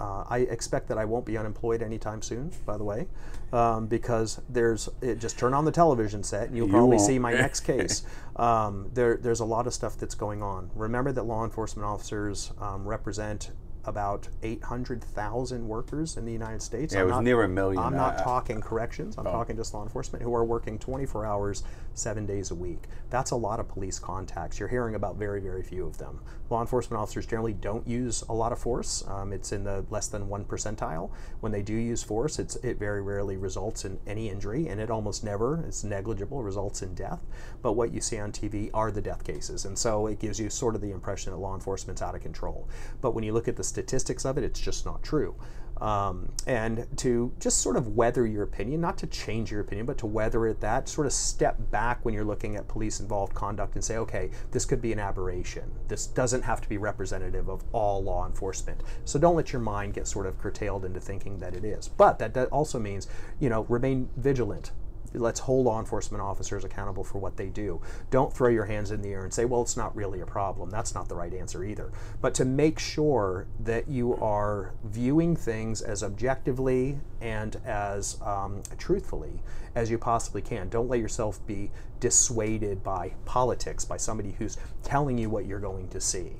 uh, 0.00 0.24
I 0.28 0.38
expect 0.38 0.88
that 0.88 0.98
I 0.98 1.04
won't 1.04 1.24
be 1.24 1.38
unemployed 1.38 1.82
anytime 1.82 2.20
soon, 2.20 2.50
by 2.66 2.76
the 2.76 2.84
way, 2.84 3.06
um, 3.52 3.86
because 3.86 4.40
there's 4.48 4.88
it, 5.00 5.18
just 5.18 5.38
turn 5.38 5.54
on 5.54 5.64
the 5.64 5.70
television 5.70 6.22
set 6.24 6.48
and 6.48 6.56
you'll 6.56 6.68
probably 6.68 6.96
you 6.96 7.04
see 7.04 7.18
my 7.18 7.32
next 7.32 7.60
case. 7.72 8.02
Um, 8.36 8.90
there, 8.92 9.16
there's 9.16 9.40
a 9.40 9.44
lot 9.44 9.66
of 9.66 9.74
stuff 9.74 9.96
that's 9.96 10.14
going 10.14 10.42
on. 10.42 10.70
Remember 10.74 11.12
that 11.12 11.22
law 11.22 11.44
enforcement 11.44 11.86
officers 11.86 12.52
um, 12.60 12.86
represent 12.86 13.52
about 13.86 14.28
800,000 14.42 15.68
workers 15.68 16.16
in 16.16 16.24
the 16.24 16.32
United 16.32 16.62
States. 16.62 16.94
Yeah, 16.94 17.00
I'm 17.00 17.04
it 17.04 17.06
was 17.06 17.16
not, 17.16 17.24
near 17.24 17.42
a 17.42 17.48
million. 17.48 17.82
I'm 17.82 17.96
not 17.96 18.18
talking 18.18 18.60
corrections. 18.60 19.16
I'm 19.18 19.26
oh. 19.26 19.32
talking 19.32 19.56
just 19.56 19.74
law 19.74 19.82
enforcement 19.82 20.22
who 20.22 20.34
are 20.34 20.44
working 20.44 20.78
24 20.78 21.26
hours, 21.26 21.64
seven 21.98 22.26
days 22.26 22.50
a 22.50 22.54
week. 22.54 22.84
That's 23.10 23.30
a 23.30 23.36
lot 23.36 23.60
of 23.60 23.68
police 23.68 23.98
contacts. 23.98 24.58
You're 24.58 24.68
hearing 24.68 24.94
about 24.94 25.16
very, 25.16 25.40
very 25.40 25.62
few 25.62 25.86
of 25.86 25.98
them. 25.98 26.20
Law 26.50 26.60
enforcement 26.60 27.00
officers 27.00 27.26
generally 27.26 27.52
don't 27.52 27.86
use 27.86 28.22
a 28.28 28.32
lot 28.32 28.52
of 28.52 28.58
force. 28.58 29.04
Um, 29.08 29.32
it's 29.32 29.52
in 29.52 29.64
the 29.64 29.84
less 29.90 30.08
than 30.08 30.28
one 30.28 30.44
percentile. 30.44 31.10
When 31.40 31.52
they 31.52 31.62
do 31.62 31.74
use 31.74 32.02
force, 32.02 32.38
it 32.38 32.78
very 32.78 33.02
rarely 33.02 33.36
results 33.36 33.84
in 33.84 33.98
any 34.06 34.28
injury, 34.28 34.68
and 34.68 34.80
it 34.80 34.90
almost 34.90 35.24
never, 35.24 35.64
it's 35.66 35.84
negligible, 35.84 36.42
results 36.42 36.82
in 36.82 36.94
death. 36.94 37.20
But 37.62 37.72
what 37.72 37.92
you 37.92 38.00
see 38.00 38.18
on 38.18 38.32
TV 38.32 38.70
are 38.74 38.90
the 38.90 39.02
death 39.02 39.24
cases. 39.24 39.64
And 39.64 39.78
so 39.78 40.06
it 40.06 40.18
gives 40.18 40.38
you 40.38 40.50
sort 40.50 40.74
of 40.74 40.80
the 40.80 40.92
impression 40.92 41.32
that 41.32 41.38
law 41.38 41.54
enforcement's 41.54 42.02
out 42.02 42.14
of 42.14 42.22
control. 42.22 42.68
But 43.00 43.14
when 43.14 43.24
you 43.24 43.32
look 43.32 43.48
at 43.48 43.56
the 43.56 43.64
statistics 43.64 44.24
of 44.24 44.38
it, 44.38 44.44
it's 44.44 44.60
just 44.60 44.84
not 44.84 45.02
true. 45.02 45.34
Um, 45.80 46.30
and 46.46 46.86
to 46.98 47.32
just 47.40 47.58
sort 47.58 47.76
of 47.76 47.88
weather 47.96 48.26
your 48.26 48.44
opinion, 48.44 48.80
not 48.80 48.96
to 48.98 49.06
change 49.06 49.50
your 49.50 49.60
opinion, 49.60 49.86
but 49.86 49.98
to 49.98 50.06
weather 50.06 50.46
it, 50.46 50.60
that 50.60 50.88
sort 50.88 51.06
of 51.06 51.12
step 51.12 51.56
back 51.70 52.04
when 52.04 52.14
you're 52.14 52.24
looking 52.24 52.56
at 52.56 52.68
police 52.68 53.00
involved 53.00 53.34
conduct 53.34 53.74
and 53.74 53.84
say, 53.84 53.96
okay, 53.96 54.30
this 54.52 54.64
could 54.64 54.80
be 54.80 54.92
an 54.92 55.00
aberration. 55.00 55.70
This 55.88 56.06
doesn't 56.06 56.42
have 56.42 56.60
to 56.60 56.68
be 56.68 56.78
representative 56.78 57.48
of 57.48 57.64
all 57.72 58.02
law 58.02 58.26
enforcement. 58.26 58.82
So 59.04 59.18
don't 59.18 59.36
let 59.36 59.52
your 59.52 59.62
mind 59.62 59.94
get 59.94 60.06
sort 60.06 60.26
of 60.26 60.38
curtailed 60.38 60.84
into 60.84 61.00
thinking 61.00 61.38
that 61.38 61.54
it 61.54 61.64
is. 61.64 61.88
But 61.88 62.18
that, 62.20 62.34
that 62.34 62.48
also 62.48 62.78
means, 62.78 63.08
you 63.40 63.48
know, 63.48 63.64
remain 63.64 64.08
vigilant 64.16 64.70
let's 65.12 65.40
hold 65.40 65.66
law 65.66 65.78
enforcement 65.78 66.22
officers 66.22 66.64
accountable 66.64 67.04
for 67.04 67.18
what 67.18 67.36
they 67.36 67.48
do. 67.48 67.80
Don't 68.10 68.32
throw 68.32 68.48
your 68.48 68.64
hands 68.64 68.90
in 68.90 69.02
the 69.02 69.10
air 69.10 69.24
and 69.24 69.32
say, 69.32 69.44
well, 69.44 69.62
it's 69.62 69.76
not 69.76 69.94
really 69.94 70.20
a 70.20 70.26
problem. 70.26 70.70
That's 70.70 70.94
not 70.94 71.08
the 71.08 71.14
right 71.14 71.32
answer 71.32 71.64
either. 71.64 71.92
But 72.20 72.34
to 72.34 72.44
make 72.44 72.78
sure 72.78 73.46
that 73.60 73.88
you 73.88 74.16
are 74.16 74.72
viewing 74.84 75.36
things 75.36 75.82
as 75.82 76.02
objectively 76.02 76.98
and 77.20 77.56
as 77.64 78.20
um, 78.22 78.62
truthfully 78.78 79.42
as 79.74 79.90
you 79.90 79.98
possibly 79.98 80.42
can. 80.42 80.68
Don't 80.68 80.88
let 80.88 81.00
yourself 81.00 81.44
be 81.46 81.70
dissuaded 82.00 82.82
by 82.84 83.12
politics, 83.24 83.84
by 83.84 83.96
somebody 83.96 84.32
who's 84.38 84.56
telling 84.82 85.18
you 85.18 85.28
what 85.28 85.46
you're 85.46 85.60
going 85.60 85.88
to 85.88 86.00
see 86.00 86.32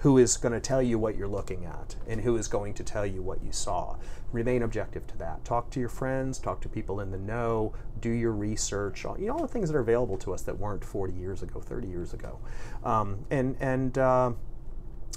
who 0.00 0.16
is 0.16 0.36
going 0.38 0.52
to 0.52 0.60
tell 0.60 0.82
you 0.82 0.98
what 0.98 1.16
you're 1.16 1.28
looking 1.28 1.64
at 1.66 1.94
and 2.06 2.22
who 2.22 2.36
is 2.36 2.48
going 2.48 2.72
to 2.74 2.82
tell 2.82 3.04
you 3.04 3.20
what 3.22 3.42
you 3.42 3.52
saw. 3.52 3.96
Remain 4.32 4.62
objective 4.62 5.06
to 5.08 5.18
that. 5.18 5.44
Talk 5.44 5.70
to 5.70 5.80
your 5.80 5.88
friends, 5.88 6.38
talk 6.38 6.60
to 6.60 6.68
people 6.68 7.00
in 7.00 7.10
the 7.10 7.18
know, 7.18 7.72
do 8.00 8.10
your 8.10 8.32
research, 8.32 9.04
you 9.04 9.26
know, 9.26 9.32
all 9.32 9.42
the 9.42 9.48
things 9.48 9.70
that 9.70 9.76
are 9.76 9.80
available 9.80 10.16
to 10.18 10.32
us 10.32 10.42
that 10.42 10.58
weren't 10.58 10.84
40 10.84 11.12
years 11.14 11.42
ago, 11.42 11.60
30 11.60 11.88
years 11.88 12.14
ago. 12.14 12.38
Um, 12.84 13.26
and, 13.30 13.56
and, 13.60 13.98
uh, 13.98 14.32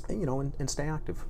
you 0.10 0.26
know, 0.26 0.40
and, 0.40 0.54
and, 0.58 0.70
stay 0.70 0.88
active. 0.88 1.26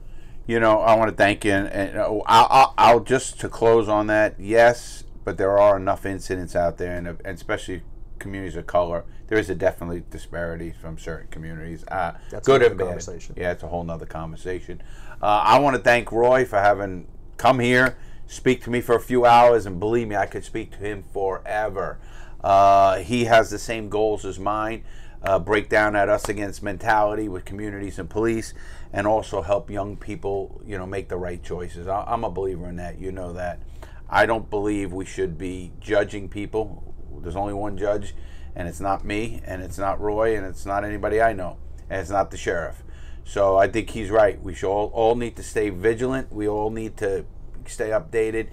You 0.48 0.60
know, 0.60 0.80
I 0.80 0.96
want 0.96 1.10
to 1.10 1.16
thank 1.16 1.44
you. 1.44 1.52
And, 1.52 1.68
and 1.68 2.00
I'll, 2.00 2.24
I'll, 2.26 2.74
I'll, 2.78 3.00
just 3.02 3.40
to 3.42 3.50
close 3.50 3.90
on 3.90 4.08
that, 4.08 4.40
yes, 4.40 5.04
but 5.24 5.38
there 5.38 5.60
are 5.60 5.78
enough 5.78 6.06
incidents 6.06 6.56
out 6.56 6.78
there, 6.78 6.96
and, 6.96 7.08
and 7.08 7.20
especially 7.26 7.84
communities 8.20 8.56
of 8.56 8.66
color, 8.66 9.04
there 9.28 9.38
is 9.38 9.50
a 9.50 9.56
definitely 9.56 10.04
disparity 10.10 10.72
from 10.72 10.98
certain 10.98 11.28
communities. 11.28 11.84
Uh, 11.90 12.14
That's 12.32 12.48
a 12.48 12.52
good 12.52 12.64
and 12.64 12.78
bad. 12.78 13.06
Yeah, 13.36 13.52
it's 13.52 13.64
a 13.64 13.68
whole 13.68 13.84
nother 13.84 14.06
conversation. 14.06 14.82
Uh, 15.22 15.42
I 15.44 15.60
want 15.60 15.76
to 15.76 15.82
thank 15.82 16.12
Roy 16.12 16.46
for 16.46 16.60
having 16.60 17.08
come 17.38 17.60
here, 17.60 17.98
speak 18.28 18.64
to 18.64 18.70
me 18.70 18.82
for 18.82 18.96
a 18.96 19.00
few 19.00 19.26
hours, 19.26 19.66
and 19.66 19.80
believe 19.80 20.08
me, 20.08 20.16
I 20.16 20.26
could 20.26 20.44
speak 20.44 20.72
to 20.72 20.78
him 20.78 21.04
forever. 21.04 22.00
Uh, 22.44 22.98
he 22.98 23.26
has 23.26 23.50
the 23.50 23.60
same 23.60 23.90
goals 23.90 24.26
as 24.26 24.40
mine. 24.40 24.84
Uh, 25.22 25.40
break 25.40 25.70
down 25.70 25.94
that 25.94 26.10
us 26.10 26.28
against 26.28 26.62
mentality 26.62 27.30
with 27.30 27.46
communities 27.46 27.98
and 27.98 28.10
police, 28.10 28.54
and 28.92 29.08
also 29.08 29.42
help 29.42 29.70
young 29.70 29.96
people, 29.96 30.62
you 30.66 30.78
know, 30.78 30.86
make 30.86 31.08
the 31.08 31.16
right 31.18 31.42
choices. 31.42 31.88
I, 31.88 32.04
I'm 32.04 32.26
a 32.26 32.30
believer 32.30 32.68
in 32.68 32.76
that. 32.76 33.00
You 33.00 33.14
know 33.14 33.32
that. 33.34 33.62
I 34.10 34.26
don't 34.26 34.50
believe 34.50 34.92
we 34.92 35.06
should 35.06 35.38
be 35.38 35.72
judging 35.80 36.28
people 36.28 36.94
there's 37.24 37.36
only 37.36 37.54
one 37.54 37.78
judge, 37.78 38.14
and 38.56 38.68
it's 38.68 38.80
not 38.80 39.04
me, 39.04 39.42
and 39.46 39.62
it's 39.62 39.78
not 39.78 40.00
Roy, 40.00 40.38
and 40.38 40.46
it's 40.46 40.66
not 40.66 40.84
anybody 40.84 41.22
I 41.22 41.34
know, 41.34 41.58
and 41.90 42.02
it's 42.02 42.10
not 42.10 42.32
the 42.32 42.38
sheriff. 42.38 42.83
So 43.26 43.58
I 43.58 43.68
think 43.68 43.90
he's 43.90 44.10
right. 44.10 44.42
We 44.42 44.54
should 44.54 44.70
all, 44.70 44.92
all 44.94 45.16
need 45.16 45.36
to 45.38 45.44
stay 45.44 45.70
vigilant. 45.70 46.32
We 46.32 46.48
all 46.48 46.70
need 46.70 46.98
to 46.98 47.26
stay 47.68 47.90
updated. 47.90 48.48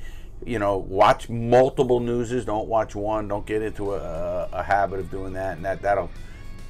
You 0.44 0.58
know, 0.58 0.78
watch 0.78 1.28
multiple 1.28 2.00
newses. 2.00 2.44
Don't 2.44 2.68
watch 2.68 2.94
one. 2.94 3.28
Don't 3.28 3.44
get 3.44 3.62
into 3.62 3.94
a, 3.94 4.48
a 4.52 4.62
habit 4.62 5.00
of 5.00 5.10
doing 5.10 5.34
that, 5.34 5.56
and 5.56 5.64
that 5.64 5.82
that'll 5.82 6.10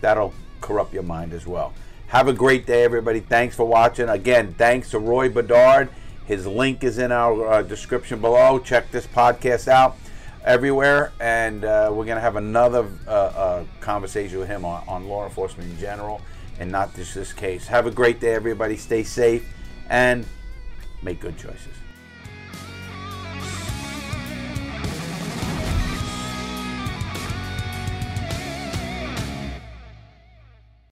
that'll 0.00 0.34
corrupt 0.60 0.92
your 0.92 1.02
mind 1.04 1.32
as 1.32 1.46
well. 1.46 1.72
Have 2.08 2.26
a 2.26 2.32
great 2.32 2.66
day, 2.66 2.82
everybody. 2.82 3.20
Thanks 3.20 3.54
for 3.54 3.64
watching. 3.64 4.08
Again, 4.08 4.54
thanks 4.54 4.90
to 4.90 4.98
Roy 4.98 5.28
Bedard. 5.28 5.90
His 6.26 6.46
link 6.46 6.82
is 6.82 6.98
in 6.98 7.12
our 7.12 7.46
uh, 7.46 7.62
description 7.62 8.20
below. 8.20 8.58
Check 8.58 8.90
this 8.90 9.06
podcast 9.06 9.68
out 9.68 9.96
everywhere, 10.44 11.12
and 11.20 11.64
uh, 11.64 11.88
we're 11.90 12.04
going 12.04 12.16
to 12.16 12.20
have 12.20 12.36
another 12.36 12.88
uh, 13.06 13.10
uh, 13.10 13.64
conversation 13.80 14.38
with 14.38 14.48
him 14.48 14.64
on, 14.64 14.82
on 14.88 15.08
law 15.08 15.24
enforcement 15.24 15.70
in 15.70 15.78
general, 15.78 16.20
and 16.60 16.70
not 16.70 16.94
just 16.94 17.14
this 17.14 17.32
case. 17.32 17.66
Have 17.66 17.86
a 17.86 17.90
great 17.90 18.20
day, 18.20 18.34
everybody. 18.34 18.76
Stay 18.76 19.02
safe 19.02 19.44
and 19.88 20.24
make 21.02 21.18
good 21.18 21.36
choices. 21.36 21.79